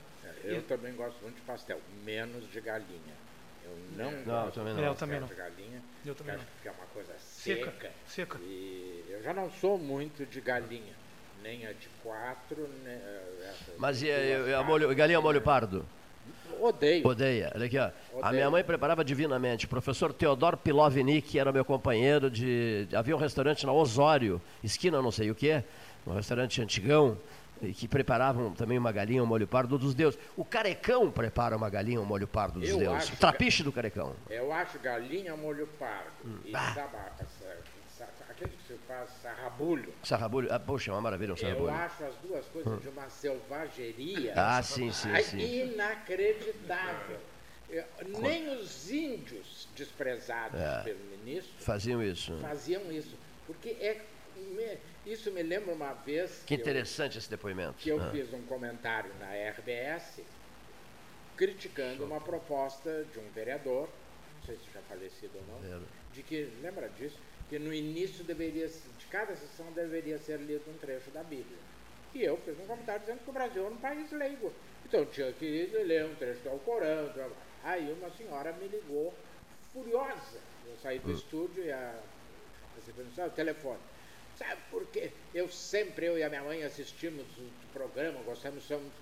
É 0.44 0.52
eu 0.52 0.58
e... 0.58 0.62
também 0.62 0.94
gosto 0.94 1.20
muito 1.22 1.36
de 1.36 1.42
pastel, 1.42 1.80
menos 2.04 2.50
de 2.50 2.60
galinha. 2.60 3.26
Eu 3.64 3.76
não, 3.96 4.12
não 4.12 4.24
gosto 4.24 4.54
também 4.54 4.74
não. 4.74 4.84
É, 4.84 4.88
eu 4.88 4.94
também 4.94 5.20
não. 5.20 5.26
de 5.26 5.34
galinha. 5.34 5.82
Eu 6.04 6.14
também 6.14 6.34
acho 6.34 6.44
não. 6.44 6.62
que 6.62 6.68
é 6.68 6.70
uma 6.70 6.86
coisa 6.86 7.12
seca. 7.18 7.64
Seca. 7.72 7.92
seca. 8.06 8.38
E 8.40 9.04
eu 9.08 9.22
já 9.22 9.34
não 9.34 9.50
sou 9.50 9.78
muito 9.78 10.24
de 10.26 10.40
galinha. 10.40 10.94
Nem 11.42 11.66
a 11.66 11.72
de 11.72 11.88
quatro, 12.02 12.68
nem 12.82 12.94
eh, 12.94 13.50
essa, 13.50 13.72
Mas 13.78 14.02
e, 14.02 14.06
e, 14.06 14.54
a 14.54 14.62
molho, 14.64 14.92
galinha 14.94 15.20
molho 15.20 15.40
pardo? 15.40 15.86
Odeio. 16.60 17.06
Odeia. 17.06 17.52
Olha 17.54 17.66
aqui, 17.66 17.78
ó. 17.78 17.90
Odeio. 18.12 18.24
A 18.24 18.32
minha 18.32 18.50
mãe 18.50 18.64
preparava 18.64 19.04
divinamente. 19.04 19.66
O 19.66 19.68
professor 19.68 20.12
Teodoro 20.12 20.56
Pilovnik 20.56 21.38
era 21.38 21.52
meu 21.52 21.64
companheiro 21.64 22.30
de. 22.30 22.88
Havia 22.94 23.14
um 23.14 23.18
restaurante 23.18 23.66
na 23.66 23.72
Osório, 23.72 24.40
esquina 24.64 25.00
não 25.02 25.12
sei 25.12 25.30
o 25.30 25.34
que, 25.34 25.62
um 26.06 26.14
restaurante 26.14 26.60
antigão, 26.62 27.18
e 27.62 27.72
que 27.72 27.88
preparavam 27.88 28.52
também 28.52 28.78
uma 28.78 28.92
galinha, 28.92 29.22
um 29.22 29.26
molho 29.26 29.46
pardo 29.46 29.78
dos 29.78 29.94
deuses. 29.94 30.18
O 30.36 30.44
carecão 30.44 31.10
prepara 31.10 31.56
uma 31.56 31.70
galinha, 31.70 32.00
um 32.00 32.04
molho 32.04 32.26
pardo 32.26 32.60
dos 32.60 32.68
eu 32.68 32.78
deuses. 32.78 33.10
Trapiche 33.18 33.62
do 33.62 33.72
carecão. 33.72 34.14
Eu 34.28 34.52
acho 34.52 34.78
galinha 34.78 35.36
molho 35.36 35.66
pardo. 35.78 36.10
Hum. 36.24 36.38
E 36.44 36.54
ah. 36.54 36.88
aquele 38.28 38.50
que 38.50 38.66
se 38.66 38.78
faz 38.86 39.08
sarrabulho. 39.22 39.92
Sarrabulho, 40.02 40.52
ah, 40.52 40.60
poxa, 40.60 40.90
é 40.90 40.94
uma 40.94 41.00
maravilha 41.00 41.32
um 41.32 41.36
sarrabulho. 41.36 41.68
Eu 41.68 41.74
acho 41.74 42.04
as 42.04 42.14
duas 42.16 42.46
coisas 42.46 42.72
hum. 42.72 42.78
de 42.78 42.88
uma 42.88 43.08
selvageria. 43.08 44.34
Ah, 44.36 44.62
sim, 44.62 44.92
sim, 44.92 45.14
sim. 45.22 45.38
Inacreditável. 45.38 47.18
Nem 48.20 48.48
os 48.54 48.90
índios 48.90 49.68
desprezados 49.74 50.60
é. 50.60 50.82
pelo 50.84 51.00
ministro 51.04 51.52
faziam 51.58 52.02
isso. 52.02 52.36
Faziam 52.38 52.92
isso. 52.92 53.16
Porque 53.46 53.70
é 53.70 54.00
isso 55.06 55.30
me 55.30 55.42
lembra 55.42 55.72
uma 55.72 55.92
vez. 55.92 56.42
Que, 56.44 56.56
que 56.56 56.62
interessante 56.62 57.14
eu, 57.14 57.18
esse 57.20 57.30
depoimento. 57.30 57.74
Que 57.78 57.90
eu 57.90 58.02
ah. 58.02 58.10
fiz 58.10 58.32
um 58.32 58.42
comentário 58.42 59.10
na 59.20 59.32
RBS 59.50 60.20
criticando 61.36 62.04
uma 62.04 62.20
proposta 62.20 63.04
de 63.12 63.18
um 63.18 63.30
vereador, 63.34 63.88
não 64.38 64.46
sei 64.46 64.56
se 64.56 64.64
já 64.72 64.80
falecido 64.82 65.32
ou 65.36 65.60
não, 65.60 65.82
de 66.12 66.22
que, 66.22 66.50
lembra 66.62 66.88
disso? 66.88 67.18
Que 67.48 67.58
no 67.58 67.72
início 67.72 68.24
deveria, 68.24 68.66
de 68.66 69.06
cada 69.10 69.36
sessão 69.36 69.70
deveria 69.72 70.18
ser 70.18 70.40
lido 70.40 70.64
um 70.68 70.78
trecho 70.78 71.10
da 71.10 71.22
Bíblia. 71.22 71.58
E 72.14 72.24
eu 72.24 72.36
fiz 72.38 72.58
um 72.58 72.66
comentário 72.66 73.00
dizendo 73.00 73.22
que 73.22 73.30
o 73.30 73.32
Brasil 73.32 73.66
é 73.66 73.68
um 73.68 73.76
país 73.76 74.10
leigo. 74.10 74.52
Então 74.86 75.04
tinha 75.06 75.30
que 75.32 75.66
ler 75.84 76.06
um 76.06 76.14
trecho 76.14 76.40
do 76.40 76.48
Alcorão. 76.48 77.12
Aí 77.62 77.92
uma 77.92 78.10
senhora 78.10 78.52
me 78.52 78.66
ligou 78.68 79.12
furiosa. 79.72 80.38
Eu 80.66 80.76
saí 80.82 80.98
do 80.98 81.10
hum. 81.10 81.14
estúdio 81.14 81.64
e 81.64 81.70
a, 81.70 82.00
a, 83.18 83.26
o 83.26 83.30
telefone. 83.30 83.78
Sabe 84.36 84.60
por 84.70 84.86
quê? 84.88 85.12
Eu 85.34 85.48
sempre, 85.48 86.06
eu 86.06 86.18
e 86.18 86.22
a 86.22 86.28
minha 86.28 86.42
mãe 86.42 86.62
assistimos 86.62 87.26
o 87.38 87.50
programa, 87.72 88.20
gostamos, 88.22 88.64
somos, 88.64 88.92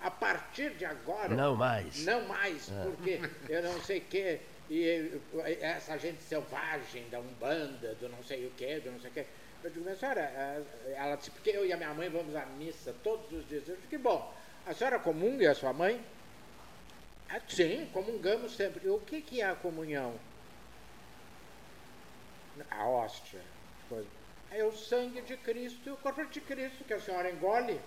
a 0.00 0.10
partir 0.10 0.70
de 0.74 0.84
agora. 0.84 1.28
Não 1.28 1.54
mais. 1.54 2.04
Não 2.04 2.26
mais, 2.26 2.70
é. 2.70 2.82
porque 2.82 3.20
eu 3.48 3.62
não 3.62 3.80
sei 3.82 3.98
o 3.98 4.04
quê. 4.06 4.40
E 4.68 5.20
essa 5.60 5.96
gente 5.96 6.22
selvagem 6.22 7.08
da 7.08 7.20
Umbanda, 7.20 7.94
do 7.96 8.08
não 8.08 8.22
sei 8.22 8.46
o 8.46 8.50
quê, 8.50 8.80
do 8.80 8.90
não 8.90 9.00
sei 9.00 9.10
o 9.10 9.12
quê. 9.12 9.26
Eu 9.62 9.70
digo, 9.70 9.84
minha 9.84 9.96
senhora, 9.96 10.22
ela 10.94 11.16
disse, 11.16 11.30
porque 11.30 11.50
eu 11.50 11.66
e 11.66 11.72
a 11.72 11.76
minha 11.76 11.92
mãe 11.94 12.08
vamos 12.08 12.34
à 12.34 12.46
missa 12.46 12.94
todos 13.04 13.30
os 13.32 13.48
dias. 13.48 13.68
Eu 13.68 13.76
disse, 13.76 13.88
que 13.88 13.98
bom. 13.98 14.34
A 14.66 14.74
senhora 14.74 14.98
comunga 14.98 15.44
e 15.44 15.46
a 15.46 15.54
sua 15.54 15.72
mãe? 15.72 16.00
Ah, 17.28 17.40
sim, 17.48 17.88
comungamos 17.92 18.56
sempre. 18.56 18.88
O 18.88 18.98
que, 19.00 19.20
que 19.20 19.40
é 19.40 19.44
a 19.44 19.54
comunhão? 19.54 20.14
A 22.70 22.88
hóstia. 22.88 23.40
É 24.50 24.64
o 24.64 24.72
sangue 24.72 25.22
de 25.22 25.36
Cristo 25.36 25.88
e 25.88 25.92
o 25.92 25.96
corpo 25.96 26.24
de 26.26 26.40
Cristo 26.40 26.84
que 26.84 26.92
a 26.92 27.00
senhora 27.00 27.30
engole. 27.30 27.80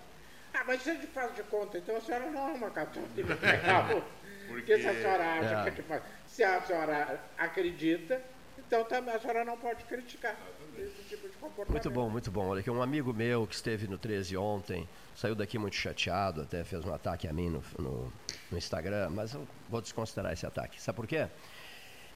Ah, 0.54 0.64
mas 0.66 0.82
você 0.82 0.96
faz 1.08 1.36
de 1.36 1.44
conta, 1.44 1.78
então 1.78 1.96
a 1.96 2.02
senhora 2.02 2.30
não 2.30 2.50
é 2.50 2.54
uma 2.54 2.70
católica. 2.70 3.38
Porque 4.48 4.78
se 4.78 4.88
a 4.88 4.94
senhora 4.94 5.24
acha 5.40 5.68
é. 5.68 5.72
que 5.72 5.82
faz. 5.82 6.04
Se 6.28 6.44
a 6.44 6.62
senhora 6.62 7.20
acredita, 7.38 8.22
então 8.60 8.84
também 8.86 9.14
a 9.14 9.20
senhora 9.20 9.44
não 9.44 9.58
pode 9.58 9.84
criticar 9.86 10.38
esse 10.78 11.04
tipo 11.10 11.28
de 11.28 11.36
comportamento. 11.38 11.72
Muito 11.72 11.92
bom, 11.92 12.10
muito 12.10 12.32
bom. 12.32 12.48
Olha 12.48 12.60
aqui, 12.60 12.70
um 12.70 12.82
amigo 12.82 13.14
meu 13.14 13.48
que 13.48 13.56
esteve 13.56 13.88
no 13.88 13.98
13 13.98 14.38
ontem, 14.38 14.88
saiu 15.16 15.36
daqui 15.36 15.58
muito 15.58 15.76
chateado, 15.76 16.42
até 16.42 16.64
fez 16.64 16.86
um 16.86 16.94
ataque 16.94 17.28
a 17.28 17.34
mim 17.34 17.50
no, 17.50 17.64
no, 17.80 18.14
no 18.52 18.58
Instagram, 18.58 19.10
mas 19.10 19.34
eu 19.34 19.48
vou 19.70 19.82
desconsiderar 19.82 20.34
esse 20.34 20.46
ataque. 20.46 20.82
Sabe 20.82 20.96
por 20.96 21.08
quê? 21.08 21.28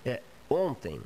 É, 0.06 0.22
ontem 0.50 1.02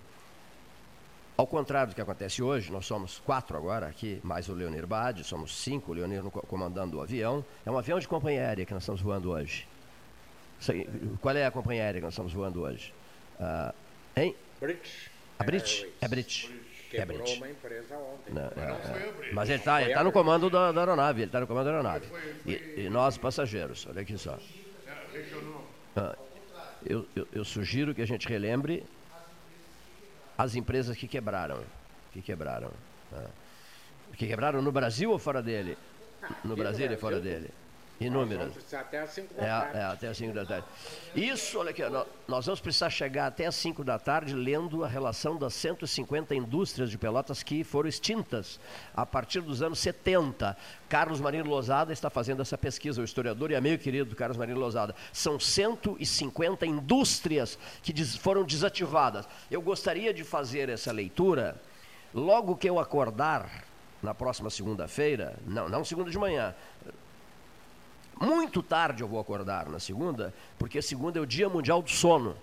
ao 1.42 1.48
contrário 1.48 1.92
do 1.92 1.96
que 1.96 2.02
acontece 2.02 2.44
hoje, 2.44 2.72
nós 2.72 2.86
somos 2.86 3.18
quatro 3.18 3.58
agora 3.58 3.88
aqui, 3.88 4.22
mais 4.24 4.48
o 4.48 4.54
Leonir 4.54 4.86
Bade, 4.86 5.24
somos 5.24 5.58
cinco, 5.58 5.92
o 5.92 5.96
Leonir 5.96 6.22
comandando 6.22 7.00
o 7.00 7.02
avião. 7.02 7.44
É 7.66 7.72
um 7.72 7.78
avião 7.80 8.00
de 8.00 8.08
companhia 8.08 8.42
aérea 8.42 8.64
que 8.64 8.72
nós 8.72 8.84
estamos 8.84 9.02
voando 9.02 9.32
hoje. 9.32 9.68
Qual 11.20 11.36
é 11.36 11.44
a 11.44 11.50
companhia 11.50 11.82
aérea 11.82 12.00
que 12.00 12.06
nós 12.06 12.14
estamos 12.14 12.32
voando 12.32 12.62
hoje? 12.62 12.94
Uh, 13.40 13.74
hein? 14.16 14.36
British. 14.60 15.10
A 15.40 15.44
British? 15.44 15.88
É 16.00 16.08
British. 16.08 16.52
é 16.94 17.06
British. 17.06 17.38
uma 17.38 17.50
empresa 17.50 17.96
ontem. 17.98 18.34
Não, 18.34 18.44
é, 18.44 19.32
mas 19.34 19.50
ele 19.50 19.58
está 19.58 19.84
tá 19.84 20.04
no 20.04 20.12
comando 20.12 20.48
da, 20.48 20.72
da 20.72 20.82
aeronave, 20.82 21.22
ele 21.22 21.30
está 21.30 21.40
no 21.40 21.48
comando 21.48 21.66
da 21.66 21.72
aeronave. 21.72 22.06
E, 22.46 22.84
e, 22.86 22.90
nós, 22.92 23.18
passageiros, 23.18 23.88
olha 23.90 24.04
aqui 24.04 24.16
só. 24.16 24.36
Uh, 25.96 26.16
eu, 26.86 27.08
eu, 27.16 27.28
eu 27.34 27.44
sugiro 27.44 27.96
que 27.96 28.02
a 28.04 28.08
gente 28.08 28.28
relembre 28.28 28.86
as 30.42 30.56
empresas 30.56 30.98
que 30.98 31.08
quebraram. 31.08 31.60
Que 32.12 32.22
quebraram. 32.22 32.72
Né? 33.12 33.26
Que 34.18 34.28
quebraram 34.28 34.62
no 34.62 34.72
Brasil 34.72 35.12
ou 35.12 35.20
fora 35.20 35.42
dele? 35.42 35.78
No 36.44 36.56
Brasil 36.56 36.92
e 36.92 36.98
fora 36.98 37.20
dele. 37.20 37.50
Inúmeras. 38.06 38.52
Até 38.74 39.00
às 39.02 39.12
5 39.12 39.34
da 39.36 39.44
é, 39.44 39.48
tarde. 39.48 39.78
É, 39.78 39.84
até 39.84 40.08
às 40.08 40.18
5 40.18 40.34
da 40.34 40.46
tarde. 40.46 40.68
Isso, 41.16 41.60
olha 41.60 41.70
aqui, 41.70 41.84
nós 42.28 42.46
vamos 42.46 42.60
precisar 42.60 42.90
chegar 42.90 43.28
até 43.28 43.46
às 43.46 43.56
5 43.56 43.84
da 43.84 44.00
tarde 44.00 44.34
lendo 44.34 44.84
a 44.84 44.88
relação 44.88 45.38
das 45.38 45.54
150 45.54 46.34
indústrias 46.34 46.90
de 46.90 46.98
Pelotas 46.98 47.44
que 47.44 47.64
foram 47.64 47.88
extintas 47.88 48.60
a 48.96 49.06
partir 49.06 49.42
dos 49.42 49.62
anos 49.62 49.78
70. 49.80 50.58
Carlos 50.90 51.20
Marino 51.20 51.50
Lozada 51.50 51.94
está 51.94 52.10
fazendo 52.10 52.42
essa 52.42 52.58
pesquisa, 52.58 53.02
o 53.02 53.04
historiador 53.04 53.52
e 53.52 53.56
amigo 53.56 53.82
querido 53.82 54.16
Carlos 54.16 54.38
Marino 54.38 54.60
Lozada. 54.60 54.96
São 55.14 55.40
150 55.40 56.66
indústrias 56.66 57.58
que 57.84 57.94
foram 58.18 58.44
desativadas. 58.44 59.28
Eu 59.50 59.62
gostaria 59.62 60.12
de 60.12 60.24
fazer 60.24 60.70
essa 60.70 60.92
leitura 60.92 61.56
logo 62.14 62.56
que 62.56 62.68
eu 62.68 62.80
acordar 62.80 63.70
na 64.02 64.14
próxima 64.16 64.50
segunda-feira, 64.50 65.36
não, 65.46 65.70
não 65.70 65.86
segunda 65.86 66.10
de 66.10 66.18
manhã, 66.18 66.56
muito 68.22 68.62
tarde 68.62 69.02
eu 69.02 69.08
vou 69.08 69.20
acordar 69.20 69.68
na 69.68 69.80
segunda, 69.80 70.34
porque 70.58 70.82
segunda 70.82 71.18
é 71.18 71.22
o 71.22 71.26
Dia 71.26 71.50
Mundial 71.50 71.82
do 71.82 71.90
Sono. 71.90 72.38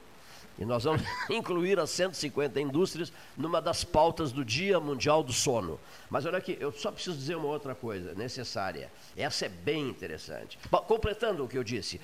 E 0.58 0.64
nós 0.64 0.82
vamos 0.82 1.02
incluir 1.30 1.78
as 1.78 1.90
150 1.90 2.60
indústrias 2.60 3.12
numa 3.36 3.62
das 3.62 3.84
pautas 3.84 4.32
do 4.32 4.44
Dia 4.44 4.80
Mundial 4.80 5.22
do 5.22 5.32
Sono. 5.32 5.78
Mas 6.10 6.26
olha 6.26 6.38
aqui, 6.38 6.56
eu 6.58 6.72
só 6.72 6.90
preciso 6.90 7.16
dizer 7.16 7.36
uma 7.36 7.46
outra 7.46 7.74
coisa 7.74 8.12
necessária. 8.14 8.90
Essa 9.16 9.46
é 9.46 9.48
bem 9.48 9.88
interessante. 9.88 10.58
Bom, 10.68 10.78
completando 10.78 11.44
o 11.44 11.48
que 11.48 11.56
eu 11.56 11.62
disse, 11.62 12.00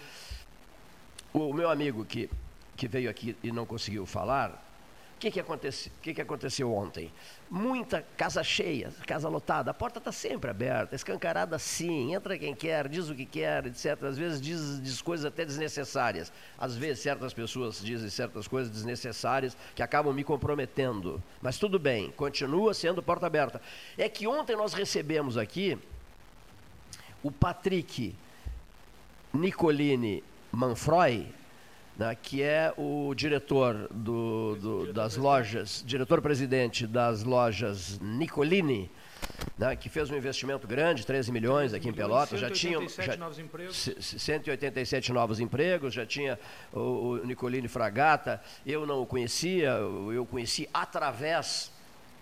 o 1.33 1.53
meu 1.53 1.69
amigo 1.69 2.05
que, 2.05 2.31
que 2.77 2.87
veio 2.87 3.11
aqui 3.11 3.37
e 3.43 3.51
não 3.51 3.67
conseguiu 3.67 4.07
falar, 4.07 4.64
que, 5.25 5.31
que, 5.31 5.41
acontece, 5.41 5.91
que, 6.03 6.13
que 6.13 6.21
aconteceu 6.21 6.75
ontem? 6.75 7.11
Muita 7.51 8.05
casa 8.17 8.43
cheia, 8.43 8.93
casa 9.07 9.29
lotada, 9.29 9.71
a 9.71 9.75
porta 9.75 9.99
está 9.99 10.13
sempre 10.13 10.51
aberta, 10.51 10.95
escancarada 10.95 11.59
sim, 11.59 12.15
entra 12.15 12.37
quem 12.37 12.55
quer, 12.55 12.89
diz 12.89 13.09
o 13.09 13.15
que 13.15 13.25
quer, 13.25 13.67
etc. 13.67 14.03
Às 14.05 14.19
vezes 14.19 14.41
diz, 14.41 14.83
diz 14.83 15.01
coisas 15.01 15.25
até 15.25 15.45
desnecessárias. 15.45 16.31
Às 16.59 16.77
vezes 16.77 17.03
certas 17.03 17.33
pessoas 17.33 17.81
dizem 17.81 18.11
certas 18.11 18.47
coisas 18.47 18.71
desnecessárias 18.71 19.57
que 19.75 19.83
acabam 19.83 20.15
me 20.15 20.25
comprometendo. 20.25 21.23
Mas 21.41 21.59
tudo 21.59 21.79
bem, 21.79 22.11
continua 22.11 22.75
sendo 22.75 23.03
porta 23.03 23.27
aberta. 23.27 23.63
É 23.97 24.09
que 24.09 24.27
ontem 24.27 24.57
nós 24.57 24.75
recebemos 24.75 25.39
aqui 25.39 25.79
o 27.23 27.31
Patrick 27.31 28.15
Nicolini 29.33 30.23
Manfroy, 30.53 31.27
né, 31.97 32.17
que 32.21 32.43
é 32.43 32.73
o 32.77 33.15
diretor 33.15 33.89
do, 33.91 34.57
do, 34.57 34.93
das 34.93 35.17
lojas, 35.17 35.83
diretor-presidente 35.87 36.87
das 36.87 37.23
lojas 37.23 37.99
Nicolini, 38.01 38.91
né, 39.57 39.77
que 39.77 39.89
fez 39.89 40.11
um 40.11 40.17
investimento 40.17 40.67
grande, 40.67 41.07
13 41.07 41.31
milhões 41.31 41.73
aqui 41.73 41.89
em 41.89 41.93
Pelotas, 41.93 42.41
já 42.41 42.51
tinha 42.51 42.79
já, 42.89 43.17
novos 43.17 43.39
empregos. 43.39 43.91
187 44.01 45.13
novos 45.13 45.41
empregos, 45.41 45.95
já 45.95 46.05
tinha 46.05 46.39
o, 46.73 46.81
o 46.81 47.27
Nicolini 47.27 47.69
Fragata, 47.69 48.43
eu 48.67 48.85
não 48.85 49.03
o 49.03 49.07
conhecia, 49.07 49.71
eu 49.71 50.27
conheci 50.27 50.69
através 50.75 51.73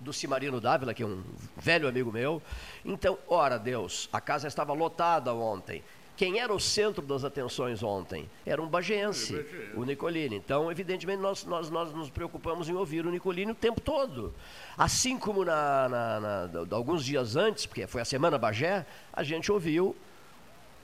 do 0.03 0.13
Cimarino 0.13 0.61
Dávila, 0.61 0.93
que 0.93 1.03
é 1.03 1.07
um 1.07 1.23
velho 1.57 1.89
amigo 1.89 2.13
meu. 2.13 2.43
Então, 2.85 3.17
ora 3.29 3.59
Deus, 3.59 4.09
a 4.13 4.21
casa 4.21 4.49
estava 4.49 4.73
lotada 4.73 5.33
ontem. 5.33 5.83
Quem 6.17 6.39
era 6.39 6.53
o 6.53 6.61
centro 6.61 7.03
das 7.03 7.25
atenções 7.25 7.83
ontem? 7.83 8.29
Era 8.45 8.61
um 8.61 8.69
bagense, 8.69 9.45
o 9.75 9.85
Nicolini. 9.85 10.37
Então, 10.37 10.71
evidentemente, 10.71 11.21
nós, 11.21 11.45
nós, 11.45 11.71
nós 11.71 11.93
nos 11.93 12.11
preocupamos 12.11 12.69
em 12.69 12.75
ouvir 12.75 13.07
o 13.07 13.11
Nicolini 13.11 13.53
o 13.53 13.55
tempo 13.55 13.81
todo. 13.81 14.33
Assim 14.77 15.19
como 15.19 15.45
na, 15.45 15.89
na, 15.89 16.21
na, 16.21 16.77
alguns 16.77 17.05
dias 17.05 17.35
antes, 17.35 17.67
porque 17.67 17.87
foi 17.87 18.03
a 18.03 18.05
Semana 18.05 18.37
Bagé, 18.39 18.85
a 19.13 19.23
gente 19.23 19.51
ouviu 19.51 19.97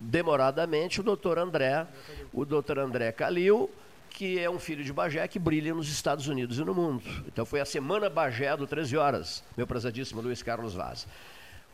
demoradamente 0.00 1.00
o 1.00 1.02
doutor 1.02 1.38
André, 1.38 1.86
o 2.32 2.44
doutor 2.44 2.78
André 2.78 3.12
Calil, 3.12 3.70
que 4.10 4.38
é 4.38 4.48
um 4.48 4.58
filho 4.58 4.82
de 4.82 4.92
Bagé 4.92 5.26
que 5.28 5.38
brilha 5.38 5.74
nos 5.74 5.88
Estados 5.88 6.26
Unidos 6.26 6.58
e 6.58 6.64
no 6.64 6.74
mundo. 6.74 7.04
Então 7.26 7.44
foi 7.44 7.60
a 7.60 7.64
Semana 7.64 8.08
Bagé 8.08 8.56
do 8.56 8.66
13 8.66 8.96
Horas, 8.96 9.44
meu 9.56 9.66
prezadíssimo 9.66 10.20
Luiz 10.20 10.42
Carlos 10.42 10.74
Vaz. 10.74 11.06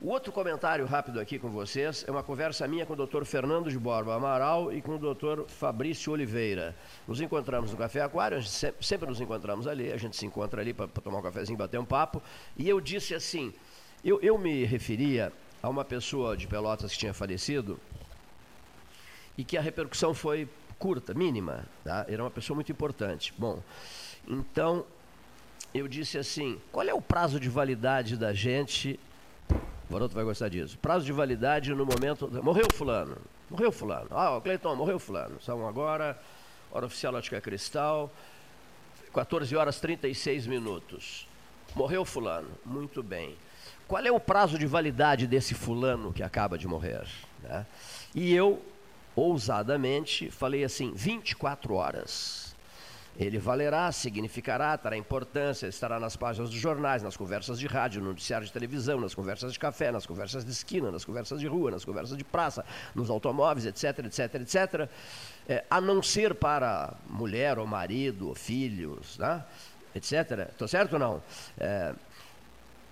O 0.00 0.08
outro 0.08 0.32
comentário 0.32 0.84
rápido 0.84 1.20
aqui 1.20 1.38
com 1.38 1.48
vocês 1.48 2.04
é 2.06 2.10
uma 2.10 2.22
conversa 2.22 2.66
minha 2.66 2.84
com 2.84 2.92
o 2.92 2.96
doutor 2.96 3.24
Fernando 3.24 3.70
de 3.70 3.78
Borba 3.78 4.14
Amaral 4.14 4.72
e 4.72 4.82
com 4.82 4.96
o 4.96 4.98
doutor 4.98 5.46
Fabrício 5.48 6.12
Oliveira. 6.12 6.74
Nos 7.06 7.20
encontramos 7.20 7.70
no 7.70 7.76
Café 7.76 8.02
Aquário, 8.02 8.42
sempre, 8.42 8.84
sempre 8.84 9.08
nos 9.08 9.20
encontramos 9.20 9.66
ali, 9.66 9.92
a 9.92 9.96
gente 9.96 10.16
se 10.16 10.26
encontra 10.26 10.60
ali 10.60 10.74
para 10.74 10.88
tomar 10.88 11.18
um 11.18 11.22
cafezinho, 11.22 11.56
bater 11.56 11.78
um 11.78 11.84
papo, 11.84 12.20
e 12.56 12.68
eu 12.68 12.80
disse 12.80 13.14
assim, 13.14 13.54
eu, 14.04 14.20
eu 14.20 14.36
me 14.36 14.64
referia 14.64 15.32
a 15.62 15.68
uma 15.68 15.84
pessoa 15.84 16.36
de 16.36 16.46
Pelotas 16.46 16.92
que 16.92 16.98
tinha 16.98 17.14
falecido 17.14 17.80
e 19.38 19.44
que 19.44 19.56
a 19.56 19.62
repercussão 19.62 20.12
foi 20.12 20.48
curta, 20.78 21.14
mínima. 21.14 21.66
Tá? 21.82 22.04
Era 22.08 22.22
uma 22.22 22.30
pessoa 22.30 22.56
muito 22.56 22.70
importante. 22.70 23.32
Bom, 23.38 23.62
então 24.28 24.84
eu 25.72 25.88
disse 25.88 26.18
assim: 26.18 26.60
qual 26.70 26.86
é 26.86 26.92
o 26.92 27.00
prazo 27.00 27.40
de 27.40 27.48
validade 27.48 28.16
da 28.16 28.34
gente? 28.34 29.00
O 29.88 29.92
Varoto 29.92 30.14
vai 30.14 30.24
gostar 30.24 30.48
disso. 30.48 30.78
Prazo 30.78 31.04
de 31.04 31.12
validade 31.12 31.74
no 31.74 31.84
momento. 31.84 32.28
Morreu 32.42 32.66
Fulano. 32.72 33.16
Morreu 33.50 33.70
Fulano. 33.70 34.08
Ah, 34.10 34.36
o 34.36 34.40
Cleiton, 34.40 34.74
morreu 34.74 34.98
Fulano. 34.98 35.40
São 35.42 35.66
agora, 35.66 36.18
hora 36.70 36.86
oficial 36.86 37.14
Ótica 37.14 37.40
Cristal, 37.40 38.10
14 39.12 39.54
horas 39.54 39.78
36 39.80 40.46
minutos. 40.46 41.28
Morreu 41.74 42.04
Fulano. 42.04 42.48
Muito 42.64 43.02
bem. 43.02 43.36
Qual 43.86 44.02
é 44.02 44.10
o 44.10 44.18
prazo 44.18 44.58
de 44.58 44.66
validade 44.66 45.26
desse 45.26 45.54
Fulano 45.54 46.12
que 46.12 46.22
acaba 46.22 46.56
de 46.56 46.66
morrer? 46.66 47.06
Né? 47.42 47.66
E 48.14 48.34
eu 48.34 48.62
ousadamente, 49.14 50.30
falei 50.30 50.64
assim: 50.64 50.92
24 50.94 51.74
horas. 51.74 52.53
Ele 53.18 53.38
valerá, 53.38 53.90
significará, 53.92 54.76
terá 54.76 54.96
importância, 54.96 55.68
estará 55.68 56.00
nas 56.00 56.16
páginas 56.16 56.50
dos 56.50 56.58
jornais, 56.58 57.02
nas 57.02 57.16
conversas 57.16 57.58
de 57.60 57.66
rádio, 57.66 58.00
no 58.00 58.08
noticiário 58.08 58.46
de 58.46 58.52
televisão, 58.52 59.00
nas 59.00 59.14
conversas 59.14 59.52
de 59.52 59.58
café, 59.58 59.92
nas 59.92 60.04
conversas 60.04 60.44
de 60.44 60.50
esquina, 60.50 60.90
nas 60.90 61.04
conversas 61.04 61.38
de 61.38 61.46
rua, 61.46 61.70
nas 61.70 61.84
conversas 61.84 62.16
de 62.16 62.24
praça, 62.24 62.64
nos 62.94 63.10
automóveis, 63.10 63.66
etc, 63.66 64.06
etc, 64.06 64.34
etc. 64.34 64.88
É, 65.48 65.64
a 65.70 65.80
não 65.80 66.02
ser 66.02 66.34
para 66.34 66.94
mulher 67.08 67.58
ou 67.58 67.66
marido 67.66 68.28
ou 68.28 68.34
filhos, 68.34 69.16
né? 69.18 69.44
etc. 69.94 70.48
Estou 70.50 70.66
certo 70.66 70.94
ou 70.94 70.98
não? 70.98 71.22
É, 71.58 71.94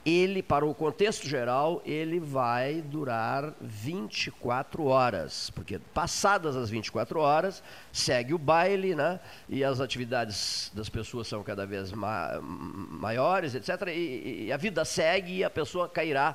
ele, 0.05 0.43
para 0.43 0.67
o 0.67 0.75
contexto 0.75 1.29
geral, 1.29 1.81
ele 1.85 2.19
vai 2.19 2.83
durar 2.83 3.55
24 3.61 4.85
horas, 4.85 5.51
porque 5.51 5.79
passadas 5.79 6.57
as 6.57 6.69
24 6.69 7.21
horas, 7.21 7.63
segue 7.93 8.35
o 8.35 8.39
baile, 8.39 8.95
né? 8.97 9.21
E 9.49 9.63
as 9.63 9.81
atividades 9.81 10.73
das 10.75 10.89
pessoas 10.89 11.29
são 11.29 11.43
cada 11.43 11.65
vez 11.65 11.93
ma 11.93 12.41
maiores, 12.43 13.55
etc. 13.55 13.89
E, 13.89 14.47
e, 14.47 14.53
a 14.53 14.57
vida 14.57 14.85
segue 14.85 15.39
e 15.39 15.45
a 15.45 15.51
pessoa 15.51 15.89
cairá 15.89 16.35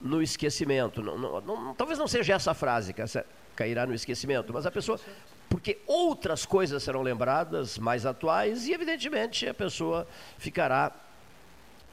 no 0.00 0.22
esquecimento. 0.22 1.02
Não, 1.02 1.16
não, 1.16 1.40
não, 1.40 1.74
talvez 1.74 1.98
não 1.98 2.06
seja 2.06 2.34
essa 2.34 2.50
a 2.50 2.54
frase, 2.54 2.94
cairá 3.56 3.86
no 3.86 3.94
esquecimento, 3.94 4.52
mas 4.52 4.66
a 4.66 4.70
pessoa 4.70 5.00
porque 5.48 5.78
outras 5.84 6.46
coisas 6.46 6.80
serão 6.80 7.02
lembradas, 7.02 7.76
mais 7.76 8.06
atuais, 8.06 8.68
e 8.68 8.72
evidentemente 8.72 9.48
a 9.48 9.52
pessoa 9.52 10.06
ficará 10.38 10.92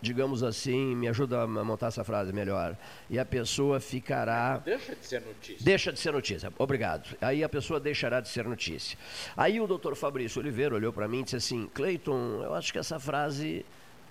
digamos 0.01 0.43
assim, 0.43 0.95
me 0.95 1.07
ajuda 1.07 1.41
a 1.41 1.47
montar 1.47 1.87
essa 1.87 2.03
frase 2.03 2.31
melhor. 2.31 2.75
E 3.09 3.17
a 3.17 3.25
pessoa 3.25 3.79
ficará. 3.79 4.57
Deixa 4.57 4.95
de 4.95 5.05
ser 5.05 5.21
notícia. 5.21 5.65
Deixa 5.65 5.93
de 5.93 5.99
ser 5.99 6.11
notícia, 6.13 6.53
obrigado. 6.57 7.15
Aí 7.21 7.43
a 7.43 7.49
pessoa 7.49 7.79
deixará 7.79 8.19
de 8.19 8.29
ser 8.29 8.45
notícia. 8.45 8.97
Aí 9.35 9.59
o 9.59 9.67
doutor 9.67 9.95
Fabrício 9.95 10.39
Oliveira 10.41 10.75
olhou 10.75 10.93
para 10.93 11.07
mim 11.07 11.21
e 11.21 11.23
disse 11.23 11.35
assim: 11.35 11.67
Cleiton, 11.73 12.41
eu 12.43 12.53
acho 12.53 12.71
que 12.71 12.79
essa 12.79 12.99
frase 12.99 13.65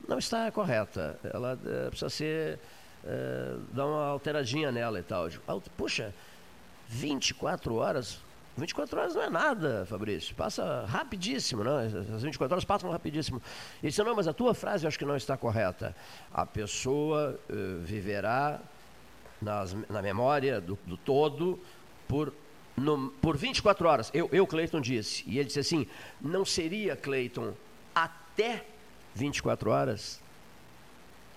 não 0.09 0.19
está 0.19 0.51
correta. 0.51 1.19
Ela 1.33 1.59
é, 1.65 1.89
precisa 1.89 2.11
ser. 2.11 2.59
É, 3.09 3.57
dar 3.73 3.87
uma 3.87 4.07
alteradinha 4.07 4.73
nela 4.73 4.99
e 4.99 5.03
tal. 5.03 5.29
Puxa, 5.77 6.13
24 6.89 7.75
horas 7.77 8.21
24 8.57 8.99
horas 8.99 9.15
não 9.15 9.23
é 9.23 9.31
nada, 9.31 9.85
Fabrício. 9.87 10.35
Passa 10.35 10.87
rapidíssimo, 10.87 11.63
né? 11.63 11.93
As 12.15 12.23
24 12.23 12.55
horas 12.55 12.65
passam 12.65 12.91
rapidíssimo. 12.91 13.41
Ele 13.83 13.91
disse, 13.91 14.03
não, 14.03 14.17
mas 14.17 14.27
a 14.27 14.33
tua 14.33 14.55
frase 14.55 14.85
eu 14.85 14.89
acho 14.89 14.99
que 14.99 15.05
não 15.05 15.17
está 15.17 15.37
correta. 15.37 15.95
A 16.33 16.47
pessoa 16.47 17.39
uh, 17.51 17.81
viverá 17.83 18.61
nas, 19.43 19.77
na 19.91 20.01
memória 20.01 20.61
do, 20.61 20.79
do 20.87 20.97
todo 20.97 21.61
por, 22.09 22.33
no, 22.77 23.11
por 23.21 23.37
24 23.37 23.87
horas. 23.87 24.11
Eu, 24.15 24.29
eu, 24.33 24.47
Cleiton, 24.47 24.81
disse. 24.81 25.23
E 25.27 25.39
ele 25.39 25.47
disse 25.47 25.61
assim, 25.61 25.87
não 26.21 26.45
seria, 26.45 26.97
Cleiton, 26.97 27.53
até 27.95 28.65
24 29.15 29.71
horas? 29.71 30.21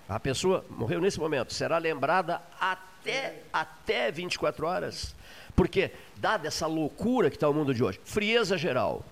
A 0.08 0.18
pessoa 0.18 0.64
morreu 0.70 1.00
nesse 1.00 1.20
momento, 1.20 1.52
será 1.52 1.78
lembrada 1.78 2.42
até, 2.58 3.42
até 3.52 4.10
24 4.10 4.66
horas? 4.66 5.14
Porque, 5.54 5.90
dada 6.16 6.48
essa 6.48 6.66
loucura 6.66 7.30
que 7.30 7.36
está 7.36 7.48
o 7.48 7.54
mundo 7.54 7.74
de 7.74 7.82
hoje, 7.82 8.00
frieza 8.04 8.56
geral. 8.56 9.04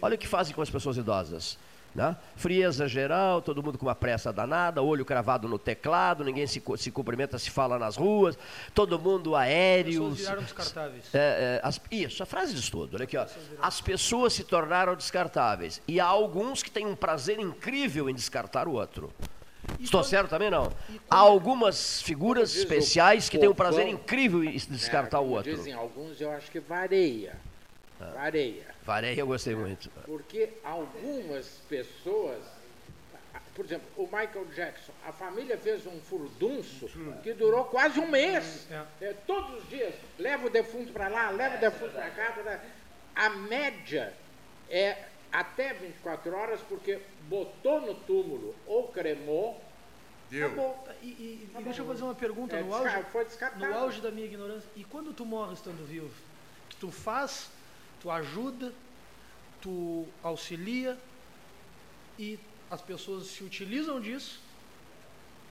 Olha 0.00 0.16
o 0.16 0.18
que 0.18 0.26
fazem 0.26 0.54
com 0.54 0.62
as 0.62 0.70
pessoas 0.70 0.96
idosas. 0.96 1.58
Né? 1.94 2.16
Frieza 2.34 2.88
geral, 2.88 3.40
todo 3.40 3.62
mundo 3.62 3.78
com 3.78 3.86
uma 3.86 3.94
pressa 3.94 4.32
danada, 4.32 4.82
olho 4.82 5.04
cravado 5.04 5.48
no 5.48 5.60
teclado, 5.60 6.24
ninguém 6.24 6.44
se, 6.44 6.60
se 6.76 6.90
cumprimenta, 6.90 7.38
se 7.38 7.50
fala 7.50 7.78
nas 7.78 7.94
ruas, 7.94 8.36
todo 8.74 8.98
mundo 8.98 9.36
aéreos. 9.36 9.94
As 9.94 10.02
pessoas 10.02 10.18
viraram 10.18 10.42
descartáveis. 10.42 11.14
É, 11.14 11.18
é, 11.18 11.60
as, 11.62 11.80
isso, 11.92 12.22
a 12.22 12.26
frase 12.26 12.52
diz 12.52 12.68
tudo. 12.68 12.96
Olha 12.96 13.04
aqui, 13.04 13.16
ó. 13.16 13.24
As 13.62 13.80
pessoas 13.80 14.32
se 14.32 14.42
tornaram 14.42 14.96
descartáveis. 14.96 15.80
E 15.86 16.00
há 16.00 16.06
alguns 16.06 16.64
que 16.64 16.70
têm 16.70 16.84
um 16.84 16.96
prazer 16.96 17.38
incrível 17.38 18.10
em 18.10 18.14
descartar 18.14 18.66
o 18.66 18.72
outro. 18.72 19.12
Estou 19.80 20.00
quando, 20.00 20.10
certo 20.10 20.30
também 20.30 20.50
não? 20.50 20.72
Há 21.10 21.18
algumas 21.18 22.02
figuras 22.02 22.54
especiais 22.54 23.28
que 23.28 23.38
têm 23.38 23.48
um 23.48 23.54
prazer 23.54 23.86
incrível 23.88 24.42
em 24.44 24.56
descartar 24.56 25.18
é, 25.18 25.20
o 25.20 25.30
outro. 25.30 25.54
Dizem 25.54 25.72
alguns, 25.72 26.20
eu 26.20 26.30
acho 26.30 26.50
que 26.50 26.60
vareia. 26.60 27.36
Ah. 28.00 28.10
Vareia. 28.14 28.66
Vareia 28.84 29.20
eu 29.20 29.26
gostei 29.26 29.54
muito. 29.54 29.90
Porque 30.04 30.50
algumas 30.62 31.46
pessoas, 31.68 32.38
por 33.54 33.64
exemplo, 33.64 33.86
o 33.96 34.04
Michael 34.04 34.46
Jackson, 34.54 34.92
a 35.06 35.12
família 35.12 35.56
fez 35.56 35.86
um 35.86 35.98
furdunço 36.00 36.90
que 37.22 37.32
durou 37.32 37.64
quase 37.64 37.98
um 38.00 38.08
mês. 38.08 38.66
É. 38.70 39.06
É, 39.06 39.14
todos 39.26 39.62
os 39.62 39.68
dias, 39.68 39.94
leva 40.18 40.46
o 40.46 40.50
defunto 40.50 40.92
para 40.92 41.08
lá, 41.08 41.30
leva 41.30 41.56
o 41.56 41.60
defunto 41.60 41.92
para 41.92 42.10
cá. 42.10 42.60
A 43.14 43.30
média 43.30 44.12
é 44.68 44.96
até 45.34 45.74
24 45.74 46.32
horas, 46.32 46.60
porque 46.68 47.00
botou 47.28 47.80
no 47.80 47.94
túmulo 47.94 48.54
ou 48.66 48.88
cremou, 48.88 49.60
Deu. 50.30 50.46
Acabou. 50.46 50.88
E, 51.02 51.06
e, 51.06 51.50
e 51.58 51.62
deixa 51.62 51.82
eu 51.82 51.86
fazer 51.86 52.02
uma 52.04 52.14
pergunta 52.14 52.56
é, 52.56 52.62
no, 52.62 52.72
auge, 52.72 53.02
foi 53.10 53.24
descartado. 53.24 53.66
no 53.66 53.74
auge 53.74 54.00
da 54.00 54.10
minha 54.10 54.26
ignorância. 54.26 54.68
E 54.74 54.84
quando 54.84 55.12
tu 55.12 55.26
morre 55.26 55.52
estando 55.52 55.86
vivo? 55.86 56.10
Tu 56.80 56.90
faz, 56.90 57.50
tu 58.00 58.10
ajuda, 58.10 58.72
tu 59.60 60.06
auxilia 60.22 60.96
e 62.18 62.38
as 62.70 62.80
pessoas 62.80 63.26
se 63.26 63.44
utilizam 63.44 64.00
disso 64.00 64.40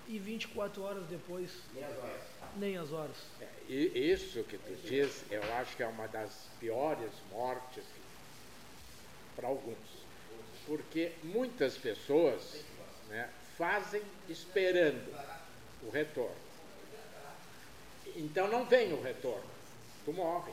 e 0.08 0.18
24 0.18 0.82
horas 0.82 1.06
depois. 1.08 1.52
Nem 1.74 1.84
as 1.84 1.98
horas. 1.98 2.22
Nem 2.56 2.78
as 2.78 2.92
horas. 2.92 3.18
É, 3.42 3.50
isso 3.70 4.44
que 4.44 4.58
tu 4.58 4.76
diz, 4.88 5.24
eu 5.30 5.44
acho 5.56 5.76
que 5.76 5.84
é 5.84 5.88
uma 5.88 6.08
das 6.08 6.48
piores 6.60 7.12
mortes 7.32 7.84
para 9.36 9.48
alguns 9.48 10.04
porque 10.66 11.12
muitas 11.24 11.78
pessoas 11.78 12.64
né, 13.10 13.30
fazem 13.58 14.02
esperando 14.30 15.14
o 15.84 15.90
retorno. 15.90 16.36
Então 18.16 18.48
não 18.48 18.66
vem 18.66 18.94
o 18.94 19.02
retorno, 19.02 19.44
tu 20.06 20.14
morre. 20.14 20.52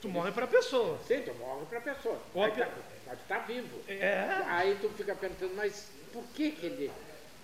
Tu 0.00 0.08
morre 0.08 0.32
para 0.32 0.44
a 0.44 0.48
pessoa. 0.48 0.98
Sim, 1.06 1.22
tu 1.22 1.34
morre 1.34 1.66
para 1.66 1.78
a 1.78 1.82
pessoa. 1.82 2.18
Aí 2.34 2.52
tá, 2.52 3.16
tá 3.28 3.38
vivo. 3.40 3.82
É. 3.86 4.42
Aí 4.46 4.78
tu 4.80 4.88
fica 4.90 5.14
pensando, 5.14 5.54
mas 5.54 5.90
por 6.12 6.24
que, 6.34 6.52
que, 6.52 6.66
ele, 6.66 6.90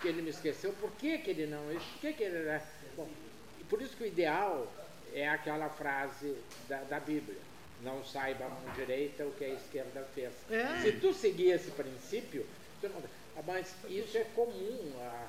que 0.00 0.08
ele 0.08 0.22
me 0.22 0.30
esqueceu? 0.30 0.72
Por 0.80 0.90
que, 0.92 1.18
que 1.18 1.30
ele 1.30 1.46
não? 1.46 1.62
Por 1.66 2.00
que, 2.00 2.12
que 2.14 2.22
ele. 2.22 2.48
É? 2.48 2.62
Bom, 2.96 3.08
por 3.68 3.82
isso 3.82 3.94
que 3.96 4.04
o 4.04 4.06
ideal 4.06 4.72
é 5.12 5.28
aquela 5.28 5.68
frase 5.68 6.34
da, 6.66 6.78
da 6.84 6.98
Bíblia 6.98 7.38
não 7.82 8.04
saiba 8.04 8.46
a 8.46 8.48
mão 8.48 8.74
direita 8.74 9.24
o 9.24 9.32
que 9.32 9.44
a 9.44 9.48
esquerda 9.48 10.06
fez. 10.14 10.32
É. 10.50 10.80
Se 10.82 10.92
tu 10.92 11.12
seguir 11.12 11.50
esse 11.50 11.70
princípio, 11.72 12.46
não... 12.82 12.90
Ah, 13.36 13.42
mas 13.46 13.74
isso 13.88 14.16
é 14.16 14.24
comum. 14.34 14.92
A, 15.00 15.28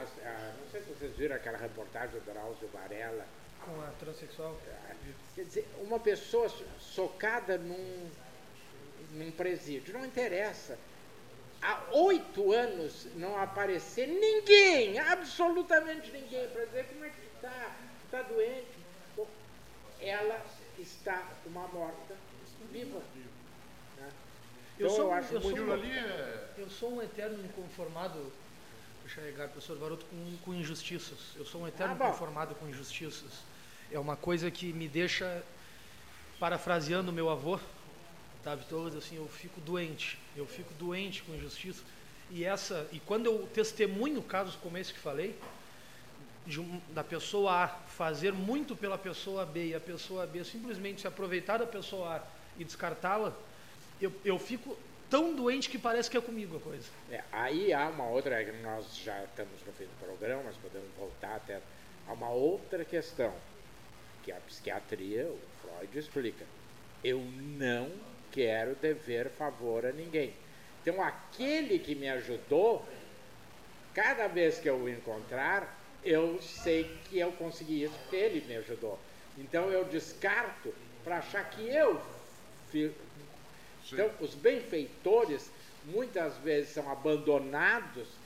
as- 0.00 0.24
ah, 0.24 0.54
não 0.58 0.70
sei 0.70 0.80
se 0.82 0.88
vocês 0.90 1.14
viram 1.16 1.36
aquela 1.36 1.58
reportagem 1.58 2.18
do 2.18 2.24
Drauzio 2.24 2.68
Varela. 2.68 3.26
Com 3.64 3.78
a 3.82 3.88
transexual. 4.00 4.58
Quer 5.34 5.44
dizer, 5.44 5.68
uma 5.82 6.00
pessoa 6.00 6.48
so- 6.48 6.64
socada 6.78 7.58
num, 7.58 8.10
num 9.12 9.30
presídio, 9.32 9.92
não 9.92 10.04
interessa. 10.06 10.78
Há 11.60 11.82
oito 11.92 12.52
anos 12.54 13.06
não 13.16 13.36
aparecer 13.38 14.06
ninguém, 14.08 14.98
absolutamente 14.98 16.10
ninguém, 16.10 16.48
para 16.48 16.64
dizer 16.64 16.86
como 16.86 17.04
é 17.04 17.10
que 17.10 17.26
está, 17.36 17.76
está 18.06 18.22
doente. 18.22 18.80
Ela 20.00 20.42
está 20.80 21.26
uma 21.46 21.66
morta 21.68 22.16
viva. 22.72 23.00
né? 23.96 24.10
Eu 24.78 24.86
Então 24.86 24.96
sou, 24.96 25.06
eu 25.06 25.12
acho 25.12 25.34
eu, 25.34 25.40
sou 25.40 25.50
muito. 25.50 25.62
um, 25.62 26.60
eu 26.60 26.70
sou 26.70 26.94
um 26.96 27.02
eterno 27.02 27.44
inconformado, 27.44 28.32
deixa 29.04 29.20
eu 29.20 29.26
chegar, 29.26 29.48
professor 29.48 29.76
Baroto, 29.78 30.04
com, 30.06 30.36
com 30.44 30.54
injustiças. 30.54 31.18
Eu 31.36 31.44
sou 31.44 31.62
um 31.62 31.68
eterno 31.68 31.96
Ah, 31.98 32.06
inconformado 32.08 32.54
com 32.54 32.68
injustiças. 32.68 33.30
É 33.90 33.98
uma 33.98 34.16
coisa 34.16 34.50
que 34.50 34.72
me 34.72 34.86
deixa, 34.88 35.42
parafraseando 36.38 37.12
meu 37.12 37.28
avô, 37.28 37.58
Davi 38.44 38.64
Torres, 38.66 38.94
assim, 38.94 39.16
eu 39.16 39.28
fico 39.28 39.60
doente. 39.60 40.18
Eu 40.36 40.46
fico 40.46 40.72
doente 40.74 41.22
com 41.22 41.34
injustiça. 41.34 41.82
E 42.30 42.44
essa, 42.44 42.86
e 42.92 43.00
quando 43.00 43.26
eu 43.26 43.46
testemunho 43.52 44.22
casos 44.22 44.54
como 44.56 44.78
esse 44.78 44.92
que 44.94 44.98
falei, 45.00 45.36
um- 46.58 46.80
da 46.88 47.04
pessoa 47.04 47.64
A 47.64 47.68
fazer 47.68 48.32
muito 48.32 48.74
pela 48.74 48.96
pessoa 48.96 49.44
B 49.44 49.66
e 49.66 49.74
a 49.74 49.80
pessoa 49.80 50.26
B 50.26 50.42
simplesmente 50.42 51.02
se 51.02 51.06
aproveitar 51.06 51.58
da 51.58 51.66
pessoa 51.66 52.16
A 52.16 52.22
e 52.58 52.64
descartá-la, 52.64 53.32
eu, 54.00 54.12
eu 54.24 54.38
fico 54.38 54.76
tão 55.10 55.34
doente 55.34 55.68
que 55.68 55.78
parece 55.78 56.10
que 56.10 56.16
é 56.16 56.20
comigo 56.20 56.56
a 56.56 56.60
coisa. 56.60 56.88
É, 57.10 57.22
aí 57.30 57.72
há 57.72 57.88
uma 57.88 58.06
outra, 58.06 58.42
que 58.44 58.52
nós 58.62 58.96
já 58.96 59.22
estamos 59.24 59.62
no 59.66 59.72
fim 59.72 59.84
do 59.84 60.04
programa, 60.06 60.42
mas 60.46 60.56
podemos 60.56 60.88
voltar 60.98 61.36
até. 61.36 61.60
Há 62.08 62.12
uma 62.12 62.30
outra 62.30 62.84
questão, 62.84 63.34
que 64.22 64.32
a 64.32 64.36
psiquiatria, 64.36 65.26
o 65.26 65.38
Freud 65.60 65.98
explica. 65.98 66.44
Eu 67.04 67.20
não 67.20 67.90
quero 68.32 68.74
dever 68.76 69.30
favor 69.30 69.84
a 69.84 69.92
ninguém. 69.92 70.32
Então, 70.82 71.02
aquele 71.02 71.78
que 71.78 71.94
me 71.94 72.08
ajudou, 72.08 72.86
cada 73.94 74.28
vez 74.28 74.58
que 74.58 74.68
eu 74.68 74.76
o 74.76 74.88
encontrar, 74.88 75.79
eu 76.02 76.40
sei 76.40 76.84
que 77.08 77.18
eu 77.18 77.32
consegui 77.32 77.82
isso 77.82 77.98
porque 77.98 78.16
ele 78.16 78.46
me 78.46 78.56
ajudou. 78.56 79.04
Então, 79.36 79.70
eu 79.70 79.84
descarto 79.84 80.74
para 81.04 81.18
achar 81.18 81.48
que 81.50 81.66
eu 81.68 82.00
fi- 82.68 82.94
então, 83.92 84.12
os 84.20 84.34
benfeitores 84.34 85.52
muitas 85.84 86.36
vezes 86.38 86.70
são 86.70 86.88
abandonados 86.90 88.18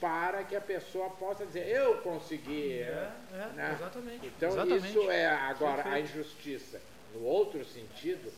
para 0.00 0.44
que 0.44 0.56
a 0.56 0.60
pessoa 0.60 1.10
possa 1.10 1.46
dizer, 1.46 1.68
eu 1.68 1.98
consegui. 1.98 2.72
É, 2.72 3.12
é, 3.32 3.52
né? 3.54 3.72
exatamente, 3.74 4.26
Então, 4.26 4.50
exatamente. 4.50 4.86
isso 4.88 5.10
é 5.10 5.26
agora 5.26 5.82
a 5.82 5.84
Perfeito. 5.84 6.08
injustiça. 6.10 6.82
No 7.12 7.20
outro 7.22 7.64
sentido, 7.64 8.32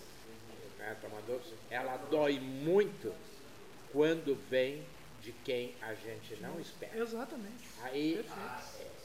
né, 0.78 0.96
tomando 1.00 1.32
outro 1.32 1.48
sentido, 1.48 1.66
ela 1.70 1.96
dói 1.96 2.38
muito 2.38 3.14
quando 3.92 4.34
vem 4.34 4.86
de 5.26 5.32
quem 5.44 5.72
a 5.82 5.92
gente 5.92 6.40
não 6.40 6.60
espera. 6.60 6.96
Exatamente. 6.96 7.64
Aí 7.82 8.24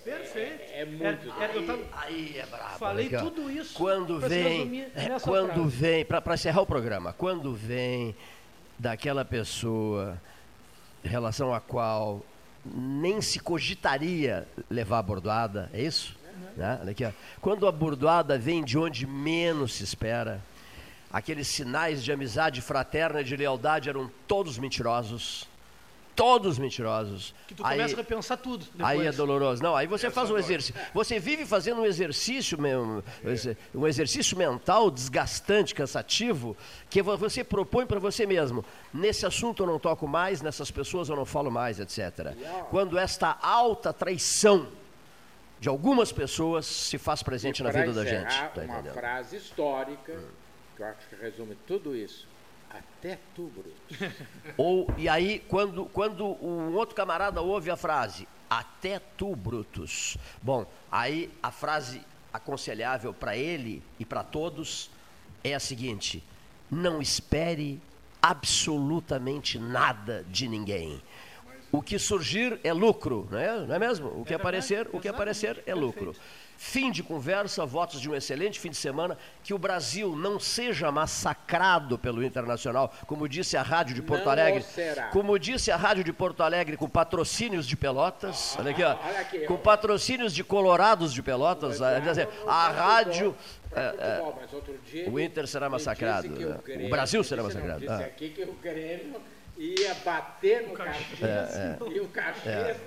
Perfeito. 0.03 0.61
É, 0.71 0.81
é 0.81 0.85
muito. 0.85 1.29
É- 1.39 1.45
é- 1.45 1.57
eu 1.57 1.65
tava- 1.65 1.83
Aí 1.93 2.37
é 2.37 2.45
brabo. 2.45 2.77
Falei 2.77 3.05
Legal. 3.05 3.23
tudo 3.25 3.51
isso 3.51 3.73
Quando 3.75 4.19
vem, 4.19 4.81
é, 4.95 5.09
nessa 5.09 5.27
quando 5.27 5.53
frase. 5.53 5.69
vem, 5.77 6.05
para 6.05 6.33
encerrar 6.35 6.61
o 6.61 6.65
programa, 6.65 7.13
quando 7.13 7.53
vem 7.55 8.15
daquela 8.77 9.25
pessoa 9.25 10.19
em 11.03 11.07
relação 11.07 11.53
à 11.53 11.59
qual 11.59 12.23
nem 12.63 13.19
se 13.21 13.39
cogitaria 13.39 14.47
levar 14.69 14.99
a 14.99 15.03
bordoada, 15.03 15.69
é 15.73 15.81
isso? 15.81 16.15
Né? 16.55 16.77
Olha 16.81 16.91
aqui, 16.91 17.03
ó. 17.05 17.11
Quando 17.39 17.67
a 17.67 17.71
bordoada 17.71 18.37
vem 18.37 18.63
de 18.63 18.77
onde 18.77 19.07
menos 19.07 19.73
se 19.75 19.83
espera, 19.83 20.39
aqueles 21.11 21.47
sinais 21.47 22.03
de 22.03 22.11
amizade 22.11 22.59
fraterna 22.61 23.21
e 23.21 23.23
de 23.23 23.35
lealdade 23.35 23.89
eram 23.89 24.11
todos 24.27 24.57
mentirosos. 24.59 25.47
Todos 26.15 26.59
mentirosos. 26.59 27.33
Que 27.47 27.55
tu 27.55 27.65
Aí- 27.65 27.77
começa 27.77 27.93
a 27.95 27.97
repensar 27.97 28.37
tudo. 28.37 28.65
Depois. 28.73 28.99
Aí 28.99 29.07
é 29.07 29.11
doloroso. 29.11 29.63
Não, 29.63 29.75
aí 29.75 29.87
você 29.87 30.09
faz 30.09 30.29
um 30.29 30.37
exercício. 30.37 30.75
Você 30.93 31.19
vive 31.19 31.45
fazendo 31.45 31.81
um 31.81 31.85
exercício 31.85 32.59
mesmo, 32.61 33.03
um 33.73 33.87
exercício 33.87 34.37
mental 34.37 34.91
desgastante, 34.91 35.73
cansativo, 35.73 36.55
que 36.89 37.01
vo- 37.01 37.17
você 37.17 37.43
propõe 37.43 37.85
para 37.85 37.99
você 37.99 38.25
mesmo. 38.25 38.63
Nesse 38.93 39.25
assunto 39.25 39.63
eu 39.63 39.67
não 39.67 39.79
toco 39.79 40.07
mais, 40.07 40.41
nessas 40.41 40.69
pessoas 40.69 41.07
eu 41.09 41.15
não 41.15 41.25
falo 41.25 41.49
mais, 41.49 41.79
etc. 41.79 42.35
Quando 42.69 42.97
esta 42.97 43.37
alta 43.41 43.93
traição 43.93 44.67
de 45.59 45.69
algumas 45.69 46.11
pessoas 46.11 46.65
se 46.65 46.97
faz 46.97 47.21
presente 47.23 47.59
E 47.59 47.63
na 47.63 47.71
vida 47.71 47.93
da 47.93 48.03
gente. 48.03 48.35
tá 48.35 48.51
uma 48.55 48.63
entendendo? 48.65 48.93
frase 48.93 49.37
histórica, 49.37 50.19
que 50.75 50.81
eu 50.83 50.85
acho 50.87 51.07
que 51.07 51.15
resume 51.15 51.55
tudo 51.67 51.95
isso. 51.95 52.27
Até 52.73 53.19
tu, 53.35 53.51
Bruto. 53.53 54.15
Ou, 54.57 54.87
e 54.97 55.09
aí, 55.09 55.43
quando, 55.47 55.85
quando 55.85 56.25
um 56.43 56.73
outro 56.73 56.95
camarada 56.95 57.41
ouve 57.41 57.69
a 57.69 57.75
frase, 57.75 58.27
até 58.49 58.99
tu, 59.17 59.35
Brutus. 59.35 60.17
Bom, 60.41 60.65
aí 60.91 61.29
a 61.41 61.51
frase 61.51 62.01
aconselhável 62.33 63.13
para 63.13 63.35
ele 63.35 63.83
e 63.99 64.05
para 64.05 64.23
todos 64.23 64.89
é 65.43 65.53
a 65.53 65.59
seguinte: 65.59 66.23
não 66.69 67.01
espere 67.01 67.81
absolutamente 68.21 69.57
nada 69.57 70.25
de 70.29 70.47
ninguém. 70.47 71.01
O 71.71 71.81
que 71.81 71.97
surgir 71.97 72.59
é 72.63 72.73
lucro, 72.73 73.27
não 73.31 73.39
é, 73.39 73.65
não 73.65 73.75
é 73.75 73.79
mesmo? 73.79 74.07
O 74.19 74.25
que 74.25 74.33
aparecer, 74.33 74.89
o 74.91 74.99
que 74.99 75.07
aparecer 75.07 75.63
é 75.65 75.73
lucro. 75.73 76.13
Fim 76.63 76.91
de 76.91 77.01
conversa, 77.01 77.65
votos 77.65 77.99
de 77.99 78.07
um 78.07 78.13
excelente 78.13 78.59
fim 78.59 78.69
de 78.69 78.77
semana, 78.77 79.17
que 79.43 79.51
o 79.51 79.57
Brasil 79.57 80.15
não 80.15 80.39
seja 80.39 80.91
massacrado 80.91 81.97
pelo 81.97 82.23
Internacional, 82.23 82.93
como 83.07 83.27
disse 83.27 83.57
a 83.57 83.63
Rádio 83.63 83.95
de 83.95 84.01
Porto 84.03 84.25
Não 84.25 84.31
Alegre. 84.31 84.59
o 84.59 84.63
será. 84.63 85.07
Como 85.07 85.39
disse 85.39 85.71
a 85.71 85.75
Rádio 85.75 86.03
de 86.03 86.13
Porto 86.13 86.43
Alegre, 86.43 86.77
com 86.77 86.87
patrocínios 86.87 87.65
de 87.65 87.75
Pelotas, 87.75 88.55
olha 88.59 88.69
aqui, 88.69 88.83
ó, 88.83 88.95
olha 89.03 89.19
aqui, 89.21 89.39
com 89.47 89.57
patrocínios 89.57 90.35
de 90.35 90.43
Colorados 90.43 91.11
de 91.11 91.23
Pelotas, 91.23 91.81
a, 91.81 91.97
dizer, 91.97 92.29
a 92.45 92.69
rádio. 92.69 93.35
É, 93.75 94.19
é, 94.99 95.09
o 95.09 95.19
Inter 95.19 95.47
será 95.47 95.67
massacrado, 95.67 96.27
né? 96.29 96.45
O 96.59 96.61
Grêmio- 96.61 96.89
Brasil 96.91 97.23
será 97.23 97.41
disse 97.41 97.55
não, 97.57 97.65
massacrado. 97.65 97.79
Disse 97.97 98.03
Ah. 98.03 98.05
aqui 98.05 98.29
que 98.29 98.43
o 98.43 98.53
Grêmio 98.61 99.19
ia 99.57 99.95
bater 100.05 100.67
no 100.67 100.73
Caxias 100.75 101.21
É, 101.23 101.77
e 101.91 101.99
o 101.99 102.07
Caxias. 102.09 102.77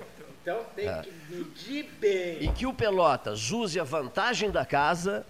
Então 0.45 0.63
tem 0.75 0.87
É. 0.87 1.01
que 1.01 1.11
medir 1.35 1.89
bem. 1.99 2.43
E 2.43 2.51
que 2.51 2.67
o 2.67 2.73
Pelotas 2.73 3.49
use 3.51 3.79
a 3.79 3.83
vantagem 3.83 4.51
da 4.51 4.63
casa 4.63 5.25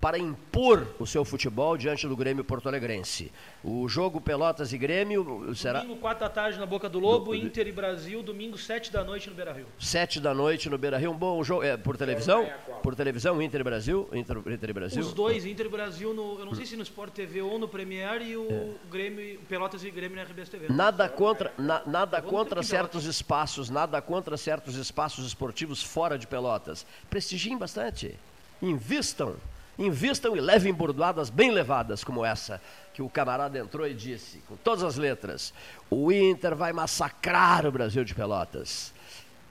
para 0.00 0.18
impor 0.18 0.86
o 0.98 1.06
seu 1.06 1.24
futebol 1.26 1.76
diante 1.76 2.08
do 2.08 2.16
Grêmio 2.16 2.42
Porto 2.42 2.66
Alegrense. 2.68 3.30
O 3.62 3.86
jogo 3.86 4.18
Pelotas 4.18 4.72
e 4.72 4.78
Grêmio 4.78 5.54
será 5.54 5.80
Domingo, 5.80 6.00
4 6.00 6.20
da 6.20 6.30
tarde 6.30 6.58
na 6.58 6.64
Boca 6.64 6.88
do 6.88 6.98
Lobo, 6.98 7.34
Inter 7.34 7.66
e 7.66 7.72
Brasil, 7.72 8.22
domingo, 8.22 8.56
7 8.56 8.90
da 8.90 9.04
noite 9.04 9.28
no 9.28 9.36
Beira 9.36 9.52
Rio. 9.52 9.66
sete 9.78 10.18
da 10.18 10.32
noite 10.32 10.70
no 10.70 10.78
Beira 10.78 10.96
Rio. 10.96 11.10
Um 11.10 11.16
bom 11.16 11.44
jogo. 11.44 11.62
É, 11.62 11.76
por 11.76 11.98
televisão? 11.98 12.48
Por 12.82 12.94
televisão, 12.94 13.42
Inter 13.42 13.60
e 13.60 13.64
Brasil? 13.64 14.08
Inter, 14.14 14.38
Inter 14.38 14.70
e 14.70 14.72
Brasil? 14.72 15.02
Os 15.02 15.12
dois, 15.12 15.44
Inter 15.44 15.66
e 15.66 15.68
Brasil, 15.68 16.14
no, 16.14 16.38
eu 16.38 16.46
não 16.46 16.54
sei 16.54 16.64
se 16.64 16.76
no 16.76 16.82
Sport 16.82 17.12
TV 17.12 17.42
ou 17.42 17.58
no 17.58 17.68
Premier 17.68 18.22
e 18.22 18.36
o 18.38 18.74
Grêmio, 18.90 19.20
e- 19.22 19.36
o 19.36 19.40
Pelotas 19.40 19.84
e 19.84 19.90
Grêmio 19.90 20.16
na 20.16 20.22
RBS 20.22 20.48
TV. 20.48 20.68
Nada 20.72 21.08
contra, 21.10 21.52
na- 21.58 21.82
nada 21.86 22.22
contra 22.22 22.62
certos 22.62 23.04
espaços, 23.04 23.68
nada 23.68 24.00
contra 24.00 24.38
certos 24.38 24.76
espaços 24.76 25.26
esportivos 25.26 25.82
fora 25.82 26.16
de 26.18 26.26
Pelotas. 26.26 26.86
Prestigiem 27.10 27.58
bastante. 27.58 28.14
Invistam. 28.62 29.36
Invistam 29.80 30.36
e 30.36 30.40
levem 30.40 30.74
bordoadas 30.74 31.30
bem 31.30 31.50
levadas, 31.50 32.04
como 32.04 32.22
essa, 32.22 32.60
que 32.92 33.00
o 33.00 33.08
camarada 33.08 33.58
entrou 33.58 33.88
e 33.88 33.94
disse, 33.94 34.42
com 34.46 34.54
todas 34.54 34.84
as 34.84 34.96
letras: 34.96 35.54
o 35.88 36.12
Inter 36.12 36.54
vai 36.54 36.70
massacrar 36.70 37.66
o 37.66 37.72
Brasil 37.72 38.04
de 38.04 38.14
Pelotas. 38.14 38.92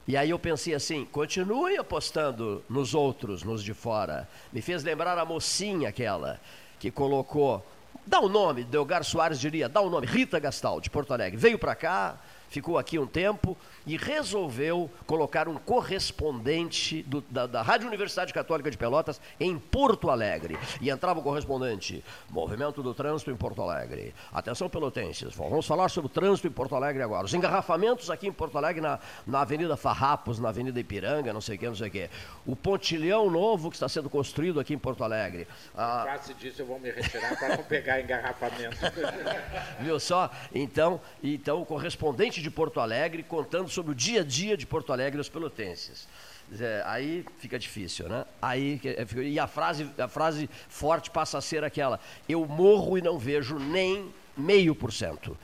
E 0.07 0.15
aí 0.15 0.29
eu 0.29 0.37
pensei 0.37 0.75
assim, 0.75 1.03
continuem 1.03 1.77
apostando 1.77 2.63
nos 2.69 2.93
outros, 2.93 3.43
nos 3.43 3.63
de 3.63 3.73
fora. 3.73 4.29
Me 4.53 4.61
fez 4.61 4.83
lembrar 4.83 5.17
a 5.17 5.25
mocinha 5.25 5.89
aquela 5.89 6.39
que 6.79 6.91
colocou, 6.91 7.65
dá 8.05 8.19
o 8.19 8.29
nome, 8.29 8.63
Delgar 8.63 9.03
Soares 9.03 9.39
diria, 9.39 9.67
dá 9.67 9.81
o 9.81 9.89
nome, 9.89 10.05
Rita 10.05 10.39
Gastal, 10.39 10.79
de 10.79 10.91
Porto 10.91 11.11
Alegre. 11.11 11.37
Veio 11.37 11.57
para 11.57 11.73
cá, 11.73 12.17
ficou 12.49 12.77
aqui 12.77 12.99
um 12.99 13.07
tempo 13.07 13.57
e 13.89 13.97
resolveu 13.97 14.87
colocar 15.07 15.47
um 15.47 15.55
correspondente 15.55 17.01
do- 17.03 17.21
da, 17.29 17.47
da 17.47 17.63
Rádio 17.63 17.87
Universidade 17.87 18.31
Católica 18.31 18.69
de 18.69 18.77
Pelotas 18.77 19.19
em 19.39 19.57
Porto 19.57 20.11
Alegre. 20.11 20.59
E 20.79 20.91
entrava 20.91 21.19
o 21.19 21.23
correspondente, 21.23 22.03
movimento 22.29 22.83
do 22.83 22.93
trânsito 22.93 23.31
em 23.31 23.35
Porto 23.35 23.63
Alegre. 23.63 24.13
Atenção, 24.31 24.69
pelotenses, 24.69 25.33
vamos 25.33 25.65
falar 25.65 25.89
sobre 25.89 26.05
o 26.05 26.09
trânsito 26.13 26.47
em 26.47 26.51
Porto 26.51 26.75
Alegre 26.75 27.01
agora. 27.01 27.25
Os 27.25 27.33
engarrafamentos 27.33 28.11
aqui 28.11 28.27
em 28.27 28.31
Porto 28.31 28.59
Alegre, 28.59 28.79
na, 28.79 28.99
na 29.25 29.41
Avenida 29.41 29.75
Farrapos, 29.75 30.37
na 30.37 30.49
Avenida 30.49 30.79
Ipiranga, 30.79 31.33
não 31.33 31.41
sei 31.41 31.55
o 31.55 31.59
que, 31.59 31.65
não 31.67 31.75
sei 31.75 31.87
o 31.87 31.91
que. 31.91 32.09
O 32.45 32.55
pontilhão 32.55 33.27
novo 33.31 33.69
que 33.71 33.75
está 33.75 33.89
sendo 33.89 34.07
construído 34.09 34.59
aqui 34.59 34.75
em 34.75 34.77
Porto 34.77 35.03
Alegre. 35.03 35.47
Ah, 35.75 36.03
Face 36.05 36.35
disso, 36.35 36.61
eu 36.61 36.67
vou 36.67 36.79
me 36.79 36.91
retirar 36.91 37.35
para 37.39 37.57
não 37.57 37.63
pegar 37.63 37.99
engarrafamento. 37.99 38.77
Viu 39.81 39.99
só? 39.99 40.29
Então, 40.53 41.01
então 41.23 41.59
o 41.61 41.65
correspondente 41.65 42.39
de 42.39 42.51
Porto 42.51 42.79
Alegre 42.79 43.23
contando 43.23 43.67
sobre 43.69 43.78
o 43.87 43.95
dia 43.95 44.21
a 44.21 44.23
dia 44.23 44.57
de 44.57 44.65
Porto 44.65 44.91
Alegre 44.91 45.17
e 45.17 45.21
os 45.21 45.29
pelotenses. 45.29 46.07
Dizer, 46.49 46.83
aí 46.85 47.25
fica 47.37 47.59
difícil, 47.59 48.09
né? 48.09 48.25
Aí, 48.41 48.81
e 49.23 49.39
a 49.39 49.47
frase, 49.47 49.89
a 49.97 50.07
frase 50.07 50.49
forte 50.67 51.11
passa 51.11 51.37
a 51.37 51.41
ser 51.41 51.63
aquela: 51.63 51.99
eu 52.27 52.45
morro 52.45 52.97
e 52.97 53.01
não 53.01 53.19
vejo 53.19 53.59
nem 53.59 54.11
meio 54.35 54.73
por 54.73 54.91
cento. 54.91 55.37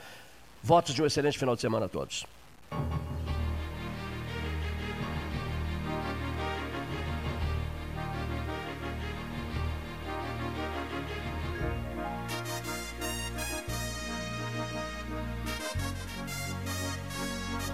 Votos 0.64 0.95
de 0.95 1.03
um 1.03 1.06
excelente 1.06 1.38
final 1.38 1.56
de 1.56 1.62
semana 1.62 1.86
a 1.86 1.90
todos. 1.90 2.26